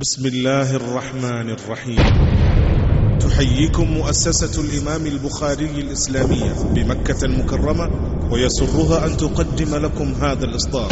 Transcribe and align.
بسم 0.00 0.26
الله 0.26 0.76
الرحمن 0.76 1.50
الرحيم. 1.50 1.98
تحييكم 3.18 3.90
مؤسسة 3.90 4.62
الإمام 4.62 5.06
البخاري 5.06 5.64
الإسلامية 5.64 6.52
بمكة 6.74 7.24
المكرمة 7.24 7.90
ويسرها 8.32 9.06
أن 9.06 9.16
تقدم 9.16 9.74
لكم 9.74 10.14
هذا 10.14 10.44
الإصدار. 10.44 10.90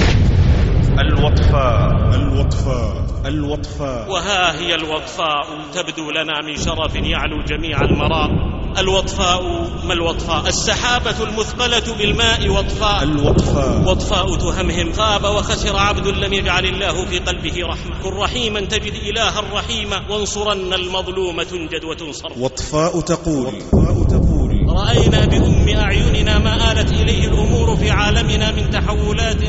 الوطفاء. 0.98 2.14
الوطفاء. 2.14 3.22
الوطفاء. 3.26 4.10
وها 4.10 4.58
هي 4.60 4.74
الوطفاء. 4.74 5.46
تبدو 5.74 6.10
لنا 6.10 6.42
من 6.46 6.56
شرف 6.56 6.94
يعلو 6.94 7.42
جميع 7.44 7.80
المراء 7.80 8.30
الوطفاء 8.78 9.42
ما 9.84 9.92
الوطفاء؟ 9.92 10.48
السحابة 10.48 11.22
المثقلة 11.22 11.94
بالماء 11.98 12.48
وطفاء. 12.48 13.02
الوطفاء. 13.02 13.88
وطفاء 13.88 14.36
تهمهم 14.36 14.92
خاب 14.92 15.24
وخسر 15.24 15.76
عبد 15.76 16.06
لم 16.06 16.32
يجعل 16.32 16.66
الله 16.66 17.04
في 17.04 17.18
قلبه 17.18 17.66
رحمة. 17.66 18.02
كن 18.02 18.10
رحيما 18.10 18.60
تجد 18.60 18.94
إلها 18.94 19.42
رحيما 19.52 20.02
وانصرن 20.10 20.72
المظلوم 20.74 21.42
تنجد 21.42 21.84
وتنصر. 21.84 22.28
وطفاء 22.38 23.00
تقول. 23.00 23.46
وطفاء 23.46 24.04
تقول. 24.10 24.52
رأينا 24.68 25.24
بأم 25.24 25.68
أعيننا 25.68 26.38
ما 26.38 26.72
آلت 26.72 26.92
إليه 26.92 27.24
الأمور 27.24 27.76
في 27.76 27.90
عالمنا 27.90 28.50
من 28.50 28.70
تحولات 28.70 29.42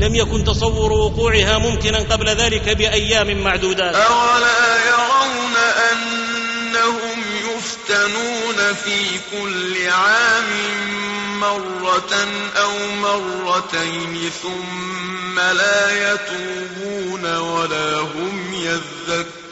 لم 0.00 0.14
يكن 0.14 0.44
تصور 0.44 0.92
وقوعها 0.92 1.58
ممكنا 1.58 1.98
قبل 1.98 2.28
ذلك 2.28 2.76
بأيام 2.76 3.44
معدودات. 3.44 3.94
أولا 3.94 4.56
يرون 4.88 5.54
أنهم 5.56 5.93
يفتنون 7.84 8.74
في 8.74 9.20
كل 9.32 9.88
عام 9.88 10.44
مرة 11.40 12.28
أو 12.56 12.72
مرتين 13.02 14.30
ثم 14.42 15.40
لا 15.40 16.12
يتوبون 16.12 17.36
ولا 17.36 17.98
هم 18.00 18.54
يذكرون. 18.54 19.43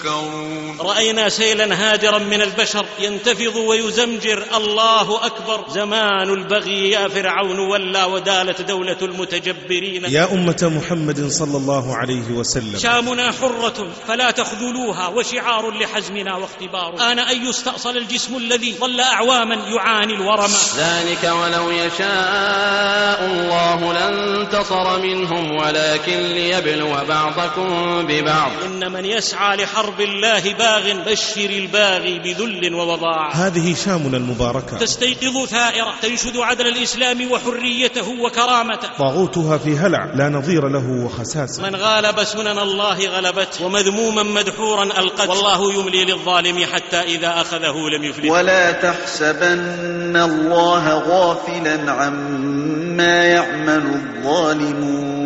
رأينا 0.80 1.28
سيلا 1.28 1.74
هادرا 1.74 2.18
من 2.18 2.42
البشر 2.42 2.86
ينتفض 3.00 3.56
ويزمجر. 3.56 4.44
الله 4.56 5.26
أكبر. 5.26 5.64
زمان 5.70 6.30
البغي 6.30 6.90
يا 6.90 7.08
فرعون 7.08 7.58
ولا 7.58 8.04
ودالت 8.04 8.60
دولة 8.60 8.96
المتجبرين. 9.02 10.04
يا 10.08 10.32
أمة 10.32 10.72
محمد 10.76 11.28
صلى 11.28 11.56
الله 11.56 11.96
عليه 11.96 12.30
وسلم. 12.30 12.78
شامنا 12.78 13.32
حرة 13.32 13.88
فلا 14.08 14.30
تخذلوها 14.30 15.08
وشعار 15.08 15.70
لحزمنا 15.70 16.36
واختبار. 16.36 17.12
آن 17.12 17.18
أن 17.18 17.46
يستأصل 17.46 17.96
الجسم 17.96 18.36
الذي 18.36 18.74
ظل 18.80 19.00
أعواما 19.00 19.54
يعاني 19.54 20.14
الورم. 20.14 20.50
ذلك 20.76 21.24
ولو 21.24 21.70
يشاء 21.70 23.20
الله 23.24 23.92
لانتصر 23.92 24.98
منهم 24.98 25.56
ولكن 25.56 26.18
ليبلو 26.20 27.04
بعضكم 27.08 28.02
ببعض. 28.06 28.50
إن 28.64 28.92
من 28.92 29.04
يسعى 29.04 29.56
لحرب 29.56 29.91
الله 30.00 30.52
باغ 30.52 30.92
بشر 31.10 31.50
الباغي 31.50 32.18
بذل 32.18 32.74
ووضاع. 32.74 33.32
هذه 33.34 33.74
شامنا 33.74 34.16
المباركة. 34.16 34.78
تستيقظ 34.78 35.46
ثائرة 35.46 35.94
تنشد 36.02 36.36
عدل 36.36 36.66
الإسلام 36.66 37.32
وحريته 37.32 38.08
وكرامته. 38.20 38.88
طاغوتها 38.98 39.58
في 39.58 39.76
هلع 39.76 40.04
لا 40.14 40.28
نظير 40.28 40.68
له 40.68 41.04
وخساسة. 41.04 41.62
من 41.62 41.76
غالب 41.76 42.24
سنن 42.24 42.58
الله 42.58 43.08
غلبته 43.08 43.64
ومذموما 43.64 44.22
مدحورا 44.22 44.84
ألقت 44.84 45.28
والله 45.28 45.72
يملي 45.72 46.04
للظالم 46.04 46.64
حتى 46.72 47.00
إذا 47.00 47.40
أخذه 47.40 47.74
لم 47.96 48.04
يفلت 48.04 48.30
ولا 48.30 48.72
تحسبن 48.72 50.16
الله 50.16 50.98
غافلا 50.98 51.92
عما 51.92 53.24
يعمل 53.24 53.82
الظالمون. 53.94 55.21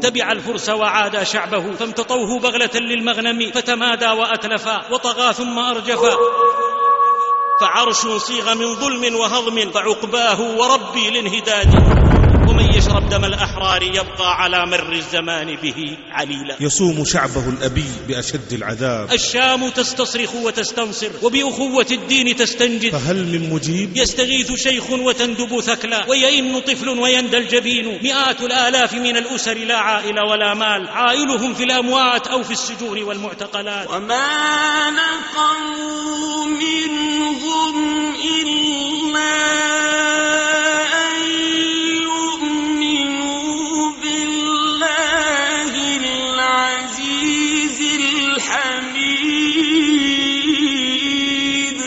تبع 0.00 0.32
الفرس 0.32 0.68
وعادى 0.68 1.24
شعبه 1.24 1.72
فامتطوه 1.72 2.40
بغلة 2.40 2.74
للمغنم 2.74 3.50
فتمادى 3.50 4.06
وأتلفا 4.06 4.82
وطغى 4.90 5.32
ثم 5.32 5.58
أرجفا. 5.58 6.16
فعرش 7.60 8.06
صيغ 8.16 8.54
من 8.54 8.74
ظلم 8.74 9.14
وهضم 9.14 9.70
فعقباه 9.70 10.40
وربي 10.40 11.08
الانهداد 11.08 11.70
ومن 12.48 12.74
يشرب 12.74 13.08
دم 13.08 13.24
الأحرار 13.24 13.82
يبقى 13.82 14.42
على 14.42 14.66
مر 14.66 14.92
الزمان 14.92 15.56
به 15.56 15.96
عليلا. 16.12 16.56
يصوم 16.60 17.04
شعبه 17.04 17.48
الأبي 17.48 17.84
بأشد 18.08 18.52
العذاب. 18.52 19.12
الشام 19.12 19.68
تستصرخ 19.68 20.34
وتستنصر 20.34 21.10
وبأخوة 21.22 21.86
الدين 21.90 22.36
تستنجد. 22.36 22.92
فهل 22.92 23.16
من 23.16 23.50
مجيب؟ 23.50 23.96
يستغيث 23.96 24.52
شيخ 24.52 24.90
وتندب 24.90 25.60
ثكلا 25.60 26.08
ويئن 26.08 26.60
طفل 26.60 26.88
ويندى 26.88 27.36
الجبين. 27.38 27.98
مئات 28.02 28.40
الآلاف 28.40 28.94
من 28.94 29.16
الأسر 29.16 29.58
لا 29.58 29.76
عائل 29.76 30.20
ولا 30.20 30.54
مال 30.54 30.88
عائلهم 30.88 31.54
في 31.54 31.64
الأموات 31.64 32.26
أو 32.26 32.42
في 32.42 32.52
السجون 32.52 33.02
والمعتقلات. 33.02 33.90
وما 33.90 34.90
نقموا 34.90 36.46
منهم 36.46 37.76
إلا 38.14 39.26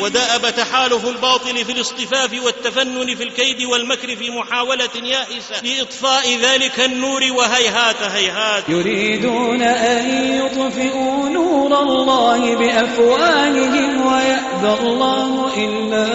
ودأب 0.09 0.55
تحالف 0.55 1.05
الباطل 1.07 1.65
في 1.65 1.71
الاصطفاف 1.71 2.43
والتفنن 2.45 3.15
في 3.15 3.23
الكيد 3.23 3.63
والمكر 3.63 4.15
في 4.15 4.29
محاولة 4.29 4.89
يائسة 5.03 5.63
لإطفاء 5.63 6.37
ذلك 6.41 6.79
النور 6.79 7.23
وهيهات 7.31 8.01
هيهات. 8.01 8.69
يريدون 8.69 9.61
أن 9.61 10.09
يطفئوا 10.35 11.29
نور 11.29 11.81
الله 11.81 12.55
بأفواههم 12.55 14.05
ويأبى 14.07 14.81
الله 14.81 15.53
إلا 15.57 16.05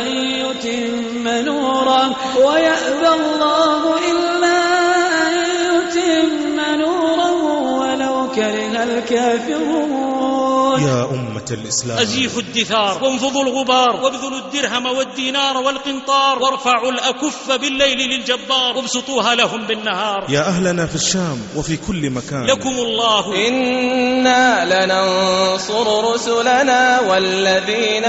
أن 0.00 0.06
يتم 0.16 1.28
نوره 1.28 2.16
ويأبى 2.38 3.08
الله 3.08 3.98
إلا 4.10 4.58
أن 5.28 5.34
يتم 5.68 6.60
نوره. 6.80 7.42
ولو 7.78 8.30
كره 8.32 8.82
الكافرون 8.82 10.07
يا 10.82 11.04
أمة 11.04 11.44
الإسلام. 11.50 11.98
أزيفوا 11.98 12.40
الدثار. 12.40 13.04
وانفضوا 13.04 13.42
الغبار. 13.42 14.00
وابذلوا 14.02 14.38
الدرهم 14.38 14.86
والدينار 14.86 15.56
والقنطار. 15.56 16.38
وارفعوا 16.38 16.90
الأكف 16.90 17.52
بالليل 17.52 17.98
للجبار. 17.98 18.76
وابسطوها 18.76 19.34
لهم 19.34 19.66
بالنهار. 19.66 20.26
يا 20.28 20.40
أهلنا 20.40 20.86
في 20.86 20.94
الشام 20.94 21.42
وفي 21.56 21.76
كل 21.76 22.10
مكان. 22.10 22.46
لكم 22.46 22.70
الله. 22.70 23.48
إنا 23.48 24.64
لننصر 24.64 26.12
رسلنا 26.14 27.00
والذين 27.00 28.04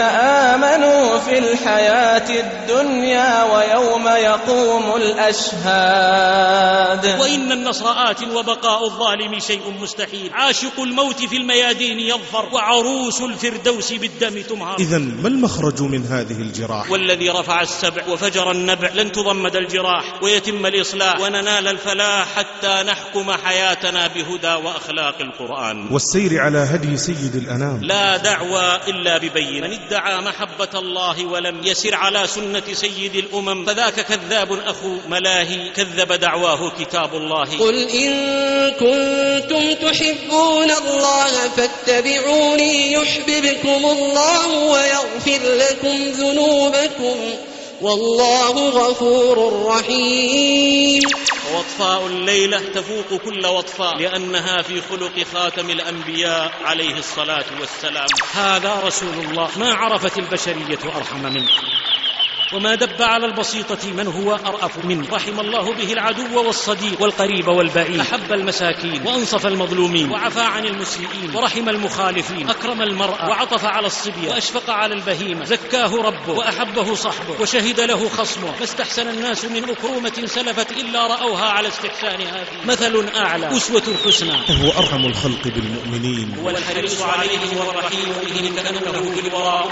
آمنوا 0.56 1.19
في 1.19 1.38
الحياة 1.38 2.29
الدنيا 2.29 3.44
ويوم 3.44 4.08
يقوم 4.08 4.96
الأشهاد. 4.96 6.40
وإن 7.22 7.52
النصر 7.52 7.85
آت 8.12 8.24
وبقاء 8.24 8.85
الظالم 8.85 9.40
شيء 9.40 9.74
مستحيل. 9.81 10.31
عاشق 10.34 10.79
الموت 10.79 11.25
في 11.25 11.38
الميادين 11.38 12.00
يظفر. 12.00 12.50
وعروس 12.59 13.22
الفردوس 13.22 13.94
بالدم 13.94 14.42
تمهر. 14.42 14.80
إذا 14.80 14.97
ما 14.97 15.28
المخرج 15.28 15.81
من 15.81 16.06
هذه 16.06 16.42
الجراح؟ 16.42 16.92
والذي 16.92 17.30
رفع 17.30 17.62
السبع 17.62 18.08
وفجر 18.08 18.52
النبع 18.52 18.90
لن 18.94 19.12
تضمد 19.12 19.56
الجراح 19.56 20.24
ويتم 20.24 20.66
الإصلاح 20.66 21.20
وننال 21.20 21.68
الفلاح 21.68 22.36
حتى 22.36 22.84
نحكم 22.88 23.31
حياتنا 23.31 24.08
بهدى 24.08 24.53
وأخلاق 24.66 25.22
القرآن. 25.22 25.88
والسير 25.92 26.40
على 26.40 26.58
هدي 26.58 26.97
سيد 26.97 27.36
الأنام. 27.36 27.80
لا 27.84 28.18
دعوى 28.18 28.80
إلا 28.88 29.18
ببين. 29.18 29.64
من 29.64 29.74
ادعى 29.74 30.22
محبة 30.22 30.80
الله 30.80 31.26
ولم 31.26 31.64
يسر 31.64 31.96
على 31.96 32.28
سنة 32.28 32.64
سيد 32.74 33.16
الأمم 33.16 33.66
فذاك 33.66 34.06
كذاب 34.06 34.52
أخو 34.52 34.97
ملاهي 35.09 35.70
كذب 35.70 36.14
دعواه 36.14 36.72
كتاب 36.80 37.16
الله. 37.16 37.58
قل 37.59 37.78
إن 37.90 38.12
كنتم 38.72 39.74
تحبون 39.88 40.72
الله 40.72 41.47
فاتبعوني 42.49 42.91
يحببكم 42.91 43.85
الله 43.85 44.47
ويغفر 44.47 45.40
لكم 45.43 45.97
ذنوبكم 45.97 47.16
والله 47.81 48.69
غفور 48.69 49.66
رحيم. 49.66 51.01
ووطفاء 51.53 52.07
الليلة 52.07 52.59
تفوق 52.59 53.22
كل 53.22 53.46
وطفاء 53.46 53.97
لأنها 53.97 54.61
في 54.61 54.81
خلق 54.81 55.23
خاتم 55.34 55.69
الأنبياء 55.69 56.51
عليه 56.63 56.99
الصلاة 56.99 57.46
والسلام. 57.59 58.07
هذا 58.34 58.81
رسول 58.84 59.25
الله. 59.29 59.49
ما 59.57 59.73
عرفت 59.73 60.17
البشرية 60.17 60.95
أرحم 60.95 61.22
منه؟ 61.22 61.49
وما 62.53 62.75
دب 62.75 63.01
على 63.01 63.25
البسيطة 63.25 63.93
من 63.93 64.07
هو 64.07 64.35
أرأف 64.35 64.85
منه. 64.85 65.07
رحم 65.11 65.40
الله 65.40 65.73
به 65.73 65.93
العدو 65.93 66.47
والصديق 66.47 67.01
والقريب 67.01 67.47
والبعيد. 67.47 67.99
أحب 67.99 68.31
المساكين 68.31 69.07
وأنصف 69.07 69.47
المظلومين. 69.47 70.11
وعفى 70.11 70.41
عن 70.41 70.66
المسيئين. 70.66 71.35
ورحم 71.35 71.69
المخالفين. 71.69 72.49
أكرم 72.49 72.81
المرأة. 72.81 73.29
وعطف 73.29 73.66
على 73.66 73.87
الصبية 73.87 74.29
وأشفق 74.29 74.69
على 74.69 74.93
البهيمة. 74.96 75.46
زكاه 75.46 75.96
ربه. 75.96 76.34
وأحبه 76.34 76.96
صحبه. 76.96 77.41
وشهد 77.41 77.79
له 77.79 78.09
خصمه. 78.09 78.52
ما 78.57 78.63
استحسن 78.63 79.09
الناس 79.09 79.45
من 79.45 79.69
أكرومة 79.69 80.25
سلفت 80.25 80.72
إلا 80.72 81.07
رأوها 81.07 81.45
على 81.45 81.67
استحسان 81.67 82.22
هذه. 82.22 82.66
مثل 82.66 83.09
أعلى. 83.16 83.57
أسوة 83.57 83.84
حسنى. 84.05 84.31
وهو 84.31 84.69
أرحم 84.78 85.05
الخلق 85.05 85.43
بالمؤمنين. 85.43 86.35
هو 86.43 86.49
الحريص 86.49 87.02
عليهم 87.02 87.57
والرحيم. 87.67 88.09
بهم 88.25 88.55
كأنه 88.55 89.11
في 89.11 89.28
الوراء 89.28 89.69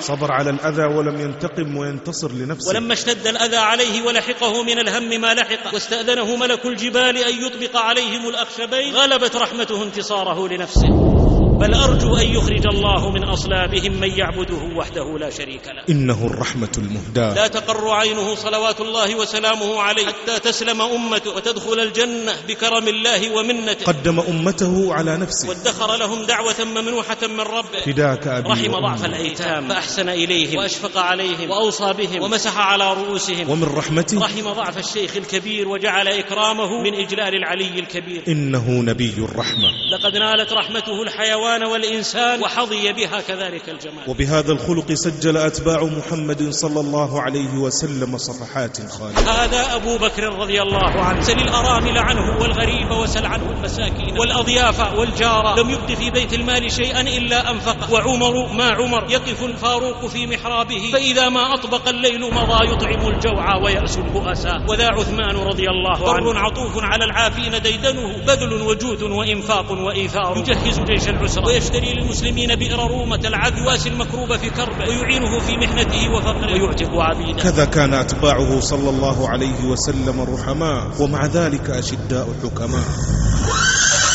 صبر 0.00 0.32
على 0.32 0.50
الأذى 0.50 0.84
ولم 0.84 1.20
ينتقم 1.20 1.71
وينتصر 1.76 2.32
لنفسه. 2.32 2.68
ولما 2.68 2.92
اشتد 2.92 3.26
الأذى 3.26 3.56
عليه 3.56 4.02
ولحقه 4.02 4.62
من 4.62 4.78
الهم 4.78 5.20
ما 5.20 5.34
لحق 5.34 5.74
واستأذنه 5.74 6.36
ملك 6.36 6.66
الجبال 6.66 7.16
أن 7.16 7.34
يطبق 7.46 7.76
عليهم 7.76 8.28
الأخشبين 8.28 8.94
غلبت 8.94 9.36
رحمته 9.36 9.82
انتصاره 9.82 10.48
لنفسه. 10.48 11.41
بل 11.62 11.74
أرجو 11.74 12.16
أن 12.16 12.26
يخرج 12.26 12.66
الله 12.66 13.10
من 13.10 13.24
أصلابهم 13.24 13.92
من 14.00 14.10
يعبده 14.10 14.76
وحده 14.76 15.18
لا 15.18 15.30
شريك 15.30 15.66
له. 15.66 15.84
إنه 15.90 16.26
الرحمة 16.26 16.72
المهداة. 16.78 17.34
لا 17.34 17.46
تقر 17.46 17.90
عينه 17.90 18.34
صلوات 18.34 18.80
الله 18.80 19.14
وسلامه 19.14 19.80
عليه 19.80 20.06
حتى 20.06 20.38
تسلم 20.38 20.82
أمته 20.82 21.30
وتدخل 21.30 21.80
الجنة 21.80 22.32
بكرم 22.48 22.88
الله 22.88 23.30
ومنته. 23.30 23.84
قدم 23.84 24.20
أمته 24.20 24.94
على 24.94 25.16
نفسه. 25.16 25.48
وادخر 25.48 25.96
لهم 25.96 26.22
دعوة 26.22 26.64
ممنوحة 26.64 27.16
من 27.22 27.40
ربه. 27.40 27.80
فداك 27.86 28.26
أبي 28.26 28.48
رحم. 28.48 28.72
ضعف 28.72 29.04
الأيتام. 29.04 29.68
فأحسن 29.68 30.08
إليهم. 30.08 30.58
وأشفق 30.58 30.98
عليهم. 30.98 31.50
وأوصى 31.50 31.92
بهم. 31.92 32.22
ومسح 32.22 32.58
على 32.58 32.94
رؤوسهم. 32.94 33.50
ومن 33.50 33.68
رحمته. 33.76 34.18
رحم 34.18 34.52
ضعف 34.52 34.78
الشيخ 34.78 35.16
الكبير 35.16 35.68
وجعل 35.68 36.08
إكرامه 36.08 36.82
من 36.82 36.94
إجلال 36.94 37.34
العلي 37.34 37.78
الكبير. 37.78 38.22
إنه 38.28 38.70
نبي 38.70 39.14
الرحمة. 39.18 39.68
لقد 39.92 40.16
نالت 40.16 40.52
رحمته 40.52 41.02
الحيوان 41.02 41.51
والإنسان 41.60 42.42
وحظي 42.42 42.92
بها 42.92 43.20
كذلك 43.20 43.68
الجمال. 43.68 44.08
وبهذا 44.08 44.52
الخلق 44.52 44.92
سجل 44.92 45.36
أتباع 45.36 45.84
محمد 45.84 46.50
صلى 46.50 46.80
الله 46.80 47.22
عليه 47.22 47.54
وسلم 47.54 48.18
صفحات 48.18 48.90
خالدة 48.90 49.20
هذا 49.20 49.74
أبو 49.76 49.98
بكر 49.98 50.22
رضي 50.22 50.62
الله 50.62 50.92
عنه. 51.00 51.20
سل 51.20 51.40
الأرامل 51.40 51.98
عنه 51.98 52.40
والغريب 52.40 52.90
وسل 52.90 53.26
عنه 53.26 53.50
المساكين. 53.50 54.18
والأضياف 54.18 54.98
والجار. 54.98 55.60
لم 55.60 55.70
يبد 55.70 55.94
في 55.94 56.10
بيت 56.10 56.32
المال 56.32 56.72
شيئا 56.72 57.00
إلا 57.00 57.50
أنفقه 57.50 57.92
وعمر 57.92 58.52
ما 58.52 58.70
عمر. 58.70 59.10
يقف 59.10 59.42
الفاروق 59.42 60.06
في 60.06 60.26
محرابه. 60.26 60.90
فإذا 60.92 61.28
ما 61.28 61.54
أطبق 61.54 61.88
الليل 61.88 62.20
مضى 62.20 62.72
يطعم 62.72 63.08
الجوع 63.08 63.56
ويأس 63.56 63.98
البؤساء 63.98 64.70
وذا 64.70 64.88
عثمان 64.88 65.36
رضي 65.36 65.66
الله 65.68 66.14
عنه. 66.14 66.38
عطوف 66.38 66.72
على 66.76 67.04
العافين 67.04 67.62
ديدنه. 67.62 68.16
بذل 68.26 68.62
وجود 68.62 69.02
وإنفاق 69.02 69.72
وإيثار. 69.72 70.38
يجهز 70.38 70.80
جيش 70.80 71.08
العسرة 71.08 71.41
ويشتري 71.46 71.92
للمسلمين 71.94 72.54
بئر 72.54 72.90
رومة 72.90 73.20
العذب 73.24 73.56
يواسي 73.58 73.88
المكروب 73.88 74.36
في 74.36 74.50
كربه 74.50 74.88
ويعينه 74.88 75.38
في 75.38 75.56
محنته 75.56 76.12
وفقره 76.12 76.52
ويعتق 76.52 76.90
عبيده. 76.94 77.42
كذا 77.42 77.64
كان 77.64 77.94
أتباعه 77.94 78.60
صلى 78.60 78.90
الله 78.90 79.28
عليه 79.28 79.64
وسلم 79.64 80.20
رحماء 80.20 80.90
ومع 81.00 81.26
ذلك 81.26 81.70
أشداء 81.70 82.28
حكماء. 82.42 82.84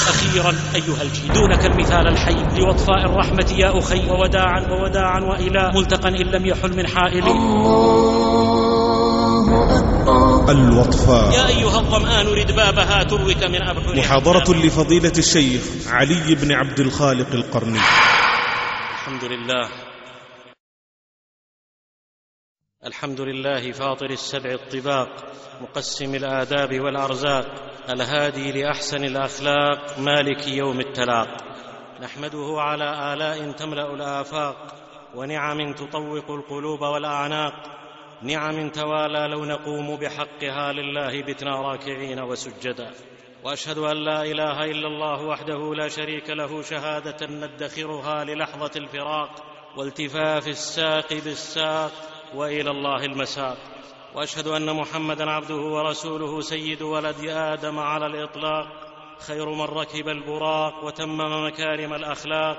أخيرا 0.07 0.55
أيها 0.75 1.01
الجيل 1.01 1.33
دونك 1.33 1.65
المثال 1.65 2.07
الحي 2.07 2.59
لوطفاء 2.59 3.05
الرحمة 3.05 3.53
يا 3.57 3.79
أخي 3.79 4.09
ووداعا 4.09 4.61
ووداعا 4.71 5.19
وإلى 5.19 5.71
ملتقى 5.75 6.09
إن 6.09 6.27
لم 6.27 6.45
يحل 6.45 6.77
من 6.77 6.87
حائل. 6.87 7.23
الوطفاء. 10.49 11.33
يا 11.33 11.47
أيها 11.47 11.79
الظمآن 11.79 12.27
رد 12.27 12.55
بابها 12.55 13.03
تروك 13.03 13.43
من 13.43 13.61
أبحر 13.61 13.95
محاضرة 13.95 14.53
لفضيلة 14.53 15.13
الشيخ 15.17 15.87
علي 15.87 16.35
بن 16.35 16.51
عبد 16.51 16.79
الخالق 16.79 17.33
القرني. 17.33 17.79
الحمد 18.91 19.23
لله. 19.23 19.69
الحمد 22.85 23.21
لله 23.21 23.71
فاطر 23.71 24.09
السبع 24.09 24.51
الطباق 24.51 25.09
مقسم 25.61 26.15
الآداب 26.15 26.79
والأرزاق 26.79 27.45
الهادي 27.89 28.51
لأحسن 28.51 29.03
الأخلاق 29.03 29.99
مالك 29.99 30.47
يوم 30.47 30.79
التلاق. 30.79 31.37
نحمده 32.01 32.55
على 32.57 33.13
آلاء 33.13 33.51
تملأ 33.51 33.93
الآفاق 33.93 34.75
ونعم 35.15 35.73
تطوق 35.73 36.31
القلوب 36.31 36.81
والأعناق. 36.81 37.53
نعم 38.21 38.69
توالى 38.69 39.27
لو 39.27 39.45
نقوم 39.45 39.95
بحقها 39.95 40.73
لله 40.73 41.21
بتنا 41.21 41.61
راكعين 41.61 42.19
وسجدا. 42.19 42.91
وأشهد 43.43 43.77
أن 43.77 43.97
لا 43.97 44.21
إله 44.21 44.65
إلا 44.65 44.87
الله 44.87 45.25
وحده 45.25 45.75
لا 45.75 45.87
شريك 45.87 46.29
له 46.29 46.61
شهادة 46.61 47.27
ندخرها 47.27 48.23
للحظة 48.23 48.71
الفراق 48.75 49.29
والتفاف 49.77 50.47
الساق 50.47 51.13
بالساق 51.13 51.91
وإلى 52.35 52.71
الله 52.71 53.05
المساق. 53.05 53.57
وأشهد 54.15 54.47
أن 54.47 54.75
محمدا 54.75 55.29
عبده 55.29 55.55
ورسوله 55.55 56.41
سيد 56.41 56.81
ولد 56.81 57.15
آدم 57.27 57.79
على 57.79 58.05
الإطلاق. 58.05 58.67
خير 59.27 59.49
من 59.49 59.65
ركب 59.65 60.07
البراق 60.07 60.85
وتمم 60.85 61.47
مكارم 61.47 61.93
الأخلاق. 61.93 62.57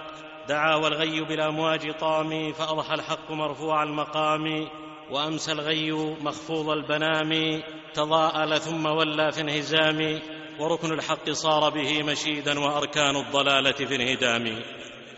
دعا 0.48 0.74
والغي 0.74 1.20
بالأمواج 1.20 1.98
طامي 2.00 2.52
فأضحى 2.52 2.94
الحق 2.94 3.30
مرفوع 3.30 3.82
المقام. 3.82 4.68
وامسى 5.10 5.52
الغي 5.52 5.92
مخفوض 6.20 6.70
البنام 6.70 7.62
تضاءل 7.94 8.60
ثم 8.60 8.86
ولى 8.86 9.32
في 9.32 9.40
انهزام 9.40 10.20
وركن 10.60 10.92
الحق 10.92 11.30
صار 11.30 11.70
به 11.70 12.02
مشيدا 12.02 12.60
وأركان 12.60 13.16
الضلالة 13.16 13.72
في 13.72 13.94
انهدام. 13.96 14.62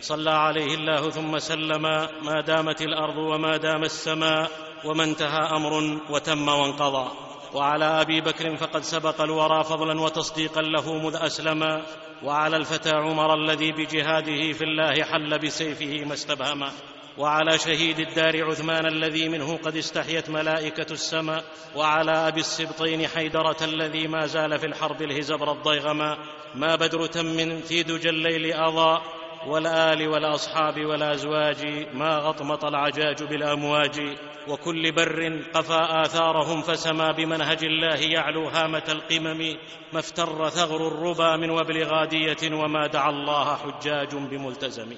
صلى 0.01 0.31
عليه 0.31 0.75
الله 0.75 1.09
ثم 1.09 1.39
سلم 1.39 1.81
ما 2.23 2.41
دامت 2.47 2.81
الأرض 2.81 3.17
وما 3.17 3.57
دام 3.57 3.83
السماء 3.83 4.51
وما 4.85 5.03
انتهى 5.03 5.55
أمر 5.55 5.99
وتم 6.09 6.47
وانقضى. 6.47 7.11
وعلى 7.53 7.85
أبي 7.85 8.21
بكر 8.21 8.55
فقد 8.55 8.81
سبق 8.81 9.21
الورى 9.21 9.63
فضلا 9.63 10.01
وتصديقا 10.01 10.61
له 10.61 10.97
مذ 10.97 11.15
اسلما 11.15 11.81
وعلى 12.23 12.57
الفتى 12.57 12.89
عمر 12.89 13.33
الذي 13.33 13.71
بجهاده 13.71 14.51
في 14.51 14.63
الله 14.63 15.03
حل 15.03 15.39
بسيفه 15.39 16.05
ما 16.05 16.13
استبهما 16.13 16.71
وعلى 17.17 17.57
شهيد 17.57 17.99
الدار 17.99 18.45
عثمان 18.49 18.85
الذي 18.85 19.29
منه 19.29 19.57
قد 19.57 19.75
استحيت 19.75 20.29
ملائكة 20.29 20.91
السماء 20.91 21.43
وعلى 21.75 22.11
أبي 22.11 22.39
السبطين 22.39 23.07
حيدرة 23.07 23.57
الذي 23.61 24.07
ما 24.07 24.25
زال 24.25 24.59
في 24.59 24.65
الحرب 24.65 25.01
الهزبر 25.01 25.51
الضيغما 25.51 26.17
ما 26.55 26.75
بدر 26.75 27.05
تم 27.05 27.61
في 27.61 27.83
دجى 27.83 28.09
الليل 28.09 28.53
اضاء 28.53 29.01
والآل 29.47 30.07
والأصحاب 30.07 30.85
والأزواج 30.85 31.87
ما 31.93 32.17
غطمط 32.17 32.65
العجاج 32.65 33.23
بالأمواج. 33.23 34.17
وكل 34.47 34.91
بر 34.91 35.43
قفى 35.53 35.79
آثارهم 35.81 36.61
فسما 36.61 37.11
بمنهج 37.11 37.63
الله 37.63 37.95
يعلو 37.95 38.47
هامة 38.47 38.83
القمم. 38.89 39.57
ما 39.93 39.99
افتر 39.99 40.49
ثغر 40.49 40.87
الربا 40.87 41.35
من 41.35 41.49
وبل 41.49 41.83
غادية 41.83 42.55
وما 42.55 42.87
دعا 42.87 43.09
الله 43.09 43.55
حجاج 43.55 44.15
بملتزم. 44.15 44.93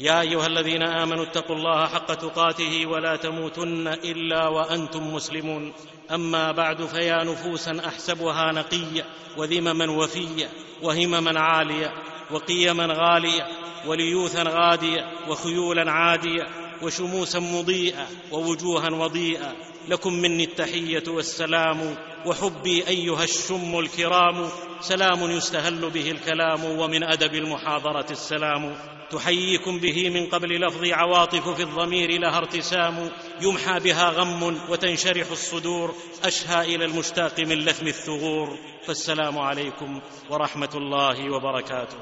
يا 0.00 0.20
أيها 0.20 0.46
الذين 0.46 0.82
آمنوا 0.82 1.24
اتقوا 1.24 1.56
الله 1.56 1.86
حق 1.86 2.14
تقاته 2.14 2.86
ولا 2.86 3.16
تموتن 3.16 3.88
إلا 3.88 4.48
وأنتم 4.48 5.14
مسلمون. 5.14 5.72
أما 6.10 6.52
بعد 6.52 6.84
فيا 6.84 7.24
نفوسا 7.24 7.80
أحسبها 7.86 8.52
نقية 8.52 9.04
وذمما 9.36 9.90
وفية 9.90 10.48
وهمما 10.82 11.40
عالية 11.40 11.92
وقيما 12.30 12.86
غالية 12.86 13.46
وليوثا 13.86 14.42
غادية 14.42 15.04
وخيولا 15.28 15.92
عادية 15.92 16.46
وشموسا 16.82 17.38
مضيئة 17.38 18.06
ووجوها 18.32 18.90
وضيئة. 18.90 19.52
لكم 19.88 20.12
مني 20.12 20.44
التحية 20.44 21.04
والسلام 21.08 21.96
وحبي 22.26 22.88
أيها 22.88 23.24
الشم 23.24 23.78
الكرام. 23.78 24.48
سلام 24.80 25.30
يستهل 25.30 25.90
به 25.90 26.10
الكلام 26.10 26.64
ومن 26.64 27.02
أدب 27.04 27.34
المحاضرة 27.34 28.06
السلام. 28.10 28.76
تحييكم 29.10 29.78
به 29.78 30.10
من 30.10 30.26
قبل 30.26 30.60
لفظ 30.60 30.84
عواطف 30.84 31.48
في 31.48 31.62
الضمير 31.62 32.20
لها 32.20 32.38
ارتسام 32.38 33.10
يمحى 33.40 33.80
بها 33.80 34.10
غم 34.10 34.42
وتنشرح 34.68 35.30
الصدور 35.30 35.94
أشهى 36.24 36.74
إلى 36.74 36.84
المشتاق 36.84 37.40
من 37.40 37.58
لثم 37.58 37.86
الثغور. 37.86 38.58
فالسلام 38.86 39.38
عليكم 39.38 40.00
ورحمة 40.30 40.70
الله 40.74 41.34
وبركاته. 41.34 41.96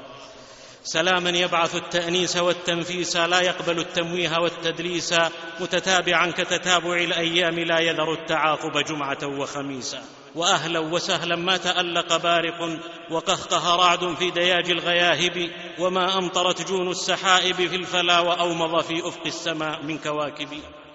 سلاما 0.83 1.29
يبعث 1.29 1.75
التأنيس 1.75 2.37
والتنفيس 2.37 3.15
لا 3.15 3.41
يقبل 3.41 3.79
التمويه 3.79 4.39
والتدليس 4.39 5.13
متتابعا 5.59 6.31
كتتابع 6.31 6.97
الأيام 6.97 7.59
لا 7.59 7.79
يذر 7.79 8.13
التعاقب 8.13 8.83
جمعة 8.83 9.39
وخميسا. 9.39 10.03
وأهلا 10.35 10.79
وسهلا 10.79 11.35
ما 11.35 11.57
تألق 11.57 12.17
بارق 12.17 12.79
وقهقه 13.11 13.75
رعد 13.75 14.15
في 14.15 14.31
دياج 14.31 14.69
الغياهب 14.69 15.49
وما 15.79 16.17
أمطرت 16.17 16.67
جون 16.67 16.91
السحائب 16.91 17.55
في 17.55 17.75
الفلا 17.75 18.19
وأومض 18.19 18.81
في 18.81 19.07
أفق 19.07 19.25
السماء 19.25 19.83
من 19.83 19.97
كواكب. 19.97 20.49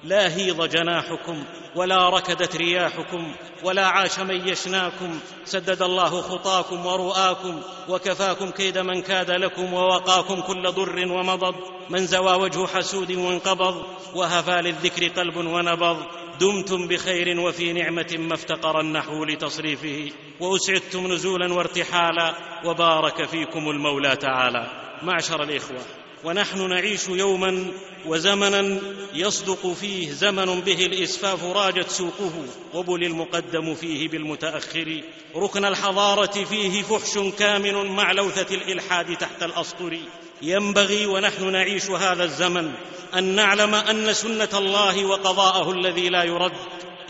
لا 0.04 0.37
هيض 0.37 0.64
جناحكم 0.68 1.44
ولا 1.76 2.09
ركدت 2.09 2.56
رياحكم 2.56 3.35
ولا 3.62 3.87
عاش 3.87 4.18
من 4.18 4.49
يشناكم. 4.49 5.20
سدد 5.44 5.82
الله 5.82 6.23
خطاكم 6.23 6.87
ورؤاكم 6.87 7.61
وكفاكم 7.88 8.50
كيد 8.50 8.78
من 8.78 9.02
كاد 9.02 9.30
لكم 9.30 9.75
ووقاكم 9.75 10.40
كل 10.40 10.73
ضر 10.73 11.12
ومضض. 11.12 11.54
من 11.90 12.06
زوى 12.06 12.35
وجه 12.35 12.66
حسود 12.66 13.12
وانقبض 13.12 13.85
وهفى 14.14 14.61
للذكر 14.62 15.09
قلب 15.09 15.37
ونبض. 15.37 16.19
دمتم 16.40 16.88
بخير 16.88 17.40
وفي 17.40 17.73
نعمة 17.73 18.16
ما 18.18 18.35
افتقر 18.35 18.80
النحو 18.80 19.25
لتصريفه 19.25 20.11
وأسعدتم 20.40 21.12
نزولا 21.12 21.54
وارتحالا 21.54 22.35
وبارك 22.64 23.28
فيكم 23.28 23.70
المولى 23.70 24.16
تعالى. 24.16 24.66
معشر 25.02 25.42
الإخوة. 25.42 26.00
ونحن 26.24 26.68
نعيش 26.68 27.08
يوما 27.08 27.66
وزمنا 28.06 28.80
يصدق 29.14 29.72
فيه 29.72 30.12
زمن 30.12 30.60
به 30.60 30.86
الإسفاف 30.86 31.44
راجت 31.44 31.88
سوقه 31.88 32.32
وبل 32.74 33.04
المقدم 33.04 33.74
فيه 33.74 34.08
بالمتأخر 34.08 35.02
ركن 35.36 35.64
الحضارة 35.64 36.44
فيه 36.44 36.82
فحش 36.82 37.18
كامن 37.38 37.86
مع 37.86 38.12
لوثة 38.12 38.54
الإلحاد 38.54 39.16
تحت 39.16 39.42
الأسطر 39.42 39.98
ينبغي 40.42 41.06
ونحن 41.06 41.52
نعيش 41.52 41.90
هذا 41.90 42.24
الزمن 42.24 42.72
أن 43.14 43.24
نعلم 43.24 43.74
أن 43.74 44.12
سنة 44.12 44.48
الله 44.54 45.04
وقضاءه 45.04 45.70
الذي 45.70 46.08
لا 46.08 46.22
يرد 46.22 46.52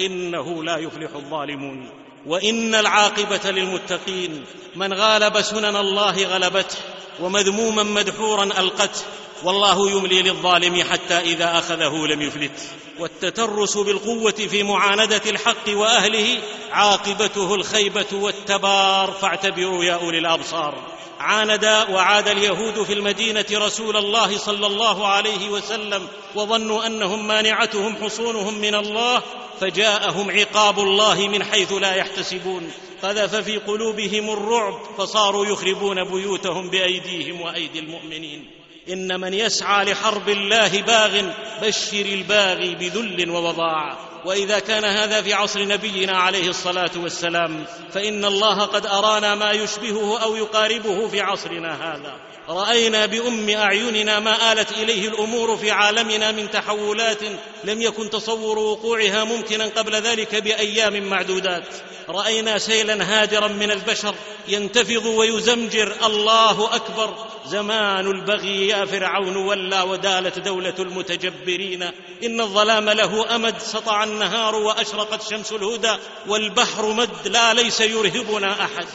إنه 0.00 0.64
لا 0.64 0.76
يفلح 0.76 1.14
الظالمون 1.14 2.00
وإن 2.27 2.75
العاقبة 2.75 3.50
للمتقين 3.50 4.45
من 4.77 4.93
غالب 4.95 5.41
سنن 5.41 5.77
الله 5.77 6.27
غلبته 6.27 6.79
ومذموما 7.21 7.83
مدحورا 7.83 8.45
ألقته 8.45 9.00
والله 9.45 9.91
يملي 9.91 10.23
للظالم 10.23 10.83
حتى 10.91 11.19
إذا 11.19 11.59
أخذه 11.59 12.07
لم 12.07 12.23
يفلت 12.23 12.61
والتترس 12.99 13.77
بالقوة 13.77 14.31
في 14.31 14.62
معاندة 14.62 15.23
الحق 15.27 15.69
وأهله 15.69 16.39
عاقبته 16.73 17.55
الخيبة 17.55 18.07
والتبار 18.12 19.12
فاعتبروا 19.21 19.85
يا 19.85 19.95
أولي 19.95 20.19
الأبصار 20.19 20.75
عاند 21.21 21.65
وعاد 21.65 22.29
اليهود 22.29 22.83
في 22.83 22.93
المدينة 22.93 23.45
رسول 23.53 23.97
الله 23.97 24.39
صلى 24.39 24.67
الله 24.67 25.07
عليه 25.07 25.49
وسلم 25.49 26.09
وظنوا 26.35 26.87
أنهم 26.87 27.27
مانعتهم 27.27 27.97
حصونهم 27.97 28.55
من 28.55 28.75
الله 28.75 29.23
فجاءهم 29.61 30.31
عقاب 30.31 30.79
الله 30.79 31.29
من 31.29 31.45
حيث 31.45 31.73
لا 31.73 31.95
يحتسبون. 31.95 32.73
قذف 33.02 33.37
في 33.37 33.57
قلوبهم 33.59 34.31
الرعب 34.31 34.81
فصاروا 34.99 35.47
يخربون 35.47 36.05
بيوتهم 36.05 36.71
بأيديهم 36.71 37.40
وأيدي 37.40 37.79
المؤمنين. 37.79 38.50
إن 38.88 39.21
من 39.21 39.35
يسعى 39.35 39.85
لحرب 39.85 40.29
الله 40.29 40.83
باغ 40.83 41.33
بشر 41.62 42.07
الباغي 42.07 42.75
بذل 42.75 43.31
ووضاع. 43.31 44.11
وإذا 44.25 44.59
كان 44.59 44.85
هذا 44.85 45.23
في 45.23 45.33
عصر 45.33 45.64
نبينا 45.64 46.19
عليه 46.19 46.49
الصلاة 46.49 46.90
والسلام 46.97 47.64
فإن 47.93 48.25
الله 48.25 48.64
قد 48.64 48.87
أرانا 48.87 49.35
ما 49.35 49.52
يشبهه 49.52 50.23
أو 50.23 50.37
يقاربه 50.37 51.09
في 51.09 51.21
عصرنا 51.21 51.95
هذا. 51.95 52.30
رأينا 52.50 53.07
بأم 53.07 53.50
أعيننا 53.50 54.21
ما 54.21 54.52
آلت 54.52 54.73
إليه 54.73 55.09
الأمور 55.09 55.57
في 55.57 55.71
عالمنا 55.71 56.33
من 56.33 56.50
تحولات 56.50 57.23
لم 57.64 57.83
يكن 57.83 58.11
تصور 58.11 58.59
وقوعها 58.59 59.25
ممكنا 59.25 59.64
قبل 59.64 59.95
ذلك 59.95 60.35
بأيام 60.35 61.02
معدودات. 61.02 61.64
رأينا 62.09 62.59
سيلا 62.59 63.04
هادرا 63.04 63.49
من 63.49 63.71
البشر 63.71 64.14
ينتفض 64.49 65.07
ويزمجر. 65.07 65.97
الله 66.07 66.75
أكبر. 66.75 67.14
زمان 67.47 68.07
البغي 68.07 68.69
يا 68.69 68.85
فرعون 68.85 69.37
ولى 69.37 69.80
ودالت 69.80 70.38
دولة 70.38 70.75
المتجبرين. 70.78 71.83
إن 72.25 72.40
الظلام 72.40 72.90
له 72.90 73.35
أمد. 73.35 73.59
سطع 73.59 74.04
النهار 74.04 74.54
وأشرقت 74.54 75.30
شمس 75.30 75.52
الهدى. 75.52 75.97
والبحر 76.28 76.92
مد. 76.92 77.28
لا 77.28 77.54
ليس 77.54 77.80
يرهبنا 77.80 78.64
أحد. 78.64 78.87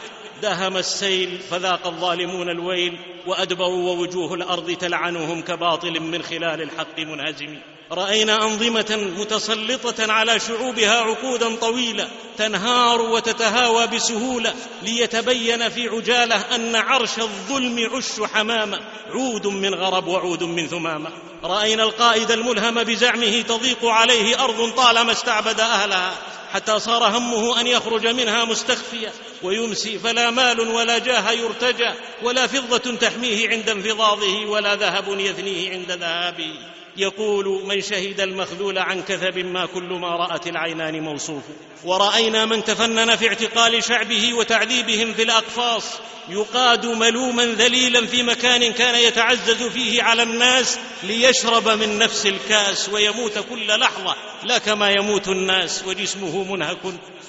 دهم 0.45 0.77
السيل 0.77 1.39
فذاق 1.51 1.87
الظالمون 1.87 2.49
الويل 2.49 2.99
وادبروا 3.27 3.91
ووجوه 3.91 4.33
الأرض 4.33 4.71
تلعنهم 4.71 5.41
كباطل 5.41 5.99
من 5.99 6.23
خلال 6.23 6.61
الحق 6.61 6.99
منهزم. 6.99 7.57
رأينا 7.91 8.43
أنظمة 8.43 9.11
متسلطة 9.19 10.11
على 10.11 10.39
شعوبها 10.39 11.01
عقودا 11.01 11.55
طويله 11.55 12.07
تنهار 12.37 13.01
وتتهاوى 13.01 13.87
بسهولة 13.87 14.53
ليتبين 14.81 15.69
في 15.69 15.87
عجالة 15.87 16.35
أن 16.35 16.75
عرش 16.75 17.19
الظلم 17.19 17.89
عش 17.95 18.29
حمامة 18.33 18.79
عود 19.09 19.47
من 19.47 19.75
غرب 19.75 20.07
وعود 20.07 20.43
من 20.43 20.67
ثمامة. 20.67 21.09
رأينا 21.43 21.83
القائد 21.83 22.31
الملهم 22.31 22.83
بزعمه 22.83 23.41
تضيق 23.41 23.85
عليه 23.85 24.43
أرض 24.43 24.73
طالما 24.77 25.11
استعبد 25.11 25.59
أهلها. 25.59 26.13
حتى 26.55 26.79
صار 26.79 27.17
همه 27.17 27.61
أن 27.61 27.67
يخرج 27.67 28.07
منها 28.07 28.45
مستخفيا 28.45 29.11
ويمسي 29.43 29.99
فلا 29.99 30.31
مال 30.31 30.59
ولا 30.59 30.97
جاه 30.97 31.31
يرتجى 31.31 31.93
ولا 32.23 32.47
فضة 32.47 32.95
تحميه 32.95 33.49
عند 33.49 33.69
انفضاضه 33.69 34.45
ولا 34.45 34.75
ذهب 34.75 35.19
يثنيه 35.19 35.71
عند 35.71 35.91
ذهابه. 35.91 36.74
يقول 36.97 37.63
من 37.67 37.81
شهد 37.81 38.21
المخذول 38.21 38.77
عن 38.77 39.01
كثب 39.01 39.37
ما 39.37 39.65
كل 39.65 39.93
ما 39.93 40.15
رأت 40.15 40.47
العينان 40.47 40.99
موصوف. 40.99 41.43
ورأينا 41.85 42.45
من 42.45 42.63
تفنن 42.63 43.15
في 43.15 43.27
اعتقال 43.27 43.83
شعبه 43.83 44.33
وتعذيبهم 44.33 45.13
في 45.13 45.23
الأقفاص 45.23 45.83
يقاد 46.29 46.85
ملوما 46.85 47.45
ذليلا 47.45 48.05
في 48.05 48.23
مكان 48.23 48.73
كان 48.73 48.95
يتعزز 48.95 49.63
فيه 49.63 50.03
على 50.03 50.23
الناس 50.23 50.79
ليشرب 51.03 51.67
من 51.69 51.97
نفس 51.97 52.25
الكاس 52.25 52.89
ويموت 52.89 53.39
كل 53.49 53.67
لحظة. 53.79 54.15
لا 54.43 54.57
كما 54.57 54.89
يموت 54.89 55.27
الناس 55.27 55.83
وجسمه 55.87 56.53
منهك 56.53 56.77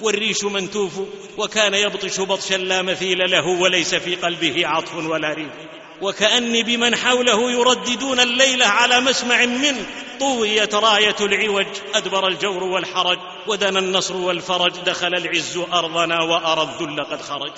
والريش 0.01 0.43
منتوف 0.43 0.93
وكان 1.37 1.73
يبطش 1.73 2.19
بطشا 2.21 2.55
لا 2.55 2.81
مثيل 2.81 3.17
له 3.31 3.47
وليس 3.47 3.95
في 3.95 4.15
قلبه 4.15 4.67
عطف 4.67 4.95
ولا 4.95 5.33
ريف 5.33 5.76
وكأني 6.01 6.63
بمن 6.63 6.95
حوله 6.95 7.51
يرددون 7.51 8.19
الليلة 8.19 8.65
على 8.65 8.99
مسمع 8.99 9.45
منه. 9.45 9.85
طويت 10.19 10.75
راية 10.75 11.15
العوج 11.21 11.65
أدبر 11.95 12.27
الجور 12.27 12.63
والحرج 12.63 13.17
ودنا 13.47 13.79
النصر 13.79 14.15
والفرج 14.15 14.71
دخل 14.85 15.15
العز 15.15 15.57
أرضنا 15.73 16.21
وأرى 16.21 16.61
الذل 16.61 17.03
قد 17.03 17.21
خرج. 17.21 17.51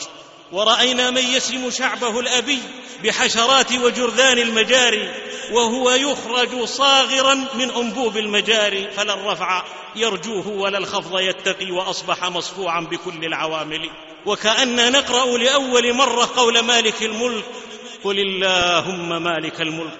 ورأينا 0.51 1.09
من 1.09 1.23
يسم 1.27 1.69
شعبه 1.69 2.19
الأبي 2.19 2.59
بحشرات 3.03 3.71
وجرذان 3.71 4.37
المجاري 4.37 5.11
وهو 5.51 5.91
يخرج 5.91 6.63
صاغرا 6.63 7.33
من 7.33 7.71
أنبوب 7.71 8.17
المجاري. 8.17 8.87
فلا 8.91 9.13
الرفع 9.13 9.63
يرجوه 9.95 10.47
ولا 10.47 10.77
الخفض 10.77 11.19
يتقي 11.19 11.71
وأصبح 11.71 12.23
مصفوعا 12.23 12.81
بكل 12.81 13.25
العوامل. 13.25 13.89
وكأننا 14.25 14.89
نقرأ 14.89 15.37
لأول 15.37 15.93
مرة 15.93 16.29
قول 16.35 16.59
مالك 16.59 17.03
الملك 17.03 17.43
قل 18.03 18.19
اللهم 18.19 19.23
مالك 19.23 19.61
الملك 19.61 19.99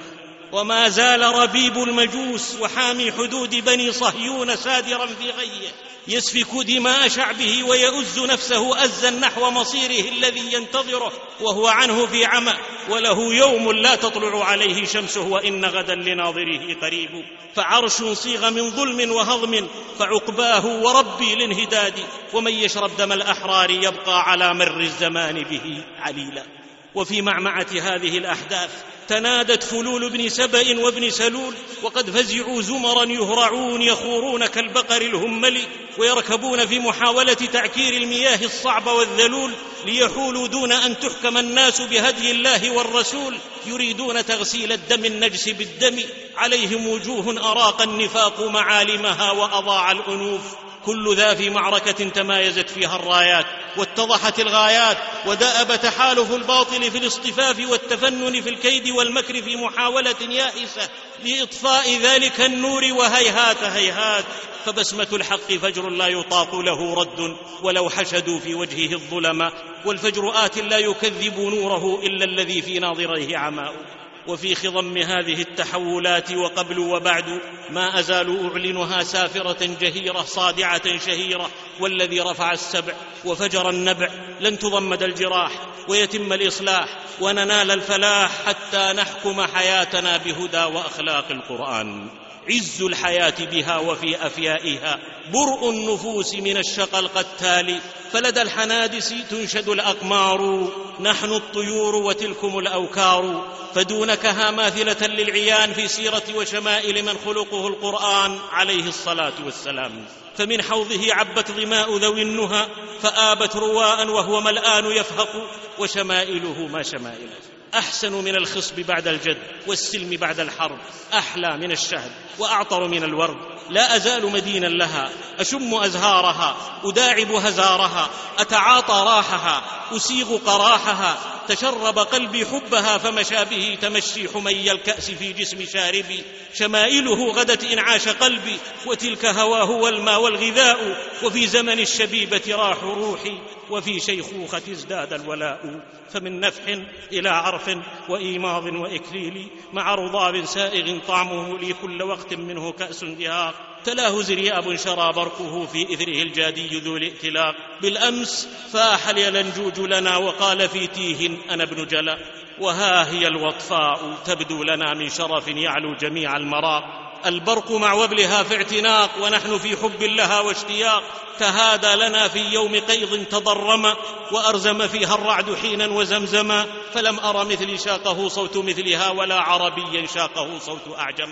وما 0.52 0.90
زال 0.90 1.22
ربيب 1.22 1.78
المجوس 1.78 2.56
وحامي 2.62 3.12
حدود 3.12 3.56
بني 3.56 3.92
صهيون 3.92 4.56
سادرا 4.56 5.06
في 5.06 5.30
غيه 5.30 5.68
يسفك 6.08 6.66
دماء 6.68 7.08
شعبه 7.08 7.64
ويؤز 7.64 8.20
نفسه 8.20 8.84
ازا 8.84 9.10
نحو 9.10 9.50
مصيره 9.50 10.10
الذي 10.10 10.54
ينتظره 10.54 11.12
وهو 11.42 11.68
عنه 11.68 12.06
في 12.06 12.26
عمى 12.26 12.54
وله 12.90 13.34
يوم 13.36 13.72
لا 13.72 13.96
تطلع 13.96 14.46
عليه 14.46 14.86
شمسه 14.86 15.22
وإن 15.22 15.66
غدا 15.66 15.96
لناظره 15.96 16.76
قريب. 16.82 17.10
فعرش 17.56 18.04
صيغ 18.04 18.50
من 18.50 18.70
ظلم 18.72 19.12
وهضم 19.12 19.68
فعقباه 20.00 20.66
وربي 20.66 21.34
الانهداد 21.34 21.94
ومن 22.34 22.54
يشرب 22.54 22.98
دم 22.98 23.12
الأحرار 23.12 23.70
يبقى 23.70 24.22
على 24.22 24.54
مر 24.54 24.80
الزمان 24.80 25.44
به 25.44 25.84
عليلا. 26.00 26.59
وفي 26.96 27.22
معمعة 27.22 27.68
هذه 27.82 28.18
الأحداث 28.18 28.70
تنادت 29.08 29.64
فلول 29.64 30.10
بن 30.10 30.30
سبأ 30.30 30.80
وابن 30.80 31.10
سلول 31.10 31.54
وقد 31.84 32.10
فزعوا 32.10 32.62
زمرا 32.62 33.06
يهرعون 33.06 33.82
يخورون 33.82 34.46
كالبقر 34.46 35.02
الهمل 35.02 35.62
ويركبون 35.98 36.66
في 36.66 36.80
محاولة 36.80 37.34
تعكير 37.34 37.94
المياه 37.94 38.40
الصعبه 38.44 38.94
والذلول 38.94 39.52
ليحولوا 39.86 40.48
دون 40.48 40.72
أن 40.72 41.00
تحكم 41.00 41.38
الناس 41.38 41.82
بهدي 41.82 42.32
الله 42.32 42.72
والرسول 42.72 43.38
يريدون 43.66 44.26
تغسيل 44.26 44.72
الدم 44.72 45.06
النجس 45.06 45.50
بالدم. 45.50 46.00
عليهم 46.38 46.88
وجوه 46.88 47.52
أراق 47.52 47.82
النفاق 47.82 48.42
معالمها 48.42 49.32
وأضاع 49.32 49.92
الأنوف. 49.92 50.42
كل 50.86 51.16
ذا 51.16 51.34
في 51.34 51.50
معركة 51.50 52.10
تمايزت 52.10 52.70
فيها 52.70 52.96
الرايات 52.96 53.46
واتضحت 53.78 54.40
الغايات 54.40 54.98
ودأب 55.26 55.82
تحالف 55.82 56.32
الباطل 56.32 56.92
في 56.92 56.98
الاصطفاف 56.98 57.70
والتفنن 57.70 58.42
في 58.42 58.50
الكيد 58.50 58.90
والمكر 58.90 59.42
في 59.42 59.56
محاولة 59.56 60.16
يائسة 60.30 60.90
لإطفاء 61.26 61.98
ذلك 62.02 62.42
النور 62.42 62.84
وهيهات 62.84 63.64
هيهات. 63.64 64.26
فبسمة 64.66 65.08
الحق 65.14 65.54
فجر 65.54 65.90
لا 65.90 66.08
يطاق 66.08 66.56
له 66.56 66.94
رد 66.94 67.36
ولو 67.62 67.90
حشدوا 67.90 68.40
في 68.40 68.56
وجهه 68.56 68.94
الظلماء 68.94 69.54
والفجر 69.86 70.46
آت 70.46 70.58
لا 70.58 70.78
يكذب 70.78 71.40
نوره 71.40 72.00
إلا 72.04 72.26
الذي 72.26 72.62
في 72.62 72.80
ناظريه 72.80 73.38
عماء. 73.38 73.99
وفي 74.30 74.56
خضم 74.56 74.98
هذه 74.98 75.42
التحولات 75.42 76.32
وقبل 76.32 76.80
وبعد 76.80 77.42
ما 77.70 78.00
ازال 78.00 78.50
أعلنها 78.50 79.04
سافرة 79.04 79.66
جهيرة 79.66 80.24
صادعة 80.24 80.98
شهيرة 80.98 81.50
والذي 81.80 82.20
رفع 82.20 82.52
السبع 82.52 82.94
وفجر 83.26 83.70
النبع 83.70 84.10
لن 84.40 84.60
تضمد 84.60 85.04
الجراح 85.04 85.52
ويتم 85.88 86.34
الإصلاح 86.34 87.00
وننال 87.22 87.72
الفلاح 87.72 88.46
حتى 88.46 88.94
نحكم 88.94 89.42
حياتنا 89.42 90.18
بهدى 90.18 90.64
وأخلاق 90.64 91.32
القرآن. 91.32 92.10
عز 92.52 92.82
الحياة 92.82 93.34
بها 93.40 93.78
وفي 93.78 94.26
أفيائها. 94.26 95.00
برء 95.34 95.70
النفوس 95.70 96.36
من 96.36 96.58
الشقى 96.58 97.00
القتال 97.00 97.80
فلدى 98.12 98.42
الحنادس 98.42 99.14
تنشد 99.30 99.70
الأقمار. 99.70 100.68
نحن 101.00 101.34
الطيور 101.34 101.96
وتلكم 101.96 102.60
الأوكار. 102.60 103.48
فدونكها 103.76 104.52
ماثله 104.52 105.08
للعيان 105.08 105.74
في 105.74 105.88
سيرة 105.88 106.24
وشمائل 106.36 107.06
من 107.06 107.14
خلقه 107.26 107.68
القرآن 107.68 108.40
عليه 108.52 108.88
الصلاة 108.88 109.34
والسلام. 109.46 110.06
فمن 110.38 110.62
حوضه 110.62 111.14
عبت 111.14 111.52
ظماء 111.52 111.98
ذوي 111.98 112.22
النهى. 112.22 112.68
فآبت 113.02 113.56
رواء 113.56 114.08
وهو 114.08 114.42
ملآن 114.42 114.86
يفهق. 114.86 115.50
وشمائله 115.80 116.68
ما 116.72 116.84
شمائله. 116.84 117.49
أحسن 117.74 118.14
من 118.14 118.36
الخصب 118.36 118.80
بعد 118.80 119.08
الجد 119.08 119.38
والسلم 119.68 120.10
بعد 120.18 120.40
الحرب 120.40 120.78
أحلى 121.14 121.58
من 121.58 121.72
الشهد 121.72 122.12
وأعطر 122.40 122.88
من 122.88 123.04
الورد. 123.04 123.38
لا 123.70 123.96
أزال 123.96 124.32
مدينا 124.32 124.68
لها 124.68 125.10
أشم 125.40 125.74
أزهارها 125.74 126.58
أداعب 126.84 127.32
هزارها 127.32 128.10
أتعاطى 128.40 128.94
راحها 128.94 129.62
أسيغ 129.96 130.38
قراحها 130.38 131.18
تشرب 131.48 132.00
قلبي 132.00 132.46
حبها 132.46 132.98
فمشى 132.98 133.46
به 133.46 133.78
تمشي 133.82 134.30
حمي 134.30 134.72
الكأس 134.72 135.12
في 135.12 135.34
جسم 135.34 135.66
شاربي 135.66 136.24
شمائله 136.54 137.32
غدت 137.32 137.64
انعاش 137.64 138.08
قلبي 138.08 138.58
وتلك 138.86 139.26
هواه 139.26 139.72
والماء 139.72 140.22
والغذاء 140.22 140.98
وفي 141.24 141.48
زمن 141.48 141.80
الشبيبة 141.80 142.42
راح 142.50 142.84
روحي 142.84 143.40
وفي 143.70 144.00
شيخوخة 144.00 144.62
ازداد 144.72 145.14
الولاء 145.14 145.82
فمن 146.14 146.40
نفح 146.40 146.64
إلى 147.12 147.30
عرف 147.30 147.78
وإيماض 148.10 148.64
وإكليل 148.64 149.48
مع 149.74 149.96
رضاب 149.96 150.46
سائغ 150.46 151.00
طعمه 151.08 151.58
لي 151.58 151.74
كل 151.74 152.04
وقت 152.04 152.34
منه 152.34 152.72
كأس 152.72 153.04
دهاق 153.04 153.56
تلاه 153.86 154.22
زرياب 154.22 154.76
شرى 154.76 155.14
برقه 155.14 155.66
في 155.66 155.94
إثره 155.94 156.22
الجادي 156.22 156.80
ذو 156.80 156.98
الائتلاق. 156.98 157.56
بالأمس 157.82 158.48
فاح 158.74 159.10
اليلنجوج 159.10 159.80
لنا 159.80 160.18
وقال 160.18 160.70
في 160.70 160.88
تيه 160.88 161.30
أنا 161.50 161.64
ابن 161.64 161.88
جلا. 161.88 162.18
وها 162.60 163.12
هي 163.12 163.28
الوطفاء 163.28 164.14
تبدو 164.26 164.64
لنا 164.64 164.94
من 164.94 165.10
شرف 165.10 165.48
يعلو 165.48 165.96
جميع 165.96 166.38
المراق. 166.38 166.84
البرق 167.26 167.72
مع 167.72 167.94
وبلها 167.94 168.44
في 168.44 168.56
اعتناق 168.56 169.10
ونحن 169.22 169.58
في 169.58 169.78
حب 169.78 170.04
لها 170.04 170.40
واشتياق. 170.40 171.04
تهادى 171.40 171.96
لنا 171.96 172.28
في 172.28 172.40
يوم 172.40 172.80
قيض 172.80 173.26
تضرم 173.26 173.94
وأرزم 174.32 174.88
فيها 174.88 175.16
الرعد 175.16 175.56
حينا 175.56 175.88
وزمزما 175.88 176.66
فلم 176.94 177.20
أر 177.20 177.46
مثلي 177.46 177.78
شاقه 177.78 178.28
صوت 178.28 178.58
مثلها 178.58 179.10
ولا 179.10 179.40
عربيا 179.40 180.08
شاقه 180.08 180.60
صوت 180.60 180.98
أعجم. 180.98 181.30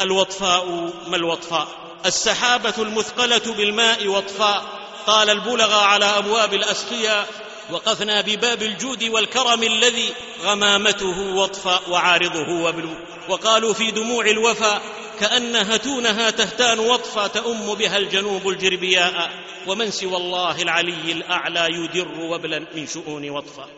الوطفاء 0.00 0.92
ما 1.06 1.16
الوطفاء؟ 1.16 1.85
السحابة 2.06 2.74
المثقلة 2.78 3.54
بالماء 3.54 4.08
وطفاء 4.08 4.62
قال 5.06 5.30
البلغى 5.30 5.84
على 5.84 6.04
أبواب 6.04 6.54
الأسقياء 6.54 7.28
وقفنا 7.70 8.20
بباب 8.20 8.62
الجود 8.62 9.04
والكرم 9.04 9.62
الذي 9.62 10.14
غمامته 10.42 11.34
وطفاء 11.34 11.90
وعارضه 11.90 12.62
وبلو 12.62 12.94
وقالوا 13.28 13.74
في 13.74 13.90
دموع 13.90 14.26
الوفا 14.26 14.80
كأن 15.20 15.56
هتونها 15.56 16.30
تهتان 16.30 16.78
وطفا 16.78 17.26
تأم 17.26 17.74
بها 17.74 17.98
الجنوب 17.98 18.48
الجربياء. 18.48 19.30
ومن 19.66 19.90
سوى 19.90 20.16
الله 20.16 20.62
العلي 20.62 21.12
الأعلى 21.12 21.66
يدر 21.70 22.08
وبلا 22.20 22.58
من 22.58 22.86
شؤون 22.86 23.30
وطفا 23.30 23.68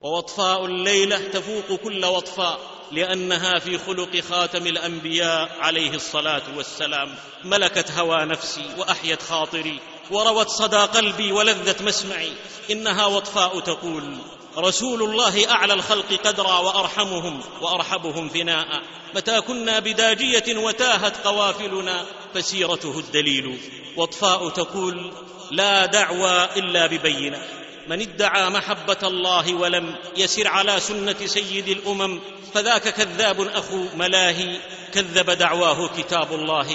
ووطفاء 0.00 0.64
الليلة 0.64 1.18
تفوق 1.28 1.80
كل 1.80 2.04
وطفاء. 2.04 2.73
لأنها 2.92 3.58
في 3.58 3.78
خلق 3.78 4.20
خاتم 4.30 4.66
الأنبياء 4.66 5.56
عليه 5.60 5.90
الصلاة 5.90 6.42
والسلام. 6.56 7.14
ملكت 7.44 7.90
هوى 7.90 8.24
نفسي 8.24 8.66
وأحيت 8.78 9.22
خاطري 9.22 9.80
وروت 10.10 10.48
صدى 10.48 10.76
قلبي 10.76 11.32
ولذة 11.32 11.76
مسمعي. 11.84 12.32
إنها 12.70 13.06
وطفاء 13.06 13.60
تقول 13.60 14.16
رسول 14.58 15.02
الله 15.02 15.50
أعلى 15.50 15.74
الخلق 15.74 16.12
قدرا 16.24 16.58
وأرحمهم 16.58 17.40
وأرحبهم 17.60 18.28
فناء 18.28 18.82
متى 19.14 19.40
كنا 19.40 19.78
بداجية 19.78 20.56
وتاهت 20.56 21.26
قوافلنا 21.26 22.04
فسيرته 22.34 22.98
الدليل. 22.98 23.58
واطفاء 23.96 24.48
تقول 24.48 25.12
لا 25.50 25.86
دعوى 25.86 26.48
إلا 26.56 26.86
ببينة. 26.86 27.63
من 27.88 28.00
ادعى 28.00 28.50
محبة 28.50 28.98
الله 29.02 29.54
ولم 29.54 29.94
يسر 30.16 30.48
على 30.48 30.80
سنة 30.80 31.26
سيد 31.26 31.68
الأمم 31.68 32.20
فذاك 32.54 32.88
كذاب 32.88 33.40
أخو 33.40 33.84
ملاهي 33.96 34.56
كذب 34.92 35.30
دعواه 35.30 35.88
كتاب 35.96 36.32
الله. 36.32 36.66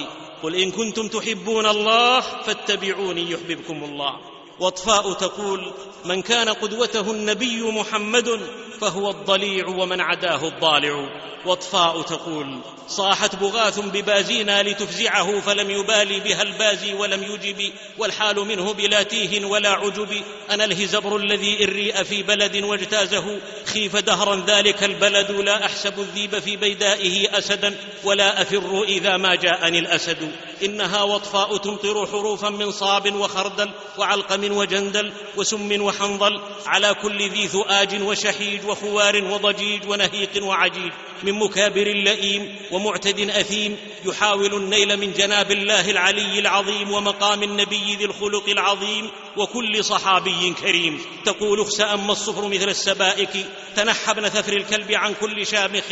قل 0.43 0.56
إن 0.56 0.72
كنتم 0.72 1.08
تحبون 1.08 1.65
الله 1.65 2.19
فاتبعوني 2.19 3.32
يحببكم 3.32 3.84
الله. 3.84 4.19
واطفاء 4.60 5.13
تقول 5.13 5.72
من 6.06 6.22
كان 6.22 6.50
قدوته 6.50 7.12
النبي 7.12 7.62
محمد 7.62 8.39
فهو 8.82 9.10
الضليع 9.10 9.67
ومن 9.67 10.02
عداه 10.02 10.48
الضالع. 10.48 11.10
واطفاء 11.45 12.02
تقول 12.02 12.60
صاحت 12.88 13.36
بغاث 13.36 13.80
ببازينا 13.80 14.63
لتفزعه 14.63 15.39
فلم 15.39 15.69
يبالي 15.69 16.19
بها 16.19 16.41
البازي 16.41 16.93
ولم 16.93 17.24
يجب 17.24 17.72
والحال 17.98 18.36
منه 18.36 18.74
بلا 18.74 19.04
تيه 19.04 19.45
ولا 19.45 19.69
عجب. 19.69 20.22
أنا 20.50 20.65
الهزبر 20.65 21.17
الذي 21.17 21.63
ان 21.63 21.69
ريء 21.69 22.04
في 22.04 22.24
بلد 22.24 22.63
واجتازه 22.63 23.39
خيف 23.65 23.95
دهرا 23.95 24.43
ذلك 24.48 24.84
البلد 24.84 25.32
لا 25.32 25.65
أحسب 25.65 26.00
الذيب 26.00 26.39
في 26.39 26.58
بيدائه 26.58 27.38
أسدا 27.38 27.76
ولا 28.04 28.41
أفر 28.41 28.84
إذا 28.84 29.17
ما 29.17 29.36
جاءني 29.36 29.80
الأسد. 29.80 30.32
إنها 30.63 31.04
وطفاء 31.04 31.58
تمطر 31.58 32.08
حروفا 32.08 32.50
من 32.50 32.72
صاب 32.72 33.15
وخردل 33.15 33.69
وعلقم 33.98 34.48
وجندل 34.51 35.13
وسم 35.38 35.81
وحنظل 35.81 36.41
على 36.65 36.93
كل 36.93 37.29
ذي 37.29 37.45
ذؤاج 37.45 38.01
وشحيج 38.01 38.65
وخوار 38.65 39.23
وضجيج 39.23 39.89
ونهيق 39.89 40.43
وعجيج 40.43 40.91
من 41.23 41.33
مكابر 41.33 41.88
لئيم 41.88 42.55
ومعتد 42.71 43.29
أثيم 43.29 43.77
يحاول 44.05 44.53
النيل 44.53 44.97
من 44.97 45.13
جناب 45.13 45.51
الله 45.51 45.91
العلي 45.91 46.39
العظيم 46.39 46.91
ومقام 46.91 47.43
النبي 47.43 47.95
ذي 47.95 48.05
الخلق 48.05 48.49
العظيم 48.49 49.09
وكل 49.38 49.83
صحابي 49.83 50.53
كريم. 50.62 51.01
تقول 51.25 51.62
اخس 51.62 51.81
أما 51.81 52.12
الصفر 52.12 52.47
مثل 52.47 52.69
السبائك. 52.69 53.45
تنحى 53.75 54.12
ابن 54.12 54.29
ثفر 54.29 54.53
الكلب 54.53 54.91
عن 54.91 55.13
كل 55.21 55.47
شامخ 55.47 55.83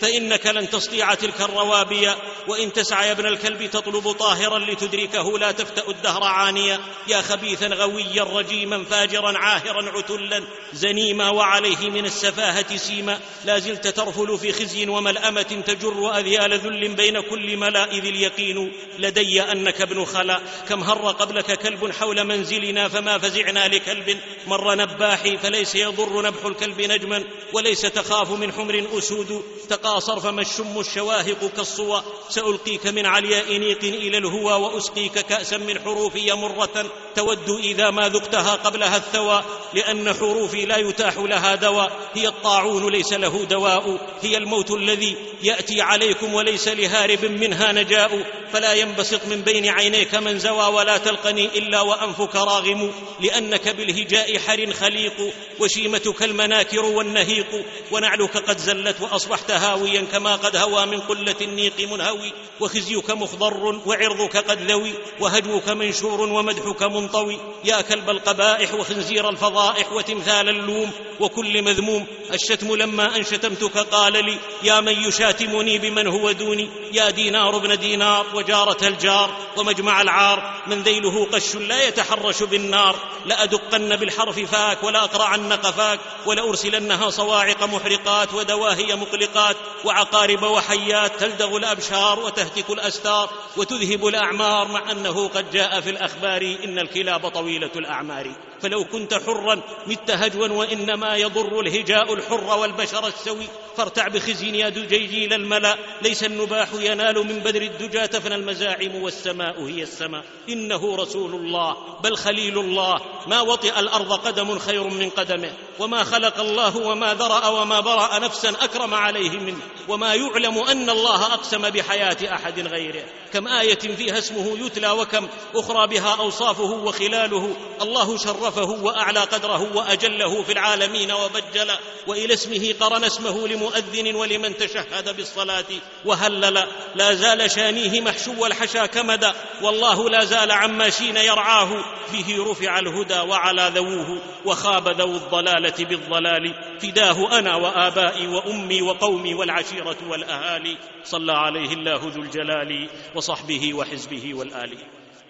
فإنك 0.00 0.46
لن 0.46 0.70
تستطيع 0.70 1.14
تلك 1.14 1.40
الروابي. 1.40 2.10
وإن 2.48 2.72
تسعى 2.72 3.06
يا 3.06 3.12
ابن 3.12 3.26
الكلب 3.26 3.70
تطلب 3.70 4.12
طاهرا 4.12 4.58
لتدركه 4.58 5.38
لا 5.38 5.52
تفتأ 5.52 5.90
الدهر 5.90 6.24
عانيا. 6.24 6.80
يا 7.08 7.22
خبيثا 7.22 7.66
غويا 7.94 8.22
رجيما 8.22 8.84
فاجرا 8.84 9.38
عاهرا 9.38 9.90
عتلا 9.90 10.42
زنيما 10.72 11.30
وعليه 11.30 11.90
من 11.90 12.04
السفاهة 12.04 12.76
سيما. 12.76 13.20
لا 13.44 13.58
زلت 13.58 13.86
ترفل 13.86 14.38
في 14.38 14.52
خزي 14.52 14.88
وملأمة 14.88 15.62
تجر 15.66 16.18
أذيال 16.18 16.58
ذل 16.58 16.94
بين 16.94 17.20
كل 17.20 17.56
ملاء 17.56 17.98
ذي 17.98 18.08
اليقين. 18.08 18.72
لدي 18.98 19.42
أنك 19.42 19.80
ابن 19.80 20.04
خلا. 20.04 20.40
كم 20.68 20.82
هر 20.82 21.10
قبلك 21.10 21.58
كلب 21.58 21.92
حول 21.92 22.24
منزلنا 22.24 22.88
فما 22.88 23.18
فزعنا 23.18 23.68
لكلب. 23.68 24.18
مر 24.46 24.74
نباحي 24.74 25.36
فليس 25.36 25.74
يضر 25.74 26.22
نبح 26.22 26.44
الكلب 26.44 26.80
نجما. 26.80 27.24
وليس 27.52 27.80
تخاف 27.80 28.30
من 28.30 28.52
حمر 28.52 28.86
أسود. 28.98 29.42
تقاصر 29.68 30.20
فما 30.20 30.40
الشم 30.40 30.80
الشواهق 30.80 31.50
كالصوى. 31.56 32.02
سألقيك 32.28 32.86
من 32.86 33.06
علياء 33.06 33.56
نيق 33.56 33.84
إلى 33.84 34.18
الهوى 34.18 34.52
وأسقيك 34.52 35.12
كأسا 35.12 35.56
من 35.56 35.78
حروفي 35.78 36.32
مرة 36.32 36.90
تود 37.14 37.50
إذا 37.50 37.83
ما 37.90 38.08
ذقتها 38.08 38.54
قبلها 38.54 38.96
الثوى 38.96 39.44
لأن 39.74 40.14
حروفي 40.14 40.64
لا 40.64 40.76
يتاح 40.76 41.16
لها 41.18 41.54
دواء 41.54 41.92
هي 42.14 42.28
الطاعون 42.28 42.92
ليس 42.92 43.12
له 43.12 43.44
دواء 43.44 43.98
هي 44.22 44.36
الموت 44.36 44.70
الذي 44.70 45.16
يأتي 45.42 45.80
عليكم 45.80 46.34
وليس 46.34 46.68
لهارب 46.68 47.24
منها 47.24 47.72
نجاء 47.72 48.24
فلا 48.52 48.72
ينبسط 48.72 49.26
من 49.26 49.42
بين 49.42 49.68
عينيك 49.68 50.14
من 50.14 50.38
زوى 50.38 50.66
ولا 50.66 50.98
تلقني 50.98 51.46
إلا 51.46 51.80
وأنفك 51.80 52.36
راغم 52.36 52.92
لأنك 53.20 53.68
بالهجاء 53.68 54.38
حر 54.38 54.72
خليق 54.72 55.32
وشيمتك 55.60 56.22
المناكر 56.22 56.84
والنهيق 56.84 57.64
ونعلك 57.92 58.36
قد 58.36 58.58
زلت 58.58 59.00
وأصبحت 59.00 59.50
هاويا 59.50 60.04
كما 60.12 60.36
قد 60.36 60.56
هوى 60.56 60.86
من 60.86 61.00
قلة 61.00 61.34
النيق 61.40 61.88
منهوي 61.92 62.32
وخزيك 62.60 63.10
مخضر 63.10 63.80
وعرضك 63.86 64.36
قد 64.36 64.70
ذوي 64.70 64.92
وهجوك 65.20 65.68
منشور 65.68 66.20
ومدحك 66.20 66.82
منطوي 66.82 67.38
يا 67.64 67.73
كلب 67.80 68.10
القبائح 68.10 68.74
وخنزير 68.74 69.28
الفضائح 69.28 69.92
وتمثال 69.92 70.48
اللوم 70.48 70.90
وكل 71.20 71.62
مذموم. 71.62 72.06
الشتم 72.32 72.74
لما 72.74 73.16
ان 73.16 73.24
شتمتك 73.24 73.78
قال 73.78 74.12
لي 74.12 74.38
يا 74.62 74.80
من 74.80 74.92
يشاتمني 74.92 75.78
بمن 75.78 76.06
هو 76.06 76.32
دوني؟ 76.32 76.68
يا 76.92 77.10
دينار 77.10 77.56
ابن 77.56 77.78
دينار 77.78 78.26
وجارة 78.34 78.88
الجار 78.88 79.36
ومجمع 79.56 80.02
العار. 80.02 80.62
من 80.66 80.82
ذيله 80.82 81.26
قش 81.26 81.56
لا 81.56 81.88
يتحرش 81.88 82.42
بالنار. 82.42 82.96
لأدقن 83.26 83.96
بالحرف 83.96 84.40
فاك 84.40 84.84
ولاقرعن 84.84 85.52
قفاك. 85.52 86.00
ولأرسلنها 86.26 87.10
صواعق 87.10 87.64
محرقات 87.64 88.34
ودواهي 88.34 88.94
مقلقات. 88.96 89.56
وعقارب 89.84 90.42
وحيات 90.42 91.20
تلدغ 91.20 91.56
الأبشار 91.56 92.20
وتهتك 92.20 92.70
الأستار. 92.70 93.30
وتذهب 93.56 94.06
الأعمار 94.06 94.68
مع 94.68 94.92
أنه 94.92 95.28
قد 95.28 95.50
جاء 95.50 95.80
في 95.80 95.90
الأخبار 95.90 96.56
إن 96.64 96.78
الكلاب 96.78 97.26
طويله 97.68 97.88
الأعمار. 97.88 98.30
فلو 98.64 98.84
كنت 98.84 99.14
حرا 99.14 99.62
مت 99.86 100.10
هجوا 100.10 100.48
وإنما 100.48 101.16
يضر 101.16 101.60
الهجاء 101.60 102.14
الحر 102.14 102.58
والبشر 102.58 103.06
السوي. 103.06 103.46
فارتع 103.76 104.08
بخزي 104.08 104.58
يا 104.58 104.68
دجيجيل 104.68 105.32
الملا 105.32 105.76
ليس 106.02 106.24
النباح 106.24 106.68
ينال 106.80 107.26
من 107.26 107.38
بدر 107.38 107.62
الدجى 107.62 108.06
تفنى 108.06 108.34
المزاعم 108.34 109.02
والسماء 109.02 109.64
هي 109.64 109.82
السماء. 109.82 110.24
إنه 110.48 110.96
رسول 110.96 111.34
الله 111.34 111.76
بل 112.04 112.16
خليل 112.16 112.58
الله. 112.58 113.00
ما 113.26 113.40
وطئ 113.40 113.78
الأرض 113.78 114.12
قدم 114.12 114.58
خير 114.58 114.84
من 114.84 115.10
قدمه. 115.10 115.52
وما 115.78 116.04
خلق 116.04 116.40
الله 116.40 116.76
وما 116.76 117.14
ذرأ 117.14 117.48
وما 117.48 117.80
برأ 117.80 118.18
نفسا 118.18 118.50
أكرم 118.50 118.94
عليه 118.94 119.30
منه. 119.30 119.60
وما 119.88 120.14
يعلم 120.14 120.58
أن 120.58 120.90
الله 120.90 121.34
أقسم 121.34 121.70
بحياة 121.70 122.34
أحد 122.34 122.60
غيره. 122.60 123.04
كم 123.32 123.48
آية 123.48 123.74
فيها 123.74 124.18
اسمه 124.18 124.66
يتلى 124.66 124.90
وكم 124.90 125.28
أخرى 125.54 125.86
بها 125.86 126.16
أوصافه 126.18 126.70
وخلاله. 126.70 127.56
الله 127.82 128.16
شرفه 128.54 128.84
وأعلى 128.84 129.20
قدره 129.20 129.76
وأجله 129.76 130.42
في 130.42 130.52
العالمين 130.52 131.12
وبجل 131.12 131.70
وإلى 132.06 132.34
اسمه 132.34 132.74
قرن 132.80 133.04
اسمه 133.04 133.48
لمؤذن 133.48 134.14
ولمن 134.14 134.56
تشهد 134.56 135.16
بالصلاة 135.16 135.64
وهلل. 136.04 136.66
لا 136.94 137.14
زال 137.14 137.50
شانيه 137.50 138.00
محشو 138.00 138.46
الحشا 138.46 138.86
كمدا 138.86 139.32
والله 139.62 140.10
لا 140.10 140.24
زال 140.24 140.50
عما 140.52 140.90
شين 140.90 141.16
يرعاه. 141.16 141.84
فيه 142.12 142.42
رفع 142.42 142.78
الهدى 142.78 143.20
وعلى 143.20 143.72
ذووه 143.74 144.18
وخاب 144.44 144.88
ذو 144.88 145.16
الضلالة 145.16 145.84
بالضلال. 145.84 146.54
فداه 146.80 147.38
أنا 147.38 147.56
وآبائي 147.56 148.26
وأمي 148.26 148.82
وقومي 148.82 149.34
والعشيرة 149.34 149.96
والأهالي. 150.08 150.76
صلى 151.04 151.32
عليه 151.32 151.72
الله 151.72 152.00
ذو 152.14 152.22
الجلال 152.22 152.88
وصحبه 153.14 153.74
وحزبه 153.74 154.34
والآل. 154.34 154.78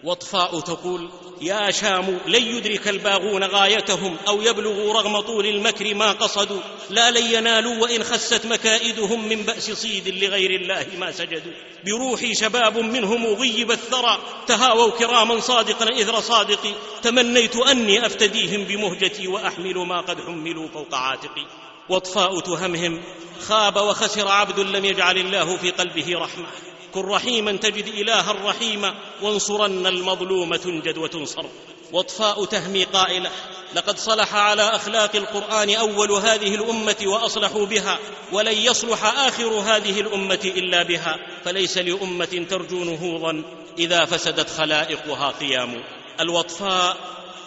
واطفاء 0.04 0.60
تقول 0.60 1.10
يا 1.40 1.70
شام 1.70 2.20
لن 2.26 2.42
يدرك 2.42 2.88
الباغون 2.88 3.44
غايتهم 3.44 4.16
أو 4.28 4.42
يبلغوا 4.42 4.92
رغم 4.92 5.20
طول 5.20 5.46
المكر 5.46 5.94
ما 5.94 6.12
قصدوا. 6.12 6.60
لا 6.90 7.10
لن 7.10 7.34
ينالوا 7.34 7.82
وإن 7.82 8.04
خست 8.04 8.46
مكائدهم 8.46 9.28
من 9.28 9.42
بأس 9.42 9.70
صيد 9.70 10.08
لغير 10.08 10.50
الله 10.50 10.86
ما 10.98 11.12
سجدوا. 11.12 11.52
بروحي 11.86 12.34
شباب 12.34 12.78
منهم 12.78 13.26
غيب 13.26 13.70
الثرى. 13.70 14.18
تهاووا 14.46 14.90
كراما 14.90 15.40
صادقا 15.40 16.00
اثر 16.00 16.20
صادقي 16.20 16.72
تمنيت 17.02 17.56
أني 17.56 18.06
أفتديهم 18.06 18.64
بمهجتي 18.64 19.28
وأحمل 19.28 19.76
ما 19.76 20.00
قد 20.00 20.20
حملوا 20.20 20.68
فوق 20.68 20.94
عاتقي. 20.94 21.46
واطفاء 21.88 22.40
تهمهم 22.40 23.02
خاب 23.40 23.76
وخسر 23.76 24.28
عبد 24.28 24.60
لم 24.60 24.84
يجعل 24.84 25.18
الله 25.18 25.56
في 25.56 25.70
قلبه 25.70 26.18
رحمة. 26.18 26.46
كن 26.94 27.00
رحيما 27.00 27.52
تجد 27.52 27.86
إلها 27.86 28.32
رحيما 28.32 28.94
وانصرن 29.22 29.86
المظلوم 29.86 30.56
تنجد 30.56 30.98
وتنصر. 30.98 31.44
واطفاء 31.92 32.44
تهمي 32.44 32.84
قائلة 32.84 33.30
لقد 33.74 33.98
صلح 33.98 34.34
على 34.34 34.62
أخلاق 34.62 35.16
القرآن 35.16 35.74
أول 35.74 36.12
هذه 36.12 36.54
الأمة 36.54 36.96
وأصلحوا 37.04 37.66
بها 37.66 37.98
ولن 38.32 38.58
يصلح 38.58 39.04
آخر 39.04 39.48
هذه 39.48 40.00
الأمة 40.00 40.40
إلا 40.44 40.82
بها 40.82 41.16
فليس 41.44 41.78
لأمة 41.78 42.46
ترجو 42.50 42.84
نهوضا 42.84 43.42
إذا 43.78 44.04
فسدت 44.04 44.50
خلائقها 44.50 45.30
قيام. 45.30 45.84
الوطفاء 46.20 46.96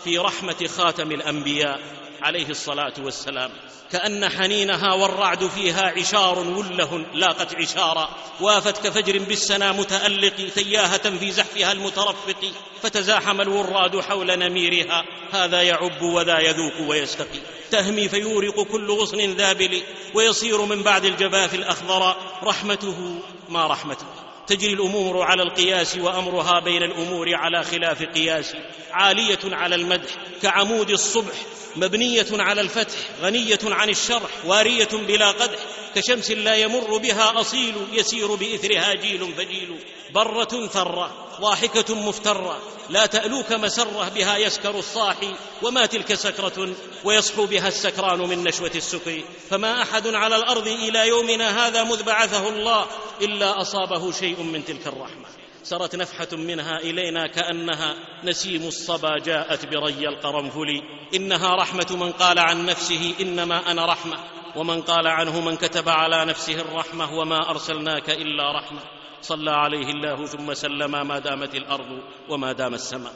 في 0.04 0.18
رحمة 0.18 0.70
خاتم 0.78 1.12
الأنبياء 1.12 1.80
عليه 2.22 2.50
الصلاة 2.50 2.94
والسلام. 3.00 3.52
كأن 3.92 4.30
حنينها 4.30 4.94
والرعد 4.94 5.48
فيها 5.48 5.94
عشار 5.98 6.40
وله 6.40 7.06
لاقت 7.14 7.56
عشارا. 7.56 8.10
وافت 8.42 8.88
كفجر 8.88 9.20
بالسنا 9.20 9.72
متألق 9.72 10.50
تياهه 10.56 11.18
في 11.18 11.32
زحفها 11.32 11.72
المترفق. 11.72 12.52
فتزاحم 12.82 13.42
الوراد 13.42 14.00
حول 14.00 14.40
نميرها. 14.40 15.04
هذا 15.32 15.62
يعب 15.62 16.02
وذا 16.02 16.40
يذوق 16.40 16.90
ويستقي. 16.90 17.40
تهمي 17.72 18.10
فيورق 18.10 18.62
كل 18.62 18.92
غصن 18.92 19.22
ذابل. 19.22 19.82
ويصير 20.14 20.62
من 20.62 20.84
بعد 20.84 21.06
الجفاف 21.06 21.54
الأخضر 21.54 22.16
رحمته 22.44 23.20
ما 23.50 23.68
رحمته. 23.68 24.27
تجري 24.48 24.74
الأمور 24.74 25.22
على 25.22 25.44
القياس 25.44 25.98
وأمرها 25.98 26.60
بين 26.60 26.84
الأمور 26.84 27.36
على 27.36 27.64
خلاف 27.64 28.04
قياس. 28.04 28.54
عالية 28.92 29.40
على 29.44 29.76
المدح 29.76 30.10
كعمود 30.42 30.90
الصبح 30.90 31.36
مبنية 31.76 32.28
على 32.32 32.62
الفتح 32.62 32.98
غنية 33.22 33.60
عن 33.64 33.90
الشرح 33.90 34.30
وارية 34.46 34.90
بلا 35.08 35.32
قدح. 35.32 35.60
كشمس 35.96 36.32
لا 36.32 36.56
يمر 36.56 36.98
بها 36.98 37.42
أصيل 37.42 37.76
يسير 37.94 38.36
بإثرها 38.36 38.94
جيل 38.94 39.34
فجيل. 39.38 39.76
برة 40.14 40.68
ثرة 40.68 41.27
ضاحكة 41.42 41.96
مفترة. 41.96 42.58
لا 42.90 43.06
تألوك 43.06 43.52
مسرة 43.52 44.10
بها 44.16 44.38
يسكر 44.38 44.80
الصاحي 44.80 45.36
وما 45.64 45.86
تلك 45.86 46.14
سكرة 46.14 46.76
ويصحو 47.04 47.46
بها 47.46 47.68
السكران 47.68 48.20
من 48.20 48.44
نشوة 48.44 48.72
السكر 48.76 49.22
فما 49.50 49.82
أحد 49.82 50.08
على 50.08 50.36
الأرض 50.36 50.68
إلى 50.68 51.08
يومنا 51.08 51.68
هذا 51.68 51.84
مذ 51.84 52.04
بعثه 52.04 52.50
الله 52.50 52.86
إلا 53.22 53.62
أصابه 53.62 54.12
شيء 54.12 54.44
من 54.44 54.66
تلك 54.66 54.88
الرحمة. 54.88 55.26
سرت 55.64 55.96
نفحة 55.96 56.28
منها 56.32 56.78
إلينا 56.80 57.28
كأنها 57.28 57.96
نسيم 58.24 58.68
الصبا 58.68 59.20
جاءت 59.26 59.66
بري 59.66 60.08
القرنفل 60.08 60.82
إنها 61.16 61.56
رحمة 61.56 61.88
من 61.92 62.12
قال 62.12 62.40
عن 62.40 62.66
نفسه 62.66 63.14
إنما 63.22 63.72
أنا 63.72 63.86
رحمة 63.86 64.18
ومن 64.56 64.82
قال 64.82 65.08
عنه 65.08 65.42
من 65.42 65.56
كتب 65.56 65.90
على 65.90 66.26
نفسه 66.26 66.62
الرحمة 66.62 67.14
وما 67.14 67.50
أرسلناك 67.50 68.10
إلا 68.10 68.52
رحمة. 68.52 68.97
صلى 69.22 69.52
عليه 69.52 69.90
الله 69.90 70.26
ثم 70.26 70.54
سلم 70.54 71.08
ما 71.08 71.20
دامت 71.20 71.56
الأرض 71.56 72.04
وما 72.30 72.52
دام 72.52 72.74
السماء. 72.74 73.14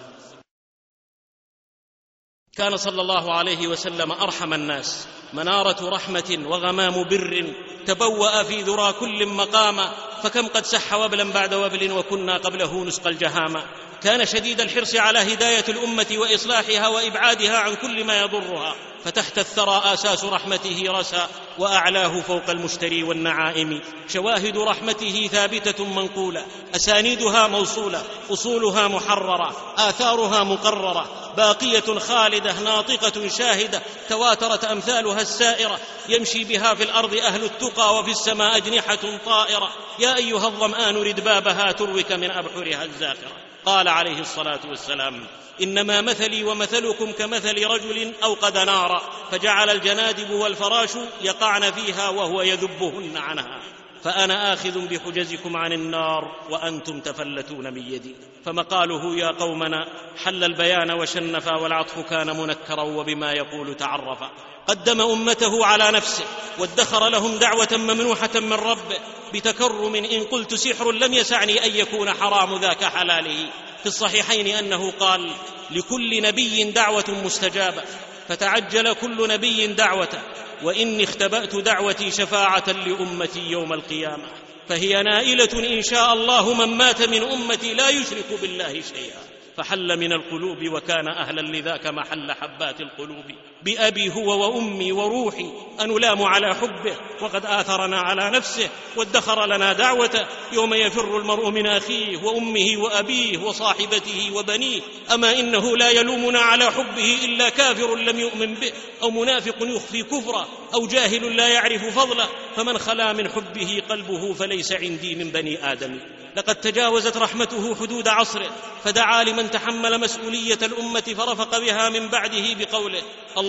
كان 2.57 2.77
صلى 2.77 3.01
الله 3.01 3.33
عليه 3.33 3.67
وسلم 3.67 4.11
أرحم 4.11 4.53
الناس. 4.53 5.07
منارة 5.33 5.89
رحمة 5.89 6.43
وغمام 6.45 7.03
بر 7.03 7.53
تبوأ 7.85 8.43
في 8.43 8.61
ذرى 8.61 8.93
كل 8.93 9.25
مقاما 9.25 9.93
فكم 10.23 10.47
قد 10.47 10.65
سح 10.65 10.93
وبلا 10.93 11.23
بعد 11.23 11.53
وبل 11.53 11.91
وكنا 11.91 12.37
قبله 12.37 12.83
نسقى 12.85 13.09
الجهاما 13.09 13.65
كان 14.01 14.25
شديد 14.25 14.61
الحرص 14.61 14.95
على 14.95 15.19
هداية 15.19 15.65
الأمة 15.69 16.07
وإصلاحها 16.17 16.87
وإبعادها 16.87 17.57
عن 17.57 17.75
كل 17.75 18.03
ما 18.03 18.21
يضرها. 18.21 18.75
فتحت 19.05 19.37
الثرى 19.39 19.81
آساس 19.85 20.23
رحمته 20.23 20.83
رسى 20.87 21.27
وأعلاه 21.59 22.21
فوق 22.21 22.49
المشتري 22.49 23.03
والنعائم. 23.03 23.81
شواهد 24.07 24.57
رحمته 24.57 25.27
ثابتة 25.31 25.85
منقولة 25.85 26.45
أسانيدها 26.75 27.47
موصولة 27.47 28.03
أصولها 28.31 28.87
محررة 28.87 29.75
آثارها 29.77 30.43
مقررة 30.43 31.33
باقية 31.37 31.99
خالدة 31.99 32.59
ناطقة 32.59 33.27
شاهدة 33.27 33.81
تواترت 34.09 34.63
أمثالها 34.63 35.21
السائرة. 35.21 35.79
يمشي 36.09 36.43
بها 36.43 36.73
في 36.73 36.83
الأرض 36.83 37.13
أهل 37.13 37.43
التقى 37.43 37.99
وفي 37.99 38.11
السماء 38.11 38.57
أجنحة 38.57 39.17
طائرة. 39.25 39.69
يا 39.99 40.15
أيها 40.15 40.47
الظمآن 40.47 40.95
رد 40.97 41.23
بابها 41.23 41.71
تروك 41.71 42.11
من 42.11 42.31
أبحرها 42.31 42.83
الزاخرة. 42.83 43.50
قال 43.65 43.87
عليه 43.87 44.19
الصلاة 44.19 44.59
والسلام 44.69 45.27
إنما 45.63 46.01
مثلي 46.01 46.43
ومثلكم 46.43 47.11
كمثل 47.11 47.65
رجل 47.65 48.13
أوقد 48.23 48.57
نارا 48.57 49.01
فجعل 49.31 49.69
الجنادب 49.69 50.29
والفراش 50.29 50.89
يقعن 51.21 51.71
فيها 51.71 52.09
وهو 52.09 52.41
يذبهن 52.41 53.17
عنها. 53.17 53.59
فأنا 54.03 54.53
آخذ 54.53 54.87
بحجزكم 54.87 55.57
عن 55.57 55.73
النار 55.73 56.35
وأنتم 56.49 56.99
تفلتون 56.99 57.73
من 57.73 57.93
يدي. 57.93 58.15
فمقاله 58.45 59.15
يا 59.15 59.27
قومنا 59.27 59.87
حل 60.23 60.43
البيان 60.43 60.91
وشنفا 60.91 61.55
والعطف 61.55 61.99
كان 61.99 62.37
منكرا 62.37 62.81
وبما 62.81 63.31
يقول 63.31 63.77
تعرفا 63.77 64.31
قدم 64.67 65.01
أمته 65.01 65.65
على 65.65 65.91
نفسه 65.91 66.23
وادخر 66.59 67.09
لهم 67.09 67.37
دعوة 67.37 67.69
ممنوحة 67.71 68.39
من 68.39 68.53
ربه 68.53 68.97
بتكرم 69.33 69.95
إن 69.95 70.23
قلت 70.23 70.53
سحر 70.53 70.91
لم 70.91 71.13
يسعني 71.13 71.65
أن 71.65 71.75
يكون 71.75 72.13
حرام 72.13 72.61
ذاك 72.61 72.83
حلاله 72.83 73.49
في 73.79 73.85
الصحيحين 73.85 74.47
أنه 74.47 74.91
قال 74.91 75.31
لكل 75.71 76.21
نبي 76.21 76.63
دعوة 76.63 77.21
مستجابة 77.23 77.83
فتعجل 78.27 78.93
كل 78.93 79.27
نبي 79.27 79.67
دعوته 79.67 80.19
وإني 80.63 81.03
اختبأت 81.03 81.55
دعوتي 81.55 82.11
شفاعة 82.11 82.71
لأمتي 82.71 83.39
يوم 83.39 83.73
القيامة. 83.73 84.27
فهي 84.69 85.03
نائلة 85.03 85.77
إن 85.77 85.81
شاء 85.81 86.13
الله 86.13 86.53
من 86.53 86.77
مات 86.77 87.01
من 87.01 87.23
أمتي 87.23 87.73
لا 87.73 87.89
يشرك 87.89 88.39
بالله 88.41 88.73
شيئا. 88.73 89.19
فحل 89.57 89.97
من 89.99 90.13
القلوب 90.13 90.73
وكان 90.73 91.07
أهلا 91.07 91.41
لذاك 91.41 91.87
محل 91.87 92.31
حبات 92.31 92.81
القلوب. 92.81 93.25
بأبي 93.63 94.13
هو 94.13 94.55
وأمي 94.55 94.91
وروحي 94.91 95.51
أنلام 95.81 96.23
على 96.23 96.55
حبه 96.55 96.95
وقد 97.21 97.45
آثرنا 97.45 97.99
على 97.99 98.29
نفسه 98.29 98.69
وادخر 98.95 99.45
لنا 99.45 99.73
دعوته 99.73 100.25
يوم 100.51 100.73
يفر 100.73 101.17
المرء 101.17 101.49
من 101.49 101.67
أخيه 101.67 102.17
وأمه 102.17 102.77
وأبيه 102.77 103.37
وصاحبته 103.37 104.31
وبنيه. 104.33 104.81
أما 105.13 105.39
إنه 105.39 105.77
لا 105.77 105.89
يلومنا 105.89 106.39
على 106.39 106.71
حبه 106.71 107.17
إلا 107.25 107.49
كافر 107.49 107.95
لم 107.95 108.19
يؤمن 108.19 108.53
به 108.53 108.71
أو 109.01 109.11
منافق 109.11 109.55
يخفي 109.61 110.03
كفره 110.03 110.47
أو 110.73 110.87
جاهل 110.87 111.35
لا 111.35 111.47
يعرف 111.47 111.99
فضله 111.99 112.27
فمن 112.55 112.77
خلا 112.77 113.13
من 113.13 113.29
حبه 113.29 113.81
قلبه 113.89 114.33
فليس 114.33 114.71
عندي 114.71 115.15
من 115.15 115.29
بني 115.29 115.71
آدم. 115.71 115.99
لقد 116.35 116.55
تجاوزت 116.55 117.17
رحمته 117.17 117.75
حدود 117.75 118.07
عصره 118.07 118.49
فدعا 118.83 119.23
لمن 119.23 119.51
تحمل 119.51 119.99
مسؤولية 119.99 120.57
الأمة 120.61 121.01
فرفق 121.01 121.59
بها 121.59 121.89
من 121.89 122.07
بعده 122.07 122.53
بقوله 122.59 123.01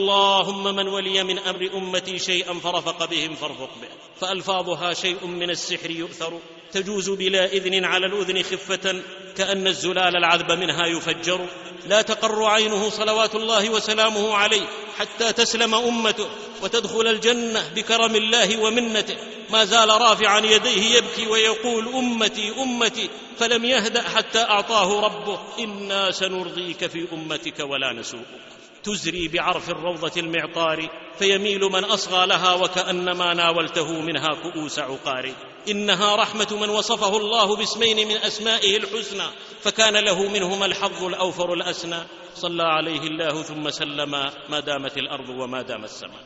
اللهم 0.02 0.74
من 0.74 0.88
ولي 0.88 1.22
من 1.22 1.38
أمر 1.38 1.70
أمتي 1.74 2.18
شيئا 2.18 2.54
فرفق 2.54 3.04
بهم 3.04 3.34
فارفق 3.34 3.70
به. 3.82 3.88
فألفاظها 4.20 4.94
شيء 4.94 5.26
من 5.26 5.50
السحر 5.50 5.90
يؤثر. 5.90 6.38
تجوز 6.72 7.10
بلا 7.10 7.46
إذن 7.46 7.84
على 7.84 8.06
الأذن 8.06 8.42
خفة. 8.42 9.02
كأن 9.36 9.66
الزلال 9.66 10.16
العذب 10.16 10.52
منها 10.52 10.86
يفجر. 10.86 11.46
لا 11.86 12.02
تقر 12.02 12.44
عينه 12.44 12.90
صلوات 12.90 13.34
الله 13.34 13.70
وسلامه 13.70 14.34
عليه 14.34 14.66
حتى 14.98 15.32
تسلم 15.32 15.74
أمته 15.74 16.28
وتدخل 16.62 17.06
الجنة 17.06 17.72
بكرم 17.74 18.16
الله 18.16 18.62
ومنته. 18.62 19.16
ما 19.50 19.64
زال 19.64 19.88
رافعا 19.88 20.38
يديه 20.38 20.96
يبكي 20.96 21.26
ويقول 21.26 21.88
أمتي 21.88 22.52
أمتي. 22.58 23.08
فلم 23.38 23.64
يهدأ 23.64 24.02
حتى 24.02 24.38
أعطاه 24.38 25.00
ربه. 25.00 25.38
إنا 25.58 26.10
سنرضيك 26.10 26.86
في 26.86 27.06
أمتك 27.12 27.60
ولا 27.60 27.92
نسوءك. 27.92 28.51
تزري 28.84 29.28
بعرف 29.28 29.70
الروضة 29.70 30.12
المعطار 30.16 30.88
فيميل 31.18 31.60
من 31.60 31.84
أصغى 31.84 32.26
لها 32.26 32.54
وكأنما 32.54 33.34
ناولته 33.34 34.00
منها 34.00 34.34
كؤوس 34.42 34.78
عقار. 34.78 35.32
إنها 35.68 36.16
رحمة 36.16 36.58
من 36.60 36.68
وصفه 36.68 37.16
الله 37.16 37.56
باسمين 37.56 38.08
من 38.08 38.16
أسمائه 38.16 38.76
الحسنى 38.76 39.26
فكان 39.60 40.04
له 40.04 40.28
منهما 40.28 40.66
الحظ 40.66 41.04
الأوفر 41.04 41.52
الأسنى. 41.52 41.98
صلى 42.34 42.62
عليه 42.62 43.00
الله 43.00 43.42
ثم 43.42 43.70
سلم 43.70 44.10
ما 44.48 44.60
دامت 44.60 44.98
الأرض 44.98 45.28
وما 45.28 45.62
دام 45.62 45.84
السماء. 45.84 46.20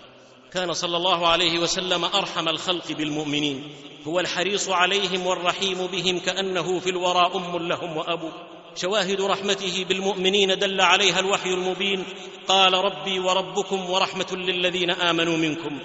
كان 0.53 0.73
صلى 0.73 0.97
الله 0.97 1.29
عليه 1.29 1.59
وسلم 1.59 2.05
أرحم 2.05 2.49
الخلق 2.49 2.93
بالمؤمنين. 2.93 3.75
هو 4.07 4.21
الحريص 4.21 4.69
عليهم 4.69 5.27
والرحيم 5.27 5.87
بهم 5.87 6.19
كأنه 6.19 6.81
في 6.81 6.91
الورى 6.91 7.31
أم 7.35 7.69
لهم 7.69 7.97
وأبو. 7.97 8.31
شواهد 8.77 9.21
رحمته 9.21 9.85
بالمؤمنين 9.89 10.59
دل 10.59 10.81
عليها 10.81 11.21
الوحي 11.21 11.51
المبين. 11.51 12.05
قال 12.49 12.75
ربي 12.75 13.19
وربكم 13.19 13.91
ورحمة 13.91 14.27
للذين 14.33 14.91
آمنوا 14.91 15.37
منكم. 15.37 15.79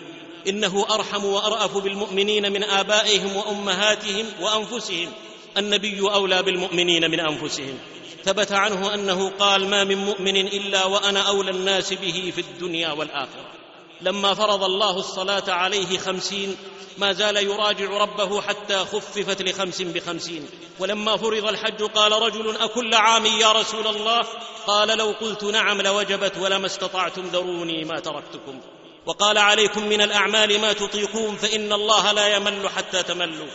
إنه 0.48 0.86
أرحم 0.92 1.26
وأرأف 1.26 1.78
بالمؤمنين 1.78 2.52
من 2.52 2.64
آبائهم 2.64 3.36
وأمهاتهم 3.36 4.26
وأنفسهم. 4.42 5.10
النبي 5.58 6.00
أولى 6.02 6.44
بالمؤمنين 6.44 7.12
من 7.12 7.20
أنفسهم. 7.20 7.78
ثبت 8.24 8.52
عنه 8.52 8.94
أنه 8.94 9.30
قال 9.30 9.68
ما 9.68 9.84
من 9.84 9.98
مؤمن 9.98 10.38
إلا 10.38 10.86
وأنا 10.86 11.20
أولى 11.20 11.52
الناس 11.52 11.94
به 11.94 12.32
في 12.36 12.42
الدنيا 12.42 12.92
والآخرة. 12.92 13.61
لما 14.02 14.34
فرض 14.34 14.64
الله 14.64 14.98
الصلاة 14.98 15.44
عليه 15.48 15.98
خمسين 15.98 16.58
ما 16.98 17.14
زال 17.14 17.38
يراجع 17.38 17.86
ربه 17.86 18.42
حتى 18.42 18.78
خففت 18.78 19.42
لخمس 19.42 19.82
بخمسين. 19.82 20.50
ولما 20.80 21.18
فرض 21.18 21.46
الحج 21.46 21.84
قال 21.84 22.12
رجل 22.12 22.58
أكل 22.58 22.94
عام 22.94 23.26
يا 23.26 23.52
رسول 23.52 23.88
الله؟ 23.88 24.22
قال 24.68 24.98
لو 24.98 25.16
قلت 25.22 25.44
نعم 25.44 25.82
لوجبت 25.82 26.38
ولما 26.38 26.66
استطعتم 26.66 27.22
ذروني 27.22 27.86
ما 27.86 28.00
تركتكم. 28.00 28.60
وقال 29.06 29.38
عليكم 29.38 29.88
من 29.88 30.02
الأعمال 30.02 30.62
ما 30.62 30.74
تطيقون 30.74 31.36
فإن 31.36 31.74
الله 31.74 32.12
لا 32.12 32.36
يمل 32.36 32.70
حتى 32.70 33.04
تملوا. 33.04 33.48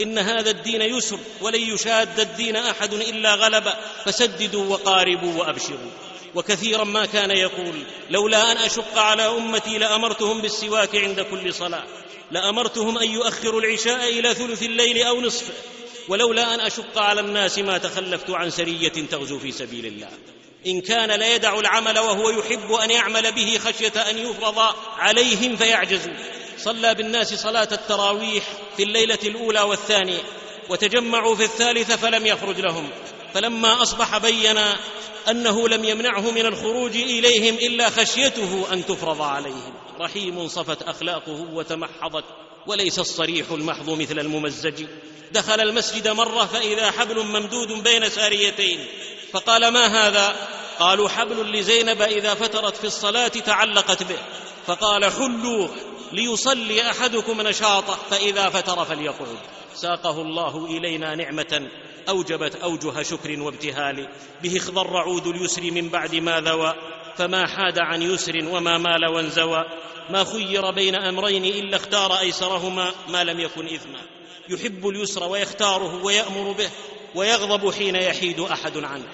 إن 0.00 0.18
هذا 0.18 0.50
الدين 0.50 0.82
يسر 0.82 1.18
ولن 1.40 1.60
يشاد 1.60 2.20
الدين 2.20 2.56
أحد 2.56 2.92
إلا 2.92 3.34
غلب. 3.34 3.72
فسددوا 4.04 4.64
وقاربوا 4.70 5.40
وأبشروا. 5.40 5.90
وكثيرا 6.34 6.84
ما 6.84 7.06
كان 7.06 7.30
يقول 7.30 7.82
لولا 8.10 8.52
أن 8.52 8.56
أشق 8.56 8.98
على 8.98 9.26
أمتي 9.26 9.78
لأمرتهم 9.78 10.40
بالسواك 10.40 10.96
عند 10.96 11.20
كل 11.20 11.54
صلاة. 11.54 11.84
لأمرتهم 12.30 12.98
أن 12.98 13.10
يؤخروا 13.10 13.60
العشاء 13.60 14.08
إلى 14.08 14.34
ثلث 14.34 14.62
الليل 14.62 15.02
أو 15.02 15.20
نصفه 15.20 15.52
ولولا 16.08 16.54
أن 16.54 16.60
أشق 16.60 16.98
على 16.98 17.20
الناس 17.20 17.58
ما 17.58 17.78
تخلفت 17.78 18.30
عن 18.30 18.50
سرية 18.50 18.88
تغزو 18.88 19.38
في 19.38 19.52
سبيل 19.52 19.86
الله. 19.86 20.08
إن 20.66 20.80
كان 20.80 21.10
ليدع 21.10 21.58
العمل 21.58 21.98
وهو 21.98 22.30
يحب 22.30 22.72
أن 22.72 22.90
يعمل 22.90 23.32
به 23.32 23.58
خشية 23.58 24.10
أن 24.10 24.18
يفرض 24.18 24.58
عليهم 24.98 25.56
فيعجزوا. 25.56 26.14
صلى 26.58 26.94
بالناس 26.94 27.34
صلاة 27.34 27.68
التراويح 27.72 28.44
في 28.76 28.82
الليلة 28.82 29.18
الأولى 29.24 29.60
والثانية 29.60 30.22
وتجمعوا 30.68 31.36
في 31.36 31.44
الثالثة 31.44 31.96
فلم 31.96 32.26
يخرج 32.26 32.60
لهم. 32.60 32.90
فلما 33.34 33.82
أصبح 33.82 34.18
بين 34.18 34.58
أنه 35.30 35.68
لم 35.68 35.84
يمنعه 35.84 36.30
من 36.30 36.46
الخروج 36.46 36.96
إليهم 36.96 37.54
إلا 37.54 37.90
خشيته 37.90 38.66
أن 38.72 38.86
تفرض 38.86 39.22
عليهم. 39.22 39.74
رحيم 40.00 40.48
صفت 40.48 40.82
أخلاقه 40.82 41.46
وتمحضت 41.52 42.24
وليس 42.66 42.98
الصريح 42.98 43.50
المحض 43.50 43.90
مثل 43.90 44.18
الممزج. 44.18 44.86
دخل 45.32 45.60
المسجد 45.60 46.08
مرة 46.08 46.44
فإذا 46.44 46.90
حبل 46.90 47.24
ممدود 47.24 47.84
بين 47.84 48.08
ساريتين 48.08 48.86
فقال 49.32 49.68
ما 49.68 49.86
هذا؟ 49.86 50.36
قالوا 50.78 51.08
حبل 51.08 51.58
لزينب 51.58 52.02
إذا 52.02 52.34
فترت 52.34 52.76
في 52.76 52.84
الصلاة 52.84 53.28
تعلقت 53.28 54.02
به. 54.02 54.18
فقال 54.66 55.04
حلوة 55.04 55.70
ليصلي 56.12 56.90
أحدكم 56.90 57.40
نشاطه 57.40 57.98
فإذا 58.10 58.50
فتر 58.50 58.84
فليقعد. 58.84 59.38
ساقه 59.74 60.22
الله 60.22 60.66
إلينا 60.66 61.14
نعمة 61.14 61.68
أوجبت 62.08 62.56
أوجه 62.56 63.02
شكر 63.02 63.40
وابتهال 63.40 64.08
به 64.42 64.56
اخضر 64.56 64.96
عود 64.96 65.26
اليسر 65.26 65.62
من 65.62 65.88
بعد 65.88 66.14
ما 66.14 66.40
ذوى 66.40 66.74
فما 67.16 67.46
حاد 67.46 67.78
عن 67.78 68.02
يسر 68.02 68.48
وما 68.48 68.78
مال 68.78 69.06
وانزوى 69.06 69.64
ما 70.10 70.24
خير 70.24 70.70
بين 70.70 70.94
أمرين 70.94 71.44
إلا 71.44 71.76
اختار 71.76 72.18
أيسرهما 72.18 72.92
ما 73.08 73.24
لم 73.24 73.40
يكن 73.40 73.66
إثما. 73.66 74.00
يحب 74.48 74.88
اليسر 74.88 75.28
ويختاره 75.28 76.04
ويأمر 76.04 76.52
به 76.52 76.70
ويغضب 77.14 77.74
حين 77.74 77.96
يحيد 77.96 78.40
أحد 78.40 78.76
عنه. 78.76 79.04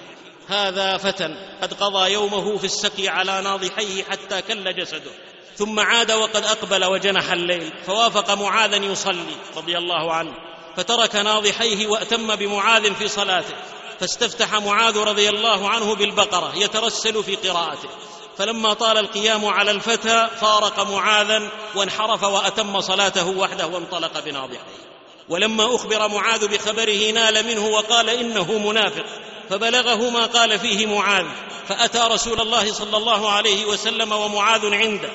هذا 0.47 0.97
فتى 0.97 1.27
قد 1.61 1.73
قضى 1.73 2.11
يومه 2.11 2.57
في 2.57 2.63
السقي 2.65 3.07
على 3.07 3.41
ناضحيه 3.41 4.03
حتى 4.03 4.41
كل 4.41 4.73
جسده. 4.75 5.11
ثم 5.55 5.79
عاد 5.79 6.11
وقد 6.11 6.43
أقبل 6.43 6.85
وجنح 6.85 7.31
الليل 7.31 7.73
فوافق 7.85 8.33
معاذا 8.33 8.75
يصلي 8.75 9.35
رضي 9.57 9.77
الله 9.77 10.13
عنه. 10.13 10.50
فترك 10.77 11.15
ناضحيه 11.15 11.87
وأتم 11.87 12.35
بمعاذ 12.35 12.93
في 12.93 13.07
صلاته 13.07 13.55
فاستفتح 13.99 14.53
معاذ 14.53 14.97
رضي 14.97 15.29
الله 15.29 15.69
عنه 15.69 15.95
بالبقرة 15.95 16.53
يترسل 16.55 17.23
في 17.23 17.35
قراءته. 17.35 17.89
فلما 18.37 18.73
طال 18.73 18.97
القيام 18.97 19.45
على 19.45 19.71
الفتى 19.71 20.27
فارق 20.41 20.79
معاذا 20.89 21.49
وانحرف 21.75 22.23
وأتم 22.23 22.81
صلاته 22.81 23.29
وحده 23.29 23.67
وانطلق 23.67 24.19
بناضحيه 24.19 24.91
ولما 25.29 25.75
أخبر 25.75 26.07
معاذ 26.07 26.47
بخبره 26.47 27.11
نال 27.11 27.45
منه 27.45 27.67
وقال 27.67 28.09
إنه 28.09 28.57
منافق 28.57 29.05
فبلغه 29.49 30.09
ما 30.09 30.25
قال 30.25 30.59
فيه 30.59 30.85
معاذ. 30.85 31.25
فأتى 31.69 31.99
رسول 32.11 32.41
الله 32.41 32.73
صلى 32.73 32.97
الله 32.97 33.29
عليه 33.29 33.65
وسلم 33.65 34.11
ومعاذ 34.11 34.73
عنده 34.73 35.09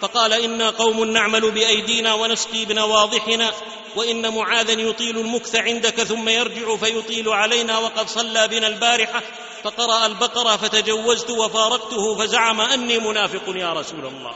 فقال 0.00 0.32
إنا 0.32 0.70
قوم 0.70 1.04
نعمل 1.04 1.50
بأيدينا 1.50 2.14
ونسقي 2.14 2.64
بنواضحنا 2.64 3.52
وإن 3.96 4.34
معاذا 4.34 4.72
يطيل 4.72 5.18
المكث 5.18 5.56
عندك 5.56 6.02
ثم 6.02 6.28
يرجع 6.28 6.76
فيطيل 6.76 7.28
علينا 7.28 7.78
وقد 7.78 8.08
صلى 8.08 8.48
بنا 8.48 8.66
البارحة 8.66 9.22
فقرأ 9.64 10.06
البقرة 10.06 10.56
فتجوزت 10.56 11.30
وفارقته 11.30 12.16
فزعم 12.18 12.60
أني 12.60 12.98
منافق 12.98 13.56
يا 13.56 13.72
رسول 13.72 14.06
الله. 14.06 14.34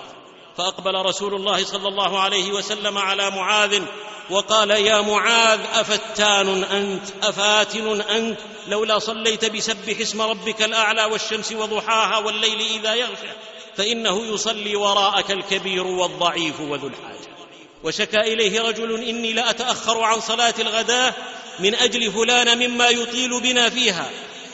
فأقبل 0.57 0.95
رسول 0.95 1.35
الله 1.35 1.65
صلى 1.65 1.89
الله 1.89 2.21
عليه 2.21 2.53
وسلم 2.53 2.99
على 2.99 3.31
معاذ 3.31 3.83
وقال 4.31 4.71
يا 4.71 5.01
معاذ 5.01 5.61
أفتان 5.73 6.65
أنت؟ 6.65 7.03
أفاتن 7.23 8.01
أنت؟ 8.01 8.39
لولا 8.69 8.99
صليت 8.99 9.45
بسبح 9.45 10.01
اسم 10.01 10.23
ربك 10.23 10.63
الأعلى 10.63 11.05
والشمس 11.05 11.53
وضحاها 11.53 12.19
والليل 12.19 12.61
إذا 12.61 12.95
يغشى. 12.95 13.33
فإنه 13.77 14.35
يصلي 14.35 14.77
وراءك 14.77 15.31
الكبير 15.31 15.87
والضعيف 15.87 16.61
وذو 16.61 16.87
الحاجة. 16.87 17.36
وشكى 17.85 18.21
إليه 18.21 18.61
رجل 18.61 19.03
إني 19.03 19.33
لاتاخر 19.33 20.01
عن 20.01 20.21
صلاة 20.21 20.55
الغداه 20.59 21.15
من 21.59 21.75
أجل 21.75 22.13
فلان 22.13 22.59
مما 22.59 22.89
يطيل 22.89 23.41
بنا 23.41 23.71
فيها. 23.71 24.11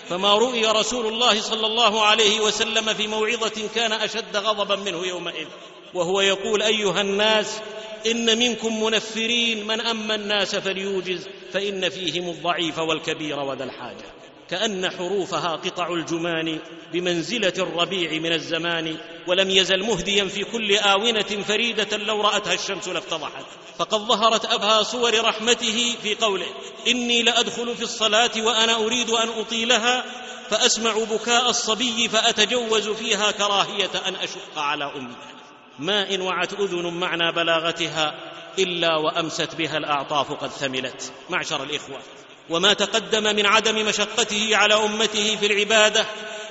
فما 0.09 0.35
رؤي 0.35 0.67
رسول 0.67 1.07
الله 1.07 1.41
صلى 1.41 1.67
الله 1.67 2.05
عليه 2.05 2.41
وسلم 2.41 2.95
في 2.95 3.07
موعظة 3.07 3.69
كان 3.75 3.93
أشد 3.93 4.37
غضبا 4.37 4.77
منه 4.77 5.07
يومئذ. 5.07 5.47
وهو 5.95 6.21
يقول 6.21 6.63
أيها 6.63 7.01
الناس 7.01 7.47
إن 8.07 8.39
منكم 8.39 8.83
منفرين 8.83 9.67
من 9.67 9.81
أما 9.81 10.15
الناس 10.15 10.57
فليوجز 10.57 11.29
فإن 11.53 11.89
فيهم 11.89 12.29
الضعيف 12.29 12.79
والكبير 12.79 13.39
وذا 13.39 13.65
الحاجة. 13.65 14.22
كأن 14.53 14.91
حروفها 14.91 15.57
قطع 15.57 15.93
الجمان 15.93 16.59
بمنزلة 16.93 17.53
الربيع 17.59 18.21
من 18.21 18.33
الزمان 18.33 18.97
ولم 19.27 19.51
يزل 19.51 19.83
مهديا 19.83 20.25
في 20.25 20.45
كل 20.45 20.77
آونة 20.77 21.43
فريدة 21.49 21.97
لو 21.97 22.21
رأتها 22.21 22.55
الشمس 22.55 22.89
لافتضحت 22.89 23.45
فقد 23.79 23.99
ظهرت 23.99 24.45
أبهى 24.45 24.85
صور 24.85 25.21
رحمته 25.25 25.97
في 26.03 26.15
قوله 26.15 26.47
إني 26.89 27.23
لأدخل 27.23 27.77
في 27.77 27.83
الصلاة 27.83 28.31
وأنا 28.37 28.77
أريد 28.77 29.11
أن 29.11 29.29
أطيلها 29.29 30.05
فأسمع 30.51 30.93
بكاء 31.11 31.51
الصبي 31.51 32.09
فأتجوز 32.09 32.89
فيها 32.89 33.31
كراهية 33.31 33.91
أن 34.07 34.15
أشق 34.15 34.59
على 34.59 34.85
أمي. 34.97 35.17
ما 35.79 36.15
إن 36.15 36.21
وعت 36.21 36.53
أذن 36.53 36.87
معنى 36.87 37.33
بلاغتها 37.33 38.15
إلا 38.59 38.97
وأمست 38.97 39.55
بها 39.55 39.79
الأعطاف 39.79 40.33
قد 40.33 40.51
ثملت. 40.51 41.13
معشر 41.31 41.63
الإخوة. 41.63 41.99
وما 42.53 42.73
تقدم 42.73 43.37
من 43.37 43.47
عدم 43.47 43.87
مشقته 43.87 44.57
على 44.57 44.75
أمته 44.75 45.37
في 45.37 45.47
العبادة 45.47 46.07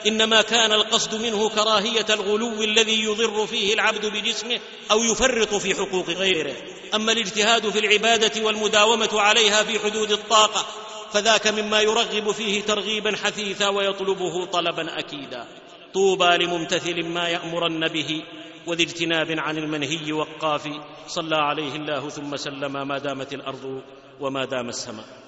إنما 0.08 0.42
كان 0.42 0.72
القصد 0.72 1.22
منه 1.22 1.50
كراهية 1.50 2.06
الغلو 2.10 2.64
الذي 2.64 3.04
يضر 3.04 3.48
فيه 3.48 3.74
العبد 3.74 4.06
بجسمه 4.06 4.60
أو 4.92 5.04
يفرط 5.04 5.54
في 5.56 5.76
حقوق 5.76 6.10
غيره. 6.10 6.56
أما 6.96 7.12
الاجتهاد 7.12 7.70
في 7.70 7.80
العبادة 7.80 8.46
والمداومة 8.46 9.10
عليها 9.14 9.64
في 9.64 9.80
حدود 9.80 10.12
الطاقة 10.12 10.66
فذاك 11.14 11.48
مما 11.48 11.82
يرغب 11.82 12.32
فيه 12.32 12.62
ترغيبا 12.62 13.16
حثيثا 13.18 13.68
ويطلبه 13.68 14.46
طلبا 14.46 15.00
اكيدا. 15.00 15.48
طوبى 15.94 16.38
لممتثل 16.38 17.06
ما 17.06 17.30
يأمرن 17.30 17.88
به 17.88 18.24
وذي 18.68 18.84
اجتناب 18.84 19.32
عن 19.40 19.58
المنهي 19.58 20.12
وقاف 20.12 20.70
صلى 21.08 21.36
عليه 21.36 21.76
الله 21.76 22.10
ثم 22.10 22.36
سلم 22.36 22.88
ما 22.88 22.98
دامت 22.98 23.34
الأرض 23.34 23.82
وما 24.20 24.46
دام 24.46 24.70
السماء. 24.70 25.20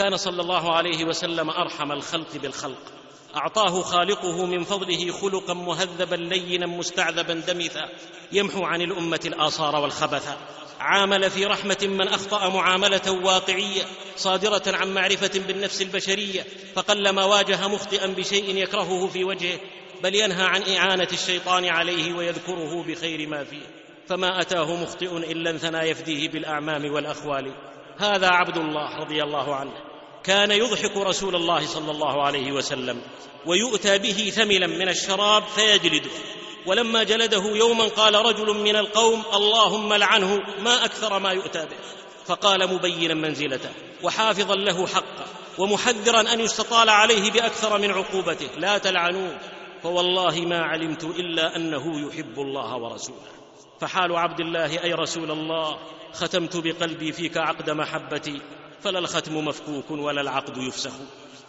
كان 0.00 0.16
صلى 0.16 0.42
الله 0.42 0.72
عليه 0.72 1.04
وسلم 1.04 1.50
أرحم 1.50 1.92
الخلق 1.92 2.36
بالخلق. 2.42 2.82
أعطاه 3.36 3.82
خالقه 3.82 4.46
من 4.46 4.64
فضله 4.64 5.12
خلقا 5.12 5.54
مهذبا 5.54 6.14
لينا 6.14 6.66
مستعذبا 6.66 7.34
دمثا 7.34 7.88
يمحو 8.32 8.64
عن 8.64 8.82
الأمة 8.82 9.20
الاثار 9.26 9.76
والخبث 9.76 10.36
عامل 10.80 11.30
في 11.30 11.46
رحمة 11.46 11.78
من 11.82 12.08
أخطأ 12.08 12.48
معاملة 12.48 13.10
واقعية 13.24 13.82
صادرة 14.16 14.62
عن 14.66 14.94
معرفة 14.94 15.40
بالنفس 15.46 15.82
البشرية 15.82 16.46
فقلما 16.74 17.24
واجه 17.24 17.68
مخطئا 17.68 18.06
بشيء 18.06 18.56
يكرهه 18.56 19.06
في 19.06 19.24
وجهه 19.24 19.58
بل 20.02 20.14
ينهى 20.14 20.44
عن 20.44 20.62
إعانة 20.62 21.08
الشيطان 21.12 21.64
عليه 21.64 22.12
ويذكره 22.12 22.82
بخير 22.82 23.28
ما 23.28 23.44
فيه. 23.44 23.66
فما 24.08 24.40
أتاه 24.40 24.82
مخطئ 24.82 25.16
إلا 25.16 25.50
انثنى 25.50 25.78
يفديه 25.78 26.28
بالأعمام 26.28 26.92
والأخوال. 26.92 27.54
هذا 27.98 28.28
عبد 28.28 28.56
الله 28.56 28.96
رضي 28.96 29.22
الله 29.22 29.54
عنه. 29.54 29.89
كان 30.24 30.50
يضحك 30.50 30.96
رسول 30.96 31.36
الله 31.36 31.66
صلى 31.66 31.90
الله 31.90 32.22
عليه 32.22 32.52
وسلم 32.52 33.02
ويؤتى 33.46 33.98
به 33.98 34.32
ثملا 34.34 34.66
من 34.66 34.88
الشراب 34.88 35.42
فيجلده. 35.42 36.10
ولما 36.66 37.02
جلده 37.02 37.42
يوما 37.56 37.84
قال 37.84 38.14
رجل 38.14 38.56
من 38.56 38.76
القوم 38.76 39.22
اللهم 39.34 39.94
لعنه 39.94 40.38
ما 40.58 40.84
أكثر 40.84 41.18
ما 41.18 41.32
يؤتى 41.32 41.66
به. 41.66 41.76
فقال 42.26 42.74
مبينا 42.74 43.14
منزلته 43.14 43.70
وحافظا 44.02 44.54
له 44.54 44.86
حقه 44.86 45.26
ومحذرا 45.58 46.32
أن 46.32 46.40
يستطال 46.40 46.88
عليه 46.88 47.30
بأكثر 47.30 47.78
من 47.78 47.90
عقوبته. 47.90 48.48
لا 48.58 48.78
تلعنوه. 48.78 49.38
فوالله 49.82 50.40
ما 50.40 50.58
علمت 50.58 51.04
إلا 51.04 51.56
أنه 51.56 52.08
يحب 52.08 52.38
الله 52.38 52.76
ورسوله. 52.76 53.30
فحال 53.80 54.16
عبد 54.16 54.40
الله 54.40 54.84
أي 54.84 54.92
رسول 54.92 55.30
الله 55.30 55.78
ختمت 56.12 56.56
بقلبي 56.56 57.12
فيك 57.12 57.36
عقد 57.36 57.70
محبتي. 57.70 58.40
فلا 58.82 58.98
الختم 58.98 59.44
مفكوك 59.44 59.90
ولا 59.90 60.20
العقد 60.20 60.56
يفسخ. 60.56 60.92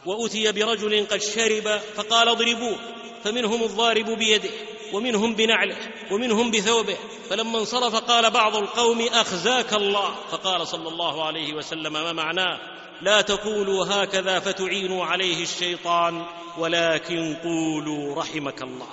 وأتي 0.05 0.51
برجل 0.51 1.05
قد 1.05 1.21
شرب 1.21 1.79
فقال 1.95 2.29
اضربوه 2.29 2.75
فمنهم 3.23 3.63
الضارب 3.63 4.09
بيده 4.09 4.49
ومنهم 4.93 5.35
بنعله 5.35 5.77
ومنهم 6.11 6.51
بثوبه. 6.51 6.97
فلما 7.29 7.59
انصرف 7.59 7.95
قال 7.95 8.31
بعض 8.31 8.55
القوم 8.55 9.01
أخزاك 9.01 9.73
الله. 9.73 10.15
فقال 10.31 10.67
صلى 10.67 10.87
الله 10.87 11.25
عليه 11.25 11.53
وسلم 11.53 11.93
ما 11.93 12.13
معناه؟ 12.13 12.59
لا 13.01 13.21
تقولوا 13.21 13.85
هكذا 13.89 14.39
فتعينوا 14.39 15.05
عليه 15.05 15.43
الشيطان 15.43 16.25
ولكن 16.57 17.35
قولوا 17.43 18.15
رحمك 18.15 18.61
الله. 18.61 18.87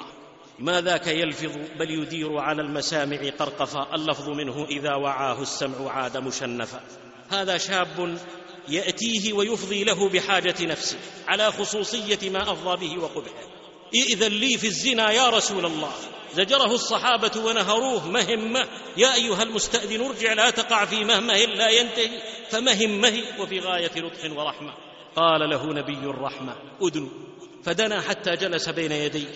ما 0.59 0.81
ذاك 0.81 1.07
يلفظ 1.07 1.57
بل 1.79 1.90
يدير 1.90 2.38
على 2.38 2.62
المسامع 2.62 3.16
قرقفا 3.38 3.94
اللفظ 3.94 4.29
منه 4.29 4.66
إذا 4.70 4.94
وعاه 4.94 5.42
السمع 5.42 5.90
عاد 5.90 6.16
مشنفا. 6.16 6.81
هذا 7.29 7.59
شاب 7.59 8.19
يأتيه 8.69 9.33
ويفضي 9.33 9.85
له 9.85 10.09
بحاجة 10.09 10.55
نفسه 10.61 10.99
على 11.29 11.53
خصوصية 11.53 12.31
ما 12.31 12.53
أفضى 12.53 12.87
به 12.87 13.03
وقبحه. 13.03 13.49
ائذن 13.95 14.33
لي 14.33 14.59
في 14.59 14.67
الزنا 14.67 15.11
يا 15.11 15.31
رسول 15.31 15.67
الله؟ 15.67 15.93
زجره 16.35 16.75
الصحابة 16.75 17.41
ونهروه 17.45 18.09
مهمة. 18.09 18.69
يا 18.97 19.14
أيها 19.14 19.43
المستأذن 19.43 20.05
ارجع 20.05 20.33
لا 20.33 20.51
تقع 20.51 20.85
في 20.85 21.05
مهمة 21.05 21.35
لا 21.35 21.69
ينتهي. 21.69 22.23
فمهمة 22.51 23.23
وفي 23.38 23.61
غاية 23.61 23.91
لطف 23.97 24.25
ورحمة. 24.37 24.75
قال 25.17 25.51
له 25.51 25.67
نبي 25.67 26.11
الرحمة 26.11 26.57
أدن. 26.83 27.09
فدنا 27.64 28.01
حتى 28.01 28.37
جلس 28.37 28.69
بين 28.69 28.93
يديه. 28.93 29.35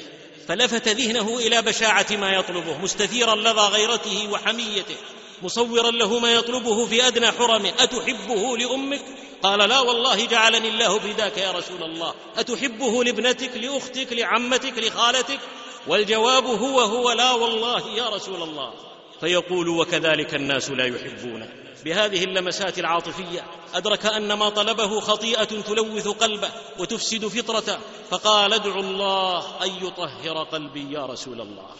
فلفت 0.48 0.88
ذهنه 0.88 1.38
إلى 1.38 1.62
بشاعة 1.62 2.06
ما 2.10 2.30
يطلبه 2.30 2.78
مستثيرا 2.78 3.36
لظى 3.36 3.60
غيرته 3.60 4.30
وحميته. 4.30 4.96
مصورا 5.42 5.90
له 5.90 6.18
ما 6.18 6.32
يطلبه 6.32 6.86
في 6.86 7.06
أدنى 7.06 7.26
حرمه 7.26 7.72
أتحبه 7.78 8.56
لأمك؟ 8.56 9.02
قال 9.42 9.58
لا 9.58 9.80
والله 9.80 10.26
جعلني 10.26 10.68
الله 10.68 10.98
فداك 10.98 11.38
يا 11.38 11.52
رسول 11.52 11.82
الله. 11.82 12.14
أتحبه 12.36 13.04
لابنتك 13.04 13.56
لأختك 13.56 14.12
لعمتك 14.12 14.78
لخالتك؟ 14.78 15.40
والجواب 15.86 16.44
هو 16.44 16.80
هو 16.80 17.12
لا 17.12 17.32
والله 17.32 17.96
يا 17.96 18.08
رسول 18.08 18.42
الله. 18.42 18.72
فيقول 19.20 19.68
وكذلك 19.68 20.34
الناس 20.34 20.70
لا 20.70 20.84
يحبون 20.84 21.48
بهذه 21.84 22.24
اللمسات 22.24 22.78
العاطفية 22.78 23.44
أدرك 23.74 24.06
أن 24.06 24.32
ما 24.32 24.48
طلبه 24.48 25.00
خطيئة 25.00 25.44
تلوث 25.44 26.08
قلبه 26.08 26.48
وتفسد 26.78 27.26
فطرته. 27.26 27.78
فقال 28.10 28.52
ادعو 28.52 28.80
الله 28.80 29.62
أن 29.62 29.70
يطهر 29.86 30.42
قلبي 30.42 30.92
يا 30.92 31.06
رسول 31.06 31.40
الله. 31.40 31.70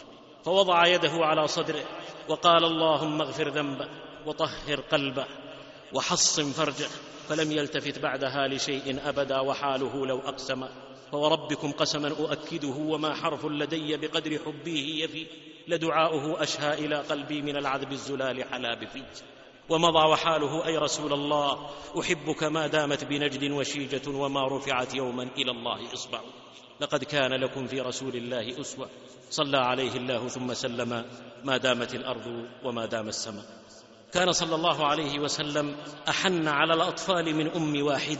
فوضع 0.45 0.87
يده 0.87 1.13
على 1.13 1.49
صدره. 1.49 1.85
وقال 2.33 2.65
اللهم 2.65 3.23
اغفر 3.23 3.49
ذنبه 3.49 3.89
وطهر 4.27 4.81
قلبه 4.81 5.27
وحصن 5.93 6.53
فرجه 6.53 6.89
فلم 7.29 7.53
يلتفت 7.53 7.99
بعدها 7.99 8.49
لشيء 8.49 9.09
أبدا 9.09 9.41
وحاله 9.41 10.07
لو 10.07 10.19
أقسم. 10.19 10.67
فوربكم 11.13 11.73
قسما 11.73 12.09
أؤكده 12.09 12.77
وما 12.77 13.15
حرف 13.15 13.47
لدي 13.47 13.97
بقدر 13.97 14.39
حبه 14.39 14.87
يفي 15.05 15.27
لدعاؤه 15.69 16.43
أشهى 16.43 16.75
إلى 16.75 16.97
قلبي 16.97 17.43
من 17.43 17.57
العذب 17.57 17.93
الزلال 17.93 18.45
حلا 18.45 18.75
بفي 18.75 19.03
ومضى 19.69 20.09
وحاله 20.09 20.67
أي 20.67 20.77
رسول 20.77 21.13
الله 21.13 21.71
أحبك 22.01 22.43
ما 22.43 22.67
دامت 22.67 23.05
بنجد 23.05 23.51
وشيجة 23.51 24.11
وما 24.11 24.57
رفعت 24.57 24.95
يوما 24.95 25.23
إلى 25.23 25.51
الله 25.51 25.93
إصبع. 25.93 26.21
لقد 26.81 27.05
كان 27.05 27.33
لكم 27.33 27.67
في 27.67 27.81
رسول 27.81 28.17
الله 28.17 28.61
أسوة. 28.61 28.89
صلى 29.31 29.59
عليه 29.59 29.97
الله 29.97 30.29
ثم 30.29 30.55
سلم. 30.55 31.05
ما 31.45 31.57
دامت 31.57 31.95
الأرض 31.95 32.47
وما 32.65 32.87
دام 32.87 33.09
السماء. 33.09 33.45
كان 34.13 34.33
صلى 34.33 34.55
الله 34.55 34.87
عليه 34.87 35.19
وسلم 35.19 35.77
أحن 36.09 36.49
على 36.49 36.75
الأطفال 36.75 37.35
من 37.37 37.51
أم 37.51 37.83
واحد 37.83 38.19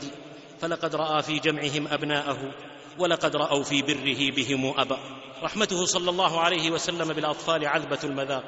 فلقد 0.59 0.95
رأى 0.95 1.21
في 1.21 1.39
جمعهم 1.39 1.87
أبناءه 1.87 2.37
ولقد 2.99 3.35
رأوا 3.35 3.63
في 3.63 3.81
بره 3.81 4.35
بهم 4.35 4.79
أبا. 4.79 4.97
رحمته 5.43 5.85
صلى 5.85 6.09
الله 6.09 6.39
عليه 6.39 6.71
وسلم 6.71 7.13
بالأطفال 7.13 7.67
عذبه 7.67 7.99
المذاق 8.03 8.43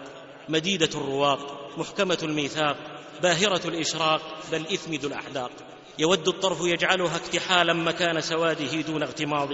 مديدة 0.49 0.89
الرواق 0.95 1.69
محكمة 1.77 2.17
الميثاق 2.23 2.77
باهرة 3.23 3.67
الإشراق 3.67 4.21
بل 4.51 4.61
اثمد 4.61 5.05
الأحداق. 5.05 5.51
يود 5.99 6.27
الطرف 6.27 6.61
يجعلها 6.61 7.15
اكتحالا 7.15 7.73
مكان 7.73 8.21
سواده 8.21 8.81
دون 8.81 9.03
اغتماض. 9.03 9.49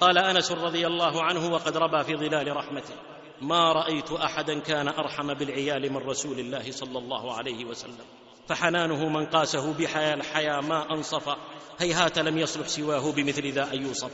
قال 0.00 0.18
أنس 0.18 0.52
رضي 0.52 0.86
الله 0.86 1.22
عنه 1.22 1.52
وقد 1.52 1.76
ربى 1.76 2.04
في 2.04 2.16
ظلال 2.16 2.56
رحمته. 2.56 2.94
ما 3.40 3.72
رأيت 3.72 4.12
أحدا 4.12 4.58
كان 4.58 4.88
أرحم 4.88 5.34
بالعيال 5.34 5.92
من 5.92 5.96
رسول 5.96 6.38
الله 6.38 6.70
صلى 6.70 6.98
الله 6.98 7.34
عليه 7.34 7.64
وسلم. 7.64 8.04
فحنانه 8.48 9.08
من 9.08 9.26
قاسه 9.26 9.72
بحيا 9.72 10.14
الحيا 10.14 10.60
ما 10.60 10.94
أنصف. 10.94 11.36
هيهات 11.78 12.18
لم 12.18 12.38
يصلح 12.38 12.68
سواه 12.68 13.12
بمثل 13.12 13.52
ذا 13.52 13.72
أن 13.72 13.86
يوصف. 13.86 14.10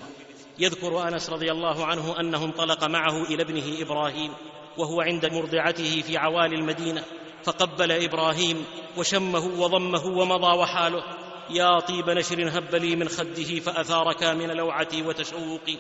يذكر 0.59 1.09
أنس 1.09 1.31
رضي 1.31 1.53
الله 1.53 1.87
عنه 1.87 2.21
أنه 2.21 2.45
انطلق 2.45 2.85
معه 2.85 3.23
إلى 3.23 3.43
ابنه 3.43 3.83
إبراهيم 3.83 4.33
وهو 4.79 5.01
عند 5.01 5.27
مرضعته 5.27 6.03
في 6.03 6.17
عوالي 6.17 6.57
المدينة. 6.57 7.05
فقبل 7.45 7.93
إبراهيم 7.93 8.65
وشمه 8.97 9.61
وضمه 9.61 10.07
ومضى 10.07 10.59
وحاله. 10.59 11.03
يا 11.51 11.81
طيب 11.81 12.11
نشر 12.11 12.59
هب 12.59 12.75
لي 12.75 12.97
من 12.97 13.09
خده 13.09 13.61
فاثار 13.61 14.13
كامن 14.13 14.51
لوعتي 14.51 15.03
وتشوقي. 15.03 15.77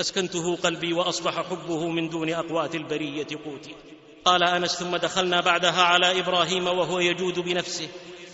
أسكنته 0.00 0.56
قلبي 0.56 0.92
وأصبح 0.92 1.42
حبه 1.50 1.88
من 1.88 2.08
دون 2.08 2.30
أقوات 2.30 2.74
البرية 2.74 3.26
قوتي. 3.44 3.74
قال 4.24 4.42
أنس 4.42 4.78
ثم 4.78 4.96
دخلنا 4.96 5.40
بعدها 5.40 5.82
على 5.82 6.20
إبراهيم 6.20 6.66
وهو 6.66 6.98
يجود 6.98 7.38
بنفسه 7.38 7.88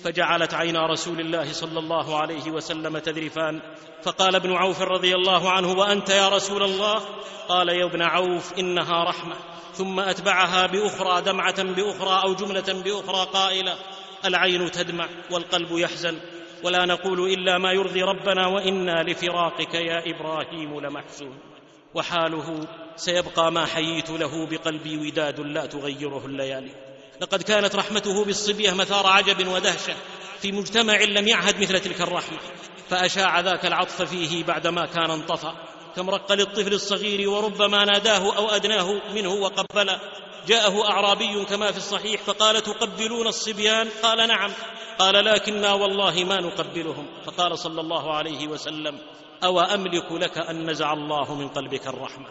فجعلت 0.04 0.54
عينا 0.54 0.86
رسول 0.86 1.20
الله 1.20 1.52
صلى 1.52 1.78
الله 1.78 2.18
عليه 2.18 2.50
وسلم 2.50 2.98
تذرفان. 2.98 3.60
فقال 4.02 4.34
ابن 4.34 4.52
عوف 4.52 4.82
رضي 4.82 5.14
الله 5.14 5.50
عنه 5.50 5.72
وأنت 5.72 6.10
يا 6.10 6.28
رسول 6.28 6.62
الله؟ 6.62 6.98
قال 7.48 7.68
يا 7.68 7.84
ابن 7.84 8.02
عوف 8.02 8.58
إنها 8.58 9.04
رحمة. 9.04 9.34
ثم 9.72 10.00
أتبعها 10.00 10.66
بأخرى 10.66 11.22
دمعة 11.22 11.62
بأخرى 11.62 12.22
أو 12.24 12.34
جملة 12.34 12.82
بأخرى 12.82 13.26
قائلة. 13.32 13.76
العين 14.24 14.70
تدمع 14.70 15.08
والقلب 15.30 15.78
يحزن 15.78 16.18
ولا 16.64 16.84
نقول 16.84 17.32
إلا 17.32 17.58
ما 17.58 17.72
يرضي 17.72 18.02
ربنا 18.02 18.46
وإنا 18.46 19.02
لفراقك 19.02 19.74
يا 19.74 20.02
إبراهيم 20.10 20.80
لمحزون. 20.80 21.38
وحاله 21.94 22.66
سيبقى 22.96 23.52
ما 23.52 23.66
حييت 23.66 24.10
له 24.10 24.46
بقلبي 24.46 24.96
وداد 24.96 25.40
لا 25.40 25.66
تغيره 25.66 26.26
الليالي. 26.26 26.70
لقد 27.20 27.42
كانت 27.42 27.76
رحمته 27.76 28.24
بالصبية 28.24 28.70
مثار 28.70 29.06
عجب 29.06 29.48
ودهشة 29.48 29.94
في 30.40 30.52
مجتمع 30.52 31.02
لم 31.02 31.28
يعهد 31.28 31.60
مثل 31.60 31.80
تلك 31.80 32.00
الرحمة 32.00 32.38
فأشاع 32.90 33.40
ذاك 33.40 33.66
العطف 33.66 34.02
فيه 34.02 34.44
بعدما 34.44 34.86
كان 34.86 35.10
انطفى. 35.10 35.52
كم 35.96 36.10
رق 36.10 36.32
للطفل 36.32 36.72
الصغير 36.72 37.28
وربما 37.28 37.84
ناداه 37.84 38.36
أو 38.36 38.48
أدناه 38.48 39.00
منه 39.14 39.30
وقبله 39.30 40.00
جاءه 40.46 40.90
أعرابي 40.90 41.44
كما 41.44 41.72
في 41.72 41.78
الصحيح 41.78 42.22
فقال 42.22 42.62
تقبلون 42.62 43.26
الصبيان؟ 43.26 43.88
قال 44.02 44.28
نعم. 44.28 44.52
قال 44.98 45.24
لكنا 45.24 45.72
والله 45.72 46.24
ما 46.24 46.40
نقبلهم. 46.40 47.06
فقال 47.26 47.58
صلى 47.58 47.80
الله 47.80 48.14
عليه 48.14 48.48
وسلم 48.48 48.98
أو 49.44 49.60
أملك 49.60 50.12
لك 50.12 50.38
أن 50.38 50.70
نزع 50.70 50.92
الله 50.92 51.34
من 51.34 51.48
قلبك 51.48 51.86
الرحمة. 51.86 52.28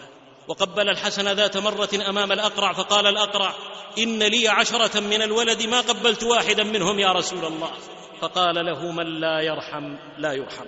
وقبل 0.47 0.89
الحسن 0.89 1.27
ذات 1.27 1.57
مرة 1.57 1.89
أمام 2.09 2.31
الأقرع 2.31 2.73
فقال 2.73 3.07
الأقرع 3.07 3.53
إن 3.97 4.23
لي 4.23 4.47
عشرة 4.47 4.99
من 4.99 5.21
الولد 5.21 5.63
ما 5.63 5.81
قبلت 5.81 6.23
واحدا 6.23 6.63
منهم 6.63 6.99
يا 6.99 7.11
رسول 7.11 7.45
الله. 7.45 7.71
فقال 8.21 8.65
له 8.65 8.91
من 8.91 9.19
لا 9.19 9.41
يرحم 9.41 9.95
لا 10.17 10.33
يرحم. 10.33 10.65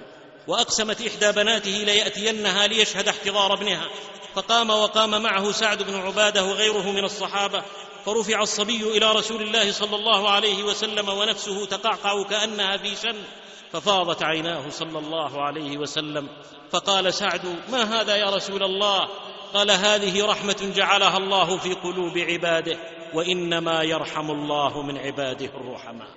وأقسمت 0.48 1.08
إحدى 1.08 1.32
بناته 1.32 1.72
ليأتينها 1.72 2.68
ليشهد 2.68 3.08
احتضار 3.08 3.54
ابنها. 3.54 3.90
فقام 4.36 4.70
وقام 4.70 5.22
معه 5.22 5.52
سعد 5.52 5.84
بن 5.84 5.96
عبادة 5.96 6.44
وغيره 6.44 6.92
من 6.92 7.04
الصحابة. 7.04 7.64
فرفع 8.06 8.42
الصبي 8.42 8.98
إلى 8.98 9.12
رسول 9.12 9.42
الله 9.42 9.72
صلى 9.72 9.96
الله 9.96 10.30
عليه 10.30 10.64
وسلم 10.64 11.10
ونفسه 11.10 11.66
تقعقع 11.66 12.24
كأنها 12.24 12.78
في 12.78 12.96
شن. 12.96 13.16
ففاضت 13.72 14.24
عيناه 14.24 14.70
صلى 14.70 14.99
الله 14.99 15.41
عليه 15.41 15.78
وسلم. 15.78 16.28
فقال 16.72 17.13
سعد 17.13 17.41
ما 17.72 18.01
هذا 18.01 18.15
يا 18.15 18.30
رسول 18.30 18.63
الله؟ 18.63 19.07
قال 19.53 19.72
هذه 19.72 20.26
رحمة 20.26 20.72
جعلها 20.76 21.17
الله 21.17 21.57
في 21.57 21.74
قلوب 21.74 22.17
عباده 22.17 22.78
وإنما 23.13 23.84
يرحم 23.84 24.32
الله 24.32 24.82
من 24.82 24.97
عباده 24.97 25.45
الرحماء. 25.45 26.07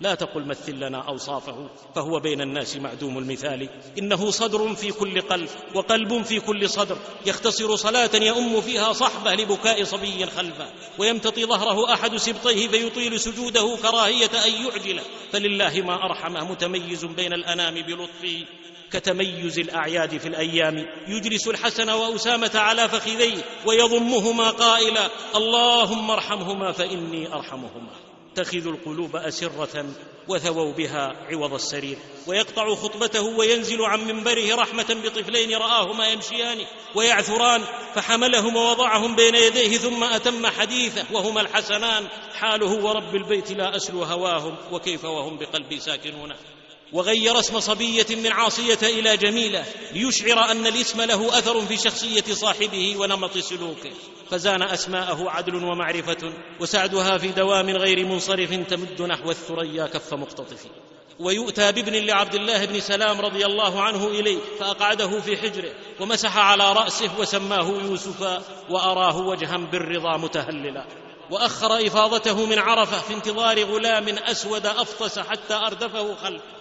لا 0.00 0.14
تقل 0.14 0.46
مثل 0.46 0.72
لنا 0.72 1.08
أوصافه 1.08 1.70
فهو 1.94 2.20
بين 2.20 2.40
الناس 2.40 2.76
معدوم 2.76 3.18
المثال. 3.18 3.68
إنه 3.98 4.30
صدر 4.30 4.74
في 4.74 4.92
كل 4.92 5.20
قلب 5.20 5.48
وقلب 5.74 6.22
في 6.22 6.40
كل 6.40 6.70
صدر. 6.70 6.98
يختصر 7.26 7.76
صلاة 7.76 8.10
يؤم 8.14 8.60
فيها 8.60 8.92
صحبة 8.92 9.34
لبكاء 9.34 9.84
صبي 9.84 10.26
خلفه 10.26 10.72
ويمتطي 10.98 11.44
ظهره 11.44 11.92
أحد 11.94 12.16
سبطيه 12.16 12.68
فيطيل 12.68 13.20
سجوده 13.20 13.76
كراهية 13.82 14.30
أن 14.46 14.64
يعجل. 14.64 15.00
فلله 15.32 15.82
ما 15.82 15.94
ارحمه 15.94 16.44
متميز 16.44 17.04
بين 17.04 17.32
الأنام 17.32 17.74
بلطفه 17.74 18.44
كتميز 18.92 19.58
الأعياد 19.58 20.18
في 20.18 20.28
الأيام. 20.28 20.86
يجلس 21.08 21.48
الحسن 21.48 21.90
وأسامة 21.90 22.50
على 22.54 22.88
فخذيه 22.88 23.42
ويضمهما 23.66 24.50
قائلا 24.50 25.10
اللهم 25.36 26.10
ارحمهما 26.10 26.72
فإني 26.72 27.34
أرحمهما. 27.34 28.09
تخذ 28.34 28.66
القلوب 28.66 29.16
أسرة 29.16 29.86
وثووا 30.28 30.72
بها 30.72 31.12
عوض 31.30 31.54
السرير 31.54 31.98
ويقطع 32.26 32.74
خطبته 32.74 33.22
وينزل 33.22 33.82
عن 33.82 34.00
منبره 34.00 34.54
رحمة 34.54 34.96
بطفلين 35.04 35.56
رآهما 35.56 36.08
يمشيان 36.08 36.58
ويعثران 36.94 37.62
فحملهما 37.94 38.60
ووضعهم 38.60 39.16
بين 39.16 39.34
يديه 39.34 39.76
ثم 39.76 40.04
أتم 40.04 40.46
حديثه 40.46 41.04
وهما 41.12 41.40
الحسنان 41.40 42.08
حاله 42.34 42.84
ورب 42.84 43.14
البيت 43.14 43.52
لا 43.52 43.76
أسلو 43.76 44.02
هواهم 44.02 44.56
وكيف 44.72 45.04
وهم 45.04 45.38
بقلبي 45.38 45.80
ساكنون. 45.80 46.32
وغير 46.92 47.38
اسم 47.40 47.60
صبية 47.60 48.06
من 48.10 48.32
عاصية 48.32 48.78
إلى 48.82 49.16
جميلة 49.16 49.64
ليشعر 49.92 50.50
أن 50.50 50.66
الاسم 50.66 51.00
له 51.00 51.38
أثر 51.38 51.66
في 51.66 51.76
شخصية 51.76 52.34
صاحبه 52.34 52.96
ونمط 52.96 53.38
سلوكه. 53.38 53.90
فزان 54.30 54.62
أسماءه 54.62 55.30
عدل 55.30 55.54
ومعرفة 55.54 56.32
وسعدها 56.60 57.18
في 57.18 57.28
دوام 57.28 57.70
غير 57.70 58.06
منصرف 58.06 58.50
تمد 58.50 59.02
نحو 59.02 59.30
الثريا 59.30 59.86
كف 59.86 60.14
مقتطف 60.14 60.66
ويؤتى 61.20 61.72
بابن 61.72 61.92
لعبد 61.94 62.34
الله 62.34 62.64
بن 62.64 62.80
سلام 62.80 63.20
رضي 63.20 63.46
الله 63.46 63.82
عنه 63.82 64.06
إليه 64.08 64.38
فأقعده 64.60 65.20
في 65.20 65.36
حجره 65.36 65.72
ومسح 66.00 66.36
على 66.36 66.72
رأسه 66.72 67.10
وسماه 67.18 67.68
يوسفا 67.68 68.42
وأراه 68.70 69.16
وجها 69.16 69.56
بالرضا 69.56 70.16
متهللا. 70.16 70.86
وأخر 71.30 71.86
إفاضته 71.86 72.46
من 72.46 72.58
عرفة 72.58 72.98
في 73.00 73.14
انتظار 73.14 73.64
غلام 73.64 74.08
أسود 74.08 74.66
أفطس 74.66 75.18
حتى 75.18 75.54
أردفه 75.54 76.14
خلفه. 76.14 76.59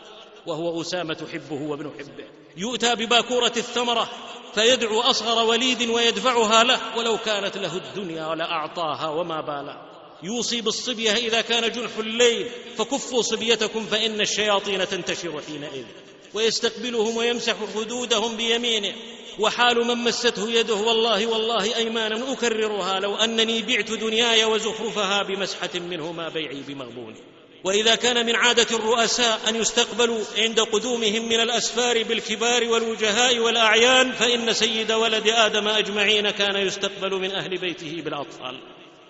وهو 0.50 0.82
أسامة 0.82 1.28
حبه 1.34 1.62
وابن 1.62 1.92
حبه. 2.00 2.26
يؤتى 2.58 2.96
بباكورة 2.96 3.54
الثمرة 3.58 4.10
فيدعو 4.54 5.00
أصغر 5.02 5.46
وليد 5.46 5.90
ويدفعها 5.90 6.64
له. 6.64 6.98
ولو 6.98 7.18
كانت 7.18 7.58
له 7.58 7.76
الدنيا 7.78 8.36
لأعطاها 8.36 9.10
وما 9.10 9.42
بالا. 9.42 9.82
يوصي 10.24 10.62
بالصبية 10.62 11.12
إذا 11.12 11.42
كان 11.42 11.72
جنح 11.72 11.98
الليل. 12.00 12.50
فكفوا 12.78 13.22
صبيتكم 13.22 13.86
فإن 13.86 14.22
الشياطين 14.22 14.88
تنتشر 14.88 15.42
حينئذ. 15.42 15.86
ويستقبلهم 16.34 17.18
ويمسح 17.18 17.56
خدودهم 17.76 18.38
بيمينه. 18.38 18.96
وحال 19.40 19.88
من 19.88 19.96
مسته 19.96 20.50
يده 20.50 20.76
والله 20.76 21.28
والله 21.28 21.76
أيمانا 21.76 22.34
أكررها 22.34 23.00
لو 23.00 23.16
أنني 23.16 23.62
بعت 23.62 23.92
دنياي 23.92 24.46
وزخرفها 24.46 25.24
بمسحة 25.24 25.80
منه 25.80 26.12
ما 26.12 26.30
بيعي 26.30 26.62
بمغبون. 26.68 27.16
وإذا 27.64 27.96
كان 27.96 28.26
من 28.26 28.36
عادة 28.36 28.76
الرؤساء 28.78 29.40
أن 29.50 29.56
يستقبلوا 29.56 30.20
عند 30.38 30.60
قدومهم 30.60 31.30
من 31.30 31.40
الأسفار 31.40 32.04
بالكبار 32.04 32.70
والوجهاء 32.70 33.40
والأعيان 33.40 34.12
فإن 34.12 34.54
سيد 34.54 34.92
ولد 34.92 35.28
آدم 35.28 35.68
أجمعين 35.68 36.30
كان 36.30 36.56
يستقبل 36.56 37.16
من 37.16 37.32
أهل 37.32 37.58
بيته 37.58 38.02
بالأطفال. 38.06 38.60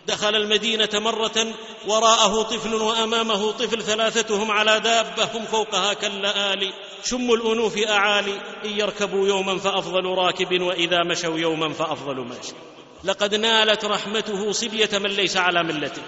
دخل 0.07 0.35
المدينة 0.35 0.89
مرة 0.93 1.47
وراءه 1.87 2.41
طفل 2.41 2.73
وأمامه 2.73 3.51
طفل 3.51 3.83
ثلاثتهم 3.83 4.51
على 4.51 4.79
دابة 4.79 5.23
هم 5.33 5.45
فوقها 5.45 5.93
كاللآل 5.93 6.73
شم 7.03 7.33
الأنوف 7.33 7.77
أعالي. 7.77 8.41
إن 8.65 8.79
يركبوا 8.79 9.27
يوما 9.27 9.57
فأفضل 9.57 10.05
راكب 10.05 10.61
وإذا 10.61 11.03
مشوا 11.03 11.37
يوما 11.37 11.73
فأفضل 11.73 12.15
ماشي 12.15 12.53
لقد 13.03 13.35
نالت 13.35 13.85
رحمته 13.85 14.51
صبية 14.51 14.89
من 14.93 15.09
ليس 15.09 15.37
على 15.37 15.63
ملته. 15.63 16.01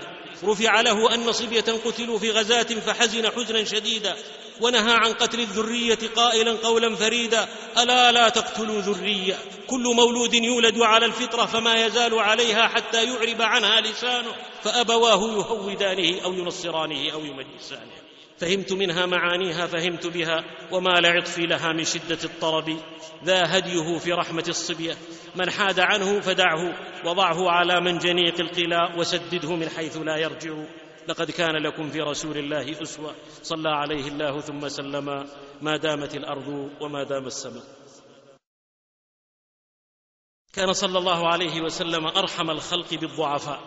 رفع 0.44 0.82
له 0.82 1.16
أن 1.16 1.32
صبية 1.32 1.66
قتلوا 1.86 2.20
في 2.20 2.32
غزاة 2.32 2.64
فحزن 2.64 3.30
حزنا 3.30 3.64
شديدا 3.64 4.16
ونهى 4.62 4.94
عن 4.94 5.14
قتل 5.14 5.39
الذرية 5.39 6.00
قائلا 6.16 6.52
قولا 6.52 6.96
فريدا 6.96 7.48
ألا 7.78 8.12
لا 8.12 8.30
تقتلوا 8.30 8.82
ذرية 8.82 9.38
كل 9.68 9.84
مولود 9.96 10.34
يولد 10.34 10.78
على 10.78 11.06
الفطرة 11.06 11.46
فما 11.46 11.86
يزال 11.86 12.20
عليها 12.20 12.68
حتى 12.68 13.04
يعرب 13.04 13.42
عنها 13.42 13.82
لسانه 13.82 14.36
فأبواه 14.64 15.22
يهودانه 15.38 16.22
أو 16.24 16.34
ينصرانه 16.34 17.12
أو 17.14 17.26
يمجسانه. 17.26 18.01
فهمت 18.42 18.74
منها 18.74 19.06
معانيها 19.06 19.68
فهمت 19.68 20.08
بها 20.08 20.44
وما 20.72 20.89
لعطفي 20.89 21.42
لها 21.42 21.74
من 21.74 21.84
شدة 21.84 22.18
الطرب. 22.24 22.78
ذا 23.24 23.58
هديه 23.58 23.98
في 23.98 24.12
رحمة 24.12 24.46
الصبية. 24.48 24.98
من 25.36 25.50
حاد 25.50 25.80
عنه 25.80 26.20
فدعه 26.20 26.74
وضعه 27.06 27.52
على 27.52 27.82
منجنيق 27.82 28.39
القلاء 28.39 29.00
وسدده 29.00 29.56
من 29.56 29.70
حيث 29.70 29.98
لا 29.98 30.18
يرجع. 30.18 30.64
لقد 31.08 31.32
كان 31.32 31.56
لكم 31.56 31.89
في 31.89 32.02
رسول 32.02 32.38
الله 32.38 32.82
أسوة. 32.82 33.16
صلى 33.44 33.70
عليه 33.70 34.08
الله 34.08 34.39
ثم 34.39 34.68
سلم. 34.68 35.28
ما 35.62 35.78
دامت 35.78 36.16
الأرض 36.16 36.70
وما 36.82 37.04
دام 37.04 37.26
السماء. 37.26 37.64
كان 40.54 40.74
صلى 40.74 40.98
الله 40.98 41.28
عليه 41.28 41.62
وسلم 41.62 42.08
أرحم 42.08 42.50
الخلق 42.50 42.94
بالضعفاء. 42.94 43.60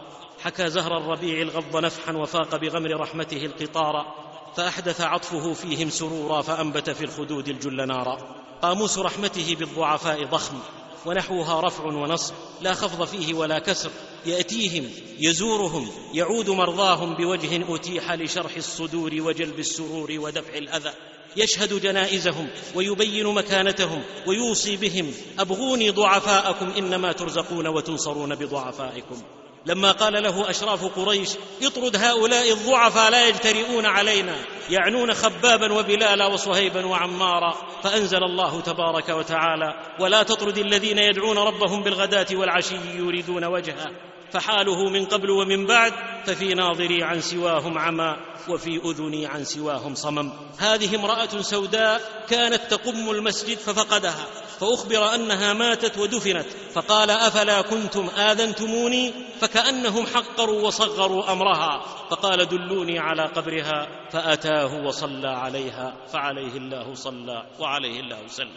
حكى 0.43 0.71
زهر 0.71 0.99
الربيع 0.99 1.43
الغض 1.43 1.85
نفحا 1.85 2.13
وفاق 2.13 2.57
بغمر 2.57 3.01
رحمته 3.01 3.47
القطار. 3.47 4.24
فأحدث 4.57 5.01
عطفه 5.01 5.53
فيهم 5.53 5.91
سرورا 5.91 6.43
فأنبت 6.43 6.91
في 6.91 7.05
الخدود 7.05 7.49
الجل 7.49 7.87
نارا. 7.87 8.19
قاموس 8.63 8.99
رحمته 8.99 9.57
بالضعفاء 9.59 10.25
ضخم 10.25 10.59
ونحوها 11.07 11.61
رفع 11.61 11.85
ونصب 11.85 12.35
لا 12.61 12.75
خفض 12.75 13.05
فيه 13.05 13.35
ولا 13.35 13.59
كسر. 13.59 13.91
يأتيهم 14.27 14.91
يزورهم 15.19 15.89
يعود 16.15 16.51
مرضاهم 16.51 17.15
بوجه 17.15 17.75
أتيح 17.75 18.13
لشرح 18.13 18.57
الصدور 18.57 19.11
وجلب 19.15 19.59
السرور 19.59 20.13
ودفع 20.19 20.59
الأذى. 20.59 20.93
يشهد 21.37 21.81
جنائزهم 21.81 22.49
ويبين 22.75 23.27
مكانتهم 23.27 24.03
ويوصي 24.27 24.77
بهم 24.77 25.13
أبغوني 25.39 25.91
ضعفاءكم 25.91 26.71
إنما 26.79 27.13
ترزقون 27.13 27.67
وتنصرون 27.67 28.35
بضعفائكم. 28.35 29.23
لما 29.67 29.93
قال 29.93 30.23
له 30.23 30.51
أشراف 30.51 30.85
قريش 30.85 31.29
اطرد 31.63 31.97
هؤلاء 31.97 32.53
الضعفاء 32.53 33.11
لا 33.11 33.29
يجترئون 33.29 33.87
علينا 33.87 34.37
يعنون 34.71 35.15
خبابا 35.15 35.73
وبلالا 35.73 36.27
وصهيبا 36.27 36.87
وعمارا. 36.87 37.55
فأنزل 37.83 38.25
الله 38.25 38.61
تبارك 38.61 39.09
وتعالى 39.09 39.75
ولا 40.01 40.23
تطرد 40.23 40.59
الذين 40.59 40.99
يدعون 40.99 41.39
ربهم 41.39 41.83
بالغداة 41.83 42.27
والعشي 42.33 42.77
يريدون 42.95 43.45
وجهه. 43.45 43.91
فحاله 44.33 44.89
من 44.89 45.05
قبل 45.05 45.31
ومن 45.31 45.67
بعد 45.67 45.93
ففي 46.27 46.55
ناظري 46.55 47.03
عن 47.03 47.21
سواهم 47.21 47.79
عمى 47.79 48.17
وفي 48.49 48.81
أذني 48.85 49.27
عن 49.27 49.45
سواهم 49.45 49.95
صمم. 49.95 50.33
هذه 50.59 50.97
امرأة 50.97 51.41
سوداء 51.41 52.25
كانت 52.29 52.61
تقم 52.71 53.11
المسجد 53.11 53.59
ففقدها. 53.59 54.27
فأخبر 54.65 55.15
أنها 55.15 55.53
ماتت 55.53 55.99
ودفنت 55.99 56.47
فقال 56.75 57.11
أفلا 57.11 57.63
كنتم 57.63 58.09
آذنتموني؟ 58.09 59.13
فكأنهم 59.41 60.07
حقروا 60.07 60.67
وصغروا 60.67 61.33
أمرها. 61.33 61.85
فقال 62.11 62.49
دلوني 62.49 62.99
على 62.99 63.23
قبرها 63.23 63.89
فأتاه 64.11 64.87
وصلى 64.87 65.29
عليها 65.29 65.95
فعليه 66.13 66.57
الله 66.57 66.95
صلى 66.95 67.47
وعليه 67.61 68.01
الله 68.01 68.19
سلم 68.29 68.57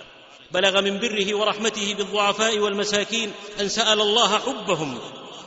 بلغ 0.52 0.82
من 0.82 1.00
بره 1.00 1.36
ورحمته 1.36 1.94
بالضعفاء 1.94 2.60
والمساكين 2.60 3.32
أن 3.62 3.70
سأل 3.70 4.02
الله 4.02 4.40
حبهم 4.40 5.00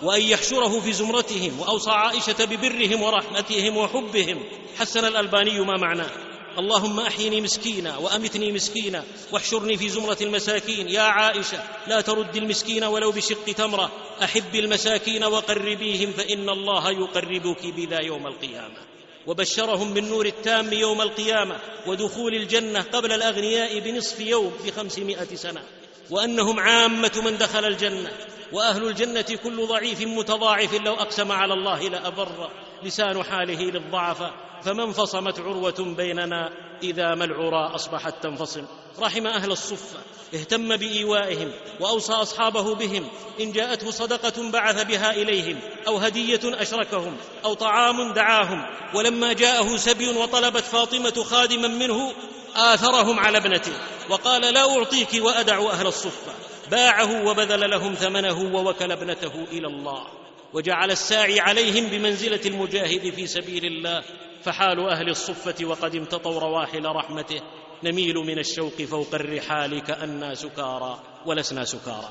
وأن 0.03 0.23
يحشره 0.23 0.81
في 0.81 0.93
زمرتهم 0.93 1.61
وأوصى 1.61 1.91
عائشة 1.91 2.45
ببرهم 2.45 3.03
ورحمتهم 3.03 3.77
وحبهم. 3.77 4.45
حسن 4.79 5.05
الألباني 5.05 5.61
ما 5.61 5.77
معناه. 5.77 6.30
اللهم 6.59 7.01
أحيني 7.01 7.41
مسكينا 7.41 7.97
وأمتني 7.97 8.53
مسكينا 8.53 9.05
واحشرني 9.33 9.77
في 9.77 9.89
زمرة 9.89 10.17
المساكين. 10.21 10.89
يا 10.89 11.03
عائشة 11.03 11.63
لا 11.87 12.01
ترد 12.01 12.37
المسكين 12.37 12.85
ولو 12.85 13.13
بشق 13.13 13.45
تمرة. 13.45 13.93
أحب 14.23 14.55
المساكين 14.55 15.25
وقربيهم 15.25 16.13
فإن 16.13 16.49
الله 16.49 16.91
يقربك 16.91 17.67
بذا 17.67 18.03
يوم 18.03 18.27
القيامة. 18.27 18.79
وبشرهم 19.27 19.95
بالنور 19.95 20.27
التام 20.27 20.73
يوم 20.73 21.01
القيامة 21.01 21.57
ودخول 21.87 22.35
الجنة 22.35 22.81
قبل 22.81 23.13
الأغنياء 23.13 23.79
بنصف 23.79 24.21
يوم 24.21 24.53
بخمسمائة 24.67 25.35
سنة. 25.35 25.63
وأنهم 26.11 26.61
عامة 26.61 27.23
من 27.25 27.39
دخل 27.39 27.65
الجنة 27.65 28.11
وأهل 28.53 28.87
الجنة 28.87 29.39
كل 29.45 29.67
ضعيف 29.67 30.01
متضاعف 30.01 30.75
لو 30.75 30.95
أقسم 30.95 31.33
على 31.33 31.55
الله 31.55 31.89
لابر 31.89 32.51
لسان 32.83 33.23
حاله 33.23 33.63
للضعف 33.63 34.23
فما 34.63 34.85
انفصمت 34.85 35.41
عروة 35.41 35.95
بيننا 35.97 36.51
إذا 36.83 37.15
ما 37.15 37.25
العرى 37.25 37.75
أصبحت 37.75 38.15
تنفصم. 38.23 38.65
رحم 38.99 39.27
أهل 39.27 39.53
الصفه 39.53 39.99
اهتم 40.35 40.77
بإيوائهم 40.77 41.53
وأوصى 41.81 42.13
أصحابه 42.13 42.75
بهم 42.75 43.09
إن 43.41 43.53
جاءته 43.53 43.91
صدقة 43.91 44.51
بعث 44.51 44.87
بها 44.87 45.11
إليهم 45.11 45.59
أو 45.89 45.97
هدية 45.97 46.41
أشركهم 46.45 47.17
أو 47.45 47.55
طعام 47.55 48.13
دعاهم 48.13 48.67
ولما 48.95 49.33
جاءه 49.33 49.77
سبي 49.77 50.09
وطلبت 50.09 50.65
فاطمة 50.65 51.25
خادما 51.25 51.69
منه 51.69 52.13
آثرهم 52.57 53.21
على 53.21 53.39
ابنته 53.39 53.73
وقال 54.11 54.55
لا 54.55 54.79
أعطيك 54.79 55.09
وأدع 55.15 55.71
أهل 55.71 55.87
الصفة. 55.87 56.33
باعه 56.71 57.27
وبذل 57.27 57.71
لهم 57.71 57.95
ثمنه 57.95 58.55
ووكل 58.55 58.93
ابنته 58.93 59.45
إلى 59.53 59.67
الله. 59.67 60.07
وجعل 60.53 60.91
الساعي 60.91 61.41
عليهم 61.41 61.87
بمنزلة 61.87 62.41
المجاهد 62.47 63.11
في 63.15 63.27
سبيل 63.27 63.65
الله. 63.65 64.03
فحال 64.43 64.89
أهل 64.89 65.09
الصفة 65.09 65.65
وقد 65.65 65.95
امتطوا 65.95 66.41
رواحل 66.41 66.85
رحمته. 66.85 67.41
نميل 67.85 68.15
من 68.15 68.39
الشوق 68.39 68.83
فوق 68.83 69.15
الرحال 69.15 69.83
كأنا 69.83 70.35
سكارى 70.35 71.01
ولسنا 71.27 71.65
سكارى. 71.65 72.09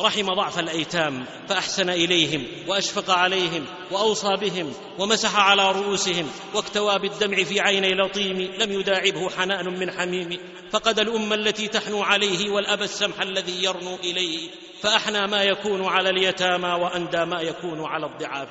رحم 0.00 0.34
ضعف 0.34 0.58
الأيتام 0.58 1.24
فأحسن 1.48 1.90
إليهم 1.90 2.46
وأشفق 2.66 3.10
عليهم 3.10 3.64
وأوصى 3.90 4.36
بهم 4.36 4.72
ومسح 4.98 5.36
على 5.36 5.72
رؤوسهم 5.72 6.30
واكتوى 6.54 6.98
بالدمع 6.98 7.42
في 7.42 7.60
عيني 7.60 7.94
لطيم 7.94 8.38
لم 8.58 8.72
يداعبه 8.72 9.30
حنان 9.30 9.78
من 9.78 9.90
حميم. 9.90 10.38
فقد 10.70 10.98
الام 10.98 11.32
التي 11.32 11.68
تحنو 11.68 12.02
عليه 12.02 12.50
والأب 12.50 12.82
السمح 12.82 13.20
الذي 13.20 13.64
يرنو 13.64 13.96
إليه. 14.04 14.48
فأحنى 14.82 15.26
ما 15.26 15.42
يكون 15.42 15.84
على 15.84 16.10
اليتامى 16.10 16.68
وأندى 16.68 17.24
ما 17.24 17.40
يكون 17.40 17.84
على 17.84 18.06
الضعاف. 18.06 18.48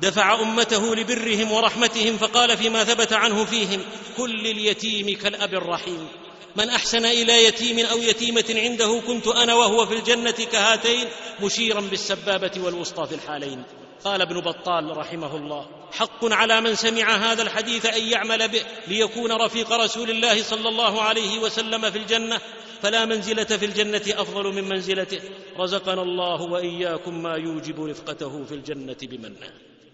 دفع 0.00 0.34
أمته 0.34 0.94
لبرهم 0.94 1.52
ورحمتهم 1.52 2.16
فقال 2.16 2.56
فيما 2.56 2.84
ثبت 2.84 3.12
عنه 3.12 3.44
فيهم 3.44 3.80
كل 4.16 4.46
اليتيم 4.46 5.18
كالأب 5.18 5.54
الرحيم. 5.54 6.08
من 6.56 6.68
أحسن 6.68 7.06
إلى 7.06 7.44
يتيم 7.44 7.86
أو 7.86 7.98
يتيمة 7.98 8.44
عنده 8.56 9.02
كنت 9.06 9.26
أنا 9.26 9.54
وهو 9.54 9.86
في 9.86 9.94
الجنة 9.94 10.30
كهاتين 10.30 11.08
مشيرا 11.42 11.80
بالسبابة 11.80 12.50
والوسطى 12.64 13.06
في 13.06 13.14
الحالين. 13.14 13.62
قال 14.04 14.22
ابن 14.22 14.40
بطال 14.40 14.96
رحمه 14.96 15.36
الله 15.36 15.66
حق 15.92 16.24
على 16.24 16.60
من 16.60 16.74
سمع 16.74 17.16
هذا 17.16 17.42
الحديث 17.42 17.86
أن 17.86 18.02
يعمل 18.02 18.48
به 18.48 18.62
ليكون 18.88 19.32
رفيق 19.32 19.72
رسول 19.72 20.10
الله 20.10 20.42
صلى 20.42 20.68
الله 20.68 21.02
عليه 21.02 21.38
وسلم 21.38 21.90
في 21.90 21.98
الجنة 21.98 22.40
فلا 22.82 23.04
منزلة 23.04 23.44
في 23.44 23.64
الجنة 23.64 24.02
أفضل 24.08 24.52
من 24.52 24.68
منزلته. 24.68 25.20
رزقنا 25.58 26.02
الله 26.02 26.42
وإياكم 26.42 27.22
ما 27.22 27.36
يوجب 27.36 27.84
رفقته 27.84 28.44
في 28.44 28.54
الجنة 28.54 28.96
بمنه. 29.02 29.50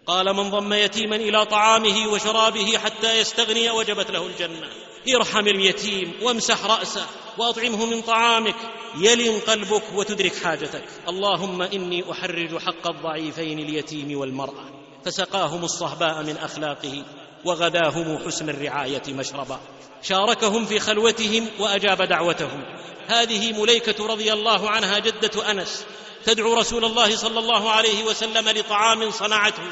قال 0.07 0.37
من 0.37 0.51
ضم 0.51 0.73
يتيما 0.73 1.17
إلى 1.17 1.47
طعامه 1.47 2.09
وشرابه 2.13 2.79
حتى 2.79 3.19
يستغني 3.19 3.71
وجبت 3.71 4.11
له 4.11 4.27
الجنة. 4.27 4.69
ارحم 5.17 5.47
اليتيم 5.47 6.13
وامسح 6.23 6.65
رأسه 6.65 7.07
وأطعمه 7.39 7.87
من 7.87 8.03
طعامك. 8.03 8.55
يلن 8.99 9.39
قلبك 9.39 9.83
وتدرك 9.95 10.37
حاجتك. 10.37 10.85
اللهم 11.09 11.63
إني 11.63 12.13
أحرج 12.13 12.59
حق 12.59 12.89
الضعيفين 12.89 13.59
اليتيم 13.59 14.19
والمرأة. 14.19 14.65
فسقاهم 15.05 15.65
الصهباء 15.65 16.23
من 16.23 16.37
أخلاقه 16.37 17.05
وغداهم 17.45 18.19
حسن 18.27 18.49
الرعاية 18.49 19.03
مشربا. 19.09 19.61
شاركهم 20.03 20.65
في 20.65 20.79
خلوتهم 20.79 21.47
وأجاب 21.59 22.03
دعوتهم. 22.03 22.65
هذه 23.07 23.63
مليكة 23.63 24.07
رضي 24.07 24.33
الله 24.33 24.71
عنها 24.71 24.99
جدة 24.99 25.51
أنس. 25.51 25.85
تدعو 26.25 26.55
رسول 26.55 26.85
الله 26.85 27.17
صلى 27.17 27.39
الله 27.39 27.71
عليه 27.71 28.05
وسلم 28.05 28.49
لطعام 28.49 29.11
صنعته. 29.11 29.63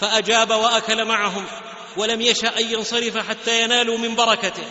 فأجاب 0.00 0.50
وأكل 0.50 1.04
معهم. 1.04 1.44
ولم 1.96 2.20
يشأ 2.20 2.58
أن 2.58 2.72
ينصرف 2.72 3.18
حتى 3.18 3.62
ينالوا 3.62 3.98
من 3.98 4.14
بركته 4.14 4.64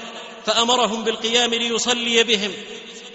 فأمرهم 0.46 1.04
بالقيام 1.04 1.54
ليصلي 1.54 2.24
بهم. 2.24 2.52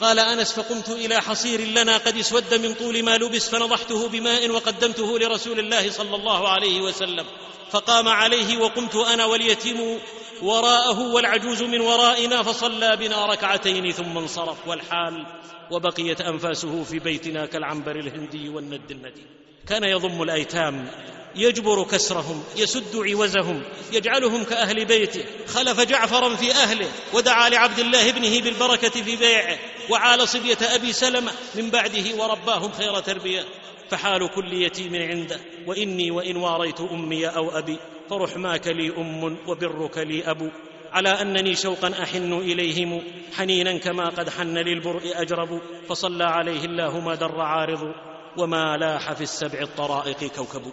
قال 0.01 0.19
أنس 0.19 0.53
فقمت 0.53 0.89
إلى 0.89 1.21
حصير 1.21 1.61
لنا 1.61 1.97
قد 1.97 2.17
اسود 2.17 2.55
من 2.55 2.75
طول 2.75 3.03
ما 3.03 3.17
لبس 3.17 3.49
فنضحته 3.49 4.09
بماء 4.09 4.51
وقدمته 4.51 5.19
لرسول 5.19 5.59
الله 5.59 5.91
صلى 5.91 6.17
الله 6.17 6.49
عليه 6.49 6.81
وسلم. 6.81 7.27
فقام 7.71 8.09
عليه 8.09 8.59
وقمت 8.59 8.97
أنا 8.97 9.25
واليتيم 9.25 9.99
وراءه 10.43 11.01
والعجوز 11.01 11.63
من 11.63 11.81
ورائنا 11.81 12.43
فصلى 12.43 12.97
بنا 12.97 13.27
ركعتين 13.27 13.93
ثم 13.93 14.19
انصرف. 14.19 14.69
والحال 14.69 15.27
وبقيت 15.71 16.21
أنفاسه 16.21 16.85
في 16.85 16.99
بيتنا 16.99 17.47
كالعنبر 17.47 17.97
الهندي 17.97 18.49
والند 18.49 18.91
الندي. 18.91 19.27
كان 19.69 19.85
يضم 19.85 20.23
الأيتام 20.23 20.91
يجبر 21.35 21.83
كسرهم 21.85 22.45
يسد 22.57 22.97
عوزهم 22.97 23.63
يجعلهم 23.93 24.45
كأهل 24.45 24.85
بيته. 24.85 25.25
خلف 25.47 25.81
جعفرا 25.81 26.35
في 26.37 26.53
أهله 26.53 26.89
ودعا 27.15 27.49
لعبد 27.49 27.79
الله 27.79 28.09
ابنه 28.09 28.41
بالبركة 28.41 28.89
في 28.89 29.17
بيعه 29.17 29.59
وعال 29.91 30.29
صبية 30.29 30.59
أبي 30.63 30.93
سلمة 30.93 31.33
من 31.55 31.71
بعده 31.71 32.05
ورباهم 32.19 32.73
خير 32.73 33.01
تربية. 33.01 33.45
فحال 33.91 34.31
كل 34.35 34.53
يتيم 34.53 34.97
عنده 34.97 35.41
وإني 35.67 36.11
وإن 36.11 36.37
واريت 36.37 36.81
أمي 36.81 37.27
أو 37.27 37.59
أبي 37.59 37.77
فرحماك 38.11 38.67
لي 38.67 38.89
أم 38.99 39.37
وبرك 39.47 39.99
لي 39.99 40.31
أبو. 40.31 40.49
على 40.93 41.09
أنني 41.09 41.55
شوقا 41.55 41.93
أحن 42.03 42.33
إليهم 42.33 43.03
حنينا 43.37 43.79
كما 43.79 44.09
قد 44.09 44.31
حن 44.31 44.59
للبرء 44.59 45.03
أجرب. 45.15 45.61
فصلى 45.89 46.25
عليه 46.25 46.65
الله 46.65 47.01
ما 47.01 47.15
در 47.15 47.41
عارض 47.41 47.95
وما 48.37 48.77
لاح 48.77 49.13
في 49.13 49.23
السبع 49.23 49.61
الطرائق 49.61 50.25
كوكب. 50.25 50.73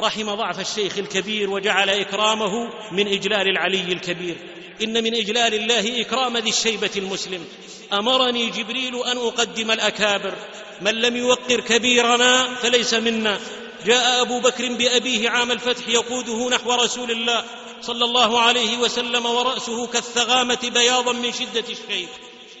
رحم 0.00 0.34
ضعف 0.34 0.60
الشيخ 0.60 0.98
الكبير 0.98 1.50
وجعل 1.50 1.90
إكرامه 1.90 2.68
من 2.92 3.08
إجلال 3.08 3.48
العلي 3.48 3.92
الكبير. 3.92 4.36
إن 4.82 5.04
من 5.04 5.14
إجلال 5.14 5.54
الله 5.54 6.00
إكرام 6.00 6.36
ذي 6.36 6.50
الشيبة 6.50 6.90
المسلم. 6.96 7.44
أمرني 7.92 8.50
جبريل 8.50 9.04
أن 9.04 9.16
أقدم 9.16 9.70
الأكابر. 9.70 10.34
من 10.80 10.94
لم 10.94 11.16
يوقر 11.16 11.60
كبيرنا 11.60 12.54
فليس 12.54 12.94
منا. 12.94 13.40
جاء 13.86 14.22
أبو 14.22 14.40
بكر 14.40 14.72
بأبيه 14.72 15.30
عام 15.30 15.50
الفتح 15.52 15.88
يقوده 15.88 16.48
نحو 16.48 16.72
رسول 16.72 17.10
الله 17.10 17.44
صلى 17.82 18.04
الله 18.04 18.40
عليه 18.40 18.78
وسلم 18.78 19.26
ورأسه 19.26 19.86
كالثغامة 19.86 20.70
بياضا 20.74 21.12
من 21.12 21.32
شدة 21.32 21.64
الشيخ. 21.68 22.08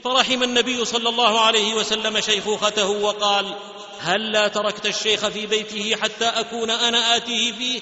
فرحم 0.04 0.42
النبي 0.42 0.84
صلى 0.84 1.08
الله 1.08 1.40
عليه 1.40 1.74
وسلم 1.74 2.20
شيخوخته 2.20 2.88
وقال 2.88 3.54
هل 4.00 4.32
لا 4.32 4.48
تركت 4.48 4.86
الشيخ 4.86 5.28
في 5.28 5.46
بيته 5.46 5.96
حتى 5.96 6.24
أكون 6.24 6.70
أنا 6.70 7.16
آتيه 7.16 7.52
فيه؟ 7.52 7.80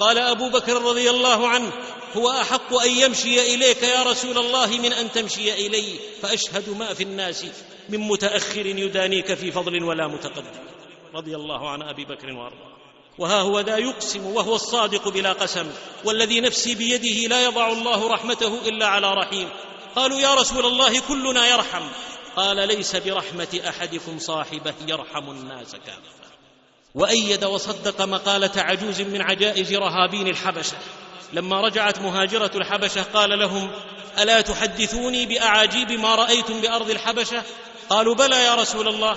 قال 0.00 0.18
أبو 0.18 0.48
بكر 0.48 0.82
رضي 0.82 1.10
الله 1.10 1.48
عنه 1.48 1.72
هو 2.16 2.30
أحق 2.30 2.74
أن 2.74 2.90
يمشي 2.90 3.54
إليك 3.54 3.82
يا 3.82 4.02
رسول 4.02 4.38
الله 4.38 4.66
من 4.66 4.92
أن 4.92 5.12
تمشي 5.12 5.66
إلي 5.66 5.98
فأشهد 6.22 6.68
ما 6.68 6.94
في 6.94 7.02
الناس 7.02 7.46
من 7.88 7.98
متأخر 7.98 8.66
يدانيك 8.66 9.34
في 9.34 9.52
فضل 9.52 9.84
ولا 9.84 10.06
متقدم. 10.06 10.50
رضي 11.14 11.36
الله 11.36 11.70
عن 11.70 11.82
أبي 11.82 12.04
بكر 12.04 12.32
وأرضاه. 12.32 12.76
وها 13.18 13.40
هو 13.40 13.60
ذا 13.60 13.76
يقسم 13.76 14.26
وهو 14.26 14.54
الصادق 14.54 15.08
بلا 15.08 15.32
قسم 15.32 15.66
والذي 16.04 16.40
نفسي 16.40 16.74
بيده 16.74 17.28
لا 17.28 17.44
يضع 17.44 17.72
الله 17.72 18.08
رحمته 18.08 18.68
إلا 18.68 18.86
على 18.86 19.14
رحيم. 19.14 19.48
قالوا 19.96 20.20
يا 20.20 20.34
رسول 20.34 20.66
الله 20.66 21.00
كلنا 21.00 21.46
يرحم. 21.46 21.82
قال 22.36 22.68
ليس 22.68 22.96
برحمة 22.96 23.60
أحدكم 23.68 24.18
صاحبة 24.18 24.74
يرحم 24.88 25.30
الناس 25.30 25.72
كافة. 25.72 26.16
وأيد 26.94 27.44
وصدق 27.44 28.02
مقالة 28.02 28.50
عجوز 28.56 29.00
من 29.00 29.22
عجائز 29.22 29.72
رهابين 29.72 30.28
الحبشة. 30.28 30.76
لما 31.32 31.60
رجعت 31.60 31.98
مهاجرة 31.98 32.50
الحبشة 32.54 33.02
قال 33.02 33.38
لهم 33.38 33.70
ألا 34.18 34.40
تحدثوني 34.40 35.26
بأعاجيب 35.26 35.92
ما 35.92 36.14
رأيتم 36.14 36.60
بأرض 36.60 36.90
الحبشة؟ 36.90 37.42
قالوا 37.90 38.14
بلى 38.14 38.44
يا 38.44 38.54
رسول 38.54 38.88
الله. 38.88 39.16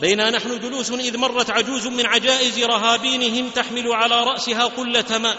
بينا 0.00 0.30
نحن 0.30 0.60
جلوس 0.60 0.90
إذ 0.90 1.16
مرت 1.16 1.50
عجوز 1.50 1.86
من 1.86 2.06
عجائز 2.06 2.58
رهابينهم 2.58 3.50
تحمل 3.50 3.92
على 3.92 4.24
رأسها 4.24 4.64
قلة 4.64 5.18
ماء. 5.18 5.36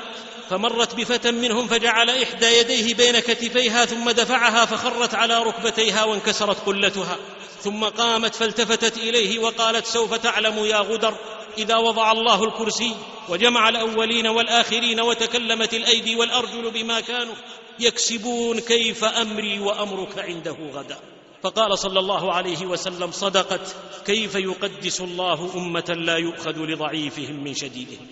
فمرت 0.52 0.96
بفتى 0.96 1.32
منهم 1.32 1.68
فجعل 1.68 2.10
إحدى 2.10 2.46
يديه 2.46 2.94
بين 2.94 3.20
كتفيها 3.20 3.86
ثم 3.86 4.10
دفعها 4.10 4.66
فخرت 4.66 5.16
على 5.16 5.44
ركبتيها 5.44 6.04
وانكسرت 6.04 6.66
قلتها 6.66 7.18
ثم 7.62 7.84
قامت 7.84 8.36
فالتفتت 8.36 8.98
إليه 8.98 9.40
وقالت 9.40 9.86
سوف 9.86 10.14
تعلم 10.14 10.66
يا 10.66 10.78
غدر 10.78 11.16
إذا 11.58 11.78
وضع 11.78 12.12
الله 12.12 12.44
الكرسي 12.44 12.96
وجمع 13.30 13.70
الأولين 13.70 14.28
والآخرين 14.28 15.02
وتكلمت 15.02 15.74
الأيدي 15.74 16.16
والأرجل 16.16 16.72
بما 16.72 17.00
كانوا 17.00 17.36
يكسبون 17.80 18.60
كيف 18.60 19.04
أمري 19.04 19.60
وأمرك 19.60 20.20
عنده 20.20 20.58
غدا. 20.74 20.98
فقال 21.44 21.80
صلى 21.80 22.00
الله 22.00 22.34
عليه 22.34 22.66
وسلم 22.66 23.12
صدقت 23.12 23.76
كيف 24.06 24.36
يقدس 24.36 25.02
الله 25.02 25.52
أمة 25.56 25.96
لا 25.98 26.18
يؤخذ 26.18 26.58
لضعيفهم 26.58 27.44
من 27.44 27.54
شديدهم 27.54 28.08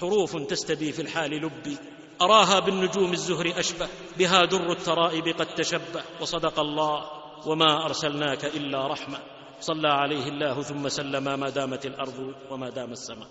حروف 0.00 0.36
تستبي 0.36 0.92
في 0.92 1.02
الحال 1.02 1.30
لبي 1.30 1.76
أراها 2.22 2.58
بالنجوم 2.58 3.12
الزهر 3.12 3.52
أشبه 3.56 3.88
بها 4.18 4.44
در 4.44 4.72
الترائب 4.72 5.28
قد 5.28 5.54
تشبه. 5.54 6.02
وصدق 6.20 6.60
الله 6.60 7.10
وما 7.46 7.84
أرسلناك 7.84 8.44
إلا 8.44 8.86
رحمة. 8.86 9.18
صلى 9.60 9.88
عليه 9.88 10.28
الله 10.28 10.62
ثم 10.62 10.88
سلم 10.88 11.40
ما 11.40 11.50
دامت 11.50 11.86
الأرض 11.86 12.34
وما 12.50 12.70
دام 12.70 12.92
السماء. 12.92 13.28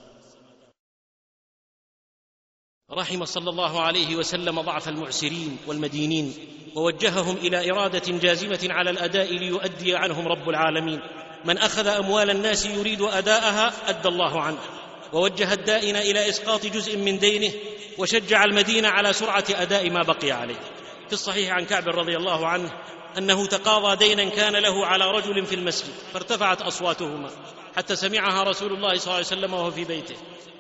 رحم 2.91 3.25
صلى 3.25 3.49
الله 3.49 3.81
عليه 3.81 4.15
وسلم 4.15 4.61
ضعف 4.61 4.89
المعسرين 4.89 5.57
والمدينين 5.67 6.33
ووجههم 6.75 7.37
إلى 7.37 7.71
إرادة 7.71 8.17
جازمة 8.17 8.59
على 8.63 8.89
الأداء 8.89 9.33
ليؤدي 9.33 9.95
عنهم 9.95 10.27
رب 10.27 10.49
العالمين. 10.49 10.99
من 11.45 11.57
أخذ 11.57 11.87
أموال 11.87 12.29
الناس 12.29 12.65
يريد 12.65 13.01
أداءها 13.01 13.89
أدى 13.89 14.07
الله 14.07 14.41
عنه. 14.41 14.78
ووجه 15.13 15.53
الدائن 15.53 15.95
إلى 15.95 16.29
إسقاط 16.29 16.65
جزء 16.65 16.97
من 16.97 17.19
دينه 17.19 17.53
وشجع 17.97 18.43
المدينة 18.43 18.87
على 18.87 19.13
سرعة 19.13 19.45
أداء 19.49 19.89
ما 19.89 20.03
بقي 20.03 20.31
عليه. 20.31 20.59
في 21.07 21.13
الصحيح 21.13 21.51
عن 21.51 21.65
كعب 21.65 21.87
رضي 21.87 22.17
الله 22.17 22.47
عنه 22.47 22.71
أنه 23.17 23.45
تقاضى 23.45 24.07
دينا 24.07 24.29
كان 24.29 24.55
له 24.55 24.85
على 24.85 25.05
رجل 25.05 25.45
في 25.45 25.55
المسجد 25.55 25.93
فارتفعت 26.13 26.61
أصواتهما 26.61 27.29
حتى 27.75 27.95
سمعها 27.95 28.43
رسول 28.43 28.73
الله 28.73 28.97
صلى 28.97 29.03
الله 29.03 29.15
عليه 29.15 29.25
وسلم 29.25 29.53
وهو 29.53 29.71
في 29.71 29.85
بيته. 29.85 30.15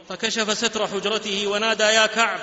فكشف 0.09 0.57
ستر 0.57 0.87
حجرته 0.87 1.47
ونادى 1.47 1.83
يا 1.83 2.05
كعب! 2.05 2.39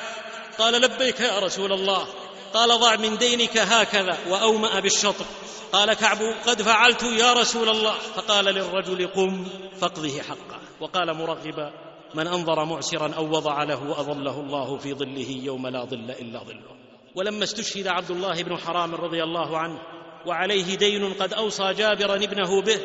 قال 0.58 0.74
لبيك 0.74 1.20
يا 1.20 1.38
رسول 1.38 1.72
الله. 1.72 2.06
قال 2.54 2.80
ضع 2.80 2.96
من 2.96 3.18
دينك 3.18 3.58
هكذا 3.58 4.18
وأومأ 4.28 4.80
بالشطر. 4.80 5.24
قال 5.72 5.94
كعب 5.94 6.18
قد 6.46 6.62
فعلت 6.62 7.02
يا 7.02 7.32
رسول 7.32 7.68
الله. 7.68 7.94
فقال 8.16 8.44
للرجل 8.44 9.06
قم 9.06 9.48
فاقضه 9.80 10.22
حقه 10.22 10.60
وقال 10.80 11.14
مرغبا 11.14 11.85
من 12.16 12.26
أنظر 12.26 12.64
معسرا 12.64 13.14
أو 13.16 13.24
وضع 13.24 13.62
له 13.62 14.00
اظله 14.00 14.40
الله 14.40 14.76
في 14.76 14.94
ظله 14.94 15.30
يوم 15.42 15.66
لا 15.66 15.84
ظل 15.84 16.10
إلا 16.10 16.38
ظله. 16.38 16.76
ولما 17.14 17.44
استشهد 17.44 17.86
عبد 17.86 18.10
الله 18.10 18.42
بن 18.42 18.56
حرام 18.56 18.94
رضي 18.94 19.22
الله 19.22 19.58
عنه 19.58 19.78
وعليه 20.26 20.76
دين 20.76 21.12
قد 21.12 21.32
أوصى 21.32 21.72
جابرا 21.74 22.16
ابنه 22.16 22.62
به 22.62 22.80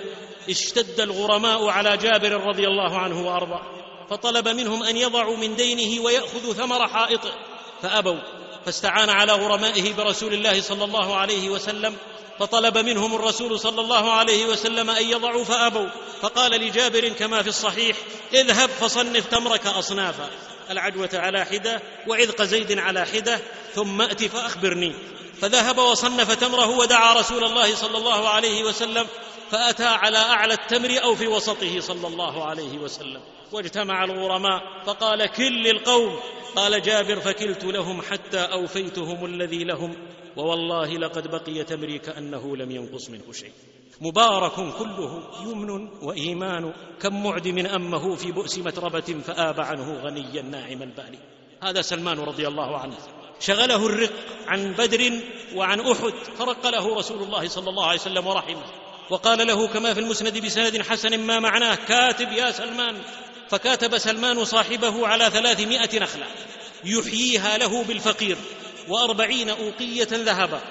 اشتد 0.49 0.99
الغرماء 0.99 1.67
على 1.67 1.97
جابر 1.97 2.31
رضي 2.31 2.67
الله 2.67 2.97
عنه 2.97 3.27
وأرضاه. 3.27 3.61
فطلب 4.09 4.47
منهم 4.47 4.83
أن 4.83 4.97
يضعوا 4.97 5.37
من 5.37 5.55
دينه 5.55 6.03
وياخذوا 6.03 6.53
ثمر 6.53 6.87
حائطه 6.87 7.31
فأبوا 7.81 8.19
فاستعان 8.65 9.09
على 9.09 9.31
غرمائه 9.31 9.93
برسول 9.93 10.33
الله 10.33 10.61
صلى 10.61 10.83
الله 10.83 11.15
عليه 11.15 11.49
وسلم 11.49 11.95
فطلب 12.41 12.77
منهم 12.77 13.15
الرسول 13.15 13.59
صلى 13.59 13.81
الله 13.81 14.11
عليه 14.11 14.45
وسلم 14.45 14.89
أن 14.89 15.05
يضعوا 15.05 15.43
فأبوا. 15.43 15.87
فقال 16.21 16.51
لجابر 16.51 17.09
كما 17.09 17.41
في 17.41 17.49
الصحيح 17.49 17.97
اذهب 18.33 18.69
فصنف 18.69 19.25
تمرك 19.25 19.67
أصنافا. 19.67 20.29
العجوه 20.69 21.09
على 21.13 21.45
حدة 21.45 21.81
وعذق 22.07 22.41
زيد 22.41 22.79
على 22.79 23.05
حدة 23.05 23.39
ثم 23.75 24.01
أت 24.01 24.23
فأخبرني. 24.23 24.93
فذهب 25.41 25.77
وصنف 25.77 26.33
تمره 26.33 26.69
ودعا 26.69 27.13
رسول 27.13 27.43
الله 27.43 27.75
صلى 27.75 27.97
الله 27.97 28.29
عليه 28.29 28.63
وسلم 28.63 29.07
فأتى 29.51 29.85
على 29.85 30.17
أعلى 30.17 30.53
التمر 30.53 31.03
أو 31.03 31.15
في 31.15 31.27
وسطه 31.27 31.79
صلى 31.79 32.07
الله 32.07 32.45
عليه 32.45 32.77
وسلم. 32.77 33.21
واجتمع 33.51 34.03
الغرماء 34.03 34.61
فقال 34.85 35.25
كل 35.25 35.67
القوم. 35.67 36.19
قال 36.55 36.81
جابر 36.81 37.19
فكلت 37.19 37.63
لهم 37.63 38.01
حتى 38.01 38.39
أوفيتهم 38.39 39.25
الذي 39.25 39.63
لهم. 39.63 39.95
ووالله 40.37 40.97
لقد 40.97 41.27
بقي 41.27 41.63
تمري 41.63 41.99
كأنه 41.99 42.57
لم 42.57 42.71
ينقص 42.71 43.09
منه 43.09 43.31
شيء. 43.31 43.51
مبارك 44.01 44.53
كله 44.79 45.23
يمن 45.43 45.89
وإيمان 46.01 46.73
كم 47.01 47.23
معدم 47.23 47.65
أمه 47.65 48.15
في 48.15 48.31
بؤس 48.31 48.57
متربة 48.57 49.21
فآب 49.27 49.61
عنه 49.61 49.93
غنيا 49.93 50.41
ناعم 50.41 50.81
البال 50.81 51.17
هذا 51.63 51.81
سلمان 51.81 52.19
رضي 52.19 52.47
الله 52.47 52.77
عنه. 52.77 52.97
شغله 53.39 53.85
الرق 53.85 54.11
عن 54.47 54.73
بدر 54.73 55.11
وعن 55.55 55.79
أحد 55.79 56.13
فرق 56.37 56.67
له 56.67 56.95
رسول 56.95 57.23
الله 57.23 57.47
صلى 57.47 57.69
الله 57.69 57.87
عليه 57.87 57.99
وسلم 57.99 58.27
ورحمه. 58.27 58.63
وقال 59.09 59.47
له 59.47 59.67
كما 59.67 59.93
في 59.93 59.99
المسند 59.99 60.45
بسند 60.45 60.81
حسن 60.81 61.19
ما 61.19 61.39
معناه 61.39 61.75
كاتب 61.75 62.31
يا 62.31 62.51
سلمان. 62.51 63.01
فكاتب 63.49 63.97
سلمان 63.97 64.45
صاحبه 64.45 65.07
على 65.07 65.29
ثلاثمائة 65.29 65.99
نخلة 65.99 66.25
يحييها 66.85 67.57
له 67.57 67.83
بالفقير. 67.83 68.37
وأربعين 68.87 69.49
أوقية 69.49 70.07
ذهبا 70.11 70.61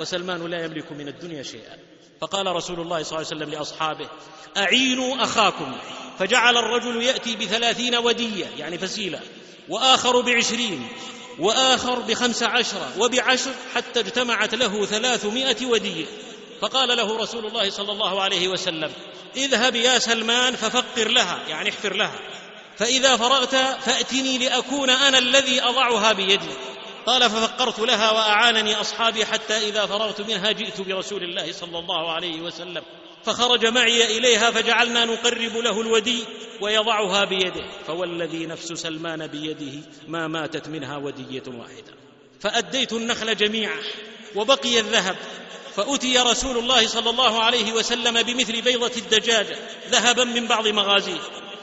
وسلمان 0.00 0.46
لا 0.46 0.64
يملك 0.64 0.92
من 0.92 1.08
الدنيا 1.08 1.42
شيئا. 1.42 1.78
فقال 2.20 2.46
رسول 2.46 2.80
الله 2.80 3.02
صلى 3.02 3.18
الله 3.18 3.26
عليه 3.30 3.36
وسلم 3.36 3.50
لأصحابه 3.50 4.08
أعينوا 4.56 5.24
أخاكم. 5.24 5.76
فجعل 6.18 6.56
الرجل 6.56 7.02
يأتي 7.02 7.36
بثلاثين 7.36 7.96
ودية 7.96 8.46
يعني 8.58 8.78
فسيلة. 8.78 9.20
وآخر 9.68 10.20
بعشرين 10.20 10.88
وآخر 11.38 11.98
بخمس 11.98 12.42
عشرة 12.42 12.92
وبعشر 12.98 13.50
حتى 13.74 14.00
اجتمعت 14.00 14.54
له 14.54 14.86
ثلاثمائة 14.86 15.66
ودية. 15.66 16.06
فقال 16.60 16.96
له 16.96 17.16
رسول 17.16 17.46
الله 17.46 17.70
صلى 17.70 17.92
الله 17.92 18.22
عليه 18.22 18.48
وسلم 18.48 18.92
اذهب 19.36 19.76
يا 19.76 19.98
سلمان 19.98 20.56
ففقر 20.56 21.08
لها 21.08 21.38
يعني 21.48 21.70
احفر 21.70 21.94
لها. 21.94 22.18
فإذا 22.76 23.16
فرغت 23.16 23.54
فأتني 23.54 24.38
لأكون 24.38 24.90
أنا 24.90 25.18
الذي 25.18 25.62
أضعها 25.62 26.12
بيدي. 26.12 26.54
قال 27.08 27.30
ففقرت 27.30 27.78
لها 27.78 28.10
وأعانني 28.10 28.80
أصحابي 28.80 29.26
حتى 29.26 29.56
إذا 29.68 29.86
فرغت 29.86 30.20
منها 30.20 30.52
جئت 30.52 30.80
برسول 30.80 31.22
الله 31.22 31.52
صلى 31.52 31.78
الله 31.78 32.12
عليه 32.12 32.40
وسلم. 32.40 32.82
فخرج 33.24 33.66
معي 33.66 34.18
إليها 34.18 34.50
فجعلنا 34.50 35.04
نقرب 35.04 35.56
له 35.56 35.80
الودي 35.80 36.24
ويضعها 36.60 37.24
بيده. 37.24 37.64
فوالذي 37.86 38.46
نفس 38.46 38.72
سلمان 38.72 39.26
بيده 39.26 39.86
ما 40.08 40.28
ماتت 40.28 40.68
منها 40.68 40.96
ودية 40.96 41.42
واحدة. 41.46 41.92
فأديت 42.40 42.92
النخل 42.92 43.36
جميعا 43.36 43.78
وبقي 44.36 44.80
الذهب. 44.80 45.16
فأتي 45.76 46.18
رسول 46.18 46.58
الله 46.58 46.86
صلى 46.86 47.10
الله 47.10 47.42
عليه 47.42 47.72
وسلم 47.72 48.22
بمثل 48.22 48.62
بيضة 48.62 48.92
الدجاجة 48.96 49.56
ذهبا 49.90 50.24
من 50.24 50.46
بعض 50.46 50.68
مغازيه. 50.68 51.20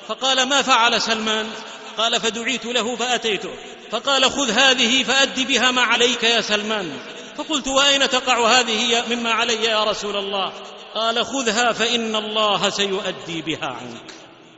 فقال 0.08 0.50
ما 0.50 0.62
فعل 0.62 1.02
سلمان؟ 1.02 1.50
قال 1.98 2.22
فدعيت 2.22 2.66
له 2.66 2.96
فأتيته. 2.96 3.75
فقال 3.90 4.26
خذ 4.26 4.52
هذه 4.52 5.04
فأد 5.04 5.48
بها 5.48 5.72
ما 5.72 5.82
عليك 5.82 6.24
يا 6.24 6.42
سلمان. 6.42 6.92
فقلت 7.36 7.68
وأين 7.68 8.10
تقع 8.10 8.60
هذه 8.60 9.16
مما 9.16 9.32
علي 9.32 9.64
يا 9.64 9.84
رسول 9.84 10.18
الله؟ 10.18 10.54
قال 10.96 11.26
خذها 11.26 11.72
فإن 11.72 12.16
الله 12.16 12.70
سيؤدي 12.70 13.42
بها 13.42 13.66
عنك. 13.66 14.12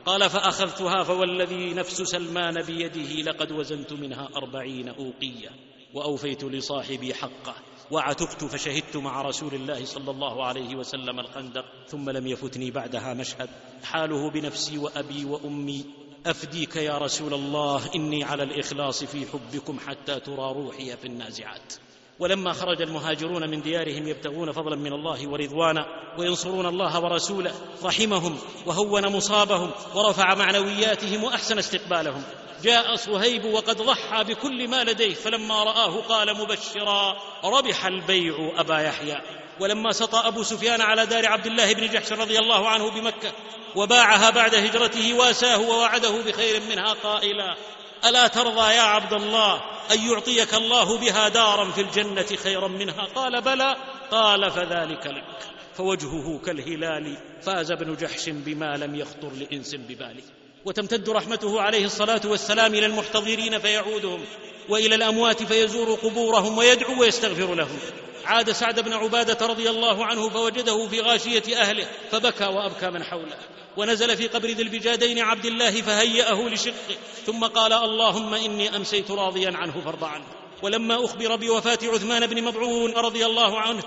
قال 0.06 0.30
فأخذتها 0.30 1.02
فوالذي 1.02 1.74
نفس 1.74 2.02
سلمان 2.02 2.62
بيده 2.62 3.30
لقد 3.30 3.52
وزنت 3.52 3.92
منها 3.92 4.28
أربعين 4.36 4.88
أوقية 4.88 5.50
وأوفيت 5.94 6.44
لصاحبي 6.44 7.14
حقه 7.14 7.54
وعتقت 7.90 8.44
فشهدت 8.44 8.96
مع 8.96 9.22
رسول 9.22 9.54
الله 9.54 9.84
صلى 9.84 10.10
الله 10.10 10.44
عليه 10.44 10.76
وسلم 10.76 11.20
الخندق 11.20 11.64
ثم 11.88 12.10
لم 12.10 12.26
يفتني 12.26 12.70
بعدها 12.70 13.14
مشهد. 13.14 13.48
حاله 13.84 14.30
بنفسي 14.30 14.78
وأبي 14.78 15.24
وأمي 15.24 15.84
أفديك 16.26 16.76
يا 16.76 16.98
رسول 16.98 17.34
الله 17.34 17.94
إني 17.94 18.24
على 18.24 18.42
الإخلاص 18.42 19.04
في 19.04 19.26
حبكم 19.26 19.78
حتى 19.86 20.20
ترى 20.20 20.52
روحي 20.52 20.96
في 20.96 21.06
النازعات. 21.06 21.74
ولما 22.18 22.52
خرج 22.52 22.82
المهاجرون 22.82 23.50
من 23.50 23.62
ديارهم 23.62 24.08
يبتغون 24.08 24.52
فضلا 24.52 24.76
من 24.76 24.92
الله 24.92 25.28
ورضوانا 25.28 25.86
وينصرون 26.18 26.66
الله 26.66 27.00
ورسوله 27.00 27.54
رحمهم 27.84 28.38
وهون 28.66 29.12
مصابهم 29.12 29.70
ورفع 29.94 30.34
معنوياتهم 30.34 31.24
وأحسن 31.24 31.58
استقبالهم. 31.58 32.22
جاء 32.62 32.96
صهيب 32.96 33.44
وقد 33.44 33.76
ضحى 33.76 34.24
بكل 34.24 34.68
ما 34.68 34.84
لديه 34.84 35.14
فلما 35.14 35.64
رآه 35.64 36.00
قال 36.00 36.36
مبشرا 36.36 37.16
ربح 37.44 37.86
البيع 37.86 38.52
أبا 38.56 38.78
يحيى. 38.78 39.20
ولما 39.60 39.92
سطى 39.92 40.28
أبو 40.28 40.42
سفيان 40.42 40.80
على 40.80 41.06
دار 41.06 41.26
عبد 41.26 41.46
الله 41.46 41.74
بن 41.74 41.86
جحش 41.86 42.12
رضي 42.12 42.38
الله 42.38 42.68
عنه 42.68 42.90
بمكة 42.90 43.32
وباعها 43.76 44.30
بعد 44.30 44.54
هجرته 44.54 45.14
واساه 45.14 45.60
ووعده 45.60 46.22
بخير 46.22 46.62
منها 46.70 46.92
قائلا 46.92 47.56
ألا 48.04 48.26
ترضى 48.26 48.74
يا 48.74 48.82
عبد 48.82 49.12
الله 49.12 49.62
أن 49.92 50.00
يعطيك 50.10 50.54
الله 50.54 50.98
بها 50.98 51.28
دارا 51.28 51.70
في 51.70 51.80
الجنة 51.80 52.36
خيرا 52.42 52.68
منها؟ 52.68 53.04
قال 53.14 53.40
بلى. 53.40 53.76
قال 54.10 54.50
فذلك 54.50 55.06
لك. 55.06 55.38
فوجهه 55.74 56.40
كالهلال 56.46 57.16
فاز 57.42 57.70
ابن 57.70 57.96
جحش 57.96 58.28
بما 58.28 58.76
لم 58.76 58.94
يخطر 58.94 59.30
لإنس 59.30 59.74
بباله. 59.74 60.22
وتمتد 60.68 61.10
رحمته 61.10 61.60
عليه 61.60 61.84
الصلاة 61.84 62.20
والسلام 62.24 62.74
إلى 62.74 62.86
المحتضرين 62.86 63.58
فيعودهم 63.58 64.24
وإلى 64.68 64.94
الأموات 64.94 65.42
فيزور 65.42 65.94
قبورهم 65.94 66.58
ويدعو 66.58 67.00
ويستغفر 67.00 67.54
لهم. 67.54 67.78
عاد 68.24 68.52
سعد 68.52 68.80
بن 68.80 68.92
عبادة 68.92 69.46
رضي 69.46 69.70
الله 69.70 70.06
عنه 70.06 70.28
فوجده 70.28 70.88
في 70.88 71.00
غاشية 71.00 71.56
أهله 71.56 71.86
فبكى 72.10 72.44
وأبكى 72.44 72.90
من 72.90 73.04
حوله. 73.04 73.36
ونزل 73.76 74.16
في 74.16 74.26
قبر 74.26 74.48
ذي 74.48 74.62
البجادين 74.62 75.18
عبد 75.18 75.44
الله 75.44 75.82
فهيأه 75.82 76.48
لشقه 76.48 76.96
ثم 77.26 77.44
قال 77.44 77.72
اللهم 77.72 78.34
إني 78.34 78.76
أمسيت 78.76 79.10
راضيا 79.10 79.56
عنه 79.56 79.80
فارض 79.84 80.04
عنه. 80.04 80.24
ولما 80.62 81.04
أخبر 81.04 81.36
بوفاة 81.36 81.78
عثمان 81.82 82.26
بن 82.26 82.44
مضعون 82.44 82.92
رضي 82.92 83.26
الله 83.26 83.60
عنه 83.60 83.82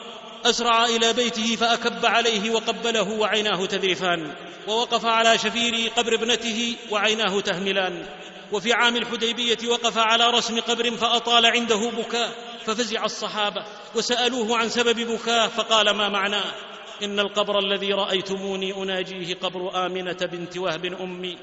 أسرع 0.46 0.86
إلى 0.86 1.14
بيته 1.14 1.56
فأكب 1.56 2.06
عليه 2.06 2.52
وقبله 2.52 3.12
وعيناه 3.12 3.66
تذرفان 3.66 4.34
ووقف 4.68 5.06
على 5.06 5.38
شفير 5.38 5.92
قبر 5.98 6.16
ابنته 6.16 6.76
وعيناه 6.92 7.40
تهملان. 7.40 8.06
وفي 8.52 8.74
عام 8.74 8.98
الحديبية 8.98 9.58
وقف 9.68 9.98
على 9.98 10.30
رسم 10.30 10.60
قبر 10.60 10.92
فأطال 10.92 11.46
عنده 11.46 11.90
بكاء 11.90 12.32
ففزع 12.66 13.06
الصحابة 13.06 13.64
وسألوه 13.96 14.58
عن 14.58 14.70
سبب 14.70 15.00
بكاه 15.00 15.48
فقال 15.48 15.90
ما 15.90 16.10
معناه 16.10 16.54
إن 17.04 17.20
القبر 17.20 17.60
الذي 17.60 17.94
رأيتموني 17.94 18.74
أناجيه 18.84 19.36
قبر 19.36 19.86
آمنة 19.86 20.18
بنت 20.22 20.58
وهب 20.58 20.86
أمي. 20.86 21.38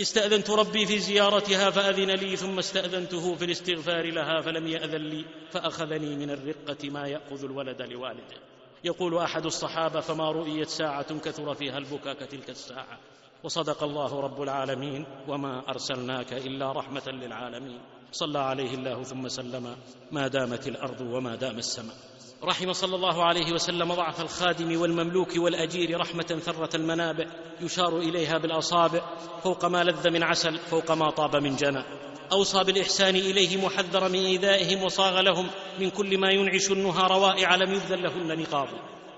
استأذنت 0.00 0.50
ربي 0.50 0.86
في 0.86 0.98
زيارتها 0.98 1.70
فأذن 1.70 2.10
لي 2.10 2.36
ثم 2.36 2.58
استأذنته 2.58 3.34
في 3.34 3.44
الاستغفار 3.44 4.12
لها 4.12 4.40
فلم 4.40 4.66
يأذن 4.66 5.02
لي 5.02 5.24
فأخذني 5.50 6.16
من 6.16 6.30
الرقة 6.30 6.90
ما 6.90 7.08
يأخذ 7.08 7.44
الولد 7.44 7.82
لوالده. 7.82 8.36
يقول 8.84 9.18
أحد 9.18 9.46
الصحابة 9.46 10.00
فما 10.00 10.30
رؤيت 10.30 10.68
ساعة 10.68 11.18
كثر 11.18 11.54
فيها 11.54 11.78
البكاء 11.78 12.14
كتلك 12.14 12.50
الساعة. 12.50 12.98
وصدق 13.44 13.82
الله 13.82 14.20
رب 14.20 14.42
العالمين 14.42 15.06
وما 15.28 15.68
أرسلناك 15.68 16.32
إلا 16.32 16.72
رحمة 16.72 17.08
للعالمين. 17.08 17.80
صلى 18.12 18.38
عليه 18.38 18.74
الله 18.74 19.02
ثم 19.02 19.28
سلم. 19.28 19.76
ما 20.12 20.28
دامت 20.28 20.68
الأرض 20.68 21.00
وما 21.00 21.34
دام 21.34 21.58
السماء. 21.58 21.96
رحم 22.42 22.72
صلى 22.72 22.96
الله 22.96 23.24
عليه 23.24 23.52
وسلم 23.52 23.94
ضعف 23.94 24.20
الخادم 24.20 24.80
والمملوك 24.80 25.36
والأجير 25.36 26.00
رحمة 26.00 26.40
ثرة 26.42 26.76
المنابع 26.76 27.24
يشار 27.60 27.98
إليها 27.98 28.38
بالأصابع 28.38 29.00
فوق 29.42 29.64
ما 29.64 29.84
لذ 29.84 30.10
من 30.10 30.22
عسل 30.22 30.58
فوق 30.58 30.90
ما 30.90 31.10
طاب 31.10 31.36
من 31.36 31.56
جنى. 31.56 31.84
أوصى 32.32 32.64
بالإحسان 32.64 33.16
اليهم 33.16 33.64
وحذر 33.64 34.08
من 34.08 34.18
إيذائهم 34.18 34.82
وصاغ 34.82 35.20
لهم 35.20 35.50
من 35.80 35.90
كل 35.90 36.18
ما 36.18 36.30
ينعش 36.30 36.70
النهى 36.70 37.08
روائع 37.08 37.54
لم 37.54 37.72
يبذل 37.72 38.02
لهن 38.02 38.40
نقاب. 38.40 38.68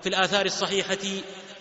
في 0.01 0.09
الآثار 0.09 0.45
الصحيحة 0.45 0.97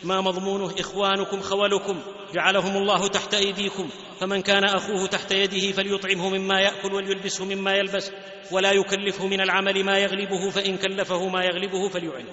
ما 0.05 0.20
مضمونه 0.20 0.74
إخوانكم 0.80 1.40
خولكم 1.40 2.01
جعلهم 2.34 2.76
الله 2.76 3.07
تحت 3.07 3.34
أيديكم 3.34 3.88
فمن 4.20 4.42
كان 4.42 4.64
أخوه 4.64 5.07
تحت 5.07 5.32
يده 5.32 5.72
فليطعمه 5.72 6.28
مما 6.28 6.61
يأكل 6.61 6.94
وليلبسه 6.94 7.44
مما 7.44 7.74
يلبس 7.74 8.12
ولا 8.53 8.72
يكلفه 8.72 9.26
من 9.26 9.40
العمل 9.40 9.84
ما 9.84 9.99
يغلبه 9.99 10.51
فإن 10.51 10.76
كلفه 10.76 11.28
ما 11.28 11.44
يغلبه 11.44 11.88
فليعنه 11.88 12.32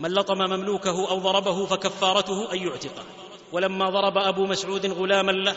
من 0.00 0.10
لطم 0.10 0.38
مملوكه 0.38 1.10
أو 1.10 1.18
ضربه 1.18 1.66
فكفارته 1.66 2.52
أن 2.52 2.58
يعتقه 2.58 3.04
ولما 3.52 3.90
ضرب 3.90 4.18
أبو 4.18 4.46
مسعود 4.46 4.86
غلاما 4.86 5.32
له 5.32 5.54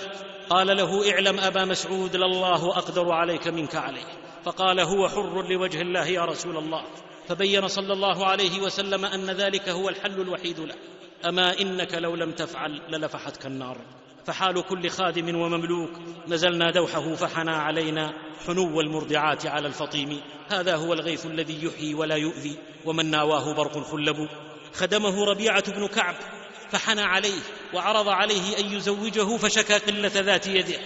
قال 0.50 0.68
له 0.68 1.12
اعلم 1.12 1.40
أبا 1.40 1.66
مسعود 1.66 2.16
لله 2.16 2.70
أقدر 2.70 3.12
عليك 3.12 3.48
منك 3.48 3.76
عليه 3.76 4.06
فقال 4.44 4.80
هو 4.80 5.10
حر 5.10 5.48
لوجه 5.48 5.82
الله 5.82 6.08
يا 6.08 6.26
رسول 6.26 6.58
الله 6.58 6.84
فبين 7.28 7.68
صلى 7.68 7.94
الله 7.94 8.26
عليه 8.26 8.62
وسلم 8.62 9.06
أن 9.06 9.26
ذلك 9.26 9.70
هو 9.70 9.90
الحل 9.90 10.22
الوحيد 10.22 10.60
له 10.60 10.76
أما 11.26 11.60
إنك 11.62 11.94
لو 11.94 12.16
لم 12.16 12.32
تفعل 12.32 12.82
للفحتك 12.90 13.46
النار 13.46 13.78
فحال 14.26 14.62
كل 14.62 14.90
خادم 14.90 15.36
ومملوك 15.36 15.90
نزلنا 16.28 16.72
دوحه 16.72 17.16
فحنى 17.16 17.52
علينا 17.52 18.14
حنو 18.48 18.82
المرضعات 18.82 19.46
على 19.46 19.68
الفطيم. 19.68 20.22
هذا 20.50 20.76
هو 20.76 20.94
الغيث 20.94 21.26
الذي 21.26 21.66
يحيي 21.66 21.94
ولا 21.94 22.16
يؤذي 22.16 22.58
ومن 22.86 23.12
ناواه 23.12 23.54
برق 23.54 23.84
خلب. 23.84 24.30
خدمه 24.74 25.26
ربيعة 25.26 25.72
بن 25.72 25.88
كعب 25.88 26.16
فحنى 26.70 27.02
عليه 27.02 27.40
وعرض 27.74 28.10
عليه 28.10 28.60
أن 28.60 28.74
يزوجه 28.74 29.38
فشكى 29.38 29.78
قلة 29.78 30.12
ذات 30.16 30.48
يده. 30.48 30.80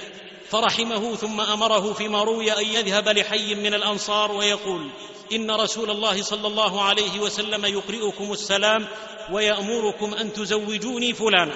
فرحمه 0.50 1.16
ثم 1.16 1.42
أمره 1.42 1.94
فيما 1.94 2.24
روي 2.24 2.52
أن 2.52 2.66
يذهب 2.66 3.10
لحي 3.10 3.56
من 3.56 3.74
الأنصار 3.74 4.32
ويقول 4.32 4.90
إن 5.34 5.52
رسول 5.52 5.90
الله 5.90 6.22
صلى 6.22 6.48
الله 6.48 6.82
عليه 6.82 7.20
وسلم 7.20 7.66
يقرئكم 7.66 8.32
السلام 8.32 8.88
ويأمركم 9.32 10.14
أن 10.14 10.34
تزوجوني 10.34 11.14
فلانا. 11.14 11.54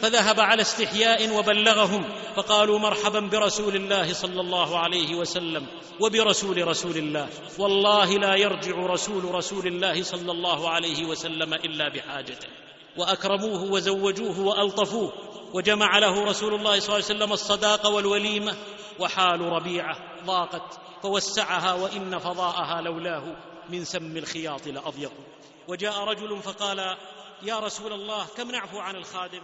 فذهب 0.00 0.40
على 0.40 0.62
استحياء 0.62 1.36
وبلغهم 1.36 2.04
فقالوا 2.36 2.78
مرحبا 2.78 3.20
برسول 3.20 3.76
الله 3.76 4.12
صلى 4.12 4.40
الله 4.40 4.78
عليه 4.78 5.14
وسلم 5.14 5.66
وبرسول 6.00 6.68
رسول 6.68 6.96
الله. 6.96 7.28
والله 7.58 8.18
لا 8.18 8.34
يرجع 8.34 8.76
رسول 8.76 9.34
رسول 9.34 9.66
الله 9.66 10.02
صلى 10.02 10.32
الله 10.32 10.68
عليه 10.68 11.04
وسلم 11.04 11.54
إلا 11.54 11.88
بحاجته. 11.88 12.48
وأكرموه 12.96 13.72
وزوجوه 13.72 14.40
وألطفوه 14.40 15.12
وجمع 15.54 15.98
له 15.98 16.24
رسول 16.24 16.54
الله 16.54 16.80
صلى 16.80 16.96
الله 16.96 17.04
عليه 17.04 17.14
وسلم 17.14 17.32
الصداق 17.32 17.86
والوليمة 17.86 18.54
وحال 18.98 19.40
ربيعة 19.40 19.96
ضاقت 20.26 20.78
فوسعها 21.02 21.74
وإن 21.74 22.18
فضاءها 22.18 22.80
لولاه. 22.80 23.53
من 23.68 23.84
سم 23.84 24.16
الخياط 24.16 24.66
لأضيق. 24.66 25.12
وجاء 25.68 26.04
رجل 26.04 26.42
فقال 26.42 26.96
يا 27.42 27.58
رسول 27.58 27.92
الله 27.92 28.26
كم 28.36 28.50
نعفو 28.50 28.78
عن 28.78 28.96
الخادم؟ 28.96 29.42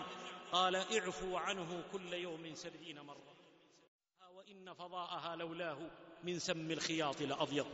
قال 0.52 0.76
اعفوا 0.76 1.38
عنه 1.38 1.82
كل 1.92 2.12
يوم 2.12 2.54
سبعين 2.54 3.00
مرة. 3.00 3.30
وإن 4.36 4.74
فضاءها 4.74 5.36
لولاه 5.36 5.78
من 6.24 6.38
سم 6.38 6.70
الخياط 6.70 7.22
لأضيق. 7.22 7.66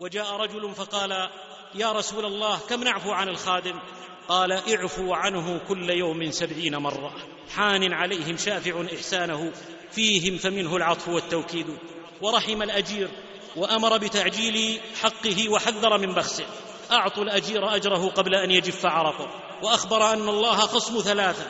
وجاء 0.00 0.36
رجل 0.36 0.74
فقال 0.74 1.30
يا 1.74 1.92
رسول 1.92 2.24
الله 2.24 2.58
كم 2.58 2.84
نعفو 2.84 3.10
عن 3.10 3.28
الخادم؟ 3.28 3.80
قال 4.28 4.52
اعفوا 4.52 5.16
عنه 5.16 5.58
كل 5.68 5.90
يوم 5.90 6.30
سبعين 6.30 6.76
مرة. 6.76 7.16
حان 7.50 7.92
عليهم 7.92 8.36
شافع 8.36 8.84
إحسانه 8.94 9.52
فيهم 9.90 10.38
فمنه 10.38 10.76
العطف 10.76 11.08
والتوكيد. 11.08 11.78
ورحم 12.22 12.62
الأجير 12.62 13.08
وأمر 13.58 13.98
بتعجيل 13.98 14.80
حقه 15.00 15.48
وحذر 15.48 15.98
من 15.98 16.14
بخسه. 16.14 16.46
أعطوا 16.90 17.24
الأجير 17.24 17.76
أجره 17.76 18.08
قبل 18.08 18.34
أن 18.34 18.50
يجف 18.50 18.86
عرقه. 18.86 19.28
وأخبر 19.62 20.12
أن 20.12 20.28
الله 20.28 20.56
خصم 20.56 21.00
ثلاثة. 21.00 21.46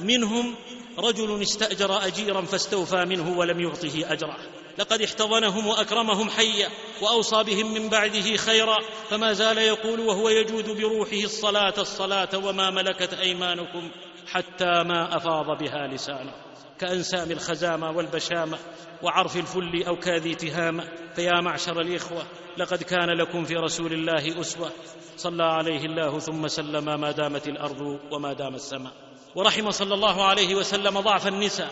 منهم 0.00 0.54
رجل 0.98 1.42
استأجر 1.42 2.06
أجيرا 2.06 2.42
فاستوفى 2.42 3.04
منه 3.04 3.38
ولم 3.38 3.60
يعطه 3.60 4.12
أجره. 4.12 4.36
لقد 4.78 5.02
احتضنهم 5.02 5.66
وأكرمهم 5.66 6.30
حيا 6.30 6.68
وأوصى 7.02 7.44
بهم 7.44 7.74
من 7.74 7.88
بعده 7.88 8.36
خيرا. 8.36 8.78
فما 9.10 9.32
زال 9.32 9.58
يقول 9.58 10.00
وهو 10.00 10.28
يجود 10.28 10.76
بروحه 10.76 11.24
الصلاة 11.24 11.74
الصلاة 11.78 12.38
وما 12.38 12.70
ملكت 12.70 13.14
أيمانكم 13.14 13.90
حتى 14.32 14.82
ما 14.84 15.16
أفاض 15.16 15.58
بها 15.58 15.86
لسانه. 15.86 16.45
كانسام 16.80 17.30
الخزامة 17.30 17.90
والبشامة 17.90 18.58
وعرف 19.02 19.36
الفل 19.36 19.82
أو 19.86 19.96
كاذي 19.96 20.34
تهامة. 20.34 20.84
فيا 21.16 21.40
معشر 21.40 21.80
الإخوة 21.80 22.26
لقد 22.56 22.82
كان 22.82 23.10
لكم 23.10 23.44
في 23.44 23.54
رسول 23.54 23.92
الله 23.92 24.40
أسوة. 24.40 24.70
صلى 25.16 25.42
عليه 25.44 25.84
الله 25.84 26.18
ثم 26.18 26.48
سلم 26.48 27.00
ما 27.00 27.10
دامت 27.10 27.48
الأرض 27.48 28.00
وما 28.12 28.32
دام 28.32 28.54
السماء. 28.54 28.92
ورحم 29.34 29.70
صلى 29.70 29.94
الله 29.94 30.24
عليه 30.24 30.54
وسلم 30.54 31.00
ضعف 31.00 31.26
النساء. 31.26 31.70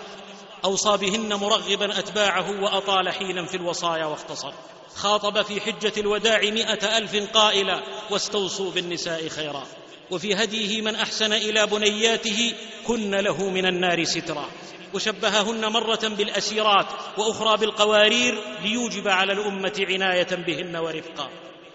أوصى 0.65 0.97
بهن 0.97 1.35
مرغبا 1.35 1.99
أتباعه 1.99 2.63
وأطال 2.63 3.13
حينا 3.13 3.47
في 3.47 3.57
الوصايا 3.57 4.05
واختصر. 4.05 4.53
خاطب 4.95 5.43
في 5.43 5.61
حجة 5.61 5.93
الوداع 5.97 6.41
مائه 6.41 6.99
ألف 6.99 7.17
قائلا 7.35 7.83
واستوصوا 8.11 8.71
بالنساء 8.71 9.29
خيرا. 9.29 9.67
وفي 10.11 10.35
هديه 10.35 10.83
من 10.83 10.95
أحسن 10.95 11.33
إلى 11.33 11.67
بنياته 11.67 12.55
كن 12.87 13.15
له 13.15 13.51
من 13.51 13.67
النار 13.67 14.05
سترا. 14.05 14.49
وشبههن 14.95 15.67
مرة 15.73 16.09
بالأسيرات 16.09 16.87
وأخرى 17.19 17.57
بالقوارير 17.57 18.35
ليوجب 18.63 19.09
على 19.09 19.33
الأمة 19.33 19.87
عناية 19.89 20.37
بهن 20.47 20.77
ورفقا. 20.77 21.29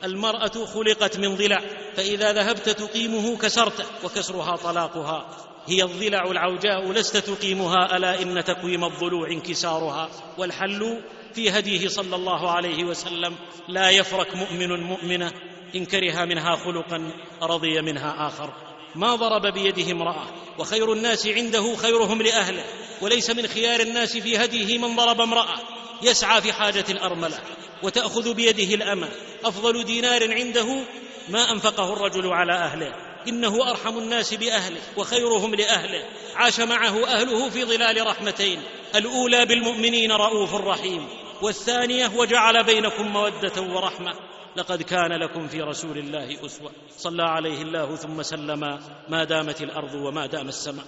المرأة 0.03 0.65
خلقت 0.65 1.17
من 1.17 1.35
ضلع 1.35 1.61
فإذا 1.95 2.33
ذهبت 2.33 2.69
تقيمه 2.69 3.37
كسرته 3.37 3.83
وكسرها 4.03 4.55
طلاقها. 4.55 5.27
هي 5.67 5.83
الضلع 5.83 6.31
العوجاء 6.31 6.91
لست 6.91 7.17
تقيمها 7.17 7.97
ألا 7.97 8.21
إن 8.21 8.43
تقويم 8.43 8.85
الضلوع 8.85 9.31
انكسارها. 9.31 10.09
والحل 10.37 11.01
في 11.33 11.49
هديه 11.49 11.87
صلى 11.87 12.15
الله 12.15 12.51
عليه 12.51 12.83
وسلم 12.83 13.35
لا 13.67 13.89
يفرك 13.89 14.35
مؤمن 14.35 14.83
مؤمنة 14.83 15.31
إن 15.75 15.85
كره 15.85 16.25
منها 16.25 16.55
خلقا 16.55 17.11
رضي 17.41 17.81
منها 17.81 18.27
آخر. 18.27 18.68
ما 18.95 19.15
ضرب 19.15 19.53
بيده 19.53 19.91
امرأة 19.91 20.25
وخير 20.57 20.93
الناس 20.93 21.27
عنده 21.27 21.75
خيرهم 21.75 22.21
لأهله 22.21 22.63
وليس 23.01 23.29
من 23.29 23.47
خيار 23.47 23.79
الناس 23.79 24.17
في 24.17 24.37
هديه 24.37 24.77
من 24.77 24.95
ضرب 24.95 25.21
امرأة. 25.21 25.59
يسعى 26.01 26.41
في 26.41 26.53
حاجة 26.53 26.85
الأرملة 26.89 27.39
وتأخذ 27.83 28.33
بيده 28.33 28.75
الأمة. 28.75 29.09
أفضل 29.45 29.83
دينار 29.83 30.33
عنده 30.33 30.83
ما 31.29 31.51
أنفقه 31.51 31.93
الرجل 31.93 32.27
على 32.27 32.53
أهله. 32.53 32.95
إنه 33.27 33.69
أرحم 33.69 33.97
الناس 33.97 34.33
بأهله 34.33 34.81
وخيرهم 34.97 35.55
لأهله. 35.55 36.05
عاش 36.35 36.59
معه 36.59 37.07
أهله 37.07 37.49
في 37.49 37.65
ظلال 37.65 38.07
رحمتين. 38.07 38.61
الأولى 38.95 39.45
بالمؤمنين 39.45 40.11
رؤوف 40.11 40.55
رحيم 40.55 41.07
والثانية 41.41 42.11
وجعل 42.15 42.63
بينكم 42.63 43.07
مودة 43.07 43.61
ورحمة. 43.61 44.13
لقد 44.59 44.81
كان 44.81 45.11
لكم 45.11 45.47
في 45.47 45.61
رسول 45.61 45.97
الله 45.97 46.45
أسوة. 46.45 46.71
صلى 46.97 47.23
عليه 47.23 47.61
الله 47.61 47.95
ثم 47.95 48.21
سلم 48.21 48.79
ما 49.09 49.23
دامت 49.23 49.61
الأرض 49.61 49.93
وما 49.93 50.25
دام 50.25 50.47
السماء. 50.47 50.85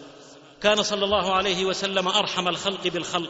كان 0.62 0.84
صلى 0.84 1.06
الله 1.06 1.34
عليه 1.34 1.66
وسلم 1.66 2.08
أرحم 2.08 2.48
الخلق 2.48 2.88
بالخلق. 2.88 3.30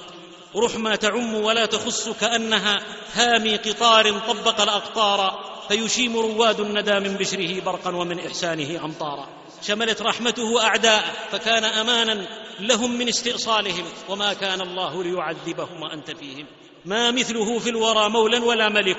رحمة 0.56 0.96
تعم 0.96 1.36
ولا 1.36 1.66
تخص 1.66 2.10
كأنها 2.10 2.80
هامي 3.14 3.56
قطار 3.56 4.20
طبق 4.20 4.62
الأقطار 4.62 5.52
فيشيم 5.68 6.18
رواد 6.18 6.60
الندى 6.60 7.00
من 7.00 7.18
بشره 7.18 7.62
برقا 7.62 7.96
ومن 7.96 8.20
إحسانه 8.20 8.86
أمطارا. 8.86 9.28
شملت 9.62 10.02
رحمته 10.02 10.64
أعداء 10.64 11.04
فكان 11.32 11.64
أمانا 11.64 12.28
لهم 12.60 12.98
من 12.98 13.08
استئصالهم 13.08 13.86
وما 14.10 14.34
كان 14.34 14.62
الله 14.62 15.04
ليعذبهم 15.04 15.82
وأنت 15.82 16.12
فيهم. 16.12 16.46
ما 16.86 17.12
مثله 17.12 17.60
في 17.60 17.70
الورى 17.70 18.10
مولى 18.10 18.38
ولا 18.38 18.70
ملك. 18.70 18.98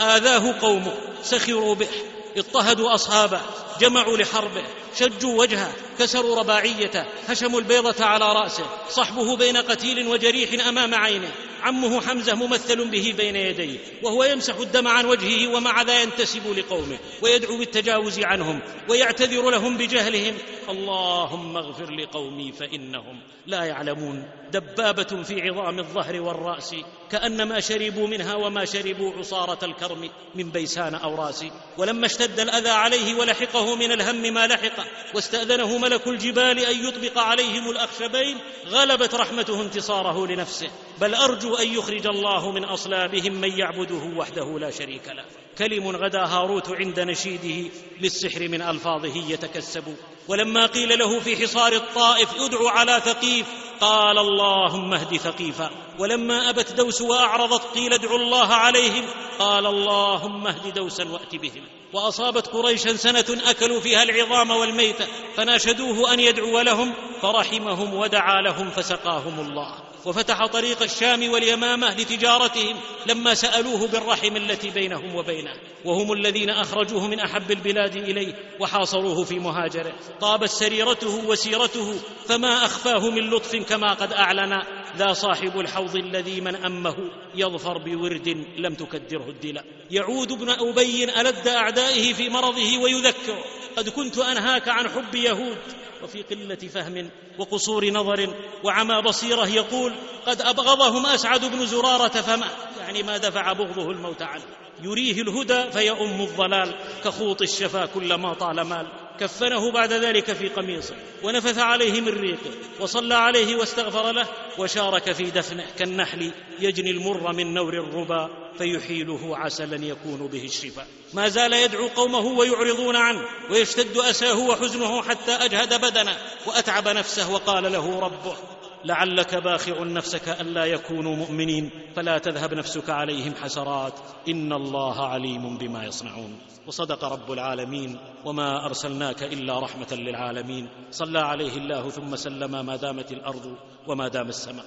آذاه 0.00 0.60
قومه. 0.60 0.92
سخروا 1.22 1.74
به. 1.74 1.88
اضطهدوا 2.36 2.94
أصحابه. 2.94 3.40
جمعوا 3.80 4.16
لحربه 4.16 4.62
شجوا 4.96 5.40
وجهه 5.40 5.72
كسروا 5.98 6.36
رباعيته 6.36 7.04
هشموا 7.28 7.60
البيضة 7.60 8.04
على 8.04 8.32
رأسه 8.32 8.66
صحبه 8.88 9.36
بين 9.36 9.56
قتيل 9.56 10.06
وجريح 10.06 10.66
أمام 10.68 10.94
عينه 10.94 11.30
عمه 11.62 12.00
حمزة 12.00 12.34
ممثل 12.34 12.90
به 12.90 13.14
بين 13.16 13.36
يديه 13.36 13.78
وهو 14.02 14.24
يمسح 14.24 14.56
الدم 14.56 14.88
عن 14.88 15.04
وجهه 15.06 15.54
ومع 15.54 15.82
ذا 15.82 16.02
ينتسب 16.02 16.58
لقومه 16.58 16.98
ويدعو 17.22 17.58
بالتجاوز 17.58 18.20
عنهم 18.20 18.60
ويعتذر 18.88 19.50
لهم 19.50 19.76
بجهلهم 19.76 20.34
اللهم 20.68 21.56
اغفر 21.56 21.90
لقومي 21.90 22.52
فإنهم 22.52 23.20
لا 23.46 23.64
يعلمون 23.64 24.24
دبابة 24.52 25.22
في 25.22 25.48
عظام 25.48 25.78
الظهر 25.78 26.20
والرأس 26.20 26.74
كأنما 27.10 27.60
شربوا 27.60 28.06
منها 28.06 28.34
وما 28.34 28.64
شربوا 28.64 29.12
عصارة 29.12 29.64
الكرم 29.64 30.10
من 30.34 30.50
بيسان 30.50 30.94
أو 30.94 31.14
رأس 31.14 31.44
ولما 31.78 32.06
اشتد 32.06 32.40
الأذى 32.40 32.70
عليه 32.70 33.14
ولحقه 33.14 33.63
من 33.64 33.92
الهم 33.92 34.34
ما 34.34 34.46
لحقه 34.46 34.84
واستأذنه 35.14 35.78
ملك 35.78 36.06
الجبال 36.06 36.58
أن 36.58 36.88
يطبق 36.88 37.18
عليهم 37.18 37.70
الأخشبين 37.70 38.38
غلبت 38.66 39.14
رحمته 39.14 39.62
انتصاره 39.62 40.26
لنفسه. 40.26 40.70
بل 41.00 41.14
أرجو 41.14 41.54
أن 41.54 41.74
يخرج 41.74 42.06
الله 42.06 42.50
من 42.50 42.64
أصلابهم 42.64 43.32
من 43.32 43.58
يعبده 43.58 44.16
وحده 44.16 44.58
لا 44.58 44.70
شريك 44.70 45.08
له. 45.08 45.24
كلم 45.58 45.88
غدا 45.88 46.24
هاروت 46.24 46.68
عند 46.68 47.00
نشيده 47.00 47.70
للسحر 48.00 48.48
من 48.48 48.62
ألفاظه 48.62 49.30
يتكسب. 49.30 49.96
ولما 50.28 50.66
قيل 50.66 50.98
له 50.98 51.20
في 51.20 51.36
حصار 51.36 51.72
الطائف 51.72 52.28
ادع 52.34 52.70
على 52.70 53.02
ثقيف 53.04 53.46
قال 53.80 54.18
اللهم 54.18 54.94
اهد 54.94 55.16
ثقيفا. 55.16 55.70
ولما 55.98 56.50
أبت 56.50 56.72
دوس 56.72 57.02
وأعرضت 57.02 57.74
قيل 57.74 57.92
ادعوا 57.92 58.18
الله 58.18 58.46
عليهم. 58.46 59.04
قال 59.38 59.66
اللهم 59.66 60.46
اهد 60.46 60.74
دوسا 60.74 61.04
وأت 61.04 61.36
بهم. 61.36 61.64
وأصابت 61.92 62.46
قريشا 62.46 62.96
سنة 62.96 63.50
أكلوا 63.50 63.80
فيها 63.80 64.02
العظام 64.02 64.50
والميتة 64.50 65.06
فناشدوه 65.36 66.14
أن 66.14 66.20
يدعو 66.20 66.60
لهم 66.60 66.94
فرحمهم 67.22 67.94
ودعا 67.94 68.42
لهم 68.42 68.70
فسقاهم 68.70 69.40
الله. 69.40 69.93
وفتح 70.06 70.46
طريق 70.46 70.82
الشام 70.82 71.30
واليمامة 71.30 71.94
لتجارتهم 71.94 72.76
لما 73.06 73.34
سألوه 73.34 73.88
بالرحم 73.88 74.36
التي 74.36 74.70
بينهم 74.70 75.14
وبينه. 75.14 75.52
وهم 75.84 76.12
الذين 76.12 76.50
أخرجوه 76.50 77.08
من 77.08 77.20
أحب 77.20 77.50
البلاد 77.50 77.96
إليه 77.96 78.34
وحاصروه 78.60 79.24
في 79.24 79.38
مهاجره. 79.38 79.92
طابت 80.20 80.48
سريرته 80.48 81.28
وسيرته 81.28 81.94
فما 82.26 82.64
أخفاه 82.64 83.10
من 83.10 83.30
لطف 83.30 83.56
كما 83.56 83.92
قد 83.92 84.12
أعلن. 84.12 84.62
ذا 84.96 85.12
صاحب 85.12 85.60
الحوض 85.60 85.96
الذي 85.96 86.40
من 86.40 86.56
أمه 86.56 86.96
يظفر 87.34 87.78
بورد 87.78 88.28
لم 88.58 88.74
تكدره 88.74 89.28
الدلاء 89.28 89.64
يعود 89.90 90.32
ابن 90.32 90.50
أبي 90.50 91.04
ألد 91.20 91.48
أعدائه 91.48 92.12
في 92.12 92.28
مرضه 92.28 92.78
ويذكر 92.78 93.44
قد 93.76 93.88
كنت 93.88 94.18
أنهاك 94.18 94.68
عن 94.68 94.88
حب 94.88 95.14
يهود 95.14 95.58
وفي 96.02 96.22
قلة 96.22 96.54
فهم 96.54 97.10
وقصور 97.38 97.90
نظر 97.90 98.34
وعمى 98.64 99.02
بصيرة 99.02 99.48
يقول 99.48 99.92
قد 100.26 100.40
أبغضهم 100.40 101.06
أسعد 101.06 101.44
بن 101.44 101.66
زرارة 101.66 102.08
فما 102.08 102.46
يعني 102.78 103.02
ما 103.02 103.16
دفع 103.16 103.52
بغضه 103.52 103.90
الموت 103.90 104.22
عنه. 104.22 104.42
يريه 104.82 105.22
الهدى 105.22 105.70
فيؤم 105.72 106.20
الضلال 106.20 106.74
كخوط 107.04 107.42
الشفا 107.42 107.86
كلما 107.86 108.34
طال 108.34 108.60
مال. 108.60 109.03
كفنه 109.20 109.72
بعد 109.72 109.92
ذلك 109.92 110.32
في 110.32 110.48
قميصه 110.48 110.94
ونفث 111.22 111.58
عليه 111.58 112.00
من 112.00 112.08
ريقه 112.08 112.50
وصلى 112.80 113.14
عليه 113.14 113.56
واستغفر 113.56 114.12
له 114.12 114.26
وشارك 114.58 115.12
في 115.12 115.24
دفنه 115.24 115.64
كالنحل 115.78 116.30
يجني 116.60 116.90
المر 116.90 117.32
من 117.32 117.54
نور 117.54 117.74
الربا 117.74 118.30
فيحيله 118.58 119.36
عسلا 119.36 119.86
يكون 119.86 120.26
به 120.26 120.44
الشفاء 120.44 120.86
ما 121.12 121.28
زال 121.28 121.52
يدعو 121.52 121.88
قومه 121.88 122.26
ويعرضون 122.26 122.96
عنه 122.96 123.22
ويشتد 123.50 123.96
أساه 123.96 124.38
وحزنه 124.38 125.02
حتى 125.02 125.32
أجهد 125.32 125.80
بدنه 125.80 126.16
وأتعب 126.46 126.88
نفسه 126.88 127.32
وقال 127.32 127.72
له 127.72 128.00
ربه 128.00 128.36
لعلك 128.84 129.34
باخع 129.34 129.82
نفسك 129.82 130.28
ألا 130.28 130.64
يكونوا 130.64 131.16
مؤمنين 131.16 131.70
فلا 131.96 132.18
تذهب 132.18 132.54
نفسك 132.54 132.90
عليهم 132.90 133.34
حسرات. 133.34 133.92
إن 134.28 134.52
الله 134.52 135.06
عليم 135.06 135.58
بما 135.58 135.84
يصنعون. 135.84 136.38
وصدق 136.66 137.04
رب 137.04 137.32
العالمين 137.32 137.98
وما 138.24 138.66
أرسلناك 138.66 139.22
إلا 139.22 139.58
رحمة 139.58 139.92
للعالمين. 139.92 140.68
صلى 140.90 141.18
عليه 141.18 141.56
الله 141.56 141.90
ثم 141.90 142.16
سلم 142.16 142.66
ما 142.66 142.76
دامت 142.76 143.12
الأرض 143.12 143.56
وما 143.86 144.08
دام 144.08 144.28
السماء. 144.28 144.64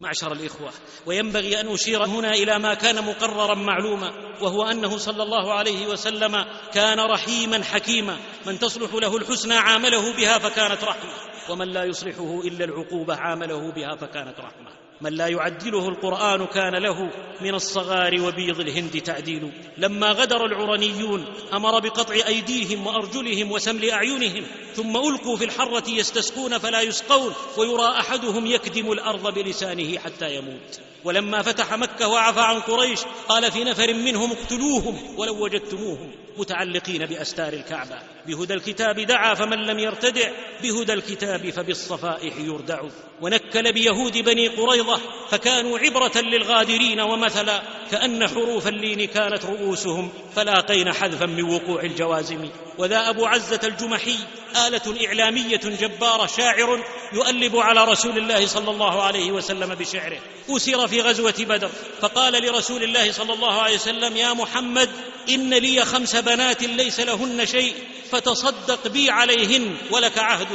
معشر 0.00 0.32
الإخوة 0.32 0.70
وينبغي 1.06 1.60
أن 1.60 1.68
أشير 1.68 2.04
هنا 2.04 2.30
إلى 2.30 2.58
ما 2.58 2.74
كان 2.74 3.04
مقررا 3.04 3.54
معلوما 3.54 4.12
وهو 4.42 4.62
أنه 4.62 4.96
صلى 4.96 5.22
الله 5.22 5.52
عليه 5.52 5.86
وسلم 5.86 6.44
كان 6.72 7.00
رحيما 7.00 7.64
حكيما 7.64 8.16
من 8.46 8.58
تصلح 8.58 8.94
له 8.94 9.16
الحسنى 9.16 9.54
عامله 9.54 10.16
بها 10.16 10.38
فكانت 10.38 10.84
رحمة. 10.84 11.35
ومن 11.50 11.68
لا 11.68 11.84
يصلحه 11.84 12.40
إلا 12.40 12.64
العقوبة 12.64 13.16
عامله 13.16 13.72
بها 13.72 13.96
فكانت 13.96 14.40
رحمة. 14.40 14.70
من 15.00 15.12
لا 15.12 15.26
يعدله 15.26 15.88
القرآن 15.88 16.46
كان 16.46 16.74
له 16.74 17.10
من 17.40 17.54
الصغار 17.54 18.20
وبيض 18.20 18.60
الهند 18.60 19.02
تعديل. 19.02 19.52
لما 19.78 20.12
غدر 20.12 20.46
العرنيون 20.46 21.24
أمر 21.52 21.78
بقطع 21.78 22.14
أيديهم 22.14 22.86
وأرجلهم 22.86 23.52
وسمل 23.52 23.90
أعينهم 23.90 24.44
ثم 24.74 24.96
ألقوا 24.96 25.36
في 25.36 25.44
الحرة 25.44 25.90
يستسقون 25.90 26.58
فلا 26.58 26.80
يسقون 26.80 27.32
ويرى 27.58 27.88
أحدهم 28.00 28.46
يكدم 28.46 28.92
الأرض 28.92 29.34
بلسانه 29.34 29.98
حتى 29.98 30.34
يموت. 30.34 30.80
ولما 31.04 31.42
فتح 31.42 31.74
مكة 31.74 32.08
وعفى 32.08 32.40
عن 32.40 32.60
قريش 32.60 33.00
قال 33.28 33.52
في 33.52 33.64
نفر 33.64 33.94
منهم 33.94 34.32
اقتلوهم 34.32 35.18
ولو 35.18 35.44
وجدتموهم 35.44 36.10
متعلقين 36.36 37.06
بأستار 37.06 37.52
الكعبة. 37.52 37.98
بهدى 38.26 38.54
الكتاب 38.54 39.00
دعا 39.00 39.34
فمن 39.34 39.58
لم 39.58 39.78
يرتدع 39.78 40.30
بهدى 40.62 40.92
الكتاب 40.92 41.50
فبالصفائح 41.50 42.36
يردع. 42.36 42.88
ونكل 43.22 43.72
بيهود 43.72 44.18
بني 44.18 44.48
قريظة 44.48 45.00
فكانوا 45.30 45.78
عبرة 45.78 46.12
للغادرين 46.16 47.00
ومثلا 47.00 47.62
كأن 47.90 48.28
حروف 48.28 48.68
اللين 48.68 49.04
كانت 49.04 49.44
رؤوسهم 49.44 50.12
فلاقين 50.36 50.92
حذفا 50.92 51.26
من 51.26 51.42
وقوع 51.42 51.82
الجوازم. 51.82 52.48
وذا 52.78 53.08
أبو 53.10 53.26
عزة 53.26 53.60
الجمحي 53.64 54.16
آلة 54.66 55.06
إعلامية 55.06 55.56
جبارة 55.56 56.26
شاعر 56.26 56.84
يؤلب 57.12 57.56
على 57.56 57.84
رسول 57.84 58.18
الله 58.18 58.46
صلى 58.46 58.70
الله 58.70 59.02
عليه 59.02 59.32
وسلم 59.32 59.74
بشعره. 59.74 60.18
أسر 60.50 60.88
في 60.88 61.00
غزوة 61.00 61.34
بدر 61.38 61.70
فقال 62.00 62.32
لرسول 62.32 62.82
الله 62.82 63.12
صلى 63.12 63.32
الله 63.32 63.62
عليه 63.62 63.74
وسلم 63.74 64.16
يا 64.16 64.32
محمد 64.32 64.90
إن 65.28 65.54
لي 65.54 65.84
خمس 65.84 66.16
بنات 66.16 66.62
ليس 66.62 67.00
لهن 67.00 67.46
شيء 67.46 67.74
فتصدق 68.10 68.88
بي 68.88 69.10
عليهن 69.10 69.76
ولك 69.90 70.18
عهد. 70.18 70.48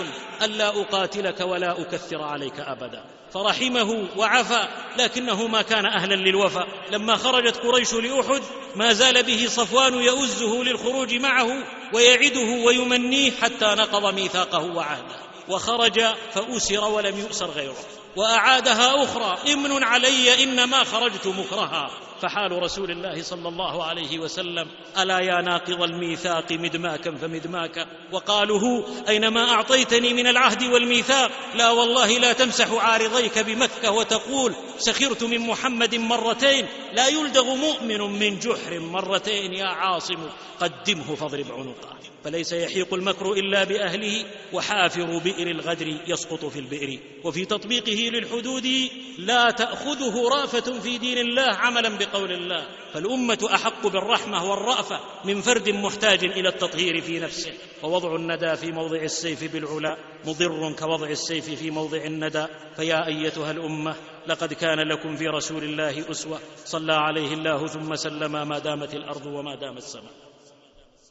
الا 0.44 0.68
أقاتلك 0.68 1.40
ولا 1.42 1.82
أكثر 1.82 2.22
عليك 2.22 2.60
أبدا. 2.60 3.04
فرحمه 3.34 4.08
وعفى 4.18 4.68
لكنه 4.98 5.48
ما 5.48 5.62
كان 5.62 5.86
أهلا 5.86 6.16
للوفاء. 6.16 6.68
لما 6.92 7.16
خرجت 7.16 7.58
قريش 7.58 7.94
لأحد 7.94 8.42
ما 8.76 8.94
زال 8.94 9.24
به 9.24 9.48
صفوان 9.48 9.94
يؤزه 9.94 10.64
للخروج 10.64 11.14
معه 11.14 11.64
ويعده 11.94 12.66
ويمنيه 12.66 13.32
حتى 13.32 13.66
نقض 13.66 14.14
ميثاقه 14.14 14.76
وعهده. 14.76 15.16
وخرج 15.50 16.02
فأسر 16.34 16.84
ولم 16.84 17.20
يؤسر 17.20 17.50
غيره. 17.50 17.76
وأعادها 18.16 19.04
أخرى 19.04 19.54
إمن 19.54 19.84
علي 19.84 20.44
إنما 20.44 20.84
خرجت 20.84 21.28
مكرها. 21.28 21.92
فحال 22.22 22.52
رسول 22.52 22.92
الله 22.92 23.24
صلى 23.24 23.50
الله 23.50 23.84
عليه 23.84 24.20
وسلم 24.20 24.68
ألا 24.98 25.20
يا 25.20 25.42
ناقض 25.42 25.82
الميثاق 25.82 26.52
مدماكا 26.52 27.16
فمدماكا 27.16 27.86
وقالوا 28.12 28.84
أينما 29.10 29.50
أعطيتني 29.50 30.14
من 30.14 30.28
العهد 30.28 30.64
والميثاق 30.64 31.32
لا 31.56 31.70
والله 31.70 32.18
لا 32.18 32.34
تمسح 32.34 32.72
عارضيك 32.72 33.40
بمكة 33.40 33.92
وتقول 33.92 34.56
سخرت 34.78 35.24
من 35.24 35.40
محمد 35.40 35.96
مرتين 35.96 36.68
لا 36.94 37.08
يلدغ 37.08 37.56
مؤمن 37.56 38.20
من 38.20 38.40
جحر 38.40 38.80
مرتين 38.80 39.54
يا 39.54 39.66
عاصم 39.66 40.30
قدمه 40.60 41.16
فاضرب 41.16 41.52
عنقه. 41.52 41.98
فليس 42.24 42.54
يحيق 42.54 42.94
المكر 42.94 43.34
إلا 43.34 43.64
بأهله 43.64 44.26
وحافر 44.54 45.18
بئر 45.18 45.48
الغدر 45.48 45.98
يسقط 46.08 46.46
في 46.46 46.60
البئر. 46.60 47.00
وفي 47.24 47.46
تطبيقه 47.46 48.10
للحدود 48.14 48.68
لا 49.18 49.52
تأخذه 49.52 50.30
رافة 50.30 50.80
في 50.80 50.98
دين 50.98 51.18
الله 51.18 51.56
عملا 51.56 51.90
بقول 52.12 52.32
الله 52.32 52.68
فالأمة 52.94 53.50
أحق 53.54 53.88
بالرحمة 53.88 54.52
والرأفة 54.52 55.00
من 55.26 55.42
فرد 55.42 55.70
محتاج 55.70 56.24
إلى 56.24 56.50
التطهير 56.50 57.02
في 57.02 57.20
نفسه. 57.20 57.54
ووضع 57.84 58.16
الندى 58.16 58.56
في 58.56 58.72
موضع 58.72 58.98
السيف 58.98 59.54
بالعلا 59.54 59.98
مضر 60.26 60.76
كوضع 60.80 61.08
السيف 61.08 61.50
في 61.50 61.72
موضع 61.72 61.98
الندى. 61.98 62.46
فيا 62.76 63.08
أيتها 63.08 63.52
الأمة 63.52 63.96
لقد 64.28 64.54
كان 64.54 64.80
لكم 64.80 65.16
في 65.16 65.28
رسول 65.28 65.64
الله 65.64 66.12
أسوة. 66.12 66.40
صلى 66.66 66.94
عليه 66.94 67.34
الله 67.34 67.68
ثم 67.68 67.96
سلم 67.96 68.48
ما 68.48 68.60
دامت 68.60 68.94
الأرض 68.94 69.26
وما 69.26 69.56
دام 69.56 69.78
السماء. 69.78 70.21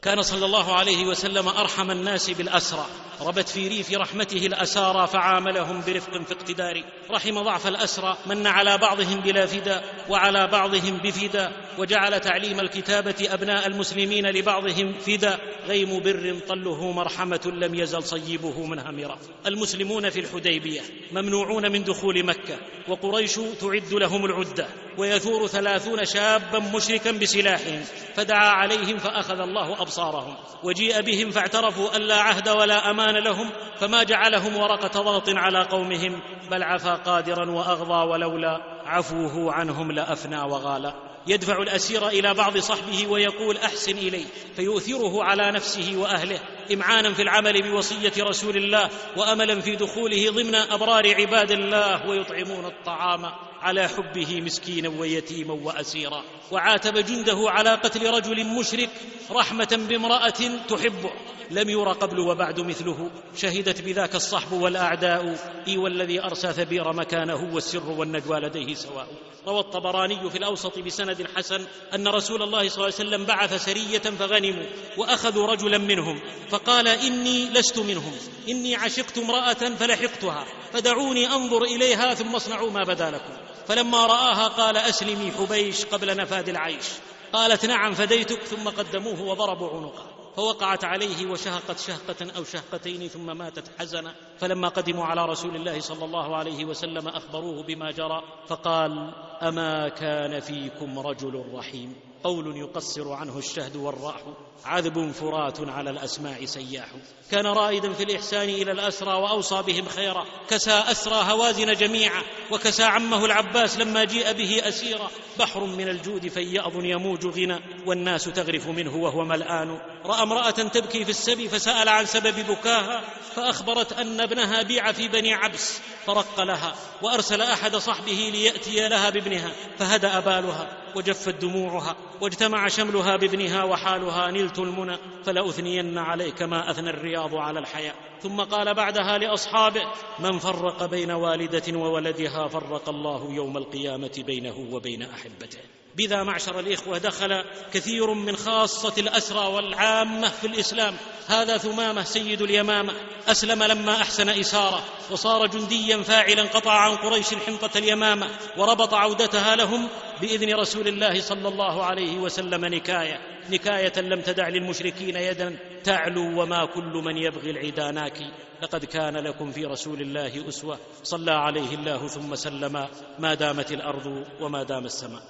كان 0.03 0.22
صلى 0.22 0.46
الله 0.46 0.74
عليه 0.74 1.05
وسلم 1.05 1.48
أرحم 1.48 1.90
الناس 1.90 2.30
بالأسرى. 2.30 2.86
ربت 3.20 3.48
في 3.48 3.68
ريف 3.68 3.92
رحمته 3.92 4.46
الأسارى 4.46 5.07
فعاملهم 5.07 5.82
برفق 5.86 6.22
في 6.22 6.32
اقتدار. 6.32 6.84
رحم 7.11 7.42
ضعف 7.42 7.66
الأسرى 7.66 8.16
من 8.26 8.46
على 8.46 8.78
بعضهم 8.78 9.20
بلا 9.20 9.46
فداء 9.46 9.84
وعلى 10.09 10.46
بعضهم 10.46 10.98
بفداء 10.98 11.53
وجعل 11.78 12.20
تعليم 12.20 12.61
الكتابة 12.61 13.14
أبناء 13.20 13.66
المسلمين 13.66 14.26
لبعضهم 14.26 14.92
فداء 14.92 15.40
غيم 15.66 16.01
بر 16.01 16.38
طله 16.48 16.92
مرحمة 16.92 17.53
لم 17.55 17.74
يزل 17.74 18.03
صيبه 18.03 18.66
منهمرا 18.66 19.18
المسلمون 19.46 20.11
في 20.11 20.20
الحديبية 20.20 20.80
ممنوعون 21.12 21.72
من 21.72 21.84
دخول 21.84 22.26
مكة 22.26 22.59
وقريش 22.88 23.34
تعد 23.61 23.92
لهم 23.92 24.24
العدة 24.24 24.66
ويثور 24.98 25.46
ثلاثون 25.46 26.05
شابا 26.05 26.59
مشركا 26.59 27.11
بسلاحهم 27.11 27.82
فدعا 28.16 28.48
عليهم 28.48 28.98
فأخذ 28.98 29.40
الله 29.40 29.82
أبصارهم 29.91 30.34
وجيء 30.62 31.01
بهم 31.01 31.30
فاعترفوا 31.30 31.97
أن 31.97 32.03
لا 32.03 32.16
عهد 32.16 32.49
ولا 32.49 32.91
أمان 32.91 33.14
لهم 33.14 33.51
فما 33.78 34.03
جعلهم 34.03 34.57
ورقة 34.57 35.03
ضغط 35.03 35.28
على 35.28 35.62
قومهم 35.62 36.22
بل 36.51 36.62
عفا 36.62 36.95
قادرا 36.95 37.51
وأغضى 37.51 38.11
ولولا 38.11 38.59
عفوه 38.86 39.53
عنهم 39.53 39.93
لأفنى 39.93 40.41
وغالى. 40.43 40.95
يدفع 41.26 41.62
الأسير 41.62 42.09
إلى 42.09 42.34
بعض 42.34 42.59
صحبه 42.59 43.07
ويقول 43.07 43.57
أحسن 43.57 43.99
اليه 43.99 44.24
فيؤثره 44.57 45.24
على 45.24 45.53
نفسه 45.53 45.97
وأهله. 45.97 46.41
إمعانا 46.72 47.14
في 47.14 47.22
العمل 47.22 47.70
بوصية 47.70 48.12
رسول 48.18 48.56
الله 48.56 48.90
وأملا 49.16 49.60
في 49.60 49.76
دخوله 49.76 50.30
ضمن 50.30 50.54
أبرار 50.54 51.14
عباد 51.14 51.50
الله 51.50 52.08
ويطعمون 52.08 52.64
الطعام 52.64 53.32
على 53.60 53.88
حبه 53.88 54.40
مسكينا 54.40 54.88
ويتيما 54.88 55.54
وأسيرا. 55.54 56.24
وعاتب 56.50 56.98
جنده 56.98 57.38
على 57.46 57.70
قتل 57.70 58.10
رجل 58.10 58.46
مشرك 58.46 58.90
رحمة 59.30 59.86
بامرأة 59.88 60.58
تحبه. 60.68 61.10
لم 61.50 61.68
ير 61.68 61.88
قبل 61.88 62.20
وبعد 62.20 62.60
مثله. 62.60 63.10
شهدت 63.36 63.82
بذاك 63.82 64.14
الصحب 64.14 64.52
والأعداء. 64.52 65.38
إي 65.68 65.76
والذي 65.76 66.22
أرسى 66.22 66.52
ثبير 66.52 66.92
مكانه 66.92 67.54
والسر 67.54 67.90
والنجوى 67.90 68.40
لديه 68.40 68.74
سواء. 68.74 69.06
روى 69.46 69.60
الطبراني 69.60 70.30
في 70.30 70.38
الأوسط 70.38 70.78
بسند 70.78 71.26
حسن 71.36 71.66
أن 71.94 72.08
رسول 72.08 72.42
الله 72.42 72.68
صلى 72.68 72.84
الله 72.84 72.94
عليه 72.98 73.08
وسلم 73.08 73.24
بعث 73.24 73.64
سرية 73.64 74.16
فغنموا 74.18 74.66
وأخذوا 74.96 75.46
رجلا 75.46 75.78
منهم. 75.78 76.20
فقال 76.64 76.88
إني 76.88 77.48
لست 77.48 77.78
منهم. 77.78 78.12
إني 78.48 78.76
عشقت 78.76 79.18
امرأة 79.18 79.52
فلحقتها. 79.52 80.44
فدعوني 80.72 81.26
أنظر 81.26 81.62
إليها 81.62 82.14
ثم 82.14 82.36
اصنعوا 82.36 82.70
ما 82.70 82.84
بدا 82.84 83.11
لكم. 83.11 83.32
فلما 83.66 84.06
رآها 84.06 84.48
قال 84.48 84.76
أسلمي 84.76 85.32
حبيش 85.32 85.84
قبل 85.84 86.16
نفاد 86.16 86.48
العيش. 86.48 86.84
قالت 87.32 87.66
نعم 87.66 87.94
فديتك. 87.94 88.42
ثم 88.42 88.68
قدموه 88.68 89.22
وضربوا 89.22 89.70
عنقه. 89.70 90.06
فوقعت 90.36 90.84
عليه 90.84 91.26
وشهقت 91.26 91.78
شهقة 91.78 92.36
أو 92.36 92.44
شهقتين 92.44 93.08
ثم 93.08 93.36
ماتت 93.36 93.64
حزنا. 93.78 94.14
فلما 94.38 94.68
قدموا 94.68 95.04
على 95.04 95.26
رسول 95.26 95.56
الله 95.56 95.80
صلى 95.80 96.04
الله 96.04 96.36
عليه 96.36 96.64
وسلم 96.64 97.08
أخبروه 97.08 97.62
بما 97.66 97.90
جرى. 97.90 98.22
فقال 98.48 99.14
أما 99.42 99.88
كان 99.88 100.40
فيكم 100.40 100.98
رجل 100.98 101.44
رحيم. 101.54 102.09
قول 102.24 102.56
يقصر 102.56 103.12
عنه 103.12 103.38
الشهد 103.38 103.76
والراح. 103.76 104.22
عذب 104.64 105.10
فرات 105.10 105.60
على 105.60 105.90
الاسماع 105.90 106.44
سياح. 106.44 106.88
كان 107.30 107.46
رائدا 107.46 107.92
في 107.92 108.02
الإحسان 108.02 108.48
إلى 108.48 108.72
الأسرى 108.72 109.14
وأوصى 109.14 109.62
بهم 109.62 109.84
خيرا. 109.88 110.26
كسى 110.48 110.70
أسرى 110.70 111.32
هوازن 111.32 111.72
جميعا 111.72 112.22
وكسى 112.52 112.82
عمه 112.82 113.24
العباس 113.24 113.78
لما 113.78 114.04
جيء 114.04 114.32
به 114.32 114.68
أسيرا. 114.68 115.10
بحر 115.38 115.64
من 115.64 115.88
الجود 115.88 116.28
فيأض 116.28 116.84
يموج 116.84 117.26
غنى 117.26 117.60
والناس 117.86 118.24
تغرف 118.24 118.68
منه 118.68 118.96
وهو 118.96 119.24
ملآن. 119.24 119.80
رأى 120.05 120.22
امرأة 120.22 120.51
تبكي 120.51 121.05
في 121.05 121.11
السبي 121.11 121.48
فسأل 121.48 121.88
عن 121.88 122.07
سبب 122.07 122.46
بكاها 122.46 123.05
فأخبرت 123.36 123.92
أن 123.92 124.20
ابنها 124.20 124.62
بيع 124.62 124.92
في 124.92 125.09
بني 125.09 125.34
عبس 125.34 125.80
فرق 126.07 126.40
لها 126.40 126.74
وأرسل 127.03 127.42
أحد 127.42 127.76
صحبه 127.76 128.30
ليأتي 128.32 128.88
لها 128.88 129.11
بابنها 129.11 129.51
فهدأ 129.78 130.20
بالها 130.20 130.68
وجفت 130.96 131.34
دموعها 131.34 131.96
واجتمع 132.20 132.68
شملها 132.68 133.16
بابنها 133.16 133.64
وحالها 133.64 134.30
نلت 134.30 134.59
المنى 134.59 134.96
فلأثنين 135.24 135.98
عليك 135.98 136.42
ما 136.42 136.70
أثنى 136.70 136.90
الرياض 136.90 137.34
على 137.34 137.59
الحياة 137.59 137.94
ثم 138.22 138.40
قال 138.40 138.74
بعدها 138.74 139.18
لأصحابه 139.18 139.82
من 140.18 140.38
فرق 140.38 140.84
بين 140.84 141.11
والدة 141.11 141.78
وولدها 141.78 142.48
فرق 142.48 142.88
الله 142.88 143.32
يوم 143.32 143.57
القيامة 143.57 144.22
بينه 144.26 144.68
وبين 144.70 145.03
أحبته. 145.03 145.59
بذا 145.97 146.22
معشر 146.22 146.61
الإخوة 146.61 146.99
دخل 146.99 147.45
كثير 147.72 148.14
من 148.14 148.36
خاصة 148.36 148.95
الأسرى 148.99 149.47
والعامة 149.47 150.28
في 150.28 150.47
الإسلام. 150.47 150.95
هذا 151.28 151.59
ثمامة 151.59 152.03
سيد 152.03 152.43
اليمامة. 152.43 152.93
أسلم 153.28 153.62
لما 153.62 153.95
أحسن 153.95 154.28
إسارة. 154.28 154.84
وصار 155.11 155.47
جنديا 155.47 156.03
فاعلا 156.03 156.43
قطع 156.43 156.72
عن 156.72 156.97
قريش 156.97 157.34
حنطة 157.34 157.78
اليمامة 157.78 158.30
وربط 158.57 158.95
عودتها 158.95 159.57
لهم 159.57 159.88
بإذن 160.20 160.55
رسول 160.55 160.88
الله 160.88 161.20
صلى 161.20 161.49
الله 161.49 161.84
عليه 161.84 162.18
وسلم 162.18 162.64
نكاية. 162.64 163.20
نكاية 163.51 164.01
لم 164.01 164.20
تدع 164.20 164.49
للمشركين 164.49 165.16
يدا. 165.16 165.59
تعلو 165.84 166.43
وما 166.43 166.64
كل 166.64 167.03
من 167.05 167.16
يبغي 167.16 167.51
العدا 167.51 167.91
ناكي. 167.91 168.32
لقد 168.62 168.84
كان 168.84 169.16
لكم 169.16 169.53
في 169.53 169.64
رسول 169.64 170.01
الله 170.01 170.49
أسوة. 170.49 170.78
صلى 171.03 171.32
عليه 171.32 171.74
الله 171.74 172.09
ثم 172.09 172.34
سلم. 172.34 172.88
ما 173.18 173.34
دامت 173.34 173.72
الأرض 173.72 174.24
وما 174.41 174.62
دام 174.62 174.84
السماء. 174.84 175.22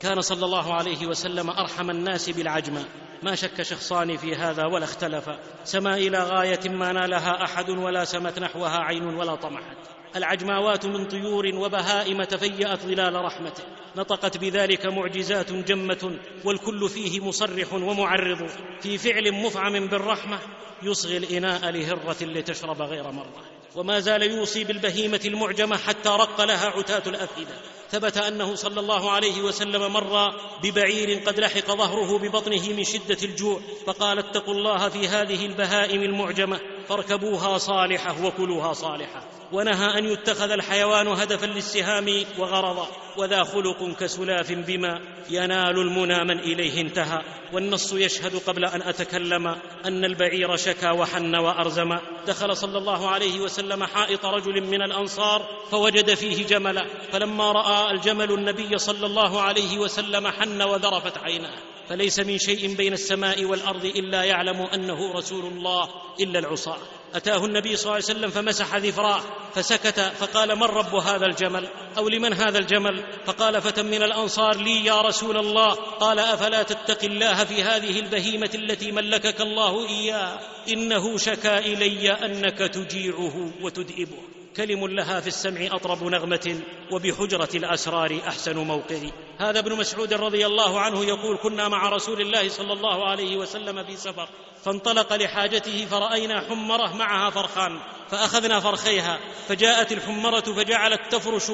كان 0.00 0.20
صلى 0.20 0.44
الله 0.44 0.74
عليه 0.74 1.06
وسلم 1.06 1.50
أرحم 1.50 1.90
الناس 1.90 2.30
بالعجمه 2.30 2.84
ما 3.22 3.34
شك 3.34 3.62
شخصان 3.62 4.16
في 4.16 4.34
هذا 4.34 4.66
ولا 4.66 4.84
اختلفا 4.84 5.38
سما 5.64 5.94
إلى 5.96 6.18
غاية 6.18 6.68
ما 6.68 6.92
نالها 6.92 7.44
أحد 7.44 7.70
ولا 7.70 8.04
سمت 8.04 8.38
نحوها 8.38 8.78
عين 8.78 9.04
ولا 9.04 9.34
طمحت. 9.34 9.76
العجماوات 10.16 10.86
من 10.86 11.08
طيور 11.08 11.46
وبهائم 11.54 12.24
تفيأت 12.24 12.80
ظلال 12.80 13.14
رحمته. 13.14 13.62
نطقت 13.96 14.36
بذلك 14.36 14.86
معجزات 14.86 15.52
جمة 15.52 16.18
والكل 16.44 16.88
فيه 16.88 17.20
مصرح 17.20 17.74
ومعرض. 17.74 18.50
في 18.80 18.98
فعل 18.98 19.32
مفعم 19.32 19.86
بالرحمة 19.86 20.38
يصغي 20.82 21.16
الإناء 21.16 21.70
لهرة 21.70 22.24
لتشرب 22.24 22.82
غير 22.82 23.10
مرة. 23.10 23.44
وما 23.76 24.00
زال 24.00 24.22
يوصي 24.22 24.64
بالبهيمة 24.64 25.20
المعجمة 25.24 25.76
حتى 25.76 26.08
رق 26.08 26.40
لها 26.40 26.66
عتاة 26.66 27.10
الأفئدة. 27.10 27.54
ثبت 27.90 28.16
أنه 28.16 28.54
صلى 28.54 28.80
الله 28.80 29.10
عليه 29.10 29.42
وسلم 29.42 29.92
مر 29.92 30.34
ببعير 30.62 31.22
قد 31.26 31.40
لحق 31.40 31.66
ظهره 31.66 32.18
ببطنه 32.18 32.68
من 32.68 32.84
شدة 32.84 33.18
الجوع 33.22 33.60
فقال 33.86 34.18
اتقوا 34.18 34.54
الله 34.54 34.88
في 34.88 35.08
هذه 35.08 35.46
البهائم 35.46 36.02
المعجمة. 36.02 36.60
فاركبوها 36.88 37.58
صالحة 37.58 38.26
وكلوها 38.26 38.72
صالحة. 38.72 39.22
ونهى 39.52 39.98
أن 39.98 40.04
يتخذ 40.04 40.50
الحيوان 40.50 41.08
هدفا 41.08 41.46
للسهام 41.46 42.24
وغرضا 42.38 42.88
وذا 43.16 43.44
خلق 43.44 43.96
كسلاف 44.00 44.52
بما 44.52 45.00
ينال 45.30 45.78
المنى 45.78 46.24
من 46.24 46.38
إليه 46.38 46.80
انتهى. 46.80 47.22
والنص 47.52 47.92
يشهد 47.92 48.36
قبل 48.36 48.64
أن 48.64 48.82
أتكلم 48.82 49.46
أن 49.84 50.04
البعير 50.04 50.56
شكا 50.56 50.90
وحن 50.90 51.36
وأرزم. 51.36 51.98
دخل 52.26 52.56
صلى 52.56 52.78
الله 52.78 53.08
عليه 53.08 53.40
وسلم 53.40 53.84
حائط 53.84 54.26
رجل 54.26 54.62
من 54.62 54.82
الأنصار 54.82 55.48
فوجد 55.70 56.14
فيه 56.14 56.46
جملا 56.46 56.86
فلما 57.12 57.52
رأى 57.52 57.90
الجمل 57.90 58.32
النبي 58.32 58.78
صلى 58.78 59.06
الله 59.06 59.40
عليه 59.40 59.78
وسلم 59.78 60.28
حن 60.28 60.62
وذرفت 60.62 61.18
عيناه. 61.18 61.73
فليس 61.88 62.20
من 62.20 62.38
شيء 62.38 62.74
بين 62.74 62.92
السماء 62.92 63.44
والأرض 63.44 63.84
إلا 63.84 64.24
يعلم 64.24 64.62
أنه 64.62 65.12
رسول 65.12 65.46
الله 65.46 65.88
إلا 66.20 66.38
العصاه 66.38 66.78
أتاه 67.14 67.44
النبي 67.44 67.76
صلى 67.76 67.84
الله 67.84 67.94
عليه 67.94 68.04
وسلم 68.04 68.30
فمسح 68.30 68.76
ذفراه 68.76 69.20
فسكت 69.54 70.00
فقال 70.00 70.56
من 70.56 70.62
رب 70.62 70.94
هذا 70.94 71.26
الجمل؟ 71.26 71.68
أو 71.98 72.08
لمن 72.08 72.32
هذا 72.32 72.58
الجمل؟ 72.58 73.04
فقال 73.26 73.62
فتى 73.62 73.82
من 73.82 74.02
الأنصار 74.02 74.56
لي 74.56 74.84
يا 74.84 75.00
رسول 75.00 75.36
الله. 75.36 75.74
قال 75.74 76.18
أفلا 76.18 76.62
تتقي 76.62 77.06
الله 77.06 77.44
في 77.44 77.62
هذه 77.62 78.00
البهيمة 78.00 78.50
التي 78.54 78.92
ملكك 78.92 79.40
الله 79.40 79.88
اياها 79.88 80.40
إنه 80.68 81.18
شكا 81.18 81.58
إلي 81.58 82.12
أنك 82.12 82.58
تجيعه 82.58 83.50
وتدئبه. 83.62 84.33
كلم 84.56 84.86
لها 84.86 85.20
في 85.20 85.26
السمع 85.26 85.66
أطرب 85.72 86.04
نغمة 86.04 86.60
وبحجرة 86.92 87.48
الأسرار 87.54 88.20
أحسن 88.28 88.56
موقع. 88.58 88.98
هذا 89.38 89.58
ابن 89.58 89.72
مسعود 89.72 90.12
رضي 90.12 90.46
الله 90.46 90.80
عنه 90.80 91.04
يقول 91.04 91.36
كنا 91.42 91.68
مع 91.68 91.88
رسول 91.88 92.20
الله 92.20 92.48
صلى 92.48 92.72
الله 92.72 93.08
عليه 93.08 93.36
وسلم 93.36 93.84
في 93.84 93.96
سفر 93.96 94.28
فانطلق 94.64 95.12
لحاجته 95.16 95.86
فرأينا 95.90 96.40
حمره 96.40 96.96
معها 96.96 97.30
فرخان 97.30 97.78
فأخذنا 98.10 98.60
فرخيها 98.60 99.18
فجاءت 99.48 99.92
الحمرة 99.92 100.40
فجعلت 100.40 101.00
تفرش 101.10 101.50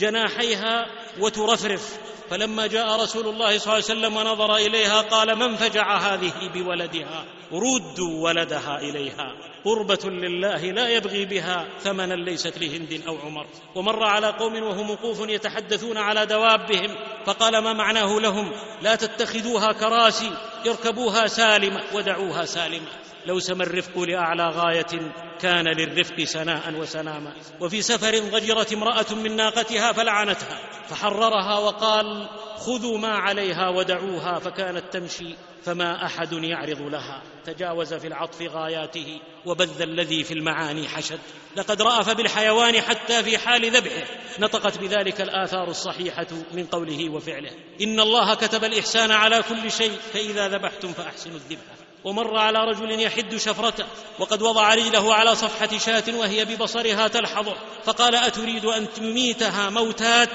جناحيها 0.00 0.86
وترفرف. 1.20 1.98
فلما 2.30 2.66
جاء 2.66 3.02
رسول 3.02 3.28
الله 3.28 3.58
صلى 3.58 3.72
الله 3.72 3.74
عليه 3.74 3.84
وسلم 3.84 4.16
ونظر 4.16 4.56
إليها 4.56 5.00
قال 5.00 5.36
من 5.38 5.56
فجع 5.56 5.96
هذه 5.96 6.32
بولدها؟ 6.54 7.24
ردوا 7.52 8.24
ولدها 8.24 8.78
إليها. 8.78 9.34
قربة 9.64 10.10
لله 10.10 10.70
لا 10.70 10.88
يبغي 10.88 11.24
بها 11.24 11.66
ثمنا 11.80 12.14
ليست 12.14 12.58
لهند 12.58 13.02
أو 13.08 13.18
عمر. 13.18 13.46
ومر 13.74 14.04
على 14.04 14.26
قوم 14.26 14.62
وهم 14.62 14.90
وقوف 14.90 15.28
يتحدثون 15.28 15.98
على 15.98 16.26
دوابهم. 16.26 16.96
فقال 17.26 17.58
ما 17.58 17.72
معناه 17.72 18.20
لهم؟ 18.20 18.52
لا 18.82 18.94
تتخذوها 18.94 19.72
كراسي 19.72 20.30
اركبوها 20.66 21.26
سالمة 21.26 21.82
ودعوها 21.94 22.44
سالمة. 22.44 23.09
لو 23.26 23.38
سمى 23.38 23.64
الرفق 23.64 23.98
لأعلى 23.98 24.48
غاية 24.48 25.12
كان 25.40 25.68
للرفق 25.68 26.24
سناء 26.24 26.74
وسناما. 26.74 27.32
وفي 27.60 27.82
سفر 27.82 28.18
ضجرت 28.18 28.72
امرأة 28.72 29.14
من 29.14 29.36
ناقتها 29.36 29.92
فلعنتها 29.92 30.58
فحررها 30.88 31.58
وقال 31.58 32.28
خذوا 32.56 32.98
ما 32.98 33.12
عليها 33.12 33.68
ودعوها 33.68 34.38
فكانت 34.38 34.84
تمشي 34.92 35.34
فما 35.64 36.06
أحد 36.06 36.32
يعرض 36.32 36.82
لها. 36.82 37.22
تجاوز 37.44 37.94
في 37.94 38.06
العطف 38.06 38.42
غاياته 38.42 39.20
وبذ 39.46 39.82
الذي 39.82 40.24
في 40.24 40.34
المعاني 40.34 40.88
حشد. 40.88 41.18
لقد 41.56 41.82
رأف 41.82 42.10
بالحيوان 42.16 42.80
حتى 42.80 43.22
في 43.22 43.38
حال 43.38 43.70
ذبحه. 43.70 44.06
نطقت 44.38 44.78
بذلك 44.78 45.20
الآثار 45.20 45.68
الصحيحة 45.68 46.26
من 46.52 46.66
قوله 46.66 47.08
وفعله 47.08 47.50
إن 47.80 48.00
الله 48.00 48.34
كتب 48.34 48.64
الإحسان 48.64 49.10
على 49.10 49.42
كل 49.42 49.72
شيء 49.72 49.98
فإذا 50.12 50.48
ذبحتم 50.48 50.92
فأحسنوا 50.92 51.36
الذبحه 51.36 51.89
ومر 52.04 52.38
على 52.38 52.58
رجل 52.58 53.00
يحد 53.00 53.36
شفرته 53.36 53.84
وقد 54.18 54.42
وضع 54.42 54.74
رجله 54.74 55.14
على 55.14 55.34
صفحة 55.34 55.78
شاة 55.78 56.04
وهي 56.14 56.44
ببصرها 56.44 57.08
تلحظه 57.08 57.54
فقال 57.84 58.14
أتريد 58.14 58.64
أن 58.64 58.92
تميتها 58.92 59.70
موتات؟ 59.70 60.30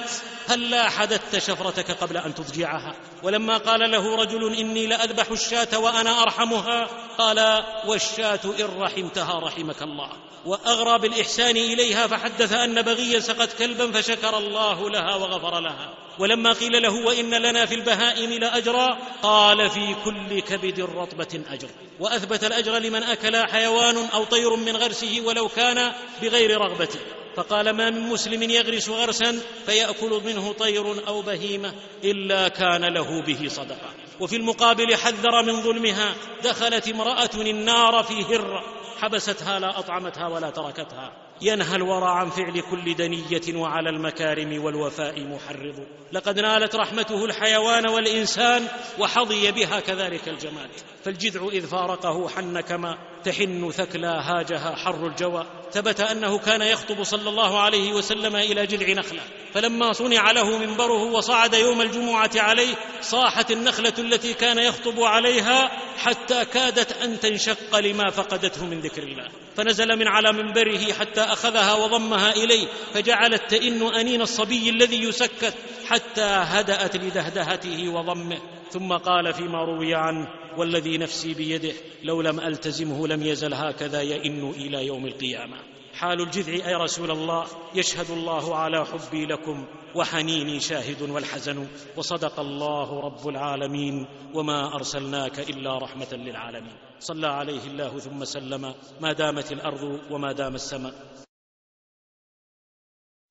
هلا 0.48 0.90
حدثت 0.90 1.38
شفرتك 1.38 1.92
قبل 1.92 2.18
أن 2.18 2.36
تضجعها؟ 2.36 2.96
ولما 3.24 3.58
قال 3.58 3.92
له 3.92 4.16
رجل 4.16 4.56
إني 4.56 4.88
لأذبح 4.88 5.32
الشاة 5.32 5.80
وأنا 5.80 6.24
أرحمها 6.24 6.88
قال 7.18 7.64
والشاة 7.88 8.40
إن 8.60 8.80
رحمتها 8.80 9.40
رحمك 9.40 9.82
الله. 9.82 10.10
وأغرى 10.46 11.00
بالإحسان 11.00 11.58
إليها 11.58 12.08
فحدث 12.08 12.54
أن 12.54 12.82
بغيا 12.82 13.20
سقت 13.20 13.54
كلبا 13.54 13.92
فشكر 13.92 14.38
الله 14.38 14.90
لها 14.90 15.16
وغفر 15.16 15.60
لها. 15.60 16.05
ولما 16.20 16.54
قيل 16.54 16.82
له 16.82 17.06
وإن 17.06 17.34
لنا 17.34 17.66
في 17.66 17.76
البهائم 17.76 18.34
لأجرا 18.34 18.98
قال 19.24 19.70
في 19.70 19.96
كل 20.06 20.40
كبد 20.40 20.80
رطبة 20.80 21.42
أجر. 21.52 21.70
وأثبت 22.00 22.44
الأجر 22.44 22.78
لمن 22.78 23.04
أكل 23.04 23.38
حيوان 23.38 23.98
أو 24.14 24.24
طير 24.24 24.56
من 24.56 24.76
غرسه 24.78 25.22
ولو 25.26 25.48
كان 25.48 25.92
بغير 26.22 26.62
رغبته 26.62 27.00
فقال 27.36 27.70
ما 27.70 27.90
من 27.90 28.02
مسلم 28.02 28.44
يغرس 28.44 28.90
غرسا 28.90 29.40
فيأكل 29.66 30.22
منه 30.26 30.52
طير 30.54 31.08
أو 31.08 31.22
بهيمة 31.22 31.74
إلا 32.04 32.48
كان 32.48 32.86
له 32.86 33.22
به 33.22 33.48
صدقة. 33.48 33.90
وفي 34.20 34.36
المقابل 34.36 34.96
حذر 34.96 35.44
من 35.44 35.62
ظلمها 35.62 36.16
دخلت 36.44 36.88
امرأة 36.88 37.30
النار 37.36 38.04
في 38.04 38.36
هرة 38.36 38.64
حبستها 38.98 39.60
لا 39.60 39.80
أطعمتها 39.80 40.28
ولا 40.28 40.50
تركتها. 40.50 41.25
ينهى 41.42 41.76
الورى 41.76 42.10
عن 42.10 42.30
فعل 42.30 42.62
كل 42.72 42.96
دنية 42.96 43.62
وعلى 43.62 43.90
المكارم 43.90 44.64
والوفاء 44.64 45.24
محرض. 45.24 45.88
لقد 46.12 46.40
نالت 46.40 46.76
رحمته 46.76 47.26
الحيوان 47.26 47.90
والإنسان 47.90 48.68
وحظي 49.00 49.52
بها 49.52 49.80
كذلك 49.80 50.30
الجماد. 50.30 50.70
فالجذع 51.04 51.48
إذ 51.48 51.68
فارقه 51.68 52.30
حن 52.30 52.62
كما 52.62 52.98
تحن 53.26 53.72
ثكلى 53.72 54.08
هاجها 54.08 54.76
حر 54.76 55.08
الجوى. 55.08 55.46
ثبت 55.72 56.00
أنه 56.00 56.38
كان 56.38 56.62
يخطب 56.62 57.04
صلى 57.04 57.30
الله 57.30 57.60
عليه 57.60 57.94
وسلم 57.94 58.36
إلى 58.36 58.66
جذع 58.66 58.94
نخلة. 58.94 59.22
فلما 59.54 59.94
صنع 59.94 60.32
له 60.32 60.58
منبره 60.58 61.04
وصعد 61.04 61.54
يوم 61.54 61.82
الجمعة 61.82 62.32
عليه 62.36 62.76
صاحت 63.02 63.52
النخلة 63.52 63.94
التي 64.00 64.34
كان 64.34 64.58
يخطب 64.58 65.00
عليها 65.00 65.72
حتى 65.98 66.46
كادت 66.46 66.92
أن 66.92 67.20
تنشق 67.20 67.80
لما 67.80 68.12
فقدته 68.12 68.66
من 68.66 68.80
ذكر 68.80 69.04
الله. 69.04 69.28
فنزل 69.56 69.96
من 70.00 70.08
على 70.08 70.34
منبره 70.34 70.94
حتى 70.94 71.22
أخذها 71.22 71.74
وضمها 71.74 72.32
إليه 72.32 72.68
فجعلت 72.94 73.42
تئن 73.50 73.96
أنين 73.96 74.22
الصبي 74.22 74.70
الذي 74.70 75.04
يسكت 75.04 75.54
حتى 75.88 76.26
هدأت 76.26 76.96
لدهدهته 76.96 77.90
وضمه. 77.90 78.38
ثم 78.72 78.94
قال 78.94 79.34
فيما 79.34 79.64
روي 79.64 79.96
عنه 79.96 80.45
والذي 80.58 80.98
نفسي 80.98 81.34
بيده 81.34 81.74
لو 82.04 82.22
لم 82.22 82.40
ألتزمه 82.40 83.08
لم 83.08 83.24
يزل 83.24 83.54
هكذا 83.54 84.02
يئن 84.02 84.50
إلى 84.50 84.86
يوم 84.86 85.06
القيامة. 85.06 85.58
حال 85.94 86.22
الجذع 86.22 86.68
اي 86.68 86.76
رسول 86.76 87.12
الله 87.12 87.46
يشهد 87.76 88.12
الله 88.12 88.56
على 88.56 88.86
حبي 88.86 89.26
لكم 89.26 89.66
وحنيني 89.96 90.60
شاهد 90.60 91.02
والحزن 91.02 91.68
وصدق 91.98 92.40
الله 92.40 93.00
رب 93.00 93.28
العالمين 93.28 94.08
وما 94.34 94.76
أرسلناك 94.76 95.40
إلا 95.40 95.78
رحمة 95.78 96.14
للعالمين. 96.14 96.76
صلى 97.00 97.28
عليه 97.28 97.64
الله 97.68 98.00
ثم 98.00 98.24
سلم 98.24 98.74
ما 99.02 99.14
دامت 99.14 99.52
الأرض 99.52 100.00
وما 100.12 100.32
دام 100.32 100.56
السماء. 100.56 101.25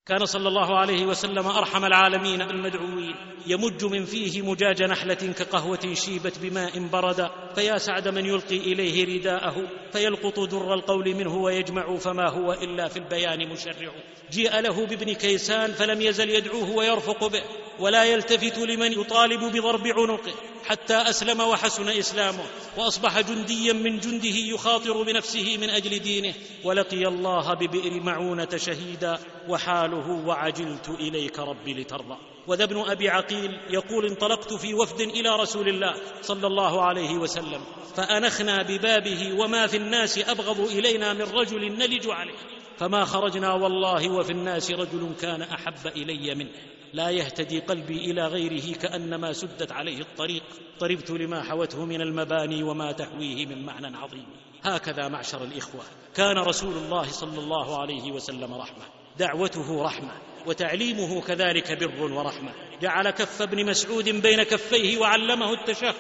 كان 0.06 0.24
صلى 0.24 0.48
الله 0.48 0.78
عليه 0.78 1.06
وسلم 1.06 1.46
أرحم 1.46 1.84
العالمين 1.84 2.38
بالمدعوين 2.38 3.14
يمج 3.46 3.84
من 3.84 4.04
فيه 4.04 4.42
مجاج 4.42 4.82
نحلة 4.82 5.14
كقهوة 5.14 5.94
شيبت 5.94 6.38
بماء 6.38 6.88
برد. 6.88 7.30
فيا 7.54 7.78
سعد 7.78 8.08
من 8.08 8.26
يلقي 8.26 8.56
إليه 8.56 9.04
رداءه. 9.04 9.56
فيلقط 9.92 10.40
در 10.40 10.74
القول 10.74 11.14
منه 11.14 11.36
ويجمع 11.36 11.96
فما 11.96 12.30
هو 12.30 12.52
إلا 12.52 12.88
في 12.88 12.96
البيان 12.96 13.48
مشرع. 13.48 13.92
جيء 14.32 14.60
له 14.60 14.86
بابن 14.86 15.12
كيسان 15.12 15.72
فلم 15.72 16.00
يزل 16.00 16.30
يدعوه 16.30 16.70
ويرفق 16.70 17.26
به. 17.26 17.42
ولا 17.78 18.04
يلتفت 18.04 18.58
لمن 18.58 18.92
يطالب 18.92 19.44
بضرب 19.44 19.86
عنقه 19.86 20.32
حتى 20.66 20.94
أسلم 20.94 21.40
وحسن 21.40 21.88
إسلامه 21.88 22.44
وأصبح 22.76 23.20
جنديا 23.20 23.72
من 23.72 23.98
جنده 23.98 24.36
يخاطر 24.54 25.02
بنفسه 25.02 25.56
من 25.56 25.70
أجل 25.70 25.98
دينه 25.98 26.34
ولقي 26.64 27.06
الله 27.06 27.54
ببئر 27.54 28.00
معونة 28.02 28.56
شهيدا 28.56 29.18
وحاله 29.48 30.10
وعجلت 30.26 30.88
إليك 30.88 31.38
ربي 31.38 31.74
لترضى. 31.74 32.16
وذا 32.46 32.64
ابن 32.64 32.80
أبي 32.80 33.08
عقيل 33.08 33.60
يقول 33.70 34.06
انطلقت 34.06 34.54
في 34.54 34.74
وفد 34.74 35.00
إلى 35.00 35.36
رسول 35.36 35.68
الله 35.68 35.94
صلى 36.22 36.46
الله 36.46 36.82
عليه 36.82 37.14
وسلم 37.14 37.60
فأنخنا 37.96 38.62
ببابه 38.62 39.40
وما 39.40 39.66
في 39.66 39.76
الناس 39.76 40.18
أبغض 40.18 40.60
إلينا 40.60 41.12
من 41.12 41.22
رجل 41.22 41.78
نلج 41.78 42.08
عليه. 42.08 42.38
فما 42.78 43.04
خرجنا 43.04 43.52
والله 43.52 44.12
وفي 44.12 44.32
الناس 44.32 44.70
رجل 44.70 45.14
كان 45.20 45.42
أحب 45.42 45.86
إلي 45.86 46.34
منه. 46.34 46.50
لا 46.94 47.10
يهتدي 47.10 47.60
قلبي 47.60 48.10
إلى 48.10 48.26
غيره 48.26 48.74
كأنما 48.74 49.32
سدت 49.32 49.72
عليه 49.72 50.00
الطريق. 50.00 50.42
طربت 50.78 51.10
لما 51.10 51.42
حوته 51.42 51.84
من 51.84 52.00
المباني 52.00 52.62
وما 52.62 52.92
تحويه 52.92 53.46
من 53.46 53.64
معنى 53.64 53.96
عظيم. 53.96 54.26
هكذا 54.62 55.08
معشر 55.08 55.44
الإخوة. 55.44 55.82
كان 56.14 56.38
رسول 56.38 56.76
الله 56.76 57.02
صلى 57.02 57.38
الله 57.38 57.80
عليه 57.80 58.12
وسلم 58.12 58.54
رحمة. 58.54 58.84
دعوته 59.18 59.82
رحمة. 59.82 60.12
وتعليمه 60.46 61.20
كذلك 61.20 61.78
بر 61.84 62.12
ورحمة. 62.12 62.52
جعل 62.82 63.10
كف 63.10 63.42
ابن 63.42 63.66
مسعود 63.66 64.08
بين 64.08 64.42
كفيه 64.42 64.98
وعلمه 64.98 65.52
التشهد. 65.52 65.94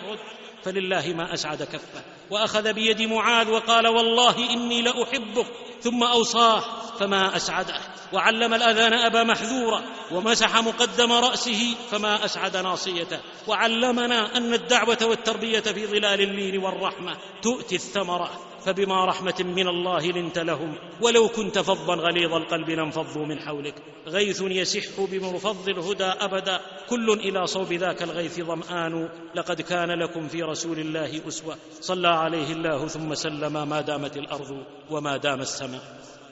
فلله 0.64 1.12
ما 1.16 1.34
أسعد 1.34 1.62
كفه. 1.62 2.02
وأخذ 2.30 2.72
بيد 2.72 3.02
معاذ 3.02 3.50
وقال 3.50 3.86
والله 3.86 4.50
إني 4.50 4.82
لأحبك. 4.82 5.46
ثم 5.80 6.02
أوصاه 6.02 6.62
فما 6.98 7.36
أسعده. 7.36 7.80
وعلم 8.12 8.54
الأذان 8.54 8.92
أبا 8.92 9.22
محذورا 9.22 9.82
ومسح 10.12 10.56
مقدم 10.56 11.12
رأسه 11.12 11.74
فما 11.90 12.24
أسعد 12.24 12.56
ناصيته. 12.56 13.20
وعلمنا 13.46 14.36
أن 14.36 14.54
الدعوة 14.54 14.98
والتربية 15.02 15.60
في 15.60 15.86
ظلال 15.86 16.20
اللين 16.20 16.58
والرحمة 16.58 17.16
تؤتي 17.42 17.74
الثمرة. 17.74 18.53
فبما 18.64 19.04
رحمة 19.04 19.34
من 19.56 19.68
الله 19.68 20.06
لنت 20.06 20.38
لهم. 20.38 20.74
ولو 21.00 21.28
كنت 21.28 21.58
فظا 21.58 21.94
غليظ 21.94 22.34
القلب 22.34 22.70
لانفضوا 22.70 23.26
من 23.26 23.38
حولك. 23.38 23.74
غيث 24.06 24.42
يسح 24.42 25.00
بمرفض 25.00 25.68
الهدى 25.68 26.04
أبدا. 26.04 26.60
كل 26.88 27.10
إلى 27.10 27.46
صوب 27.46 27.72
ذاك 27.72 28.02
الغيث 28.02 28.40
ظمآن. 28.40 29.08
لقد 29.34 29.60
كان 29.60 29.90
لكم 29.90 30.28
في 30.28 30.42
رسول 30.42 30.78
الله 30.78 31.28
أسوة. 31.28 31.56
صلى 31.80 32.08
عليه 32.08 32.52
الله 32.52 32.86
ثم 32.86 33.14
سلم 33.14 33.68
ما 33.68 33.80
دامت 33.80 34.16
الأرض 34.16 34.64
وما 34.90 35.16
دام 35.16 35.40
السماء. 35.40 35.82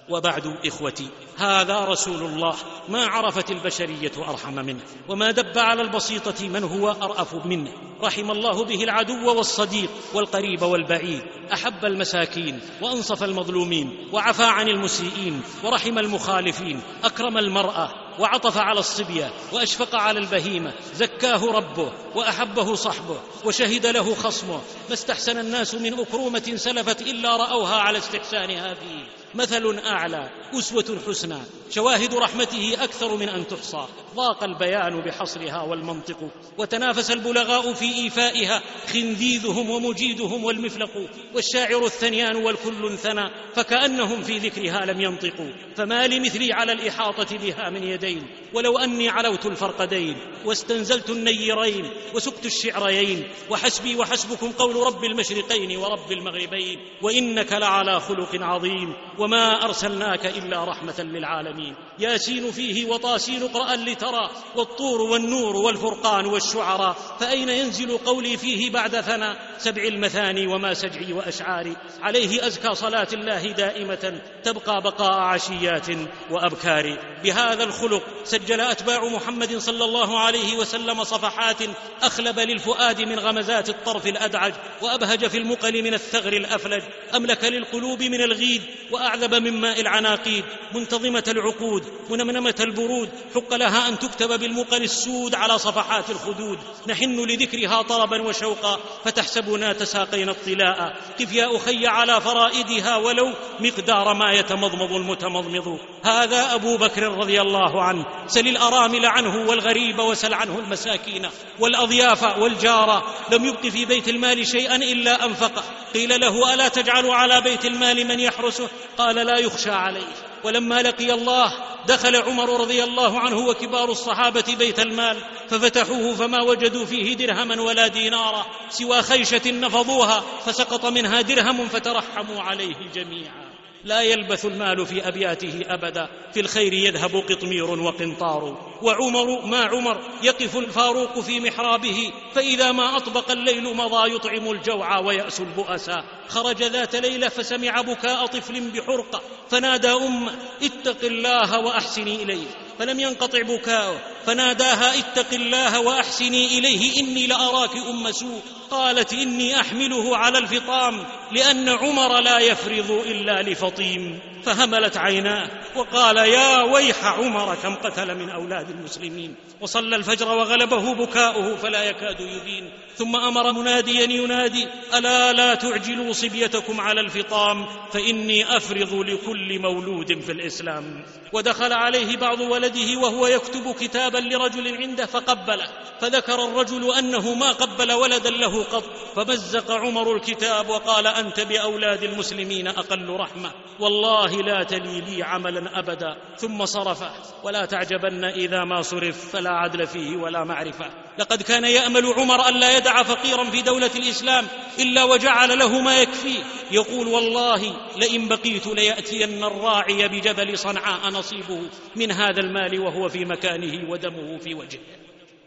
وبعد 0.09 0.57
إخوتي 0.67 1.09
هذا 1.39 1.85
رسول 1.85 2.23
الله 2.23 2.57
ما 2.89 3.07
عرفت 3.07 3.51
البشرية 3.51 4.13
أرحم 4.29 4.55
منه 4.55 4.81
وما 5.09 5.31
دب 5.31 5.59
على 5.59 5.83
البسيطة 5.83 6.49
من 6.49 6.65
هو 6.65 6.91
أرأف 6.91 7.47
منه. 7.47 7.73
رحم 8.03 8.31
الله 8.31 8.65
به 8.65 8.85
العدو 8.85 9.37
والصديق 9.37 9.91
والقريب 10.15 10.63
والبعيد 10.63 11.23
أحب 11.53 11.85
المساكين 11.85 12.61
وأنصف 12.83 13.23
المظلومين 13.23 14.09
وعفى 14.13 14.45
عن 14.45 14.69
المسيئين 14.69 15.43
ورحم 15.65 15.99
المخالفين 15.99 16.81
أكرم 17.05 17.39
المرأة 17.39 17.91
وعطف 18.19 18.59
على 18.59 18.81
الصبية 18.81 19.33
وأشفق 19.53 19.95
على 19.95 20.19
البهيمة 20.19 20.73
زكاه 20.95 21.45
ربه 21.53 21.93
وأحبه 22.15 22.75
صحبه 22.75 23.21
وشهد 23.45 23.87
له 23.87 24.15
خصمه. 24.15 24.61
ما 24.89 24.95
استحسن 24.95 25.39
الناس 25.39 25.75
من 25.75 26.01
أكرومة 26.01 26.53
سلفت 26.57 27.03
إلا 27.03 27.37
رأوها 27.37 27.77
على 27.77 27.99
استحسانها 27.99 28.75
فيه. 28.75 29.22
مثل 29.35 29.79
أعلى 29.79 30.31
أسوة 30.55 30.99
حسنى 31.07 31.39
شواهد 31.71 32.15
رحمته 32.15 32.85
أكثر 32.85 33.17
من 33.17 33.29
أن 33.29 33.47
تحصى. 33.47 33.87
ضاق 34.15 34.45
البيان 34.45 35.01
بحصرها 35.01 35.63
والمنطق 35.63 36.31
وتنافس 36.59 37.11
البلغاء 37.11 37.73
في 37.73 37.95
إيفائها 37.95 38.63
خنذيذهم 38.93 39.71
ومجيدهم 39.71 40.45
والمفلق 40.45 40.91
والشاعر 41.35 41.85
الثنيان 41.85 42.37
والكل 42.37 42.99
ثنى 42.99 43.31
فكأنهم 43.55 44.23
في 44.23 44.39
ذكرها 44.39 44.87
لم 44.87 45.01
ينطقوا 45.01 45.53
فما 45.77 46.07
لمثلي 46.07 46.53
على 46.53 46.73
الإحاطة 46.73 47.39
بها 47.39 47.71
من 47.71 47.85
يدين 47.85 48.27
ولو 48.55 48.79
أني 48.79 49.09
علوت 49.09 49.47
الفرقدين 49.47 50.17
واستنزلت 50.45 51.11
النيرين 51.11 51.91
وسكت 52.15 52.47
الشعريين 52.47 53.29
وحسبي 53.51 53.97
وحسبكم 53.97 54.53
قول 54.53 54.77
رب 54.77 55.05
المشرقين 55.05 55.77
ورب 55.77 56.13
المغربين 56.13 56.79
وإنك 57.03 57.53
لعلى 57.53 58.01
خلق 58.01 58.43
عظيم. 58.43 58.95
وما 59.23 59.65
أرسلناك 59.65 60.27
إلا 60.27 60.65
رحمة 60.65 60.95
للعالمين 60.99 61.75
ياسين 62.03 62.53
فيه 62.53 62.87
وطاسين 62.87 63.43
اقرا 63.43 63.77
لترى 63.77 64.31
والطور 64.57 65.01
والنور 65.01 65.57
والفرقان 65.57 66.27
والشعراء 66.27 66.97
فأين 67.21 67.49
ينزل 67.49 67.99
قولي 67.99 68.37
فيه 68.37 68.71
بعد 68.71 69.01
ثنى 69.01 69.35
سبع 69.59 69.83
المثاني 69.83 70.47
وما 70.47 70.75
سجعي 70.75 71.13
وأشعاري 71.13 71.77
عليه 72.03 72.47
أزكى 72.47 72.75
صلاة 72.75 73.09
الله 73.13 73.53
دائمة 73.53 74.21
تبقى 74.45 74.83
بقاء 74.83 75.13
عشيات 75.13 75.87
وأبكار. 76.31 76.99
بهذا 77.25 77.65
الخلق 77.65 78.03
سجل 78.25 78.61
أتباع 78.61 79.05
محمد 79.05 79.57
صلى 79.57 79.85
الله 79.85 80.19
عليه 80.19 80.57
وسلم 80.57 81.05
صفحات 81.05 81.59
أخلب 82.03 82.39
للفؤاد 82.39 83.01
من 83.01 83.19
غمزات 83.19 83.69
الطرف 83.69 84.07
الأدعج 84.07 84.53
وأبهج 84.83 85.27
في 85.27 85.39
المقل 85.39 85.83
من 85.83 85.95
الثغر 85.95 86.33
الأفلج. 86.33 86.83
أملك 87.15 87.45
للقلوب 87.45 88.03
من 88.03 88.21
الغيد 88.21 88.63
وأعذب 88.91 89.35
من 89.35 89.53
ماء 89.61 89.81
العناقيد 89.81 90.45
منتظمة 90.75 91.25
العقود 91.29 91.85
منمنمه 92.11 92.55
البرود 92.61 93.09
حق 93.35 93.55
لها 93.55 93.89
أن 93.89 93.99
تكتب 93.99 94.41
بالمقل 94.41 94.83
السود 94.83 95.35
على 95.35 95.59
صفحات 95.59 96.11
الخدود. 96.11 96.59
نحن 96.87 97.21
لذكرها 97.21 97.83
طربا 97.83 98.23
وشوقا 98.23 98.79
فتحسبنا 99.05 99.73
تساقينا 99.73 100.33
الطلاء. 100.33 100.97
قف 101.21 101.33
يا 101.33 101.57
أخي 101.57 101.87
على 101.87 102.21
فرائدها 102.21 102.97
ولو 102.97 103.33
مقدار 103.61 104.15
ما 104.15 104.33
يتمضمض 104.33 104.93
المتمضمض. 104.93 105.79
هذا 106.03 106.55
أبو 106.55 106.77
بكر 106.77 107.03
رضي 107.03 107.41
الله 107.41 107.83
عنه. 107.83 108.07
سل 108.27 108.49
الأرامل 108.49 109.07
عنه 109.07 109.49
والغريب 109.49 109.99
وسل 109.99 110.35
عنه 110.35 110.59
المساكين 110.59 111.29
والأضياف 111.61 112.39
والجار. 112.39 113.03
لم 113.33 113.45
يبق 113.45 113.67
في 113.67 113.85
بيت 113.85 114.09
المال 114.09 114.47
شيئا 114.47 114.77
إلا 114.77 115.25
أنفقه. 115.25 115.63
قيل 115.95 116.21
له 116.21 116.55
ألا 116.55 116.69
تجعل 116.69 117.07
على 117.07 117.41
بيت 117.41 117.65
المال 117.65 118.07
من 118.07 118.21
يحرسه؟ 118.21 118.69
قال 118.99 119.17
لا 119.17 119.39
يخشى 119.39 119.71
عليه. 119.71 120.32
ولما 120.45 120.83
لقي 120.83 121.13
الله 121.13 121.53
دخل 121.87 122.17
عمر 122.17 122.61
رضي 122.61 122.85
الله 122.85 123.21
عنه 123.21 123.39
وكبار 123.39 123.91
الصحابة 123.91 124.57
بيت 124.59 124.81
المال 124.81 125.17
ففتحوه 125.49 126.15
فما 126.15 126.43
وجدوا 126.43 126.85
فيه 126.87 127.17
درهما 127.17 127.63
ولا 127.63 127.87
دينارا 127.87 128.47
سوى 128.71 129.03
خيشة 129.03 129.51
نفضوها 129.51 130.25
فسقط 130.47 130.87
منها 130.87 131.21
درهم 131.21 131.69
فترحموا 131.69 132.43
عليه 132.43 132.77
جميعا. 132.95 133.42
لا 133.85 134.03
يلبث 134.03 134.45
المال 134.45 134.87
في 134.87 135.09
أبياته 135.09 135.61
أبدا. 135.67 136.09
في 136.35 136.41
الخير 136.41 136.73
يذهب 136.73 137.17
قطمير 137.17 137.71
وقنطار. 137.71 138.73
وعمر 138.83 139.47
ما 139.47 139.61
عمر 139.61 140.01
يقف 140.23 140.57
الفاروق 140.57 141.21
في 141.21 141.41
محرابه. 141.41 142.13
فإذا 142.35 142.73
ما 142.73 142.97
أطبق 142.97 143.31
الليل 143.31 143.77
مضى 143.77 144.15
يطعم 144.15 144.51
الجوع 144.51 144.99
ويأس 144.99 145.41
البؤساء 145.41 146.05
خرج 146.29 146.63
ذات 146.63 146.97
ليلة 146.97 147.29
فسمع 147.29 147.81
بكاء 147.81 148.27
طفل 148.27 148.71
بحرقة. 148.71 149.21
فنادى 149.51 149.89
أمه 149.89 150.33
اتق 150.63 151.05
الله 151.05 151.59
واحسني 151.59 152.23
إليه. 152.23 152.47
فلم 152.79 153.01
ينقطع 153.01 153.43
بكاؤه. 153.43 154.01
فناداها 154.27 154.99
اتق 154.99 155.35
الله 155.35 155.81
وأحسني 155.81 156.59
إليه 156.59 157.01
إني 157.01 157.27
لأراك 157.27 157.77
أم 157.77 158.13
سوء. 158.13 158.41
قالت 158.71 159.13
إني 159.13 159.61
أحمله 159.61 160.17
على 160.17 160.39
الفطام 160.39 161.05
لأن 161.33 161.69
عمر 161.69 162.21
لا 162.21 162.39
يفرض 162.39 162.91
إلا 162.91 163.43
لفطيم. 163.43 164.19
فهملت 164.45 164.97
عيناه 164.97 165.51
وقال 165.77 166.17
يا 166.17 166.63
ويح 166.63 167.05
عمر 167.05 167.55
كم 167.63 167.75
قتل 167.75 168.15
من 168.15 168.31
أولاد 168.31 168.71
المسلمين 168.71 169.35
وصلى 169.61 169.97
الفجر 169.97 170.29
وغلبه 170.29 170.95
بكاؤه 170.95 171.57
فلا 171.57 171.85
يكاد 171.85 172.21
يبين 172.21 172.71
ثم 172.97 173.17
أمر 173.17 173.53
مناديا 173.53 174.05
ينادي 174.05 174.69
ألا 174.95 175.33
لا 175.33 175.55
تعجلوا 175.55 176.13
صبيتكم 176.13 176.81
على 176.81 177.01
الفطام 177.01 177.67
فإني 177.93 178.57
افرض 178.57 178.95
لكل 178.95 179.59
مولود 179.59 180.21
في 180.21 180.33
الإسلام 180.33 181.05
ودخل 181.33 181.73
عليه 181.73 182.17
بعض 182.17 182.41
ولده 182.41 182.99
وهو 183.01 183.27
يكتب 183.27 183.75
كتابا 183.81 184.19
لرجل 184.19 184.77
عنده 184.77 185.07
فقبله 185.07 185.69
فذكر 186.01 186.45
الرجل 186.45 186.95
أنه 186.95 187.35
ما 187.35 187.53
قبل 187.53 187.93
ولدا 187.93 188.31
له 188.31 188.65
قط 188.65 188.85
فمزق 189.17 189.71
عمر 189.71 190.17
الكتاب 190.17 190.69
وقال 190.69 191.07
أنت 191.07 191.41
بأولاد 191.41 192.03
المسلمين 192.03 192.69
أقل 192.69 193.09
رحمة 193.11 193.51
والله 193.81 194.32
لا 194.35 194.63
تلي 194.63 195.01
لي 195.01 195.23
عملا 195.23 195.79
أبدا. 195.79 196.17
ثم 196.37 196.65
صرفه 196.65 197.11
ولا 197.45 197.65
تعجبن 197.65 198.25
إذا 198.25 198.65
ما 198.65 198.83
صرف. 198.83 199.33
فلا 199.33 199.51
عدل 199.51 199.87
فيه 199.87 200.17
ولا 200.17 200.45
معرفة. 200.45 201.03
لقد 201.19 201.43
كان 201.43 201.65
يأمل 201.65 202.07
عمر 202.07 202.49
الا 202.49 202.77
يدع 202.77 203.03
فقيرا 203.03 203.45
في 203.45 203.63
دولة 203.63 203.91
الإسلام 203.97 204.45
إلا 204.79 205.05
وجعل 205.05 205.59
له 205.59 205.81
ما 205.81 205.97
يكفيه 205.97 206.43
يقول 206.71 207.09
والله 207.09 207.77
لئن 207.97 208.29
بقيت 208.29 208.67
ليأتين 208.67 209.45
الراعي 209.45 210.09
بجبل 210.09 210.59
صنعاء 210.59 211.11
نصيبه 211.11 211.61
من 211.97 212.13
هذا 212.13 212.41
المال 212.41 212.81
وهو 212.81 213.09
في 213.09 213.25
مكانه 213.25 213.91
ودمه 213.91 214.39
في 214.39 214.55
وجهه. 214.55 214.81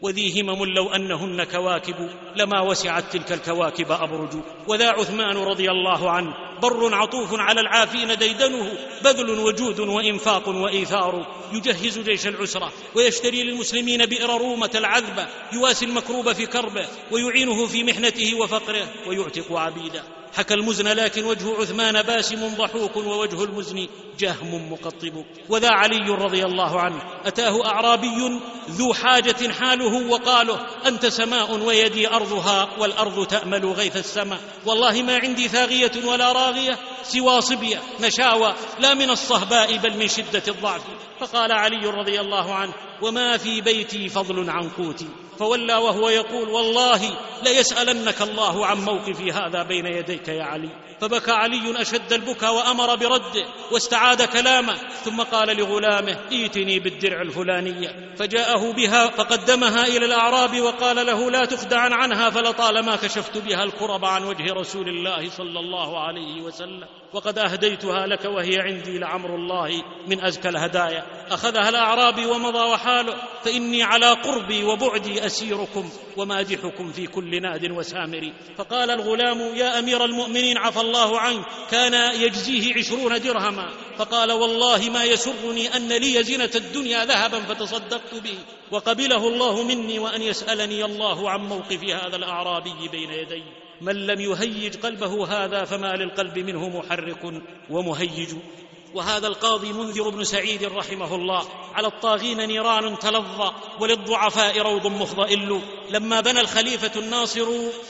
وذي 0.02 0.42
همم 0.42 0.64
لو 0.64 0.88
أنهن 0.88 1.44
كواكب 1.44 2.10
لما 2.36 2.60
وسعت 2.60 3.16
تلك 3.16 3.32
الكواكب 3.32 3.92
أبرج. 3.92 4.42
وذا 4.68 4.90
عثمان 4.90 5.36
رضي 5.36 5.70
الله 5.70 6.10
عنه 6.10 6.45
بر 6.62 6.94
عطوف 6.94 7.28
على 7.32 7.60
العافين 7.60 8.18
ديدنه 8.18 8.72
بذل 9.04 9.30
وجود 9.30 9.80
وإنفاق 9.80 10.48
وإيثار. 10.48 11.26
يجهز 11.52 11.98
جيش 11.98 12.26
العسرة 12.26 12.72
ويشتري 12.94 13.42
للمسلمين 13.42 14.06
بئر 14.06 14.40
رومة 14.40 14.70
العذبه 14.74 15.26
يواسي 15.52 15.84
المكروب 15.84 16.32
في 16.32 16.46
كربه 16.46 16.86
ويعينه 17.10 17.66
في 17.66 17.84
محنته 17.84 18.34
وفقره 18.34 18.88
ويعتق 19.06 19.52
عبيده. 19.52 20.15
حكى 20.34 20.54
المزن 20.54 20.88
لكن 20.88 21.24
وجه 21.24 21.60
عثمان 21.60 22.02
باسم 22.02 22.54
ضحوك 22.56 22.96
ووجه 22.96 23.44
المزن 23.44 23.88
جهم 24.18 24.72
مقطب. 24.72 25.24
وذا 25.48 25.68
علي 25.70 26.08
رضي 26.10 26.44
الله 26.44 26.80
عنه 26.80 27.02
أتاه 27.24 27.66
أعرابي 27.66 28.40
ذو 28.70 28.94
حاجة 28.94 29.52
حاله 29.52 30.08
وقاله 30.10 30.66
أنت 30.86 31.06
سماء 31.06 31.58
ويدي 31.58 32.08
أرضها 32.08 32.68
والأرض 32.78 33.26
تأمل 33.26 33.66
غيث 33.66 33.96
السماء. 33.96 34.40
والله 34.66 35.02
ما 35.02 35.18
عندي 35.18 35.48
ثاغية 35.48 35.92
ولا 36.04 36.32
راغية 36.32 36.78
سوى 37.02 37.40
صبية 37.40 37.82
نشاوى 38.00 38.54
لا 38.80 38.94
من 38.94 39.10
الصهباء 39.10 39.76
بل 39.76 39.96
من 39.96 40.08
شدة 40.08 40.42
الضعف. 40.48 40.82
فقال 41.20 41.52
علي 41.52 41.86
رضي 41.86 42.20
الله 42.20 42.54
عنه 42.54 42.72
وما 43.02 43.36
في 43.36 43.60
بيتي 43.60 44.08
فضل 44.08 44.50
عن 44.50 44.68
قوتي. 44.68 45.08
فولى 45.38 45.74
وهو 45.74 46.08
يقول 46.08 46.48
والله 46.48 47.00
ليسألنك 47.44 48.22
الله 48.22 48.66
عن 48.66 48.84
موقفي 48.84 49.32
هذا 49.32 49.62
بين 49.62 49.86
يديك 49.86 50.28
يا 50.28 50.44
علي. 50.44 50.70
فبكى 51.00 51.30
علي 51.30 51.82
أشد 51.82 52.12
البكى 52.12 52.46
وأمر 52.46 52.94
برده 52.94 53.44
واستعاد 53.72 54.22
كلامه. 54.22 54.74
ثم 55.04 55.22
قال 55.22 55.56
لغلامه 55.56 56.18
ائتني 56.32 56.78
بالدرع 56.78 57.20
الفلانيه 57.22 58.14
فجاءه 58.16 58.72
بها 58.72 59.10
فقدمها 59.10 59.86
إلى 59.86 60.06
الأعراب 60.06 60.60
وقال 60.60 61.06
له 61.06 61.30
لا 61.30 61.44
تخدعن 61.44 61.92
عنها 61.92 62.30
فلطالما 62.30 62.96
كشفت 62.96 63.38
بها 63.38 63.64
الكرب 63.64 64.04
عن 64.04 64.24
وجه 64.24 64.52
رسول 64.52 64.88
الله 64.88 65.30
صلى 65.30 65.60
الله 65.60 66.00
عليه 66.00 66.42
وسلم. 66.42 66.88
وقد 67.16 67.38
أهديتها 67.38 68.06
لك 68.06 68.24
وهي 68.24 68.60
عندي 68.60 68.98
لعمر 68.98 69.34
الله 69.34 69.82
من 70.06 70.24
أزكى 70.24 70.48
الهدايا. 70.48 71.06
أخذها 71.30 71.68
الأعرابي 71.68 72.26
ومضى 72.26 72.58
وحاله 72.58 73.14
فإني 73.44 73.82
على 73.82 74.06
قربي 74.06 74.64
وبعدي 74.64 75.26
أسيركم 75.26 75.90
ومادحكم 76.16 76.92
في 76.92 77.06
كل 77.06 77.42
ناد 77.42 77.70
وسامر. 77.70 78.32
فقال 78.56 78.90
الغلام 78.90 79.56
يا 79.56 79.78
أمير 79.78 80.04
المؤمنين 80.04 80.58
عفى 80.58 80.80
الله 80.80 81.20
عنك 81.20 81.44
كان 81.70 82.14
يجزيه 82.20 82.74
عشرون 82.74 83.20
درهما. 83.20 83.70
فقال 83.98 84.32
والله 84.32 84.90
ما 84.90 85.04
يسرني 85.04 85.76
أن 85.76 85.88
لي 85.88 86.22
زينة 86.22 86.50
الدنيا 86.54 87.04
ذهبا 87.04 87.40
فتصدقت 87.40 88.14
به. 88.14 88.38
وقبله 88.70 89.28
الله 89.28 89.62
مني 89.62 89.98
وأن 89.98 90.22
يسألني 90.22 90.84
الله 90.84 91.30
عن 91.30 91.40
موقف 91.40 91.84
هذا 91.84 92.16
الأعرابي 92.16 92.88
بين 92.92 93.10
يدي 93.10 93.65
من 93.80 94.06
لم 94.06 94.20
يهيج 94.20 94.76
قلبه 94.76 95.26
هذا 95.26 95.64
فما 95.64 95.96
للقلب 95.96 96.38
منه 96.38 96.68
محرك 96.68 97.42
ومهيج. 97.70 98.34
وهذا 98.94 99.26
القاضي 99.26 99.72
منذر 99.72 100.08
بن 100.08 100.24
سعيد 100.24 100.64
رحمه 100.64 101.14
الله. 101.14 101.48
على 101.74 101.86
الطاغين 101.86 102.46
نيران 102.48 102.98
تلظى 102.98 103.52
وللضعفاء 103.80 104.58
روض 104.58 104.86
مخضئل. 104.86 105.60
لما 105.90 106.20
بنى 106.20 106.40
الخليفة 106.40 107.00
الناصر 107.00 107.46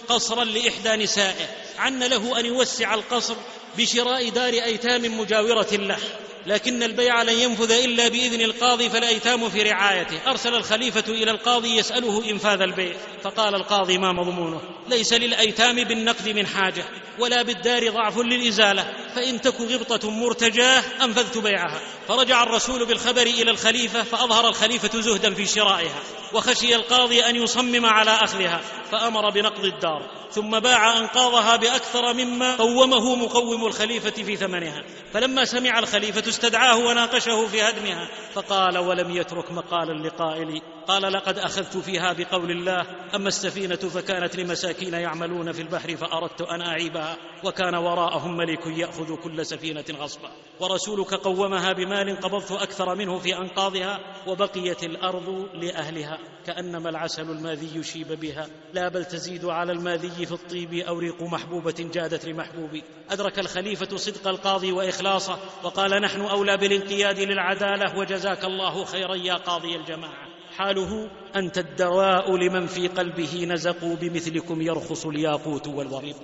قصرا 0.09 0.45
لإحدى 0.45 1.05
نسائه 1.05 1.47
عن 1.79 2.03
له 2.03 2.41
أن 2.41 2.47
يوسع 2.47 2.95
القصر 2.95 3.35
بشراء 3.79 4.29
دار 4.29 4.53
أيتام 4.53 5.21
مجاورة 5.21 5.73
له. 5.73 5.99
لكن 6.47 6.83
البيع 6.83 7.23
لن 7.23 7.39
ينفذ 7.39 7.71
إلا 7.73 8.09
بإذن 8.09 8.41
القاضي 8.41 8.91
فالايتام 8.91 9.51
في 9.51 9.63
رعايته. 9.63 10.31
أرسل 10.31 10.55
الخليفة 10.55 11.05
إلى 11.09 11.31
القاضي 11.31 11.77
يسأله 11.77 12.31
إنفاذ 12.31 12.61
البيع. 12.61 12.97
فقال 13.23 13.55
القاضي 13.55 13.99
ما 13.99 14.13
مضمونه؟ 14.13 14.61
ليس 14.89 15.13
للأيتام 15.13 15.85
بالنقد 15.85 16.29
من 16.29 16.47
حاجة 16.47 16.85
ولا 17.19 17.43
بالدار 17.43 17.91
ضعف 17.91 18.19
للإزالة. 18.19 18.93
فإن 19.15 19.41
تك 19.41 19.61
غبطة 19.61 20.11
مرتجاه 20.11 20.83
أنفذت 21.05 21.39
بيعها. 21.39 21.81
فرجع 22.09 22.43
الرسول 22.43 22.87
بالخبر 22.87 23.23
إلى 23.23 23.51
الخليفة 23.51 24.03
فأظهر 24.03 24.49
الخليفة 24.49 25.01
زهدا 25.01 25.35
في 25.35 25.47
شرائها. 25.47 26.03
وخشي 26.35 26.77
القاضي 26.77 27.25
أن 27.25 27.37
يصمم 27.37 27.87
على 27.87 28.11
أخذها 28.11 28.61
فأمر 28.91 29.31
بنقض 29.31 29.65
الدار 29.65 30.11
ثم 30.31 30.59
باع 30.59 30.99
أنقاضها 30.99 31.57
بأكثر 31.57 32.13
مما 32.13 32.57
قومه 32.57 33.15
مقوم 33.15 33.67
الخليفة 33.67 34.11
في 34.11 34.37
ثمنها. 34.37 34.83
فلما 35.13 35.45
سمع 35.45 35.79
الخليفة 35.79 36.29
استدعاه 36.29 36.77
وناقشه 36.77 37.47
في 37.47 37.63
هدمها 37.63 38.09
فقال 38.33 38.79
ولم 38.79 39.11
يترك 39.11 39.53
مقالا 39.53 40.09
لقائل 40.09 40.63
قال 40.89 41.13
لقد 41.13 41.39
أخذت 41.39 41.77
فيها 41.77 42.13
بقول 42.13 42.51
الله 42.51 42.87
أما 43.15 43.29
السفينة 43.29 43.77
فكانت 43.77 44.37
لمساكين 44.37 44.95
يعملون 44.95 45.53
في 45.53 45.63
البحر 45.63 45.97
فأردت 45.97 46.43
أن 46.43 46.61
أعيبها 46.61 47.17
وكان 47.45 47.75
وراءهم 47.75 48.37
ملك 48.37 48.67
يأخذ 48.67 49.17
كل 49.17 49.47
سفينة 49.47 49.85
غصبا. 49.93 50.31
ورسولك 50.61 51.15
قومها 51.15 51.73
بمال 51.73 52.21
قبضت 52.21 52.53
أكثر 52.53 52.95
منه 52.95 53.19
في 53.19 53.37
أنقاضها 53.37 54.01
وبقيت 54.27 54.83
الأرض 54.83 55.49
لأهلها 55.55 56.19
كانما 56.47 56.91
العسل 56.91 57.31
الماذي 57.31 57.79
يشيب 57.79 58.13
بها. 58.21 58.47
لا 58.73 58.89
بل 58.89 59.05
تزيد 59.05 59.45
على 59.45 59.73
الماذي 59.73 60.27
في 60.27 60.33
الطيب 60.33 60.75
أو 60.75 60.99
ريق 60.99 61.23
محبوبة 61.23 61.91
جادت 61.95 62.25
لمحبوب 62.25 62.81
أدرك 63.11 63.39
الخليفة 63.39 63.97
صدق 63.97 64.29
القاضي 64.29 64.73
وإخلاصه 64.73 65.39
وقال 65.63 66.03
نحن 66.03 66.21
أولى 66.21 66.57
بالانقياد 66.57 67.19
للعدالة 67.19 67.99
وجزاك 67.99 68.45
الله 68.45 68.85
خيرا 68.85 69.15
يا 69.15 69.35
قاضي 69.35 69.77
الجماعة. 69.77 70.26
حاله 70.59 71.11
أنت 71.37 71.59
الدواء 71.59 72.37
لمن 72.37 72.67
في 72.67 72.89
قلبه 72.89 73.45
نزقوا 73.45 73.97
بمثلكم 73.97 74.63
يرخص 74.63 75.07
الياقوت 75.07 75.69
والوريق 75.69 76.17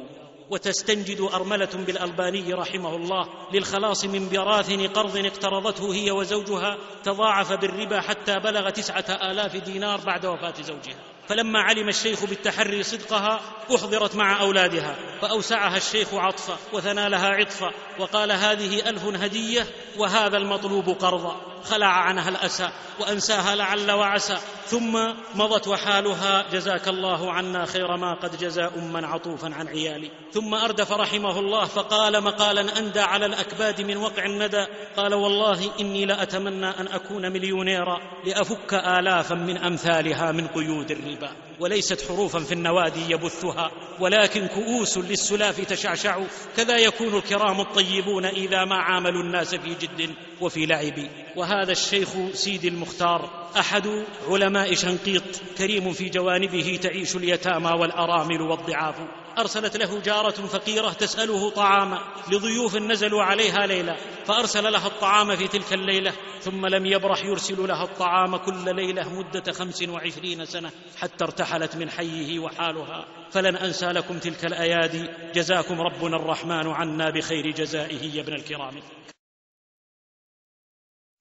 وتستنجد 0.51 1.21
أرملة 1.21 1.69
بالألباني 1.87 2.53
رحمه 2.53 2.97
الله 2.97 3.29
للخلاص 3.53 4.05
من 4.05 4.29
براثن 4.29 4.87
قرض 4.87 5.17
اقترضته 5.17 5.95
هي 5.95 6.11
وزوجها 6.11 6.79
تضاعف 7.05 7.53
بالربا 7.53 8.01
حتى 8.01 8.39
بلغ 8.39 8.71
تسعة 8.71 9.05
آلاف 9.31 9.57
دينار 9.57 10.01
بعد 10.01 10.27
وفاة 10.27 10.55
زوجها. 10.63 10.99
فلما 11.29 11.59
علم 11.59 11.89
الشيخ 11.89 12.25
بالتحري 12.25 12.83
صدقها 12.83 13.41
أحضرت 13.77 14.17
مع 14.17 14.41
أولادها 14.41 14.97
فأوسعها 15.21 15.77
الشيخ 15.77 16.15
عطفا 16.15 16.57
وثنى 16.73 17.09
لها 17.09 17.29
عطفا 17.29 17.71
وقال 17.99 18.33
هذه 18.33 18.89
ألف 18.89 19.05
هدية 19.05 19.67
وهذا 19.99 20.37
المطلوب 20.37 20.89
قرضا. 20.89 21.52
خلع 21.65 21.87
عنها 21.87 22.29
الأسى 22.29 22.69
وأنساها 23.01 23.55
لعل 23.57 23.91
وعسى 23.91 24.37
ثم 24.67 24.99
مضت 25.35 25.69
وحالها 25.69 26.45
جزاك 26.53 26.89
الله 26.89 27.33
عنا 27.33 27.67
خير 27.67 27.97
ما 27.97 28.15
قد 28.15 28.39
جزى 28.39 28.63
اما 28.63 29.07
عطوفا 29.07 29.55
عن 29.55 29.69
عيالي. 29.69 30.11
ثم 30.33 30.55
أردف 30.55 30.93
رحمه 30.93 31.39
الله 31.39 31.65
فقال 31.65 32.25
مقالا 32.25 32.79
أندى 32.79 33.01
على 33.01 33.27
الأكباد 33.27 33.81
من 33.81 33.97
وقع 33.97 34.25
الندى 34.25 34.67
قال 34.97 35.15
والله 35.15 35.71
إني 35.81 36.05
لأتمنى 36.05 36.67
أن 36.67 36.89
أكون 36.89 37.33
مليونيرا 37.33 38.01
لأفك 38.25 38.75
الافا 38.75 39.35
من 39.35 39.57
أمثالها 39.57 40.33
من 40.33 40.47
قيود 40.47 40.91
الربا. 40.91 41.31
وليست 41.63 42.09
حروفا 42.09 42.39
في 42.39 42.53
النوادي 42.53 43.13
يبثها 43.13 43.71
ولكن 44.01 44.47
كؤوس 44.47 44.99
للسلاف 44.99 45.61
تشعشع. 45.61 46.21
كذا 46.57 46.77
يكون 46.77 47.15
الكرام 47.17 47.61
الطيبون 47.61 48.25
إذا 48.25 48.65
ما 48.65 48.77
عاملوا 48.77 49.23
الناس 49.23 49.55
في 49.55 49.75
جد 49.75 50.15
وفي 50.41 50.67
لعب. 50.67 51.09
وهذا 51.37 51.73
الشيخ 51.73 52.09
سيدي 52.33 52.69
المختار 52.69 53.51
أحد 53.57 54.05
علماء 54.29 54.75
شنقيط 54.75 55.23
كريم 55.59 55.93
في 55.93 56.09
جوانبه 56.09 56.79
تعيش 56.83 57.17
اليتامى 57.17 57.71
والأرامل 57.71 58.43
والضعاف. 58.43 58.95
أرسلت 59.39 59.77
له 59.77 60.01
جارة 60.01 60.47
فقيرة 60.47 60.91
تسأله 60.91 61.51
طعاما 61.51 61.99
لضيوف 62.33 62.77
نزلوا 62.77 63.23
عليها 63.23 63.67
ليلة 63.67 63.97
فأرسل 64.25 64.73
لها 64.73 64.87
الطعام 64.87 65.37
في 65.37 65.49
تلك 65.49 65.73
الليلة 65.73 66.13
ثم 66.41 66.67
لم 66.67 66.87
يبرح 66.87 67.25
يرسل 67.25 67.69
لها 67.69 67.85
الطعام 67.85 68.37
كل 68.37 68.77
ليلة 68.77 69.09
مدة 69.19 69.53
خمس 69.53 69.83
وعشرين 69.83 70.45
سنة 70.45 70.71
حتى 70.99 71.25
ارتحلت 71.25 71.77
من 71.77 71.91
حيه 71.91 72.39
وحالها. 72.39 73.07
فلن 73.31 73.57
أنسى 73.57 73.87
لكم 73.87 74.19
تلك 74.19 74.45
الأيادي. 74.45 75.09
جزاكم 75.35 75.81
ربنا 75.81 76.17
الرحمن 76.17 76.67
عنا 76.67 77.11
بخير 77.11 77.51
جزائه 77.51 78.15
يا 78.15 78.23
ابن 78.23 78.33
الكرام. 78.33 78.75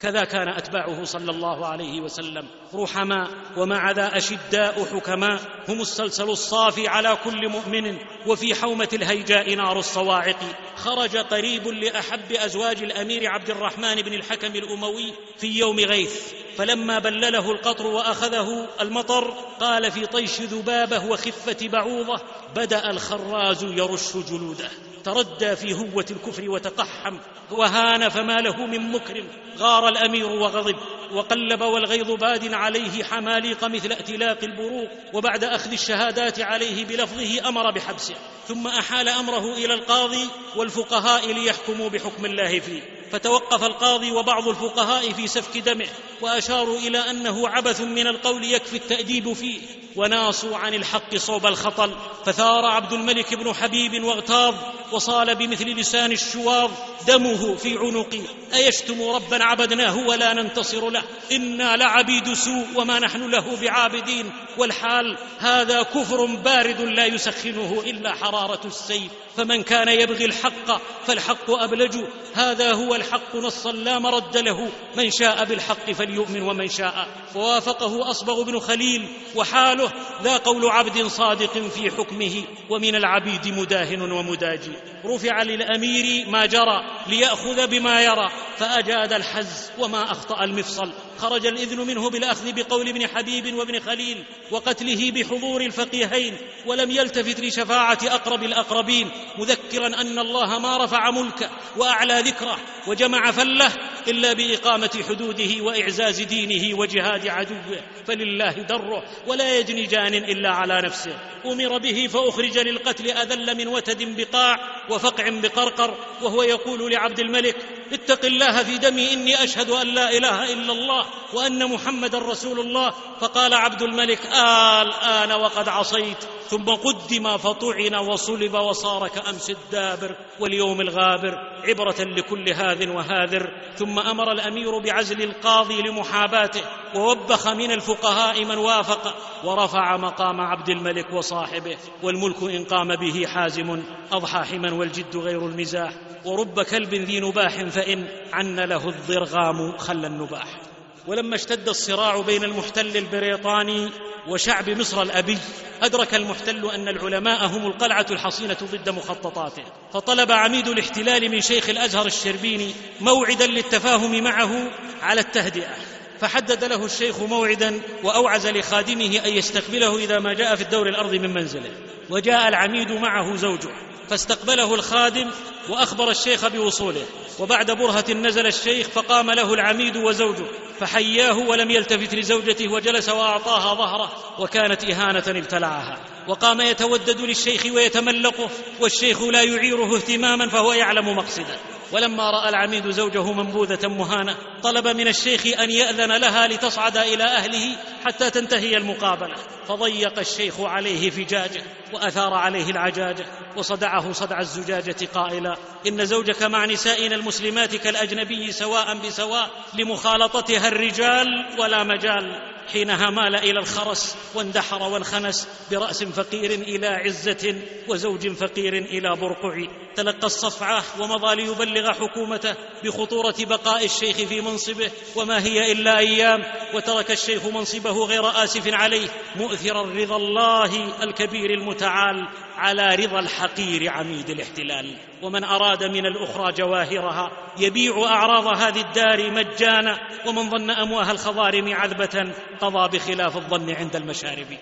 كذا 0.02 0.24
كان 0.24 0.48
أتباعه 0.48 1.04
صلى 1.04 1.32
الله 1.32 1.66
عليه 1.66 2.02
وسلم. 2.02 2.48
رحماء 2.74 3.30
ومع 3.58 3.92
ذا 3.92 4.18
أشداء 4.18 4.86
حكماء 4.86 5.40
هم 5.70 5.82
السلسل 5.82 6.30
الصافي 6.30 6.88
على 6.88 7.18
كل 7.24 7.50
مؤمن 7.50 7.98
وفي 8.28 8.56
حومة 8.56 8.90
الهيجاء 8.94 9.56
نار 9.56 9.80
الصواعق. 9.80 10.40
خرج 10.76 11.18
قريب 11.18 11.68
لأحب 11.68 12.32
أزواج 12.32 12.84
الأمير 12.84 13.32
عبد 13.32 13.50
الرحمن 13.50 13.96
بن 13.96 14.14
الحكم 14.14 14.56
الأموي 14.56 15.14
في 15.38 15.48
يوم 15.48 15.80
غيث. 15.80 16.34
فلما 16.58 17.00
بلله 17.00 17.52
القطر 17.52 17.88
وأخذه 17.88 18.68
المطر 18.82 19.34
قال 19.60 19.92
في 19.92 20.06
طيش 20.06 20.42
ذبابه 20.42 21.06
وخفة 21.06 21.68
بعوضة 21.68 22.22
بدأ 22.56 22.92
الخراز 22.92 23.64
يرش 23.64 24.18
جلوده. 24.18 24.70
تردى 25.04 25.56
في 25.56 25.74
هوة 25.74 26.06
الكفر 26.12 26.50
وتقحم 26.50 27.18
وهان 27.52 28.10
فما 28.10 28.42
له 28.42 28.66
من 28.66 28.92
مكرم 28.92 29.28
غار 29.58 29.90
الأمير 29.90 30.26
وغضب 30.26 30.76
وقلب 31.12 31.62
والغيظ 31.62 32.12
باد 32.12 32.54
عليه 32.54 33.04
حماليق 33.04 33.64
مثل 33.64 33.92
ائتلاق 33.92 34.44
البروق 34.44 34.90
وبعد 35.14 35.44
أخذ 35.44 35.72
الشهادات 35.72 36.40
عليه 36.40 36.86
بلفظه 36.86 37.50
أمر 37.50 37.72
بحبسه 37.72 38.16
ثم 38.48 38.68
أحال 38.68 39.10
أمره 39.10 39.54
إلى 39.54 39.74
القاضي 39.74 40.28
والفقهاء 40.56 41.34
ليحكموا 41.34 41.90
بحكم 41.90 42.26
الله 42.26 42.60
فيه. 42.60 43.01
فتوقف 43.12 43.64
القاضي 43.64 44.12
وبعض 44.12 44.48
الفقهاء 44.48 45.12
في 45.12 45.28
سفك 45.28 45.58
دمه 45.58 45.88
وأشاروا 46.22 46.78
إلى 46.78 46.98
أنه 47.10 47.48
عبث 47.48 47.82
من 47.82 48.08
القول 48.08 48.44
يكفي 48.44 48.76
التأديب 48.76 49.34
فيه 49.34 49.60
وناصوا 49.96 50.58
عن 50.58 50.74
الحق 50.74 51.16
صوب 51.16 51.46
الخطل 51.46 51.92
فثار 52.26 52.66
عبد 52.66 52.94
الملك 52.94 53.34
بن 53.34 53.54
حبيب 53.54 54.04
واغتاظ 54.04 54.56
وصال 54.92 55.36
بمثل 55.36 55.66
لسان 55.66 56.12
الشواظ 56.12 56.72
دمه 57.08 57.56
في 57.56 57.78
عنقي 57.78 58.22
أيشتم 58.54 59.02
ربا 59.02 59.44
عبدناه 59.44 59.98
ولا 59.98 60.34
ننتصر 60.34 60.90
له؟ 60.90 61.04
إنا 61.32 61.78
لعبيد 61.78 62.34
سوء 62.34 62.68
وما 62.76 63.00
نحن 63.00 63.30
له 63.30 63.58
بعابدين. 63.62 64.32
والحال 64.58 65.18
هذا 65.40 65.84
كفر 65.84 66.26
بارد 66.26 66.82
لا 66.82 67.06
يسخنه 67.06 67.84
إلا 67.86 68.16
حرارة 68.16 68.68
السيف. 68.68 69.12
فمن 69.38 69.64
كان 69.64 69.88
يبغي 69.88 70.26
الحق 70.26 70.82
فالحق 71.08 71.52
أبلج 71.52 71.98
هذا 72.34 72.74
هو 72.74 72.96
الحق 73.02 73.36
نصا 73.36 73.72
لا 73.72 74.00
مرد 74.00 74.38
له. 74.38 74.70
من 74.98 75.12
شاء 75.12 75.46
بالحق 75.46 75.92
فليؤمن 75.92 76.42
ومن 76.42 76.68
شاء. 76.68 77.08
ووافقه 77.36 78.10
أصبغ 78.10 78.44
بن 78.44 78.60
خليل 78.60 79.08
وحاله 79.36 79.92
ذا 80.24 80.38
قول 80.38 80.70
عبد 80.70 81.08
صادق 81.08 81.58
في 81.58 81.92
حكمه 81.92 82.44
ومن 82.70 82.96
العبيد 82.96 83.48
مداهن 83.48 84.12
ومداجي. 84.12 84.72
رفع 85.06 85.44
للأمير 85.44 86.30
ما 86.30 86.46
جرى 86.46 87.02
ليأخذ 87.08 87.68
بما 87.68 88.02
يرى. 88.02 88.32
فأجاد 88.58 89.14
الحز 89.14 89.72
وما 89.80 90.12
أخطأ 90.12 90.44
المفصل. 90.44 90.92
خرج 91.18 91.46
الإذن 91.46 91.80
منه 91.80 92.10
بالأخذ 92.10 92.52
بقول 92.52 92.90
ابن 92.90 93.08
حبيب 93.08 93.54
وابن 93.56 93.80
خليل 93.80 94.24
وقتله 94.52 95.12
بحضور 95.12 95.62
الفقيهين. 95.62 96.38
ولم 96.66 96.92
يلتفت 96.92 97.40
لشفاعة 97.40 98.00
أقرب 98.04 98.44
الأقربين. 98.44 99.10
مذكرا 99.38 99.88
أن 99.88 100.20
الله 100.20 100.60
ما 100.60 100.86
رفع 100.86 101.12
ملكه 101.12 101.50
وأعلى 101.78 102.20
ذكره. 102.20 102.58
وجمع 102.92 103.32
فله 103.32 103.72
إلا 104.08 104.34
بإقامة 104.34 105.04
حدوده 105.10 105.64
وإعزاز 105.64 106.22
دينه 106.22 106.80
وجهاد 106.80 107.28
عدوه 107.28 107.82
فلله 108.08 108.52
دره 108.52 109.04
ولا 109.28 109.60
يجني 109.60 109.86
جان 109.86 110.14
إلا 110.14 110.50
على 110.50 110.82
نفسه. 110.82 111.20
أمر 111.46 111.78
به 111.78 112.08
فأخرج 112.08 112.58
للقتل 112.58 113.12
أذل 113.12 113.58
من 113.58 113.68
وتد 113.68 114.18
بقاع 114.18 114.60
وفقع 114.90 115.30
بقرقر 115.30 115.98
وهو 116.22 116.44
يقول 116.44 116.92
لعبد 116.92 117.20
الملك 117.20 117.56
اتق 117.92 118.26
الله 118.26 118.64
في 118.64 118.78
دمي 118.78 119.14
إني 119.14 119.44
أشهد 119.44 119.70
أن 119.70 119.88
لا 119.88 120.18
إله 120.18 120.54
إلا 120.54 120.74
الله 120.74 121.06
وأن 121.34 121.70
محمدا 121.70 122.20
رسول 122.20 122.60
الله. 122.60 122.94
فقال 123.22 123.54
عبد 123.54 123.82
الملك 123.82 124.26
آه 124.26 124.82
الآن 124.82 125.32
وقد 125.32 125.70
عصيت. 125.70 126.18
ثم 126.50 126.66
قدم 126.66 127.38
فطعن 127.38 127.96
وصلب 127.96 128.54
وصار 128.54 129.08
كأمس 129.08 129.50
الدابر 129.50 130.16
واليوم 130.40 130.82
الغابر 130.82 131.36
عبرة 131.64 132.02
لكل 132.02 132.50
هاذ 132.54 132.90
وهاذر. 132.90 133.50
ثم 133.92 134.00
أمر 134.00 134.32
الأمير 134.32 134.80
بعزل 134.80 135.22
القاضي 135.22 135.82
لمحاباته 135.82 136.62
ووبخ 136.96 137.48
من 137.48 137.72
الفقهاء 137.72 138.46
من 138.46 138.58
وافق 138.58 139.16
ورفع 139.44 139.98
مقام 139.98 140.42
عبد 140.42 140.70
الملك 140.70 141.14
وصاحبه 141.14 141.78
والملك 142.04 142.44
إن 142.44 142.64
قام 142.64 142.96
به 142.96 143.26
حازم 143.28 143.84
أضحى 144.12 144.44
حما 144.44 144.74
والجد 144.74 145.18
غير 145.18 145.46
المزاح 145.46 145.94
ورب 146.26 146.62
كلب 146.62 146.94
ذي 146.94 147.20
نباح 147.20 147.64
فإن 147.64 148.08
عن 148.34 148.60
له 148.60 148.90
الضرغام 148.90 149.78
خل 149.78 150.06
النباح. 150.06 150.71
ولما 151.08 151.36
اشتد 151.36 151.70
الصراع 151.70 152.22
بين 152.22 152.44
المحتل 152.44 152.98
البريطاني 152.98 153.90
وشعب 154.28 154.70
مصر 154.70 155.02
الأبي 155.02 155.38
أدرك 155.82 156.16
المحتل 156.16 156.66
أن 156.66 156.88
العلماء 156.88 157.46
هم 157.46 157.66
القلعة 157.68 158.06
الحصينة 158.12 158.58
ضد 158.72 158.90
مخططاته. 158.90 159.64
فطلب 159.94 160.32
عميد 160.32 160.68
الاحتلال 160.68 161.32
من 161.32 161.42
شيخ 161.42 161.70
الأزهر 161.70 162.06
الشربيني 162.06 162.74
موعدا 163.02 163.48
للتفاهم 163.48 164.24
معه 164.24 164.72
على 165.02 165.22
التهدئة. 165.22 165.76
فحدد 166.20 166.64
له 166.64 166.86
الشيخ 166.86 167.20
موعدا 167.20 167.82
وأوعز 168.04 168.48
لخادمه 168.48 169.22
أن 169.26 169.34
يستقبله 169.34 169.98
إذا 169.98 170.20
ما 170.20 170.34
جاء 170.34 170.56
في 170.56 170.62
الدور 170.62 170.90
الارضي 170.90 171.20
من 171.20 171.34
منزله. 171.34 171.72
وجاء 172.10 172.48
العميد 172.48 172.92
معه 172.92 173.36
زوجه 173.36 173.70
فاستقبله 174.10 174.76
الخادم 174.76 175.32
وأخبر 175.72 176.10
الشيخ 176.10 176.48
بوصوله 176.48 177.06
وبعد 177.40 177.72
برهة 177.72 178.14
نزل 178.14 178.48
الشيخ 178.48 178.88
فقام 178.88 179.32
له 179.32 179.54
العميد 179.54 179.98
وزوجه 179.98 180.46
فحياه 180.80 181.38
ولم 181.38 181.72
يلتفت 181.72 182.16
لزوجته 182.16 182.72
وجلس 182.72 183.10
وأعطاها 183.10 183.74
ظهره 183.74 184.12
وكانت 184.40 184.84
إهانة 184.84 185.24
ابتلعها 185.28 185.98
وقام 186.28 186.62
يتودد 186.62 187.22
للشيخ 187.22 187.66
ويتملقه 187.66 188.50
والشيخ 188.80 189.22
لا 189.22 189.42
يعيره 189.42 189.96
اهتماما 189.96 190.50
فهو 190.50 190.74
يعلم 190.74 191.18
مقصده. 191.18 191.60
ولما 191.92 192.30
رأى 192.32 192.50
العميد 192.50 192.92
زوجه 192.92 193.32
منبوذة 193.32 193.88
مهانة 193.88 194.38
طلب 194.64 194.88
من 194.88 195.08
الشيخ 195.08 195.60
أن 195.60 195.72
يأذن 195.72 196.12
لها 196.12 196.48
لتصعد 196.48 196.98
إلى 196.98 197.24
أهله 197.24 197.78
حتى 198.06 198.30
تنتهي 198.30 198.78
المقابلة. 198.78 199.36
فضيق 199.68 200.20
الشيخ 200.20 200.60
عليه 200.60 201.10
فجاجة 201.10 201.62
وأثار 201.94 202.34
عليه 202.34 202.72
العجاجة 202.72 203.26
وصدعه 203.58 204.12
صدع 204.12 204.40
الزجاجة 204.40 204.96
قائلا 205.14 205.58
إن 205.88 206.06
زوجك 206.06 206.44
مع 206.44 206.66
نسائنا 206.66 207.16
المسلمات 207.16 207.76
كالأجنبي 207.76 208.52
سواء 208.52 208.98
بسواء 208.98 209.50
لمخالطتها 209.74 210.68
الرجال 210.68 211.28
ولا 211.60 211.84
مجال. 211.84 212.51
حينها 212.68 213.10
مال 213.10 213.36
إلى 213.36 213.60
الخرس 213.60 214.18
واندحر 214.36 214.84
وانخنس 214.84 215.48
برأس 215.72 216.04
فقير 216.04 216.52
إلى 216.52 216.88
عزة 216.88 217.56
وزوج 217.88 218.28
فقير 218.28 218.78
إلى 218.78 219.16
برقع. 219.16 219.66
تلقى 219.96 220.28
الصفعه 220.28 220.84
ومضى 221.00 221.36
ليبلغ 221.36 221.94
حكومته 221.94 222.56
بخطورة 222.84 223.36
بقاء 223.40 223.86
الشيخ 223.86 224.16
في 224.18 224.42
منصبه 224.42 224.92
وما 225.16 225.44
هي 225.44 225.72
إلا 225.72 225.98
أيام. 225.98 226.44
وترك 226.74 227.12
الشيخ 227.12 227.46
منصبه 227.46 228.06
غير 228.06 228.44
آسف 228.44 228.74
عليه 228.74 229.08
مؤثرا 229.36 229.82
رضا 229.82 230.16
الله 230.16 231.04
الكبير 231.04 231.50
المتعال 231.50 232.28
على 232.58 232.96
رضا 232.96 233.20
الحقير 233.20 233.90
عميد 233.90 234.30
الاحتلال. 234.30 234.98
ومن 235.22 235.44
أراد 235.44 235.84
من 235.84 236.06
الأخرى 236.06 236.52
جواهرها 236.52 237.32
يبيع 237.58 238.04
أعراض 238.06 238.48
هذه 238.48 238.82
الدار 238.82 239.32
مجانا. 239.32 240.00
ومن 240.26 240.50
ظن 240.50 240.70
أمواه 240.70 241.12
الخضارم 241.12 241.74
عذبة 241.74 242.34
قضى 242.62 242.98
بخلاف 242.98 243.38
الظن 243.38 243.70
عند 243.70 243.96
المشارب. 243.96 244.58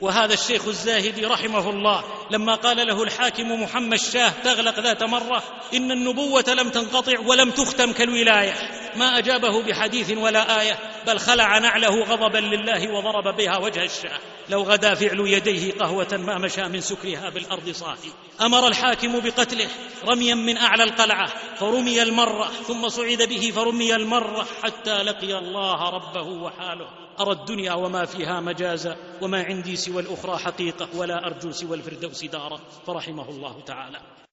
وهذا 0.00 0.34
الشيخ 0.34 0.66
الزاهد 0.66 1.24
رحمه 1.24 1.70
الله 1.70 2.04
لما 2.30 2.54
قال 2.54 2.86
له 2.86 3.02
الحاكم 3.02 3.62
محمد 3.62 3.98
شاه 3.98 4.32
تغلق 4.44 4.80
ذات 4.80 5.02
مرة 5.02 5.42
إن 5.74 5.90
النبوة 5.90 6.44
لم 6.48 6.68
تنقطع 6.68 7.20
ولم 7.20 7.50
تختم 7.50 7.92
كالولاية. 7.92 8.54
ما 8.96 9.18
أجابه 9.18 9.62
بحديث 9.62 10.10
ولا 10.10 10.60
آية 10.60 10.78
بل 11.06 11.18
خلع 11.18 11.58
نعله 11.58 12.04
غضبا 12.04 12.38
لله 12.38 12.92
وضرب 12.92 13.36
بها 13.36 13.56
وجه 13.56 13.84
الشاه. 13.84 14.18
لو 14.48 14.62
غدا 14.62 14.94
فعل 14.94 15.20
يديه 15.20 15.72
قهوة 15.72 16.08
ما 16.12 16.38
مشى 16.38 16.68
من 16.68 16.80
سكرها 16.80 17.30
بالأرض 17.30 17.70
صاحي 17.70 18.10
أمر 18.40 18.66
الحاكم 18.66 19.20
بقتله 19.20 19.68
رميا 20.04 20.34
من 20.34 20.56
أعلى 20.56 20.82
القلعة 20.82 21.32
فرمي 21.56 22.02
المرة 22.02 22.50
ثم 22.66 22.88
صعد 22.88 23.22
به 23.22 23.52
فرمي 23.56 23.94
المرة 23.96 24.46
حتى 24.62 25.02
لقي 25.02 25.38
الله 25.38 25.90
ربه 25.90 26.28
وحاله. 26.28 27.07
أرى 27.20 27.32
الدنيا 27.32 27.72
وما 27.72 28.04
فيها 28.04 28.40
مجازا 28.40 28.96
وما 29.22 29.42
عندي 29.42 29.76
سوى 29.76 30.02
الأخرى 30.02 30.38
حقيقة 30.38 30.88
ولا 30.96 31.26
أرجو 31.26 31.50
سوى 31.50 31.76
الفردوس 31.76 32.24
دارا. 32.24 32.60
فرحمه 32.86 33.28
الله 33.28 33.60
تعالى. 33.60 34.27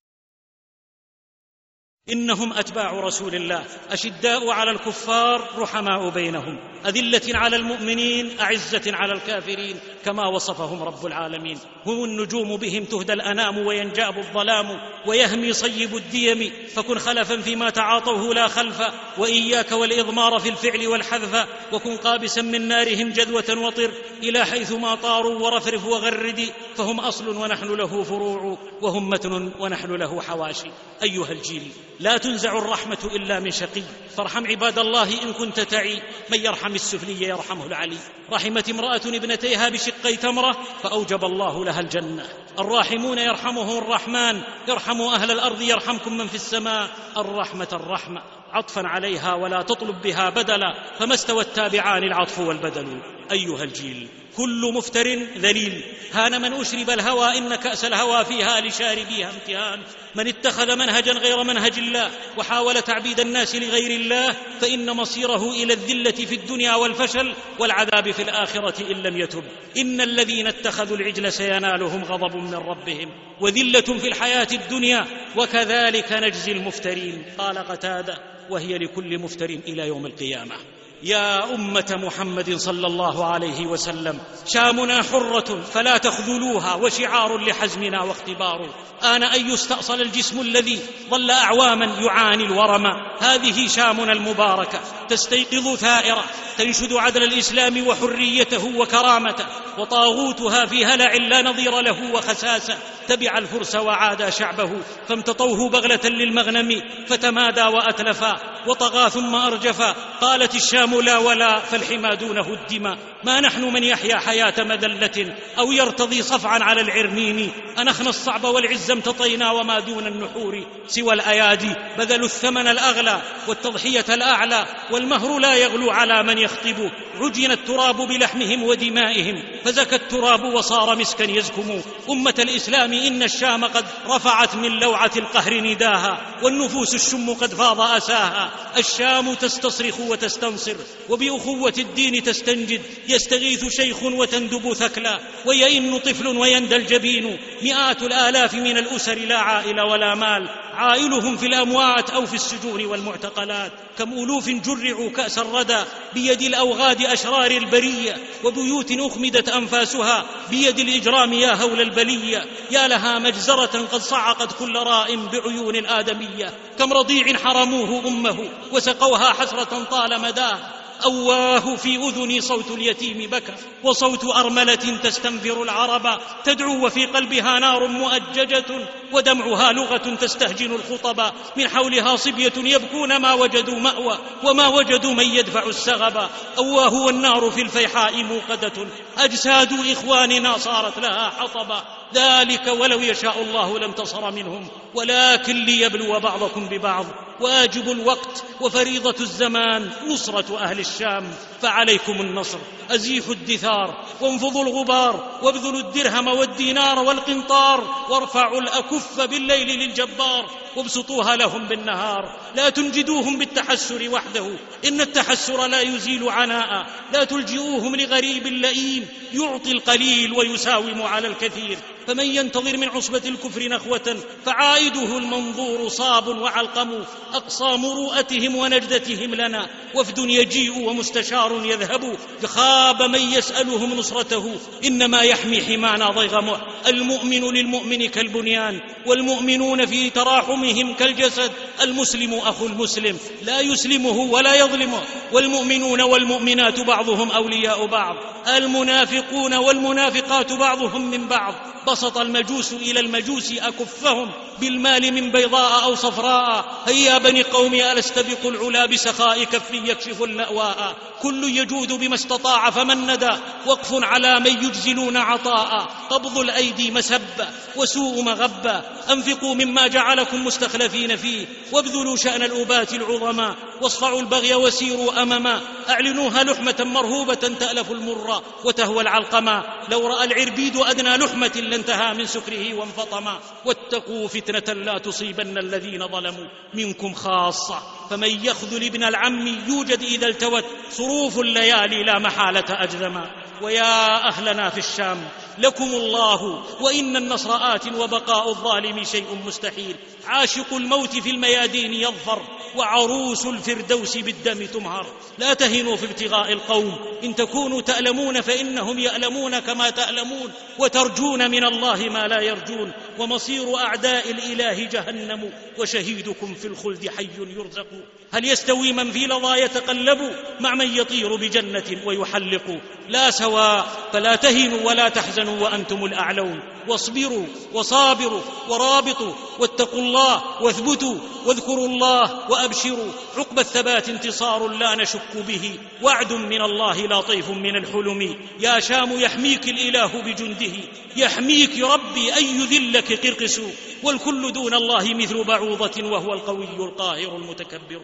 إنهم 2.12 2.54
أتباع 2.54 3.00
رسول 3.00 3.36
الله 3.36 3.66
أشداء 3.92 4.50
على 4.50 4.72
الكفار 4.72 5.50
رحماء 5.58 6.10
بينهم 6.10 6.60
أذلة 6.86 7.22
على 7.38 7.56
المؤمنين 7.56 8.40
أعزة 8.40 8.82
على 8.86 9.14
الكافرين 9.14 9.76
كما 10.06 10.28
وصفهم 10.28 10.84
رب 10.84 11.06
العالمين. 11.06 11.58
هم 11.86 12.04
النجوم 12.04 12.58
بهم 12.58 12.84
تهدى 12.84 13.14
الأنام 13.14 13.58
وينجاب 13.58 14.18
الظلام 14.18 14.80
ويهمي 15.06 15.54
صيب 15.54 15.96
الديم. 15.96 16.52
فكن 16.76 17.00
خلفا 17.00 17.42
فيما 17.42 17.70
تعاطوه 17.70 18.34
لا 18.34 18.48
خلفا 18.48 18.94
وإياك 19.18 19.72
والإضمار 19.72 20.40
في 20.40 20.50
الفعل 20.50 20.88
والحذف 20.88 21.48
وكن 21.74 21.98
قابسا 21.98 22.42
من 22.42 22.68
نارهم 22.68 23.10
جذوة 23.10 23.66
وطر 23.66 23.92
إلى 24.24 24.46
حيث 24.46 24.72
ما 24.72 24.96
طاروا 24.96 25.40
ورفرف 25.40 25.86
وغرد. 25.86 26.50
فهم 26.76 27.00
أصل 27.00 27.38
ونحن 27.38 27.68
له 27.68 28.04
فروع 28.04 28.58
وهم 28.82 29.10
متن 29.10 29.52
ونحن 29.60 29.92
له 29.92 30.22
حواشي. 30.22 30.68
أيها 31.04 31.32
الجيل. 31.32 31.72
لا 32.00 32.18
تنزع 32.18 32.58
الرحمة 32.58 32.98
إلا 33.16 33.40
من 33.40 33.52
شقي. 33.52 33.84
فارحم 34.18 34.48
عباد 34.48 34.80
الله 34.80 35.24
إن 35.24 35.34
كنت 35.34 35.60
تعي. 35.60 36.02
من 36.32 36.46
يرحم 36.46 36.76
السفلي 36.76 37.28
يرحمه 37.28 37.66
العلي. 37.66 37.98
رحمت 38.32 38.70
امرأة 38.70 39.02
ابنتيها 39.06 39.70
بشقي 39.70 40.16
تمرة 40.16 40.58
فأوجب 40.84 41.26
الله 41.26 41.66
لها 41.66 41.80
الجنة. 41.80 42.26
الراحمون 42.60 43.18
يرحمهم 43.18 43.78
الرحمن. 43.78 44.42
يرحموا 44.68 45.14
أهل 45.16 45.32
الأرض 45.32 45.62
يرحمكم 45.62 46.18
من 46.18 46.28
في 46.28 46.36
السماء. 46.36 46.90
الرحمة 47.18 47.68
الرحمة. 47.74 48.22
عطفا 48.52 48.88
عليها 48.88 49.34
ولا 49.34 49.62
تطلب 49.62 50.02
بها 50.02 50.30
بدلا. 50.30 50.74
فما 51.00 51.14
استوى 51.14 51.42
التابعان 51.42 52.04
العطف 52.04 52.40
والبدل. 52.40 53.02
أيها 53.32 53.64
الجيل. 53.64 54.08
كل 54.38 54.72
مفتر 54.74 55.20
ذليل. 55.38 55.82
هان 56.14 56.42
من 56.42 56.54
أشرب 56.54 56.90
الهوى 56.90 57.38
إن 57.38 57.56
كأس 57.56 57.86
الهوى 57.86 58.26
فيها 58.26 58.62
لشاربيها 58.62 59.32
امتهان. 59.32 59.82
من 60.16 60.28
اتخذ 60.28 60.76
منهجا 60.76 61.12
غير 61.12 61.44
منهج 61.44 61.78
الله 61.78 62.12
وحاول 62.38 62.82
تعبيد 62.82 63.20
الناس 63.20 63.56
لغير 63.56 63.92
الله 63.92 64.36
فإن 64.62 64.92
مصيره 64.92 65.52
إلى 65.52 65.74
الذلة 65.74 66.12
في 66.12 66.36
الدنيا 66.36 66.76
والفشل 66.76 67.34
والعذاب 67.60 68.12
في 68.12 68.22
الآخرة 68.22 68.92
إن 68.92 69.04
لم 69.04 69.18
يتب. 69.18 69.44
إن 69.78 70.02
الذين 70.02 70.48
اتخذوا 70.48 70.98
العجل 70.98 71.34
سينالهم 71.34 72.04
غضب 72.04 72.36
من 72.36 72.56
ربهم 72.56 73.10
وذلة 73.42 74.00
في 74.00 74.08
الحياة 74.08 74.48
الدنيا 74.52 75.06
وكذلك 75.38 76.12
نجزي 76.12 76.52
المفترين. 76.52 77.26
قال 77.38 77.58
قتادة 77.58 78.18
وهي 78.50 78.78
لكل 78.78 79.20
مفتر 79.20 79.50
إلى 79.50 79.88
يوم 79.88 80.06
القيامة. 80.06 80.56
يا 81.04 81.56
أمة 81.56 81.96
محمد 81.98 82.56
صلى 82.56 82.88
الله 82.88 83.26
عليه 83.26 83.66
وسلم 83.66 84.20
شامنا 84.48 85.04
حرة 85.04 85.62
فلا 85.74 85.98
تخذلوها 85.98 86.74
وشعار 86.74 87.38
لحزمنا 87.38 88.04
واختبار. 88.04 88.70
آن 89.04 89.24
أن 89.24 89.50
يستأصل 89.50 90.02
الجسم 90.02 90.42
الذي 90.42 90.80
ظل 91.10 91.32
أعواما 91.32 91.86
يعاني 91.86 92.44
الورم. 92.44 92.86
هذه 93.20 93.68
شامنا 93.68 94.12
المباركة. 94.12 94.80
تستيقظ 95.10 95.76
ثائرة. 95.76 96.24
تنشد 96.58 96.94
عدل 96.94 97.24
الإسلام 97.24 97.88
وحريته 97.88 98.78
وكرامته. 98.78 99.46
وطاغوتها 99.78 100.66
في 100.66 100.86
هلع 100.86 101.14
لا 101.14 101.42
نظير 101.42 101.82
له 101.82 102.14
وخساسة. 102.14 102.78
تبع 103.08 103.38
الفرس 103.38 103.76
وعادى 103.76 104.32
شعبه 104.32 104.72
فامتطوه 105.08 105.70
بغلة 105.70 106.00
للمغنم 106.04 106.82
فتمادى 107.08 107.62
وأتلفا 107.62 108.36
وطغى 108.68 109.10
ثم 109.10 109.36
أرجفا. 109.36 109.96
قالت 110.22 110.56
الشام 110.56 111.02
لا 111.02 111.18
ولا 111.18 111.60
فالحمى 111.60 112.16
دونه 112.16 112.54
الدماء. 112.54 112.98
ما 113.24 113.40
نحن 113.40 113.64
من 113.74 113.84
يحيا 113.84 114.16
حياة 114.16 114.54
مذلة 114.58 115.36
أو 115.58 115.72
يرتضي 115.72 116.22
صفعا 116.22 116.64
على 116.64 116.82
العرنين 116.82 117.52
انخنا 117.80 118.10
الصعب 118.10 118.44
والعز 118.44 118.92
امتطينا 118.92 119.52
وما 119.52 119.80
دون 119.80 120.08
النحور. 120.08 120.64
سوى 120.88 121.14
الأيادي 121.14 121.74
بذلوا 121.98 122.26
الثمن 122.26 122.68
الأغلى 122.68 123.22
والتضحية 123.48 124.06
الأعلى 124.10 124.66
والمهر 124.92 125.40
لا 125.40 125.56
يغلو 125.56 125.92
على 125.92 126.24
من 126.24 126.38
يخطب. 126.38 126.92
عجن 127.20 127.52
التراب 127.52 127.96
بلحمهم 127.96 128.64
ودمائهم 128.64 129.44
فزكى 129.64 129.96
التراب 129.96 130.44
وصار 130.54 130.96
مسكا 130.96 131.24
يزكم. 131.24 131.82
أمة 132.10 132.36
الإسلام 132.40 132.94
إن 132.96 133.24
الشام 133.24 133.66
قد 133.66 133.86
رفعت 134.08 134.56
من 134.56 134.80
لوعة 134.80 135.12
القهر 135.18 135.54
نداها 135.54 136.22
والنفوس 136.44 136.96
الشم 136.96 137.34
قد 137.34 137.54
فاض 137.54 137.82
أساها. 137.82 138.52
الشام 138.78 139.34
تستصرخ 139.34 140.00
وتستنصر 140.00 140.76
وبأخوة 141.10 141.74
الدين 141.78 142.24
تستنجد. 142.24 142.82
يستغيث 143.08 143.66
شيخ 143.66 144.04
وتندب 144.04 144.74
ثكلا 144.74 145.20
ويئن 145.46 145.98
طفل 145.98 146.28
ويندى 146.28 146.76
الجبين. 146.76 147.38
مئات 147.62 148.02
الآلاف 148.02 148.54
من 148.54 148.78
الأسر 148.78 149.16
لا 149.16 149.38
عائل 149.38 149.82
ولا 149.82 150.16
مال. 150.16 150.65
عائلهم 150.76 151.38
في 151.38 151.46
الأموات 151.46 152.10
أو 152.10 152.26
في 152.26 152.34
السجون 152.34 152.86
والمعتقلات. 152.86 153.72
كم 153.98 154.14
ألوف 154.14 154.50
جرعوا 154.50 155.10
كأس 155.10 155.38
الردى 155.38 155.80
بيد 156.14 156.42
الأوغاد 156.42 157.02
أشرار 157.02 157.52
البرية 157.52 158.18
وبيوت 158.44 158.92
أخمدت 158.92 159.50
أنفاسها 159.50 160.26
بيد 160.50 160.80
الإجرام 160.80 161.34
يا 161.34 161.54
هول 161.54 161.82
البلية. 161.82 162.46
يا 162.72 162.88
لها 162.88 163.20
مجزرة 163.20 163.88
قد 163.92 164.02
صعقت 164.02 164.60
كل 164.60 164.76
راء 164.76 165.16
بعيون 165.16 165.76
الادميه 165.76 166.54
كم 166.80 166.94
رضيع 166.94 167.38
حرموه 167.38 168.08
أمه 168.08 168.50
وسقوها 168.72 169.34
حسرة 169.34 169.84
طال 169.92 170.22
مداها 170.22 170.75
أواه 171.04 171.76
في 171.76 171.96
أذني 171.96 172.42
صوت 172.42 172.72
اليتيم 172.72 173.30
بكى 173.30 173.54
وصوت 173.84 174.36
أرملة 174.36 175.00
تستنفر 175.04 175.64
العرب 175.64 176.20
تدعو 176.44 176.86
وفي 176.86 177.06
قلبها 177.06 177.60
نار 177.60 177.88
مؤججة 177.88 178.66
ودمعها 179.12 179.72
لغة 179.72 180.16
تستهجن 180.16 180.72
الخطب 180.72 181.34
من 181.58 181.70
حولها 181.70 182.16
صبية 182.16 182.54
يبكون 182.58 183.18
ما 183.18 183.34
وجدوا 183.34 183.80
مأوى 183.80 184.18
وما 184.44 184.68
وجدوا 184.68 185.14
من 185.14 185.26
يدفع 185.26 185.64
السغب. 185.64 186.30
أواه 186.58 186.94
والنار 186.94 187.52
في 187.52 187.62
الفيحاء 187.62 188.24
موقدة 188.24 188.88
أجساد 189.18 189.74
إخواننا 189.92 190.58
صارت 190.58 191.00
لها 191.00 191.30
حطبا 191.30 191.84
ذلك 192.14 192.68
ولو 192.68 193.00
يشاء 193.00 193.42
الله 193.42 193.80
لانتصر 193.80 194.32
منهم 194.32 194.68
ولكن 194.94 195.66
ليبلو 195.66 196.20
بعضكم 196.20 196.68
ببعض. 196.68 197.06
واجب 197.40 197.92
الوقت 197.92 198.44
وفريضة 198.62 199.16
الزمان 199.20 199.90
نصرة 200.08 200.60
أهل 200.60 200.80
الشام 200.80 201.34
فعليكم 201.62 202.22
النصر. 202.22 202.58
أزيحوا 202.90 203.34
الدثار 203.34 204.06
وانفضوا 204.22 204.64
الغبار 204.64 205.40
وابذلوا 205.44 205.80
الدرهم 205.80 206.28
والدينار 206.28 207.00
والقنطار 207.00 208.06
وارفعوا 208.10 208.62
الأكف 208.62 209.22
بالليل 209.22 209.80
للجبار 209.80 210.50
وابسطوها 210.76 211.36
لهم 211.36 211.66
بالنهار. 211.66 212.40
لا 212.56 212.70
تنجدوهم 212.70 213.40
بالتحسر 213.40 214.10
وحده 214.10 214.56
إن 214.88 215.02
التحسر 215.02 215.68
لا 215.68 215.82
يزيل 215.82 216.30
عناء. 216.30 216.88
لا 217.14 217.24
تلجئوهم 217.24 217.96
لغريب 217.96 218.48
لئيم 218.48 219.08
يعطي 219.34 219.72
القليل 219.72 220.34
ويساوم 220.34 221.02
على 221.02 221.28
الكثير. 221.28 221.78
فمن 222.08 222.26
ينتظر 222.26 222.78
من 222.78 222.90
عصبة 222.90 223.22
الكفر 223.26 223.68
نخوة 223.68 224.18
فعائده 224.46 225.18
المنظور 225.18 225.90
صاب 225.90 226.28
وعلقم 226.28 227.04
أقصى 227.34 227.78
مروءتهم 227.78 228.56
ونجدتهم 228.56 229.36
لنا 229.36 229.68
وفد 229.96 230.18
يجيء 230.18 230.80
ومستشار 230.80 231.66
يذهب 231.66 232.18
خاب 232.46 233.02
من 233.04 233.34
يسألهم 233.34 233.94
نصرته 233.94 234.56
إنما 234.86 235.22
يحمي 235.22 235.62
حمانا 235.62 236.10
ضيغمه. 236.10 236.62
المؤمن 236.88 237.54
للمؤمن 237.54 238.08
كالبنيان 238.08 238.82
والمؤمنون 239.06 239.86
في 239.86 240.10
تراحمهم 240.10 240.94
كالجسد 240.94 241.52
المسلم 241.82 242.34
أخو 242.34 242.66
المسلم 242.66 243.18
لا 243.44 243.60
يسلمه 243.60 244.18
ولا 244.18 244.56
يظلمه. 244.56 245.02
والمؤمنون 245.32 246.02
والمؤمنات 246.02 246.80
بعضهم 246.80 247.32
أولياء 247.32 247.86
بعض 247.86 248.16
المنافقون 248.48 249.54
والمنافقات 249.54 250.54
بعضهم 250.54 251.12
من 251.12 251.28
بعض. 251.28 251.54
بسط 251.96 252.18
المجوس 252.18 252.74
إلى 252.74 253.00
المجوس 253.00 253.52
أكفهم 253.52 254.32
بالمال 254.60 255.14
من 255.14 255.32
بيضاء 255.32 255.84
أو 255.84 255.96
صفراء. 255.96 256.66
هيا 256.88 257.18
بني 257.18 257.44
قومي 257.44 257.92
ألست 257.92 258.20
بقوا 258.20 258.52
العلا 258.52 258.86
بسخاء 258.86 259.44
كف 259.44 259.72
يكشف 259.72 260.24
اللأواء 260.24 260.96
كل 261.22 261.44
يجود 261.44 261.92
بما 261.92 262.16
استطاع 262.16 262.70
فمن 262.70 263.08
ندى. 263.08 263.32
وقف 263.66 264.04
على 264.04 264.40
من 264.40 264.64
يجزلون 264.64 265.18
عطاء. 265.18 265.88
قبض 266.10 266.38
الأيدي 266.38 266.92
مسبه 266.92 267.48
وسوء 267.76 268.22
مغبه 268.22 268.82
أنفقوا 269.12 269.56
مما 269.56 269.88
جعلكم 269.88 270.46
مستخلفين 270.46 271.16
فيه. 271.16 271.46
وابذلوا 271.72 272.16
شأن 272.16 272.44
الابات 272.44 272.94
العظماء 272.94 273.56
واصفعوا 273.82 274.20
البغي 274.20 274.56
وسيروا 274.56 275.22
أمما. 275.22 275.62
أعلنوها 275.90 276.44
لحمة 276.44 276.76
مرهوبة 276.80 277.34
تألف 277.34 277.92
المر 277.92 278.44
وتهوى 278.64 279.02
العلقما. 279.02 279.64
لو 279.90 280.08
رأى 280.08 280.26
العربيد 280.26 280.78
أدنى 280.78 281.18
لحمة 281.18 281.52
لانتهى 281.56 282.14
من 282.14 282.26
سكره 282.26 282.74
وانفطما. 282.74 283.40
واتقوا 283.66 284.28
فتنة 284.46 284.74
لا 284.74 284.98
تصيبن 284.98 285.58
الذين 285.58 286.08
ظلموا 286.08 286.48
منكم 286.74 287.14
خاصة. 287.14 287.80
فمن 288.10 288.46
يخذل 288.46 288.84
ابن 288.86 289.04
العم 289.04 289.48
يوجد 289.68 290.02
إذا 290.02 290.28
التوت 290.28 290.66
صروف 290.92 291.40
الليالي 291.40 292.04
لا 292.04 292.20
محالة 292.20 292.66
اجذما 292.70 293.32
ويا 293.62 294.28
أهلنا 294.28 294.70
في 294.70 294.78
الشام 294.78 295.18
لكم 295.58 295.84
الله 295.84 296.64
وإن 296.82 297.16
النصر 297.16 297.76
آت 297.76 297.94
وبقاء 297.94 298.50
الظالم 298.50 299.04
شيء 299.04 299.42
مستحيل. 299.46 299.96
عاشق 300.28 300.74
الموت 300.74 301.16
في 301.18 301.30
الميادين 301.30 301.94
يظفر 301.94 302.42
وعروس 302.76 303.46
الفردوس 303.46 304.18
بالدم 304.18 304.66
تمهر. 304.66 305.06
لا 305.38 305.54
تهنوا 305.54 305.96
في 305.96 306.06
ابتغاء 306.06 306.52
القوم. 306.52 306.96
إن 307.24 307.36
تكونوا 307.36 307.82
تألمون 307.82 308.42
فإنهم 308.42 309.00
يألمون 309.00 309.60
كما 309.60 309.90
تألمون 309.90 310.52
وترجون 310.80 311.52
من 311.52 311.66
الله 311.66 312.10
ما 312.10 312.28
لا 312.28 312.42
يرجون. 312.42 312.92
ومصير 313.20 313.78
أعداء 313.78 314.32
الإله 314.32 314.84
جهنم 314.84 315.52
وشهيدكم 315.78 316.54
في 316.54 316.68
الخلد 316.68 317.10
حي 317.18 317.30
يرزق. 317.58 317.88
هل 318.32 318.46
يستوي 318.46 318.92
من 318.92 319.12
في 319.12 319.26
لظى 319.26 319.62
يتقلب 319.62 320.36
مع 320.60 320.76
من 320.76 320.96
يطير 320.96 321.36
بجنة 321.36 322.02
ويحلق؟ 322.06 322.80
لا 323.10 323.32
سواء 323.32 324.10
فلا 324.14 324.36
تهنوا 324.36 324.82
ولا 324.88 325.10
تحزنوا 325.10 325.60
وأنتم 325.62 326.06
الأعلون. 326.06 326.60
واصبروا 326.88 327.46
وصابروا 327.74 328.42
ورابطوا 328.70 329.34
واتقوا 329.60 330.00
الله 330.00 330.15
واثبتوا 330.62 331.16
واذكروا 331.46 331.88
الله 331.88 332.52
وأبشروا. 332.52 333.12
عقب 333.38 333.60
الثبات 333.60 334.10
انتصار 334.10 334.68
لا 334.68 334.96
نشك 334.96 335.38
به. 335.48 335.80
وعد 336.02 336.34
من 336.34 336.62
الله 336.62 337.08
لطيف 337.08 337.50
من 337.50 337.76
الحلم. 337.76 338.36
يا 338.60 338.80
شام 338.80 339.20
يحميك 339.20 339.70
الإله 339.70 340.22
بجنده. 340.22 340.74
يحميك 341.18 341.80
ربي 341.80 342.34
أن 342.34 342.46
يذلك 342.62 343.26
قرقس. 343.26 343.62
والكل 344.04 344.54
دون 344.54 344.74
الله 344.74 345.14
مثل 345.14 345.44
بعوضة 345.44 346.04
وهو 346.04 346.34
القوي 346.34 346.66
القاهر 346.66 347.36
المتكبر. 347.36 348.02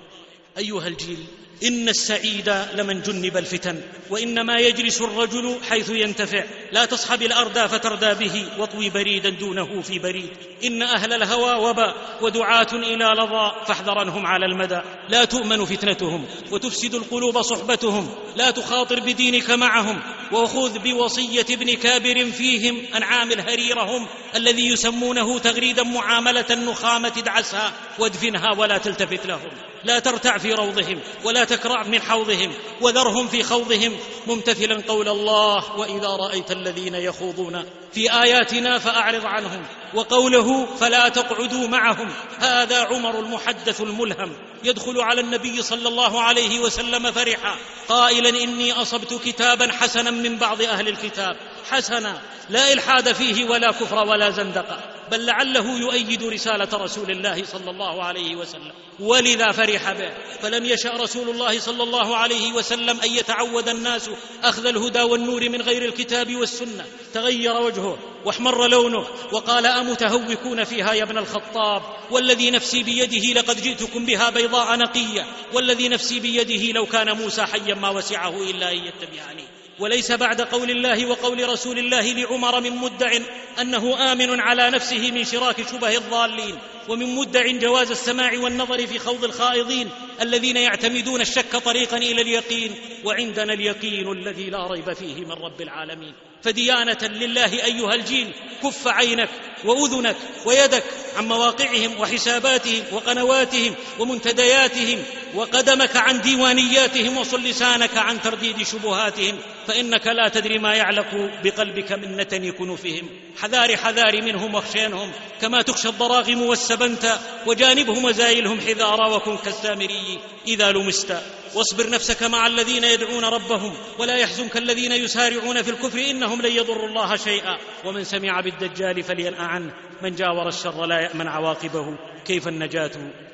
أيها 0.58 0.88
الجيل 0.88 1.26
إن 1.64 1.90
السعيد 1.90 2.50
لمن 2.74 3.02
جنب 3.02 3.38
الفتن 3.38 3.82
وإنما 4.10 4.58
يجلس 4.58 5.02
الرجل 5.02 5.58
حيث 5.70 5.90
ينتفع. 5.90 6.44
لا 6.72 6.86
تصحب 6.86 7.22
الاردى 7.22 7.68
فتردى 7.68 8.14
به 8.14 8.46
واطوي 8.58 8.90
بريدا 8.90 9.30
دونه 9.30 9.82
في 9.82 10.00
بريد. 10.00 10.30
إن 10.66 10.82
أهل 10.82 11.14
الهوى 11.14 11.70
وباء 11.70 11.96
ودعاة 12.22 12.68
إلى 12.74 13.06
لظى 13.06 13.52
فاحذرنهم 13.68 14.26
على 14.26 14.46
المدى. 14.46 14.82
لا 15.10 15.26
تؤمن 15.26 15.66
فتنتهم 15.66 16.26
وتفسد 16.52 16.96
القلوب 16.96 17.42
صحبتهم. 17.42 18.10
لا 18.36 18.52
تخاطر 18.52 19.00
بدينك 19.00 19.52
معهم 19.52 20.02
وخذ 20.32 20.80
بوصية 20.80 21.46
ابن 21.50 21.74
كابر 21.74 22.32
فيهم 22.32 22.82
أن 22.96 23.04
عامل 23.04 23.42
هريرهم 23.42 24.08
الذي 24.36 24.68
يسمونه 24.68 25.40
تغريدا 25.40 25.84
معاملة 25.84 26.46
النخامة 26.50 27.14
ادعسها 27.18 27.74
وادفنها 28.00 28.56
ولا 28.58 28.78
تلتفت 28.78 29.26
لهم. 29.26 29.52
لا 29.84 30.00
ترتع 30.00 30.38
في 30.38 30.54
روضهم 30.54 31.00
ولا 31.24 31.44
تكرع 31.52 31.84
من 31.84 32.02
حوضهم 32.02 32.54
وذرهم 32.82 33.28
في 33.28 33.44
خوضهم. 33.44 33.98
ممتثلا 34.28 34.84
قول 34.88 35.08
الله 35.08 35.76
وإذا 35.78 36.08
رأيت 36.08 36.52
الذين 36.52 36.96
يخوضون 36.96 37.66
في 37.94 38.14
آياتنا 38.24 38.80
فأعرض 38.80 39.26
عنهم 39.26 39.66
وقوله 39.94 40.76
فلا 40.76 41.10
تقعدوا 41.10 41.68
معهم. 41.68 42.10
هذا 42.40 42.84
عمر 42.84 43.20
المحدث 43.20 43.82
الملهم 43.82 44.34
يدخل 44.64 45.02
على 45.02 45.22
النبي 45.22 45.62
صلى 45.62 45.88
الله 45.88 46.22
عليه 46.22 46.60
وسلم 46.60 47.12
فرحا. 47.12 47.56
قائلا 47.90 48.30
إني 48.30 48.72
أصبت 48.72 49.22
كتابا 49.26 49.72
حسنا 49.72 50.12
من 50.12 50.38
بعض 50.38 50.62
أهل 50.62 50.88
الكتاب. 50.88 51.38
حسنا 51.70 52.22
لا 52.50 52.74
إلحاد 52.74 53.14
فيه 53.14 53.50
ولا 53.50 53.72
كفر 53.72 54.08
ولا 54.08 54.30
زندقة. 54.30 55.01
بل 55.12 55.26
لعله 55.26 55.80
يؤيد 55.80 56.24
رسالة 56.24 56.78
رسول 56.78 57.12
الله 57.12 57.46
صلى 57.46 57.72
الله 57.72 58.04
عليه 58.04 58.36
وسلم. 58.36 58.72
ولذا 59.00 59.52
فرح 59.52 59.92
به. 59.92 60.10
فلم 60.42 60.66
يشأ 60.66 60.90
رسول 60.90 61.30
الله 61.30 61.60
صلى 61.60 61.84
الله 61.84 62.18
عليه 62.18 62.54
وسلم 62.54 63.02
أن 63.02 63.12
يتعود 63.12 63.70
الناس 63.70 64.10
أخذ 64.44 64.66
الهدى 64.66 65.02
والنور 65.02 65.50
من 65.50 65.62
غير 65.62 65.86
الكتاب 65.86 66.36
والسنة. 66.36 66.86
تغير 67.14 67.62
وجهه 67.62 67.98
واحمر 68.26 68.68
لونه 68.68 69.08
وقال 69.32 69.66
أمتهوكون 69.66 70.64
فيها 70.64 70.94
يا 70.94 71.04
ابن 71.04 71.18
الخطاب؟ 71.18 71.82
والذي 72.12 72.52
نفسي 72.52 72.84
بيده 72.84 73.42
لقد 73.42 73.62
جئتكم 73.62 74.06
بها 74.06 74.30
بيضاء 74.30 74.78
نقية. 74.78 75.26
والذي 75.54 75.90
نفسي 75.90 76.20
بيده 76.20 76.72
لو 76.72 76.86
كان 76.86 77.18
موسى 77.18 77.46
حيا 77.46 77.76
ما 77.76 77.90
وسعه 77.90 78.44
إلا 78.44 78.72
أن 78.72 78.78
يتبعني. 78.78 79.61
وليس 79.82 80.12
بعد 80.12 80.42
قول 80.42 80.72
الله 80.72 81.06
وقول 81.06 81.50
رسول 81.50 81.80
الله 81.80 82.14
لعمر 82.14 82.62
من 82.62 82.76
مدع 82.76 83.18
أنه 83.62 84.12
آمن 84.12 84.40
على 84.40 84.70
نفسه 84.70 85.12
من 85.12 85.24
شراك 85.24 85.68
شبه 85.72 85.98
الضالين 85.98 86.56
ومن 86.90 87.16
مدع 87.16 87.48
جواز 87.48 87.92
السماع 87.92 88.38
والنظر 88.38 88.88
في 88.88 89.00
خوض 89.00 89.24
الخائضين 89.24 89.90
الذين 90.22 90.58
يعتمدون 90.58 91.22
الشك 91.22 91.56
طريقا 91.56 91.98
إلى 91.98 92.22
اليقين 92.22 92.76
وعندنا 93.06 93.54
اليقين 93.54 94.12
الذي 94.12 94.50
لا 94.50 94.68
ريب 94.68 94.94
فيه 94.94 95.26
من 95.26 95.32
رب 95.32 95.62
العالمين 95.62 96.14
فديانة 96.44 96.98
لله 97.02 97.66
أيها 97.66 97.96
الجيل 97.96 98.34
كف 98.64 98.88
عينك 98.88 99.30
وأذنك 99.66 100.16
ويدك 100.46 100.84
عن 101.18 101.28
مواقعهم 101.28 102.00
وحساباتهم 102.00 102.84
وقنواتهم 102.92 103.76
ومنتدياتهم 104.00 105.04
وقدمك 105.36 105.98
عن 105.98 106.22
ديوانياتهم 106.22 107.18
وصل 107.18 107.44
لسانك 107.44 107.98
عن 107.98 108.22
ترديد 108.22 108.64
شبهاتهم 108.64 109.38
فإنك 109.68 110.08
لا 110.08 110.30
تدري 110.30 110.60
ما 110.60 110.76
يعلق 110.76 111.30
بقلبك 111.44 111.92
من 111.92 112.18
نتن 112.18 112.52
كنوفهم 112.52 113.10
حذار 113.42 113.78
حذار 113.78 114.22
منهم 114.22 114.56
واخشينهم 114.56 115.12
كما 115.42 115.62
تخشى 115.62 115.90
الضراغم 115.90 116.42
والسبنت 116.42 117.20
وجانبهم 117.46 118.06
وزايلهم 118.06 118.62
حذارا 118.62 119.08
وكن 119.08 119.38
كالسامري 119.38 120.20
إذا 120.48 120.72
لمست. 120.72 121.18
واصبر 121.56 121.90
نفسك 121.90 122.24
مع 122.24 122.48
الذين 122.48 122.84
يدعون 122.84 123.26
ربهم 123.26 123.78
ولا 124.00 124.18
يحزنك 124.18 124.58
الذين 124.58 124.92
يسارعون 124.92 125.62
في 125.62 125.70
الكفر 125.72 126.00
إنهم 126.00 126.42
لن 126.42 126.52
يضروا 126.52 126.88
الله 126.88 127.16
شيئا. 127.16 127.58
ومن 127.86 128.04
سمع 128.04 128.42
بالدجال 128.42 129.04
فلينأ 129.04 129.42
عنه. 129.42 129.74
من 130.02 130.16
جاور 130.16 130.48
الشر 130.48 130.86
لا 130.86 131.00
يأمن 131.00 131.28
عواقبه. 131.28 131.98
كيف 132.26 132.48
النجاة 132.48 132.92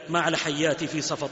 مع 0.10 0.28
الحيات 0.28 0.84
في 0.84 1.02
سفط 1.02 1.32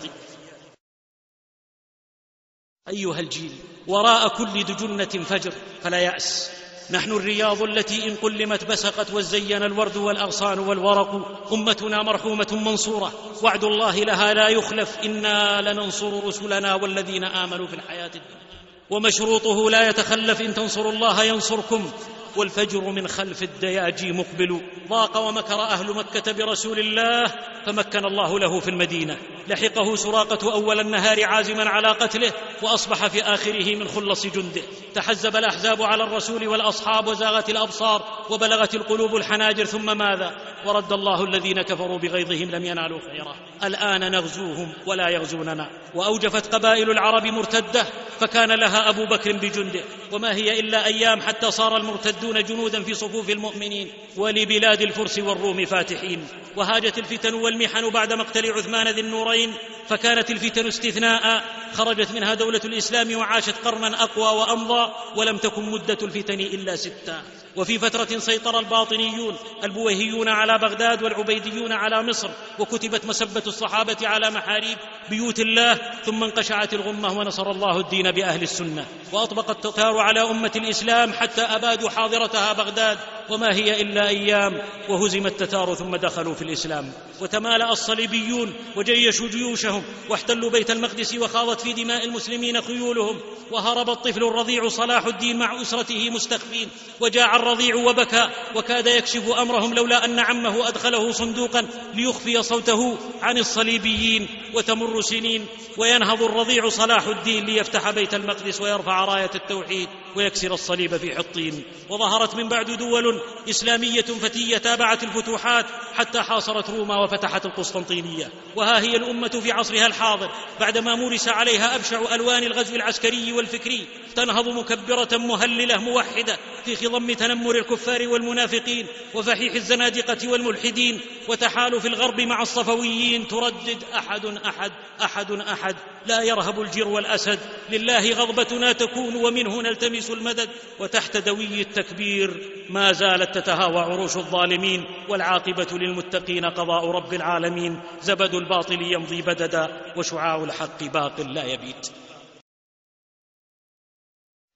أيها 2.88 3.20
الجيل 3.20 3.52
وراء 3.88 4.28
كل 4.28 4.64
دجنة 4.64 5.24
فجر 5.24 5.54
فلا 5.82 6.00
يأس. 6.00 6.65
نحن 6.92 7.12
الرياض 7.12 7.62
التي 7.62 8.10
إن 8.10 8.16
قلمت 8.16 8.64
بسقت 8.64 9.14
وزين 9.14 9.64
الورد 9.64 9.98
والأغصان 9.98 10.60
والورق 10.60 11.42
أمتنا 11.54 12.04
مرحومة 12.04 12.48
منصورة. 12.52 13.14
وعد 13.42 13.64
الله 13.64 14.00
لها 14.00 14.34
لا 14.34 14.48
يخلف. 14.48 14.98
إنا 15.04 15.62
لننصر 15.62 16.28
رسلنا 16.28 16.76
والذين 16.76 17.24
آمنوا 17.24 17.68
في 17.68 17.74
الحياة 17.74 18.06
الدنيا. 18.06 18.46
ومشروطه 18.90 19.72
لا 19.72 19.90
يتخلف. 19.90 20.42
إن 20.42 20.54
تنصروا 20.54 20.92
الله 20.92 21.24
ينصركم. 21.24 21.92
والفجر 22.38 22.82
من 22.82 23.08
خلف 23.08 23.44
الدياجي 23.44 24.12
مقبل. 24.12 24.62
ضاق 24.90 25.18
ومكر 25.18 25.62
أهل 25.62 25.94
مكة 25.94 26.32
برسول 26.32 26.80
الله 26.80 27.32
فمكن 27.66 28.06
الله 28.06 28.40
له 28.40 28.60
في 28.60 28.70
المدينة. 28.70 29.18
لحقه 29.48 29.96
سراقة 29.96 30.54
أول 30.54 30.80
النهار 30.80 31.26
عازما 31.26 31.70
على 31.70 31.88
قتله 31.88 32.32
وأصبح 32.62 33.08
في 33.08 33.24
آخره 33.24 33.76
من 33.76 33.88
خلص 33.88 34.26
جنده. 34.26 34.62
تحزب 34.96 35.36
الأحزاب 35.36 35.82
على 35.82 36.04
الرسول 36.04 36.48
والأصحاب 36.48 37.08
وزاغت 37.08 37.50
الأبصار 37.50 38.26
وبلغت 38.30 38.76
القلوب 38.76 39.16
الحناجر 39.16 39.66
ثم 39.66 39.98
ماذا؟ 39.98 40.36
ورد 40.66 40.92
الله 40.92 41.24
الذين 41.24 41.62
كفروا 41.62 41.98
بغيظهم 41.98 42.52
لم 42.52 42.66
ينالوا 42.66 43.00
خيرا. 43.00 43.36
الآن 43.64 44.12
نغزوهم 44.12 44.74
ولا 44.86 45.10
يغزوننا. 45.10 45.70
وأوجفت 45.96 46.56
قبائل 46.56 46.92
العرب 46.92 47.26
مرتدة 47.26 47.86
فكان 48.20 48.52
لها 48.52 48.90
أبو 48.90 49.06
بكر 49.06 49.32
بجنده. 49.32 49.84
وما 50.12 50.36
هي 50.36 50.60
إلا 50.60 50.86
أيام 50.86 51.22
حتى 51.22 51.52
صار 51.52 51.78
المرتدون 52.26 52.58
جنودا 52.58 52.84
في 52.84 52.94
صفوف 52.94 53.30
المؤمنين 53.30 53.92
ولبلاد 54.18 54.82
الفرس 54.82 55.20
والروم 55.20 55.66
فاتحين. 55.66 56.28
وهاجت 56.56 56.98
الفتن 56.98 57.34
والمحن 57.34 57.90
بعد 57.90 58.14
مقتل 58.14 58.52
عثمان 58.52 58.88
ذي 58.88 59.02
النورين 59.02 59.54
فكانت 59.90 60.32
الفتن 60.32 60.68
استثناء. 60.68 61.44
خرجت 61.74 62.12
منها 62.12 62.34
دولة 62.34 62.62
الإسلام 62.66 63.16
وعاشت 63.16 63.56
قرنا 63.66 64.04
أقوى 64.04 64.40
وأمضى 64.40 64.94
ولم 65.16 65.38
تكن 65.38 65.72
مدة 65.72 65.98
الفتن 66.02 66.40
إلا 66.40 66.76
ستا 66.76 67.24
وفي 67.58 67.80
فترة 67.80 68.20
سيطر 68.20 68.60
الباطنيون 68.60 69.36
البويهيون 69.64 70.28
على 70.28 70.58
بغداد 70.58 71.04
والعبيديون 71.04 71.72
على 71.72 72.04
مصر 72.04 72.30
وكتبت 72.60 73.06
مسبة 73.06 73.44
الصحابة 73.48 74.08
على 74.08 74.30
محاريب 74.30 74.78
بيوت 75.10 75.40
الله 75.40 75.80
ثم 76.06 76.24
انقشعت 76.24 76.74
الغمة 76.74 77.20
ونصر 77.20 77.52
الله 77.52 77.80
الدين 77.80 78.12
بأهل 78.12 78.44
السنة. 78.44 78.86
وأطبق 79.12 79.50
التتار 79.50 79.98
على 79.98 80.22
أمة 80.22 80.52
الإسلام 80.56 81.14
حتى 81.14 81.42
أبادوا 81.42 81.90
حاضرتها 81.90 82.54
بغداد 82.54 82.98
وما 83.30 83.56
هي 83.56 83.82
إلا 83.82 84.08
أيام 84.08 84.62
وهزم 84.90 85.26
التتار 85.28 85.76
ثم 85.76 85.96
دخلوا 85.96 86.34
في 86.34 86.42
الإسلام. 86.42 86.94
وتمالأ 87.22 87.72
الصليبيون 87.72 88.54
وجيشوا 88.76 89.28
جيوشهم 89.28 89.84
واحتلوا 90.10 90.50
بيت 90.50 90.72
المقدس 90.72 91.16
وخاضت 91.16 91.62
في 91.62 91.74
دماء 91.74 92.06
المسلمين 92.06 92.62
خيولهم 92.62 93.20
وهرب 93.52 93.90
الطفل 93.90 94.24
الرضيع 94.24 94.68
صلاح 94.68 95.06
الدين 95.06 95.38
مع 95.38 95.62
أسرته 95.62 96.10
مستخفين 96.10 96.70
وجاع 97.00 97.36
الرضيع 97.46 97.76
وبكى 97.76 98.30
وكاد 98.56 98.88
يكشف 98.88 99.30
أمرهم 99.30 99.74
لولا 99.74 100.06
أن 100.06 100.20
عمه 100.20 100.68
أدخله 100.68 101.12
صندوقا 101.12 101.68
ليخفي 101.94 102.44
صوته 102.44 102.98
عن 103.22 103.38
الصليبيين 103.38 104.28
وتمر 104.54 105.02
سنين 105.02 105.46
وينهض 105.78 106.24
الرضيع 106.24 106.70
صلاح 106.70 107.08
الدين 107.08 107.46
ليفتح 107.46 107.92
بيت 107.92 108.14
المقدس 108.14 108.62
ويرفع 108.62 109.06
راية 109.06 109.32
التوحيد. 109.36 109.90
ويكسر 110.16 110.54
الصليب 110.54 110.98
في 110.98 111.16
حطين 111.16 111.64
وظهرت 111.90 112.36
من 112.36 112.50
بعد 112.50 112.72
دول 112.72 113.22
إسلامية 113.50 114.02
فتية 114.02 114.58
تابعت 114.58 115.04
الفتوحات 115.04 115.66
حتى 115.94 116.22
حاصرت 116.22 116.70
روما 116.70 117.04
وفتحت 117.04 117.46
القسطنطينية. 117.46 118.32
وها 118.56 118.80
هي 118.80 118.96
الأمة 118.96 119.28
في 119.28 119.52
عصرها 119.52 119.88
الحاضر 119.88 120.32
بعدما 120.60 120.96
مورس 120.96 121.28
عليها 121.28 121.76
أبشع 121.76 122.16
ألوان 122.16 122.44
الغزو 122.44 122.76
العسكري 122.76 123.34
والفكري. 123.34 123.88
تنهض 124.16 124.50
مكبرة 124.50 125.18
مهللة 125.18 125.78
موحدة 125.78 126.38
في 126.66 126.76
خضم 126.76 127.14
تنمر 127.14 127.56
الكفار 127.56 128.08
والمنافقين 128.08 128.88
وفحيح 129.14 129.54
الزنادقة 129.54 130.28
والملحدين 130.28 131.02
وتحالف 131.28 131.86
الغرب 131.86 132.22
مع 132.22 132.42
الصفويين 132.42 133.28
تردد 133.28 133.84
أحد 133.96 134.26
أحد 134.26 134.72
أحد 135.02 135.32
أحد. 135.32 135.76
لا 136.08 136.22
يرهب 136.22 136.62
الجر 136.62 136.88
والأسد. 136.88 137.40
لله 137.70 138.14
غضبتنا 138.14 138.72
تكون 138.72 139.16
ومنه 139.16 139.62
نلتمس 139.62 140.12
المدد. 140.12 140.50
وتحت 140.80 141.18
دوي 141.18 141.62
التكبير 141.62 142.52
ما 142.70 142.92
زالت 142.92 143.36
تتهاوى 143.38 143.80
عروش 143.80 144.18
الظالمين. 144.18 144.86
والعاقبة 145.10 145.68
للمتقين 145.72 146.46
قضاء 146.46 146.92
رب 146.92 147.14
العالمين. 147.14 147.82
زبد 148.02 148.34
الباطل 148.34 148.82
يمضي 148.82 149.22
بددا. 149.22 149.94
وشعاع 149.98 150.44
الحق 150.44 150.84
باق 150.84 151.22
لا 151.22 151.44
يبيت. 151.44 151.88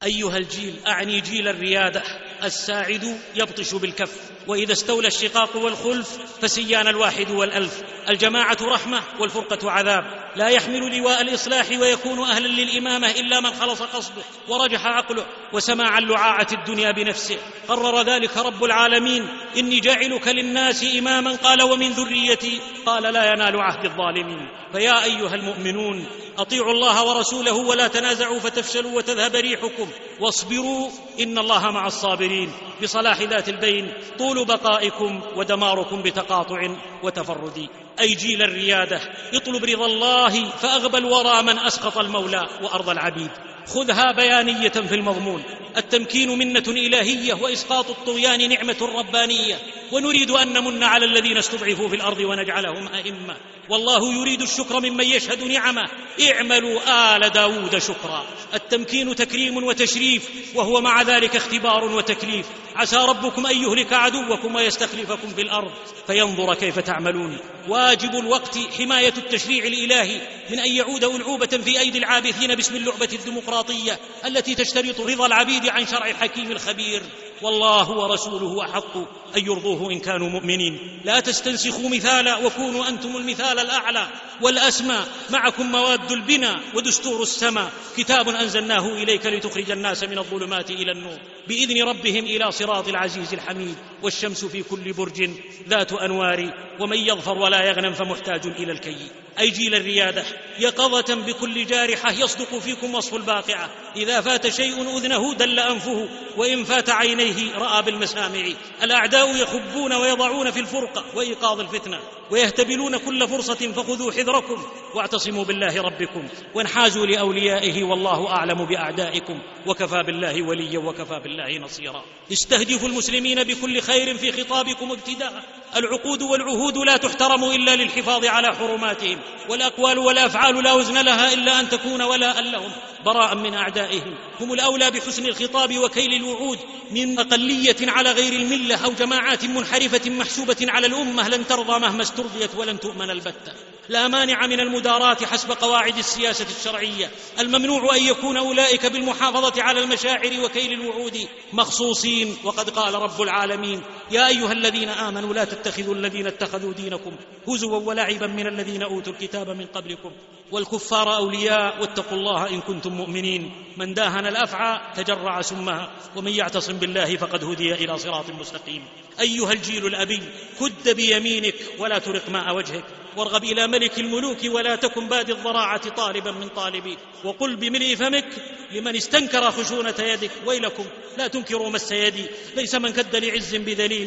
أيها 0.03 0.37
الجيل 0.37 0.79
أعني 0.87 1.21
جيل 1.21 1.47
الريادة. 1.47 2.03
الساعد 2.43 3.17
يبطش 3.35 3.75
بالكف. 3.75 4.38
وإذا 4.49 4.73
استولى 4.73 5.07
الشقاق 5.07 5.55
والخلف 5.55 6.17
فسيان 6.41 6.87
الواحد 6.87 7.31
والألف. 7.31 7.83
الجماعة 8.09 8.57
رحمة 8.61 9.01
والفرقة 9.19 9.71
عذاب. 9.71 10.03
لا 10.35 10.47
يحمل 10.47 10.97
لواء 10.97 11.21
الإصلاح 11.21 11.65
ويكون 11.79 12.19
أهلا 12.29 12.47
للإمامة 12.47 13.11
إلا 13.11 13.39
من 13.39 13.49
خلص 13.49 13.81
قصده 13.81 14.21
ورجح 14.47 14.85
عقله 14.85 15.25
وسماع 15.53 15.97
اللعاعة 15.97 16.47
الدنيا 16.51 16.91
بنفسه. 16.91 17.37
قرر 17.67 18.01
ذلك 18.01 18.37
رب 18.37 18.63
العالمين. 18.63 19.27
إني 19.57 19.79
جاعلك 19.79 20.27
للناس 20.27 20.85
إماما. 20.97 21.35
قال 21.35 21.63
ومن 21.63 21.89
ذريتي. 21.89 22.59
قال 22.85 23.03
لا 23.03 23.33
ينال 23.33 23.61
عهد 23.61 23.85
الظالمين. 23.85 24.49
فيا 24.73 25.03
أيها 25.03 25.35
المؤمنون 25.35 26.05
أطيعوا 26.37 26.71
الله 26.71 27.03
ورسوله 27.03 27.53
ولا 27.53 27.87
تنازعوا 27.87 28.39
فتفشلوا 28.39 28.91
وتذهب 28.97 29.35
ريحكم. 29.35 29.89
واصبروا 30.19 30.89
إن 31.19 31.37
الله 31.37 31.71
مع 31.71 31.87
الصابرين. 31.87 32.51
بصلاح 32.83 33.21
ذات 33.21 33.49
البين. 33.49 33.93
طول 34.19 34.38
بقائكم 34.45 35.21
ودماركم 35.35 36.01
بتقاطع 36.01 36.75
وتفرد. 37.03 37.67
أي 37.99 38.15
جيل 38.15 38.41
الريادة 38.41 39.01
اطلب 39.33 39.63
رضا 39.65 39.85
الله 39.85 40.49
فأغبى 40.49 40.97
الورى 40.97 41.43
من 41.43 41.59
أسقط 41.59 41.97
المولى 41.97 42.47
وأرض 42.61 42.89
العبيد. 42.89 43.29
خذها 43.67 44.11
بيانية 44.11 44.69
في 44.69 44.95
المضمون. 44.95 45.43
التمكين 45.77 46.37
منة 46.37 46.63
إلهية 46.67 47.33
وإسقاط 47.33 47.89
الطغيان 47.89 48.49
نعمة 48.49 48.89
ربانية. 48.95 49.55
ونريد 49.91 50.31
أن 50.31 50.53
نمن 50.53 50.83
على 50.83 51.05
الذين 51.05 51.37
استضعفوا 51.37 51.89
في 51.89 51.95
الأرض 51.95 52.19
ونجعلهم 52.19 52.87
أئمة. 52.87 53.35
والله 53.69 54.13
يريد 54.13 54.41
الشكر 54.41 54.79
ممن 54.79 55.05
يشهد 55.05 55.43
نعمه. 55.43 55.89
اعملوا 56.31 56.79
آل 57.15 57.29
داود 57.29 57.77
شكرا. 57.77 58.23
التمكين 58.53 59.15
تكريم 59.15 59.63
وتشريف 59.63 60.29
وهو 60.55 60.81
مع 60.81 61.01
ذلك 61.01 61.35
اختبار 61.35 61.85
وتكليف. 61.85 62.45
عسى 62.79 62.95
ربكم 62.95 63.47
أن 63.47 63.63
يهلك 63.63 63.93
عدوكم 63.93 64.55
ويستخلفكم 64.55 65.29
في 65.35 65.41
الأرض 65.41 65.71
فينظر 66.07 66.53
كيف 66.53 66.79
تعملون. 66.79 67.37
واجب 67.67 68.15
الوقت 68.15 68.57
حماية 68.77 69.13
التشريع 69.17 69.65
الإلهي 69.65 70.21
من 70.49 70.59
أن 70.59 70.71
يعود 70.71 71.03
ألعوبة 71.03 71.45
في 71.47 71.79
أيدي 71.79 71.97
العابثين 71.97 72.55
باسم 72.55 72.75
اللعبة 72.75 73.09
الديمقراطية 73.13 73.99
التي 74.25 74.55
تشترط 74.55 75.01
رضا 75.01 75.25
العبيد 75.25 75.69
عن 75.69 75.87
شرع 75.87 76.09
الحكيم 76.09 76.51
الخبير. 76.51 77.01
والله 77.41 77.91
ورسوله 77.91 78.65
أحق 78.65 78.97
أن 79.37 79.45
يرضوه 79.45 79.91
إن 79.91 79.99
كانوا 79.99 80.29
مؤمنين. 80.29 81.01
لا 81.05 81.19
تستنسخوا 81.19 81.89
مثالا 81.89 82.35
وكونوا 82.35 82.89
أنتم 82.89 83.15
المثال 83.15 83.59
الأعلى. 83.59 84.07
والأسمى 84.41 84.97
معكم 85.29 85.71
مواد 85.71 86.11
البناء 86.11 86.59
ودستور 86.75 87.21
السماء. 87.21 87.71
كتاب 87.97 88.29
أنزلناه 88.29 88.87
إليك 88.87 89.25
لتخرج 89.25 89.71
الناس 89.71 90.03
من 90.03 90.17
الظلمات 90.17 90.71
إلى 90.71 90.91
النور. 90.91 91.17
بإذن 91.47 91.83
ربهم 91.83 92.25
إلى 92.25 92.51
صراط 92.51 92.68
العزيز 92.69 93.33
الحميد 93.33 93.75
والشمس 94.03 94.45
في 94.45 94.63
كل 94.63 94.93
برج 94.93 95.29
ذات 95.67 95.93
أنوار 95.93 96.53
ومن 96.79 96.97
يظفر 96.97 97.37
ولا 97.37 97.65
يغنم 97.65 97.93
فمحتاج 97.93 98.45
إلى 98.45 98.71
الكي 98.71 99.11
أي 99.39 99.49
جيل 99.49 99.75
الريادة 99.75 100.25
يقظة 100.59 101.15
بكل 101.15 101.65
جارحة 101.65 102.11
يصدق 102.11 102.59
فيكم 102.59 102.95
وصف 102.95 103.15
الباقعة. 103.15 103.69
إذا 103.95 104.21
فات 104.21 104.47
شيء 104.47 104.97
أذنه 104.97 105.33
دل 105.33 105.59
أنفه 105.59 106.09
وإن 106.37 106.63
فات 106.63 106.89
عينيه 106.89 107.57
رأى 107.57 107.81
بالمسامع. 107.81 108.45
الأعداء 108.83 109.35
يخبون 109.35 109.93
ويضعون 109.93 110.51
في 110.51 110.59
الفرقة 110.59 111.05
وإيقاظ 111.15 111.59
الفتنة. 111.59 111.99
ويهتبلون 112.31 112.97
كل 112.97 113.27
فرصة 113.27 113.71
فخذوا 113.71 114.11
حذركم 114.11 114.63
واعتصموا 114.95 115.43
بالله 115.43 115.81
ربكم 115.81 116.27
وانحازوا 116.55 117.05
لأوليائه 117.05 117.83
والله 117.83 118.27
أعلم 118.27 118.65
بأعدائكم 118.65 119.39
وكفى 119.67 120.03
بالله 120.03 120.41
وليا 120.41 120.79
وكفى 120.79 121.19
بالله 121.19 121.57
نصيرا. 121.57 122.03
استهدفوا 122.31 122.87
المسلمين 122.87 123.43
بكل 123.43 123.81
خير 123.81 124.17
في 124.17 124.31
خطابكم 124.31 124.91
ابتداء. 124.91 125.43
العقود 125.75 126.21
والعهود 126.21 126.77
لا 126.77 126.97
تحترم 126.97 127.43
إلا 127.43 127.75
للحفاظ 127.75 128.25
على 128.25 128.55
حرماتهم 128.55 129.19
والأقوال 129.49 129.99
والافعال 129.99 130.63
لا 130.63 130.73
وزن 130.73 131.05
لها 131.05 131.33
إلا 131.33 131.59
أن 131.59 131.69
تكون 131.69 132.01
ولاء 132.01 132.41
لهم. 132.41 132.71
براء 133.05 133.35
من 133.35 133.53
أعدائهم. 133.53 134.17
هم 134.39 134.53
الأولى 134.53 134.91
بحسن 134.91 135.25
الخطاب 135.25 135.77
وكيل 135.77 136.13
الوعود 136.13 136.59
من 136.91 137.19
أقلية 137.19 137.75
على 137.81 138.11
غير 138.11 138.33
الملة 138.33 138.75
أو 138.85 138.91
جماعات 138.91 139.45
منحرفة 139.45 140.09
محسوبة 140.09 140.57
على 140.61 140.87
الأمة. 140.87 141.29
لن 141.29 141.47
ترضى 141.47 141.79
مهما 141.79 142.01
استرضيت 142.01 142.55
ولن 142.55 142.79
تؤمن 142.79 143.09
البتة. 143.09 143.53
لا 143.89 144.07
مانع 144.07 144.47
من 144.47 144.59
المداراة 144.59 145.17
حسب 145.25 145.51
قواعد 145.51 145.97
السياسة 145.97 146.45
الشرعية. 146.59 147.11
الممنوع 147.39 147.95
أن 147.95 148.03
يكون 148.03 148.37
أولئك 148.37 148.85
بالمحافظة 148.85 149.63
على 149.63 149.79
المشاعر 149.79 150.31
وكيل 150.43 150.73
الوعود 150.73 151.27
مخصوصين. 151.53 152.37
وقد 152.43 152.69
قال 152.69 152.93
رب 152.93 153.21
العالمين 153.21 153.81
يا 154.11 154.27
أيها 154.27 154.51
الذين 154.51 154.89
آمنوا 154.89 155.33
لا 155.33 155.43
تتخذوا 155.43 155.95
الذين 155.95 156.27
اتخذوا 156.27 156.73
دينكم 156.73 157.11
هزوا 157.47 157.79
ولعبا 157.79 158.27
من 158.27 158.47
الذين 158.47 158.83
أوتوا 158.83 159.13
الكتاب 159.13 159.49
من 159.49 159.65
قبلكم 159.65 160.11
والكفار 160.51 161.15
أولياء 161.15 161.81
واتقوا 161.81 162.17
الله 162.17 162.49
إن 162.49 162.61
كنتم 162.61 162.93
مؤمنين 162.93 163.51
من 163.77 163.93
داهن 163.93 164.25
الأفعى 164.25 164.79
تجرع 164.95 165.41
سمها 165.41 165.91
ومن 166.15 166.31
يعتصم 166.31 166.73
بالله 166.73 167.17
فقد 167.17 167.43
هدي 167.43 167.73
إلى 167.73 167.97
صراط 167.97 168.29
مستقيم 168.29 168.83
أيها 169.19 169.53
الجيل 169.53 169.85
الأبي 169.85 170.19
كد 170.59 170.95
بيمينك 170.95 171.55
ولا 171.79 171.99
ترق 171.99 172.29
ماء 172.29 172.55
وجهك 172.55 172.83
وارغب 173.17 173.43
إلى 173.43 173.67
ملك 173.67 173.99
الملوك 173.99 174.37
ولا 174.45 174.75
تكن 174.75 175.07
باد 175.07 175.29
الضراعة 175.29 175.89
طالبا 175.89 176.31
من 176.31 176.47
طالبي 176.47 176.97
وقل 177.23 177.55
بملء 177.55 177.95
فمك 177.95 178.27
لمن 178.71 178.95
استنكر 178.95 179.51
خشونة 179.51 179.95
يدك 179.99 180.31
ويلكم 180.45 180.85
لا 181.17 181.27
تنكروا 181.27 181.69
مس 181.69 181.91
يدي 181.91 182.25
ليس 182.55 182.75
من 182.75 182.93
كد 182.93 183.15
لعز 183.15 183.55
بذليل 183.55 183.98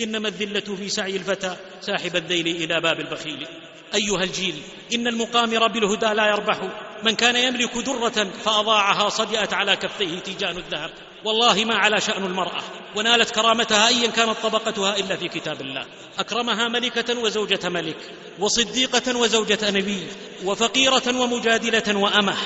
إنما 0.00 0.28
الذلة 0.28 0.76
في 0.76 0.88
سعي 0.88 1.16
الفتى 1.16 1.56
ساحب 1.80 2.16
الذيل 2.16 2.46
إلى 2.46 2.80
باب 2.80 3.00
البخيل. 3.00 3.46
أيها 3.94 4.22
الجيل 4.24 4.54
إن 4.94 5.06
المقامر 5.06 5.66
بالهدى 5.66 6.06
لا 6.06 6.26
يربح. 6.26 6.58
من 7.02 7.14
كان 7.14 7.36
يملك 7.36 7.78
درة 7.78 8.30
فأضاعها 8.44 9.08
صدئت 9.08 9.52
على 9.52 9.76
كفيه 9.76 10.18
تيجان 10.18 10.56
الذهب. 10.56 10.90
والله 11.24 11.64
ما 11.64 11.74
على 11.74 12.00
شأن 12.00 12.24
المرأة. 12.24 12.62
ونالت 12.96 13.30
كرامتها 13.30 13.88
أيا 13.88 14.06
كانت 14.06 14.36
طبقتها 14.42 14.96
إلا 14.96 15.16
في 15.16 15.28
كتاب 15.28 15.60
الله. 15.60 15.86
أكرمها 16.18 16.68
ملكة 16.68 17.18
وزوجة 17.18 17.68
ملك 17.68 17.96
وصديقة 18.38 19.16
وزوجة 19.16 19.70
نبي 19.70 20.06
وفقيرة 20.44 21.20
ومجادلة 21.20 21.96
وأمة. 21.96 22.36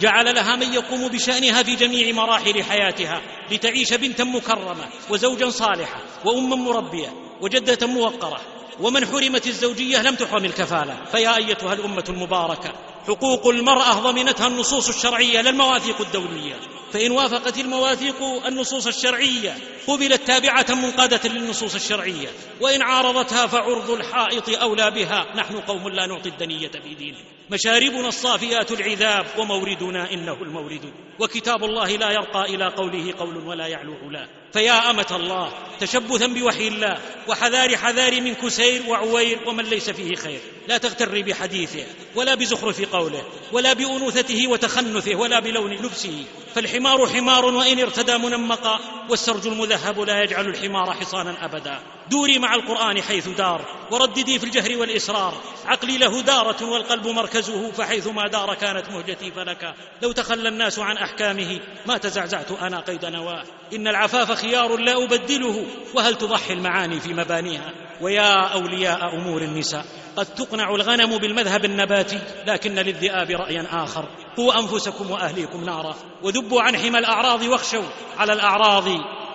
جعل 0.00 0.34
لها 0.34 0.56
من 0.56 0.72
يقوم 0.72 1.08
بشأنها 1.08 1.62
في 1.62 1.74
جميع 1.74 2.14
مراحل 2.14 2.62
حياتها 2.62 3.20
لتعيش 3.50 3.94
بنتا 3.94 4.24
مكرمة 4.24 4.88
وزوجا 5.10 5.50
صالحا 5.50 6.00
وأما 6.24 6.56
مربية 6.56 7.12
وجدة 7.40 7.86
موقرة. 7.86 8.40
ومن 8.80 9.06
حرمت 9.06 9.46
الزوجية 9.46 10.02
لم 10.02 10.14
تحرم 10.14 10.44
الكفالة. 10.44 11.04
فيا 11.12 11.36
أيتها 11.36 11.72
الأمة 11.72 12.04
المباركة. 12.08 12.72
حقوق 13.06 13.46
المرأة 13.46 13.92
ضمنتها 13.92 14.46
النصوص 14.46 14.88
الشرعية 14.88 15.40
لا 15.40 15.50
المواثيق 15.50 16.00
الدولية. 16.00 16.54
فإن 16.92 17.10
وافقت 17.10 17.58
المواثيق 17.58 18.22
النصوص 18.46 18.86
الشرعية 18.86 19.56
قبلت 19.86 20.22
تابعة 20.26 20.66
منقادة 20.70 21.28
للنصوص 21.28 21.74
الشرعية. 21.74 22.28
وإن 22.60 22.82
عارضتها 22.82 23.46
فعرض 23.46 23.90
الحائط 23.90 24.48
أولى 24.48 24.90
بها. 24.90 25.26
نحن 25.36 25.60
قوم 25.60 25.88
لا 25.88 26.06
نعطي 26.06 26.28
الدنية 26.28 26.68
في 26.68 26.94
دينه 26.94 27.18
مشاربنا 27.50 28.08
الصافيات 28.08 28.72
العذاب 28.72 29.26
وموردنا 29.38 30.12
إنه 30.12 30.42
المورد. 30.42 30.92
وكتاب 31.20 31.64
الله 31.64 31.96
لا 31.96 32.10
يرقى 32.10 32.54
إلى 32.54 32.68
قوله 32.68 33.14
قول 33.18 33.36
ولا 33.36 33.66
يعلو 33.66 33.94
علا 33.94 34.28
فيا 34.52 34.90
أمة 34.90 35.06
الله 35.10 35.52
تشبثا 35.80 36.26
بوحي 36.26 36.68
الله. 36.68 36.98
وحذار 37.28 37.76
حذار 37.76 38.20
من 38.20 38.34
كسير 38.34 38.82
وعوير 38.88 39.48
ومن 39.48 39.64
ليس 39.64 39.90
فيه 39.90 40.14
خير. 40.14 40.40
لا 40.68 40.78
تغتري 40.78 41.22
بحديثه 41.22 41.84
ولا 42.14 42.34
بزخرف 42.34 42.80
قوله 42.94 43.22
ولا 43.52 43.72
بأنوثته 43.72 44.48
وتخنثه 44.48 45.16
ولا 45.16 45.40
بلون 45.40 45.72
لبسه. 45.72 46.24
فالحمار 46.54 47.06
حمار 47.06 47.44
وإن 47.44 47.80
ارتدى 47.80 48.18
منمقا 48.18 48.80
والسرج 49.10 49.46
المذهب 49.46 50.00
لا 50.00 50.22
يجعل 50.22 50.46
الحمار 50.46 50.92
حصانا 50.92 51.44
أبدا. 51.44 51.78
دوري 52.10 52.38
مع 52.38 52.54
القرآن 52.54 53.02
حيث 53.02 53.28
دار 53.28 53.60
ورددي 53.90 54.38
في 54.38 54.44
الجهر 54.44 54.78
والإسرار. 54.78 55.34
عقلي 55.66 55.98
له 55.98 56.20
دارة 56.20 56.64
والقلب 56.64 57.06
مركزه 57.06 57.70
فحيث 57.70 58.06
ما 58.06 58.28
دار 58.28 58.54
كانت 58.54 58.88
مهجتي 58.88 59.30
فلك. 59.30 59.74
لو 60.02 60.12
تخلى 60.12 60.48
الناس 60.48 60.78
عن 60.78 60.96
أحكامه 60.96 61.60
ما 61.86 61.98
تزعزعت 61.98 62.52
أنا 62.52 62.80
قيد 62.80 63.04
نواه. 63.04 63.44
إن 63.74 63.88
العفاف 63.88 64.32
خيار 64.32 64.76
لا 64.76 65.04
أبدله 65.04 65.66
وهل 65.94 66.14
تضحي 66.14 66.52
المعاني 66.52 67.00
في 67.00 67.14
مبانيها؟ 67.14 67.72
ويا 68.00 68.40
أولياء 68.40 69.14
أمور 69.16 69.42
النساء. 69.42 70.03
قد 70.16 70.26
تقنع 70.26 70.74
الغنم 70.74 71.18
بالمذهب 71.18 71.64
النباتي 71.64 72.18
لكن 72.46 72.74
للذئاب 72.74 73.30
رأيا 73.30 73.66
آخر. 73.70 74.08
قوا 74.36 74.58
أنفسكم 74.58 75.10
وأهليكم 75.10 75.64
نارا. 75.64 75.96
وذبوا 76.22 76.62
عن 76.62 76.76
حمى 76.76 76.98
الأعراض 76.98 77.42
واخشوا 77.42 77.84
على 78.18 78.32
الأعراض. 78.32 78.88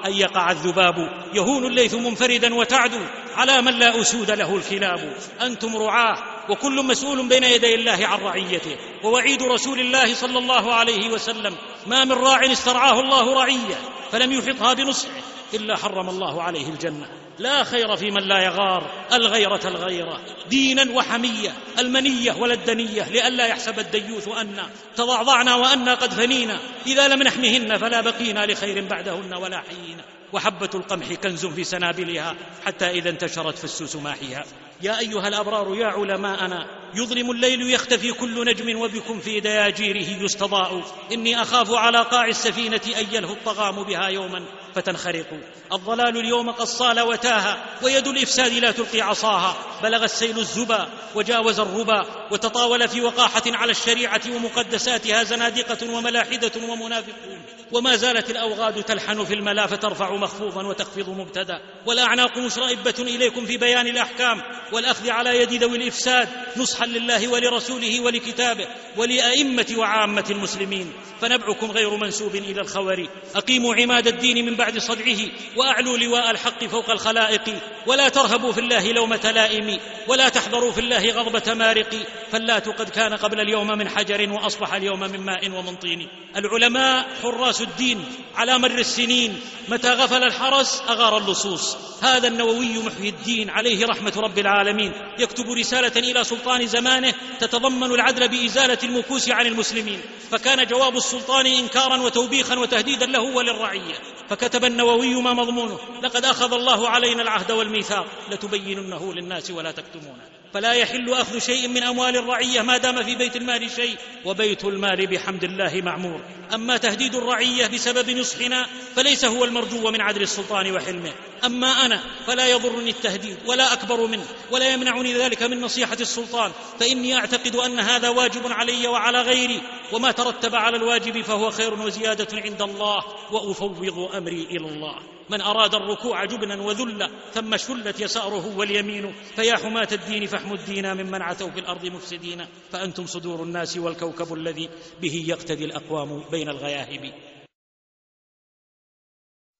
أن 0.05 0.13
يقع 0.13 0.51
الذباب. 0.51 0.95
يهون 1.33 1.65
الليث 1.65 1.93
منفردا 1.93 2.55
وتعدو 2.55 2.99
على 3.35 3.61
من 3.61 3.79
لا 3.79 4.01
أسود 4.01 4.31
له 4.31 4.55
الكلاب 4.55 5.13
أنتم 5.41 5.77
رعاة 5.77 6.17
وكل 6.49 6.85
مسؤول 6.85 7.27
بين 7.27 7.43
يدي 7.43 7.75
الله 7.75 8.07
عن 8.07 8.19
رعيته. 8.19 8.77
ووعيد 9.03 9.43
رسول 9.43 9.79
الله 9.79 10.13
صلى 10.13 10.39
الله 10.39 10.73
عليه 10.73 11.09
وسلم 11.09 11.55
ما 11.87 12.05
من 12.05 12.11
راع 12.11 12.51
استرعاه 12.51 12.99
الله 12.99 13.33
رعية 13.33 13.75
فلم 14.11 14.31
يحطها 14.31 14.73
بنصحه. 14.73 15.11
إلا 15.53 15.77
حرم 15.77 16.09
الله 16.09 16.43
عليه 16.43 16.69
الجنة. 16.69 17.09
لا 17.39 17.63
خير 17.63 17.95
في 17.95 18.11
من 18.11 18.27
لا 18.27 18.39
يغار. 18.39 18.91
الغيرة 19.13 19.61
الغيرة. 19.65 20.21
دينا 20.49 20.91
وحمية. 20.91 21.53
المنية 21.79 22.31
ولا 22.31 22.53
الدنية 22.53 23.09
لئلا 23.09 23.47
يحسب 23.47 23.79
الديوث 23.79 24.27
أنا 24.27 24.69
تضعضعنا 24.95 25.55
وأنا 25.55 25.93
قد 25.93 26.13
فنينا. 26.13 26.59
إذا 26.87 27.07
لم 27.07 27.23
نحمهن 27.23 27.77
فلا 27.77 28.01
بقينا 28.01 28.45
لخير 28.45 28.87
بعدهن 28.87 29.33
ولا 29.33 29.57
حيينا 29.57 30.03
وحبة 30.33 30.69
القمح 30.75 31.13
كنز 31.13 31.45
في 31.45 31.63
سنابلها 31.63 32.35
حتى 32.65 32.89
إذا 32.89 33.09
انتشرت 33.09 33.57
فسوس 33.57 33.95
ماحيها. 33.95 34.45
يا 34.81 34.99
أيها 34.99 35.27
الأبرار 35.27 35.75
يا 35.75 35.87
علماءنا 35.87 36.67
يظلم 36.95 37.31
الليل 37.31 37.73
يختفي 37.73 38.11
كل 38.11 38.45
نجم 38.45 38.79
وبكم 38.79 39.19
في 39.19 39.39
دياجيره 39.39 40.23
يستضاء. 40.23 40.81
إني 41.11 41.41
أخاف 41.41 41.71
على 41.71 42.01
قاع 42.01 42.25
السفينة 42.25 42.81
أن 42.99 43.05
يلهو 43.11 43.33
الطغام 43.33 43.83
بها 43.83 44.07
يوما. 44.07 44.45
فتنخرق 44.75 45.25
الضلال 45.73 46.17
اليوم 46.17 46.51
قد 46.51 46.65
صال 46.65 46.99
وتاها 46.99 47.65
ويد 47.81 48.07
الإفساد 48.07 48.53
لا 48.53 48.71
تلقي 48.71 49.01
عصاها. 49.01 49.55
بلغ 49.83 50.03
السيل 50.03 50.39
الزبا 50.39 50.89
وجاوز 51.15 51.59
الربا 51.59 52.05
وتطاول 52.31 52.87
في 52.87 53.01
وقاحة 53.01 53.43
على 53.47 53.71
الشريعة 53.71 54.21
ومقدساتها 54.35 55.23
زنادقة 55.23 55.91
وملاحدة 55.93 56.51
ومنافقون. 56.69 57.41
وما 57.71 57.95
زالت 57.95 58.29
الأوغاد 58.29 58.83
تلحن 58.83 59.25
في 59.25 59.33
الملا 59.33 59.67
فترفع 59.67 60.15
مخفوضا 60.15 60.67
وتخفض 60.67 61.09
مبتدا. 61.09 61.61
والأعناق 61.85 62.37
مشرئبة 62.37 62.95
إليكم 62.99 63.45
في 63.45 63.57
بيان 63.57 63.87
الأحكام. 63.87 64.41
والأخذ 64.71 65.09
على 65.09 65.41
يد 65.41 65.63
ذوي 65.63 65.77
الإفساد 65.77 66.29
نصحا 66.57 66.85
لله 66.85 67.27
ولرسوله 67.27 67.99
ولكتابه 67.99 68.67
ولأئمة 68.97 69.75
وعامة 69.77 70.25
المسلمين. 70.29 70.93
فنبعكم 71.21 71.71
غير 71.71 71.97
منسوب 71.97 72.35
إلى 72.35 72.61
الخور 72.61 73.07
أقيموا 73.35 73.75
عماد 73.75 74.07
الدين 74.07 74.45
من 74.45 74.55
بعد 74.55 74.77
صدعه 74.77 75.19
وأعلوا 75.55 75.97
لواء 75.97 76.31
الحق 76.31 76.63
فوق 76.63 76.89
الخلائق. 76.89 77.55
ولا 77.87 78.09
ترهبوا 78.09 78.53
في 78.53 78.59
الله 78.59 78.91
لومه 78.91 79.31
لائم 79.31 79.79
ولا 80.07 80.29
تحذروا 80.29 80.71
في 80.71 80.79
الله 80.79 81.11
غضبه 81.11 81.53
مارق 81.53 81.95
فاللات 82.31 82.69
قد 82.69 82.89
كان 82.89 83.13
قبل 83.13 83.39
اليوم 83.39 83.67
من 83.67 83.89
حجر 83.89 84.31
وأصبح 84.31 84.73
اليوم 84.73 84.99
من 84.99 85.19
ماء 85.19 85.49
ومن 85.49 85.75
طين 85.75 86.07
العلماء 86.35 87.07
حراس 87.23 87.61
الدين 87.61 88.05
على 88.35 88.57
مر 88.57 88.77
السنين 88.77 89.41
متى 89.69 89.93
غفل 89.93 90.23
الحرس 90.23 90.83
أغار 90.89 91.17
اللصوص. 91.17 91.77
هذا 92.01 92.27
النووي 92.27 92.77
محيي 92.77 93.09
الدين 93.09 93.49
عليه 93.49 93.85
رحمة 93.85 94.13
رب 94.17 94.39
العالمين. 94.39 94.91
يكتب 95.19 95.51
رسالة 95.51 96.11
إلى 96.11 96.23
سلطان 96.23 96.67
زمانه 96.67 97.13
تتضمن 97.39 97.91
العدل 97.91 98.27
بإزالة 98.27 98.77
المكوس 98.83 99.29
عن 99.29 99.45
المسلمين. 99.45 100.01
فكان 100.31 100.67
جواب 100.67 100.97
السلطان 101.13 101.45
انكارا 101.45 101.97
وتوبيخا 101.97 102.59
وتهديدا 102.59 103.05
له 103.05 103.21
وللرعية. 103.35 103.95
فكتب 104.29 104.65
النووي 104.65 105.21
ما 105.21 105.33
مضمونه. 105.33 105.79
لقد 106.03 106.25
أخذ 106.25 106.53
الله 106.53 106.89
علينا 106.89 107.21
العهد 107.21 107.51
والميثاق. 107.51 108.05
لتبيننه 108.31 109.13
للناس 109.13 109.51
ولا 109.51 109.71
تكتمونه. 109.71 110.38
فلا 110.53 110.73
يحل 110.73 111.13
أخذ 111.13 111.39
شيء 111.39 111.67
من 111.67 111.83
أموال 111.83 112.17
الرعية 112.17 112.61
ما 112.61 112.77
دام 112.77 113.03
في 113.03 113.15
بيت 113.15 113.35
المال 113.35 113.71
شيء 113.71 113.95
وبيت 114.25 114.65
المال 114.65 115.07
بحمد 115.07 115.43
الله 115.43 115.81
معمور. 115.81 116.21
أما 116.53 116.77
تهديد 116.77 117.15
الرعية 117.15 117.67
بسبب 117.67 118.09
نصحنا 118.09 118.67
فليس 118.95 119.25
هو 119.25 119.45
المرجو 119.45 119.91
من 119.91 120.01
عدل 120.01 120.21
السلطان 120.21 120.71
وحلمه. 120.71 121.11
أما 121.45 121.85
أنا 121.85 122.03
فلا 122.27 122.47
يضرني 122.47 122.89
التهديد 122.89 123.37
ولا 123.45 123.73
أكبر 123.73 124.07
منه 124.07 124.25
ولا 124.51 124.73
يمنعني 124.73 125.13
ذلك 125.13 125.43
من 125.43 125.61
نصيحة 125.61 125.97
السلطان. 125.99 126.51
فإني 126.79 127.15
أعتقد 127.15 127.55
أن 127.55 127.79
هذا 127.79 128.09
واجب 128.09 128.51
علي 128.51 128.87
وعلى 128.87 129.21
غيري 129.21 129.61
وما 129.93 130.11
ترتب 130.11 130.55
على 130.55 130.77
الواجب 130.77 131.21
فهو 131.21 131.51
خير 131.51 131.73
وزيادة 131.73 132.41
عند 132.41 132.61
الله 132.61 133.03
وأفوض 133.31 134.09
أمري 134.15 134.43
إلى 134.43 134.67
الله. 134.67 135.18
من 135.29 135.41
أراد 135.41 135.75
الركوع 135.75 136.25
جبنا 136.25 136.61
وذلا 136.61 137.09
ثم 137.33 137.57
شلت 137.57 137.99
يساره 137.99 138.57
واليمين 138.57 139.13
فيا 139.35 139.55
حماة 139.55 139.87
الدين 139.91 140.25
فاحموا 140.25 140.55
الدين 140.55 140.93
ممن 140.93 141.21
عثوا 141.21 141.49
في 141.49 141.59
الأرض 141.59 141.85
مفسدين 141.85 142.45
فأنتم 142.71 143.05
صدور 143.05 143.43
الناس 143.43 143.77
والكوكب 143.77 144.33
الذي 144.33 144.69
به 145.01 145.25
يقتدي 145.27 145.65
الأقوام 145.65 146.23
بين 146.31 146.49
الغياهب. 146.49 147.13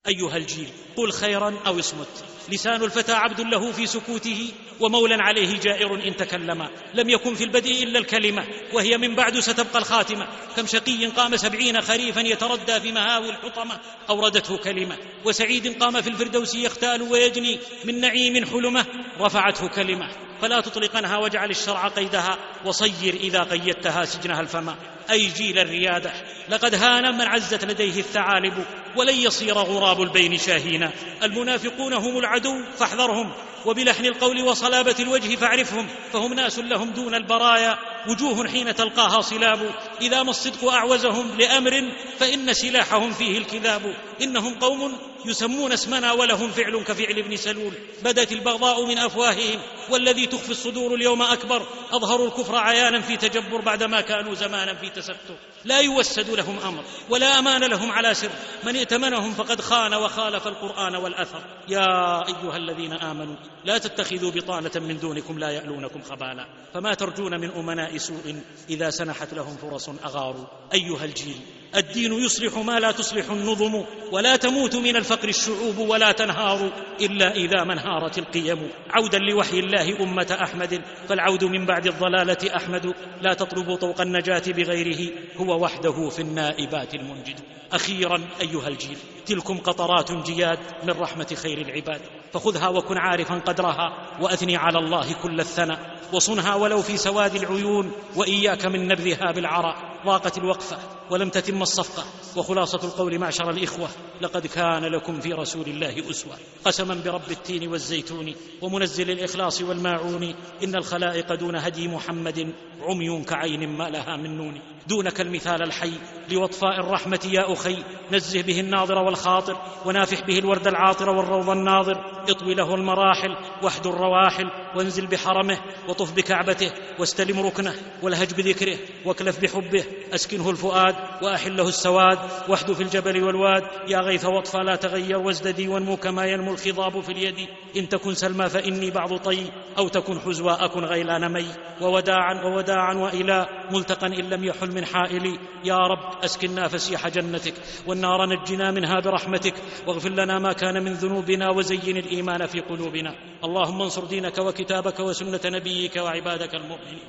أيها 0.07 0.37
الجيل 0.37 0.69
قل 0.97 1.11
خيرا 1.11 1.59
أو 1.67 1.79
اصمت 1.79 2.25
لسان 2.49 2.83
الفتى 2.83 3.11
عبد 3.11 3.41
له 3.41 3.71
في 3.71 3.85
سكوته 3.85 4.51
ومولى 4.79 5.15
عليه 5.15 5.59
جائر 5.59 6.07
إن 6.07 6.15
تكلم 6.15 6.67
لم 6.93 7.09
يكن 7.09 7.35
في 7.35 7.43
البدء 7.43 7.83
إلا 7.83 7.99
الكلمة 7.99 8.47
وهي 8.73 8.97
من 8.97 9.15
بعد 9.15 9.39
ستبقى 9.39 9.79
الخاتمة. 9.79 10.27
كم 10.55 10.67
شقي 10.67 11.05
قام 11.05 11.37
سبعين 11.37 11.81
خريفا 11.81 12.19
يتردى 12.19 12.79
في 12.79 12.91
مهاوي 12.91 13.29
الحطمة 13.29 13.79
أوردته 14.09 14.57
كلمة. 14.57 14.97
وسعيد 15.25 15.83
قام 15.83 16.01
في 16.01 16.09
الفردوس 16.09 16.55
يختال 16.55 17.01
ويجني 17.01 17.59
من 17.85 18.01
نعيم 18.01 18.45
حلمة 18.45 18.85
رفعته 19.19 19.67
كلمة. 19.67 20.28
فلا 20.41 20.61
تطلقنها 20.61 21.17
واجعل 21.17 21.49
الشرع 21.49 21.87
قيدها 21.87 22.37
وصير 22.65 23.13
إذا 23.13 23.43
قيدتها 23.43 24.05
سجنها 24.05 24.41
الفما. 24.41 24.75
أي 25.11 25.25
جيل 25.25 25.59
الريادة. 25.59 26.13
لقد 26.49 26.75
هان 26.75 27.17
من 27.17 27.27
عزت 27.27 27.65
لديه 27.65 27.99
الثعالب 27.99 28.65
ولن 28.95 29.15
يصير 29.15 29.53
غراب 29.53 30.01
البين 30.01 30.37
شاهينا. 30.37 30.91
المنافقون 31.23 31.93
هم 31.93 32.17
العدو 32.17 32.63
فاحذرهم. 32.77 33.33
وبلحن 33.65 34.05
القول 34.05 34.41
وصلابة 34.41 34.95
الوجه 34.99 35.35
فاعرفهم. 35.35 35.87
فهم 36.13 36.33
ناس 36.33 36.59
لهم 36.59 36.89
دون 36.89 37.15
البرايا. 37.15 37.77
وجوه 38.07 38.47
حين 38.47 38.75
تلقاها 38.75 39.21
صلاب. 39.21 39.71
إذا 40.01 40.23
ما 40.23 40.29
الصدق 40.29 40.71
أعوزهم 40.71 41.37
لأمر 41.37 41.91
فإن 42.19 42.53
سلاحهم 42.53 43.11
فيه 43.11 43.37
الكذاب. 43.37 43.95
إنهم 44.21 44.59
قوم 44.59 45.08
يسمون 45.25 45.71
اسمنا 45.71 46.11
ولهم 46.11 46.51
فعل 46.51 46.83
كفعل 46.83 47.19
ابن 47.19 47.35
سلول. 47.35 47.73
بدت 48.03 48.31
البغضاء 48.31 48.85
من 48.85 48.97
أفواههم 48.97 49.59
والذي 49.89 50.25
تخفي 50.25 50.51
الصدور 50.51 50.95
اليوم 50.95 51.21
أكبر. 51.21 51.67
أظهروا 51.91 52.27
الكفر 52.27 52.55
عيانا 52.55 53.01
في 53.01 53.17
تجبر 53.17 53.61
بعدما 53.61 54.01
كانوا 54.01 54.33
زمانا 54.33 54.73
في 54.73 54.89
تستر. 54.89 55.35
لا 55.65 55.79
يوسد 55.79 56.29
لهم 56.29 56.59
أمر 56.59 56.83
ولا 57.09 57.39
أمان 57.39 57.63
لهم 57.63 57.91
على 57.91 58.13
سر. 58.13 58.31
من 58.63 58.75
ائتمنهم 58.75 59.33
فقد 59.33 59.61
خان 59.61 59.93
وخالف 59.93 60.47
القرآن 60.47 60.95
والأثر. 60.95 61.41
يا 61.67 61.87
أيها 62.27 62.57
الذين 62.57 62.93
آمنوا 62.93 63.35
لا 63.65 63.77
تتخذوا 63.77 64.31
بطانة 64.31 64.71
من 64.75 64.99
دونكم 64.99 65.39
لا 65.39 65.49
يالونكم 65.49 66.01
خبالا. 66.01 66.45
فما 66.73 66.93
ترجون 66.93 67.39
من 67.41 67.51
أمناء 67.51 67.97
سوء 67.97 68.41
إذا 68.69 68.89
سنحت 68.89 69.33
لهم 69.33 69.57
فرص 69.57 69.89
أغاروا. 69.89 70.45
أيها 70.73 71.05
الجيل 71.05 71.41
الدين 71.75 72.13
يصلح 72.13 72.57
ما 72.57 72.79
لا 72.79 72.91
تصلح 72.91 73.29
النظم 73.29 73.83
ولا 74.11 74.35
تموت 74.35 74.75
من 74.75 74.95
الفقر 74.95 75.29
الشعوب 75.29 75.77
ولا 75.77 76.11
تنهار 76.11 76.71
إلا 77.01 77.35
إذا 77.35 77.63
ما 77.63 77.73
انهارت 77.73 78.17
القيم. 78.17 78.69
عودا 78.89 79.17
لوحي 79.17 79.59
الله 79.59 80.03
أمة 80.03 80.37
أحمد 80.41 80.81
فالعود 81.07 81.43
من 81.43 81.65
بعد 81.65 81.87
الضلالة 81.87 82.55
أحمد. 82.55 82.93
لا 83.21 83.33
تطلبوا 83.33 83.75
طوق 83.75 84.01
النجاة 84.01 84.43
بغيره 84.47 85.11
هو 85.37 85.63
وحده 85.63 86.09
في 86.09 86.21
النائبات 86.21 86.95
المنجد. 86.95 87.39
أخيرا 87.71 88.21
أيها 88.41 88.67
الجيل 88.67 88.97
تلكم 89.25 89.57
قطرات 89.57 90.11
جياد 90.11 90.59
من 90.83 90.89
رحمة 90.89 91.37
خير 91.43 91.57
العباد. 91.61 92.01
فخذها 92.33 92.67
وكن 92.67 92.97
عارفا 92.97 93.35
قدرها 93.35 94.17
وأثني 94.21 94.57
على 94.57 94.79
الله 94.79 95.13
كل 95.13 95.39
الثناء. 95.39 95.98
وصنها 96.13 96.55
ولو 96.55 96.81
في 96.81 96.97
سواد 96.97 97.35
العيون 97.35 97.91
وإياك 98.15 98.65
من 98.65 98.87
نبذها 98.87 99.31
بالعرى 99.31 99.75
ضاقت 100.05 100.37
الوقفة 100.37 100.77
ولم 101.09 101.29
تتم 101.29 101.61
الصفقة. 101.61 102.03
وخلاصة 102.35 102.79
القول 102.83 103.19
معشر 103.19 103.49
الإخوة 103.49 103.89
لقد 104.21 104.47
كان 104.47 104.85
لكم 104.85 105.19
في 105.19 105.33
رسول 105.33 105.65
الله 105.67 106.09
أسوة. 106.09 106.33
قسما 106.65 107.01
برب 107.05 107.31
التين 107.31 107.67
والزيتون 107.67 108.35
ومنزل 108.61 109.11
الإخلاص 109.11 109.61
والماعون. 109.61 110.35
إن 110.63 110.75
الخلائق 110.75 111.33
دون 111.33 111.55
هدي 111.55 111.87
محمد 111.87 112.53
عمي 112.81 113.23
كعين 113.23 113.69
ما 113.69 113.89
لها 113.89 114.17
من 114.17 114.37
نون. 114.37 114.61
دونك 114.87 115.21
المثال 115.21 115.63
الحي 115.63 115.91
لوطفاء 116.31 116.79
الرحمة 116.79 117.29
يا 117.31 117.53
أخي 117.53 117.83
نزه 118.11 118.41
به 118.41 118.59
الناظر 118.59 118.97
والخاطر 118.97 119.57
ونافح 119.85 120.27
به 120.27 120.39
الورد 120.39 120.67
العاطر 120.67 121.09
والروض 121.09 121.49
الناضر. 121.49 122.23
اطوي 122.29 122.53
له 122.53 122.75
المراحل 122.75 123.35
واحد 123.63 123.87
الرواحل 123.87 124.51
وانزل 124.75 125.07
بحرمه 125.07 125.57
وطف 125.99 126.13
بكعبته 126.13 126.71
واستلم 126.99 127.39
ركنه 127.39 127.73
والهج 128.03 128.33
بذكره 128.33 128.77
واكلف 129.05 129.39
بحبه 129.39 129.83
أسكنه 130.13 130.49
الفؤاد 130.49 130.95
وأحله 131.21 131.67
السواد 131.67 132.19
وحد 132.49 132.71
في 132.71 132.83
الجبل 132.83 133.23
والواد 133.23 133.63
يا 133.87 133.99
غيث 133.99 134.25
وطفى 134.25 134.57
لا 134.57 134.75
تغير 134.75 135.17
وازددي 135.17 135.67
وانمو 135.67 135.97
كما 135.97 136.25
ينمو 136.25 136.51
الخضاب 136.51 137.01
في 137.01 137.11
اليد 137.11 137.47
إن 137.77 137.89
تكن 137.89 138.13
سلمى 138.13 138.49
فإني 138.49 138.91
بعض 138.91 139.17
طي 139.17 139.51
أو 139.77 139.87
تكن 139.87 140.19
حزوى 140.19 140.57
أكن 140.59 140.83
غيلان 140.83 141.31
مي 141.31 141.45
ووداعا 141.81 142.43
ووداعا 142.43 142.93
وإلى 142.93 143.47
ملتقى 143.71 144.07
إن 144.07 144.29
لم 144.29 144.43
يحل 144.43 144.71
من 144.71 144.85
حائلي 144.85 145.39
يا 145.63 145.77
رب 145.77 146.23
اسكنا 146.23 146.67
فسيح 146.67 147.07
جنتك 147.07 147.53
والنار 147.87 148.25
نجنا 148.25 148.71
منها 148.71 148.99
برحمتك 148.99 149.53
واغفر 149.87 150.09
لنا 150.09 150.39
ما 150.39 150.53
كان 150.53 150.83
من 150.83 150.93
ذنوبنا 150.93 151.49
وزين 151.49 151.97
الإيمان 151.97 152.45
في 152.45 152.59
قلوبنا 152.59 153.15
اللهم 153.43 153.81
انصر 153.81 154.05
دينك 154.05 154.37
وكتابك 154.37 154.99
وسنة 154.99 155.39
نبيك 155.45 155.88
وعبادك 155.97 156.55
المؤمنين. 156.55 156.99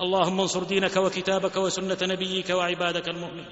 اللهم 0.00 0.40
انصر 0.40 0.64
دينك 0.64 0.96
وكتابك 0.96 1.56
وسنة 1.56 1.98
نبيك 2.02 2.50
وعبادك 2.50 3.08
المؤمنين. 3.08 3.46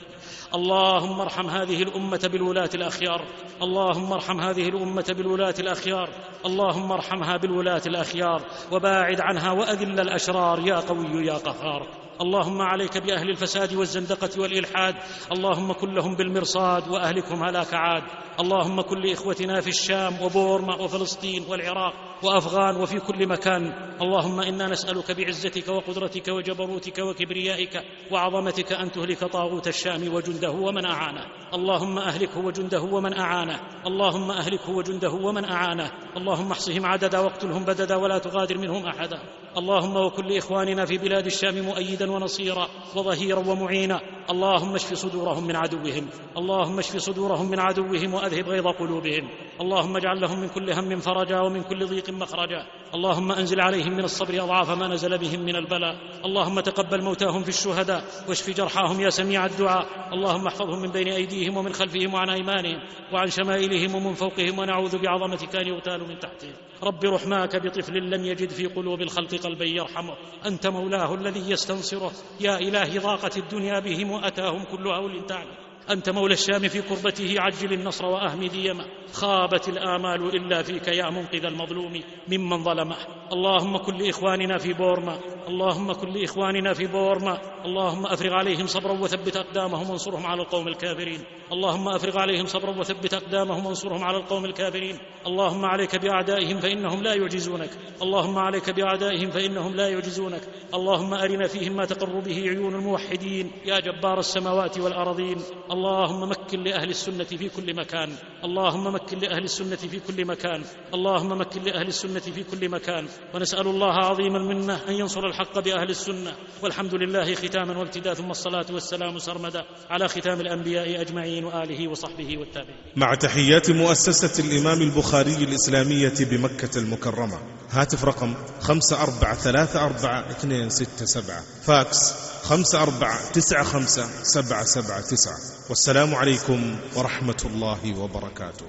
اللهم 0.54 1.20
ارحم 1.20 1.46
هذه 1.46 1.82
الأمة 1.82 2.28
بالولاة 2.32 2.70
الأخيار. 2.74 3.24
اللهم 3.62 4.12
ارحم 4.12 4.40
هذه 4.40 4.68
الأمة 4.68 5.14
بالولاة 5.16 5.54
الأخيار. 5.58 6.10
اللهم 6.46 6.92
ارحمها 6.92 7.36
بالولاة 7.36 7.82
الأخيار. 7.86 8.42
وباعد 8.72 9.20
عنها 9.20 9.52
وأذل 9.52 10.00
الأشرار. 10.00 10.60
يا 10.68 10.80
قوي 10.80 11.26
يا 11.26 11.34
قهار. 11.34 12.05
اللهم 12.20 12.62
عليك 12.62 12.98
بأهل 12.98 13.30
الفساد 13.30 13.74
والزندقة 13.74 14.40
والإلحاد. 14.40 14.94
اللهم 15.32 15.72
كن 15.72 15.94
لهم 15.94 16.16
بالمرصاد 16.16 16.88
وأهلكهم 16.88 17.44
هلاك 17.44 17.74
عاد. 17.74 18.02
اللهم 18.40 18.80
كن 18.80 18.98
لإخوتنا 18.98 19.60
في 19.60 19.68
الشام 19.68 20.22
وبورما 20.22 20.74
وفلسطين 20.74 21.44
والعراق 21.48 21.92
وأفغان 22.22 22.76
وفي 22.76 23.00
كل 23.00 23.26
مكان. 23.28 23.72
اللهم 24.02 24.40
إنا 24.40 24.66
نسألك 24.66 25.10
بعزتك 25.10 25.68
وقدرتك 25.68 26.28
وجبروتك 26.28 26.98
وكبريائك 26.98 27.82
وعظمتك 28.12 28.72
أن 28.72 28.92
تهلك 28.92 29.24
طاغوت 29.24 29.68
الشام 29.68 30.14
وجنده 30.14 30.50
ومن 30.50 30.86
أعانه. 30.86 31.24
اللهم 31.54 31.98
أهلكه 31.98 32.38
وجنده 32.38 32.82
ومن 32.82 33.12
أعانه. 33.18 33.60
اللهم 33.86 34.30
أهلكه 34.30 34.70
وجنده 34.70 35.10
ومن 35.10 35.44
أعانه. 35.44 35.90
اللهم 36.16 36.50
احصهم 36.52 36.86
عددا 36.86 37.18
واقتلهم 37.18 37.64
بددا 37.64 37.96
ولا 37.96 38.18
تغادر 38.18 38.58
منهم 38.58 38.86
أحدا. 38.86 39.18
اللهم 39.58 39.96
وكن 39.96 40.26
لإخواننا 40.26 40.84
في 40.84 40.98
بلاد 40.98 41.26
الشام 41.26 41.60
مؤيدا 41.60 42.05
ونصيرا 42.08 42.68
وظهيرا 42.96 43.38
ومعينا. 43.38 44.00
اللهم 44.30 44.74
اشف 44.74 44.94
صدورهم 44.94 45.46
من 45.46 45.56
عدوهم. 45.56 46.08
اللهم 46.36 46.78
اشف 46.78 46.96
صدورهم 46.96 47.50
من 47.50 47.60
عدوهم 47.60 48.14
وأذهب 48.14 48.48
غيظ 48.48 48.66
قلوبهم. 48.66 49.28
اللهم 49.60 49.96
اجعل 49.96 50.20
لهم 50.20 50.40
من 50.40 50.48
كل 50.48 50.70
هم 50.70 51.00
فرجا 51.00 51.40
ومن 51.40 51.62
كل 51.62 51.86
ضيق 51.86 52.10
مخرجا. 52.10 52.66
اللهم 52.94 53.32
أنزل 53.32 53.60
عليهم 53.60 53.92
من 53.92 54.04
الصبر 54.04 54.42
أضعاف 54.42 54.70
ما 54.70 54.88
نزل 54.88 55.18
بهم 55.18 55.40
من 55.40 55.56
البلاء. 55.56 55.96
اللهم 56.24 56.60
تقبل 56.60 57.02
موتاهم 57.02 57.42
في 57.42 57.48
الشهداء 57.48 58.04
واشف 58.28 58.50
جرحاهم 58.50 59.00
يا 59.00 59.10
سميع 59.10 59.46
الدعاء. 59.46 59.86
اللهم 60.12 60.46
احفظهم 60.46 60.82
من 60.82 60.90
بين 60.90 61.08
أيديهم 61.08 61.56
ومن 61.56 61.72
خلفهم 61.72 62.14
وعن 62.14 62.30
أيمانهم 62.30 62.80
وعن 63.12 63.26
شمائلهم 63.26 63.94
ومن 63.94 64.14
فوقهم. 64.14 64.58
ونعوذ 64.58 64.98
بعظمتك 64.98 65.56
أن 65.56 65.66
يغتالوا 65.66 66.06
من 66.06 66.18
تحتهم. 66.18 66.52
رب 66.82 67.04
رحماك 67.04 67.56
بطفل 67.56 67.94
لم 67.94 68.24
يجد 68.24 68.50
في 68.50 68.66
قلوب 68.66 69.00
الخلق 69.00 69.34
قلبا 69.34 69.64
يرحمه. 69.64 70.14
أنت 70.46 70.66
مولاه 70.66 71.14
الذي 71.14 71.50
يستنصره 71.96 72.12
يا 72.40 72.58
إلهي 72.58 72.98
ضاقت 72.98 73.36
الدنيا 73.36 73.80
بهم 73.80 74.10
وأتاهم 74.10 74.64
كل 74.64 74.86
هول 74.86 75.26
تعلم 75.26 75.65
أنت 75.90 76.10
مولى 76.10 76.34
الشام 76.34 76.68
في 76.68 76.82
كربته 76.82 77.34
عجل 77.38 77.72
النصر 77.72 78.06
وأهم 78.06 78.46
ديما 78.46 78.84
خابت 79.12 79.68
الآمال 79.68 80.36
إلا 80.36 80.62
فيك 80.62 80.88
يا 80.88 81.10
منقذ 81.10 81.44
المظلوم 81.44 82.00
ممن 82.28 82.64
ظلمه. 82.64 82.96
اللهم 83.32 83.76
كن 83.76 83.96
لاخواننا 83.96 84.58
في 84.58 84.72
بورما 84.72 85.18
اللهم 85.48 85.92
كن 85.92 86.08
لاخواننا 86.08 86.72
في 86.72 86.86
بورما. 86.86 87.38
اللهم 87.64 88.06
أفرغ 88.06 88.32
عليهم 88.32 88.66
صبرا 88.66 88.92
وثبت 88.92 89.36
أقدامهم 89.36 89.90
وانصرهم 89.90 90.26
على 90.26 90.42
القوم 90.42 90.68
الكافرين. 90.68 91.20
اللهم 91.52 91.88
أفرغ 91.88 92.18
عليهم 92.18 92.46
صبرا 92.46 92.78
وثبت 92.78 93.14
أقدامهم 93.14 93.66
وانصرهم 93.66 94.04
على 94.04 94.16
القوم 94.16 94.44
الكافرين. 94.44 94.98
اللهم 95.26 95.64
عليك 95.64 95.96
بأعدائهم 95.96 96.60
فإنهم 96.60 97.02
لا 97.02 97.14
يعجزونك. 97.14 97.70
اللهم 98.02 98.38
عليك 98.38 98.70
بأعدائهم 98.70 99.30
فإنهم 99.30 99.74
لا 99.74 99.88
يعجزونك. 99.88 100.40
اللهم 100.74 101.14
أرنا 101.14 101.46
فيهم 101.46 101.76
ما 101.76 101.84
تقر 101.84 102.20
به 102.20 102.48
عيون 102.48 102.74
الموحدين. 102.74 103.50
يا 103.64 103.80
جبار 103.80 104.18
السماوات 104.18 104.78
والأرضين. 104.78 105.36
اللهم 105.76 106.30
مكن 106.30 106.64
لأهل 106.64 106.90
السنة 106.90 107.24
في 107.24 107.48
كل 107.48 107.76
مكان. 107.76 108.10
اللهم 108.44 108.94
مكن 108.94 109.18
لأهل 109.18 109.44
السنة 109.44 109.76
في 109.76 110.00
كل 110.00 110.24
مكان. 110.24 110.62
اللهم 110.94 111.40
مكن 111.40 111.62
لأهل 111.62 111.88
السنة 111.88 112.20
في 112.20 112.42
كل 112.42 112.68
مكان. 112.68 113.06
ونسأل 113.34 113.66
الله 113.66 113.92
عظيم 113.92 114.36
المنه 114.36 114.80
أن 114.88 114.94
ينصر 114.94 115.26
الحق 115.26 115.58
بأهل 115.58 115.90
السنة. 115.90 116.32
والحمد 116.62 116.94
لله 116.94 117.34
ختاما 117.34 117.78
وابتداء 117.78 118.14
ثم 118.14 118.30
الصلاة 118.30 118.66
والسلام 118.70 119.18
سرمدا 119.18 119.64
على 119.90 120.08
ختام 120.08 120.40
الأنبياء 120.40 121.00
أجمعين 121.00 121.44
وآله 121.44 121.90
وصحبه 121.90 122.38
والتابعين. 122.38 122.76
مع 122.96 123.14
تحيات 123.14 123.70
مؤسسة 123.70 124.44
الإمام 124.44 124.82
البخاري 124.82 125.34
الإسلامية 125.34 126.14
بمكة 126.20 126.78
المكرمة. 126.78 127.38
هاتف 127.70 128.04
رقم 128.04 128.34
خمسة 128.60 129.02
أربعة 129.02 129.34
ثلاثة 129.34 129.84
أربعة 129.84 130.30
اثنين 130.30 130.70
ستة 130.70 131.04
سبعة. 131.04 131.42
فاكس 131.66 132.35
خمسة 132.46 132.82
أربعة 132.82 133.32
تسعة 133.32 133.64
خمسة 133.64 134.06
سبعة 134.22 134.64
سبعة 134.64 135.00
تسعة 135.00 135.36
والسلام 135.68 136.14
عليكم 136.14 136.76
ورحمة 136.96 137.42
الله 137.44 137.98
وبركاته 137.98 138.66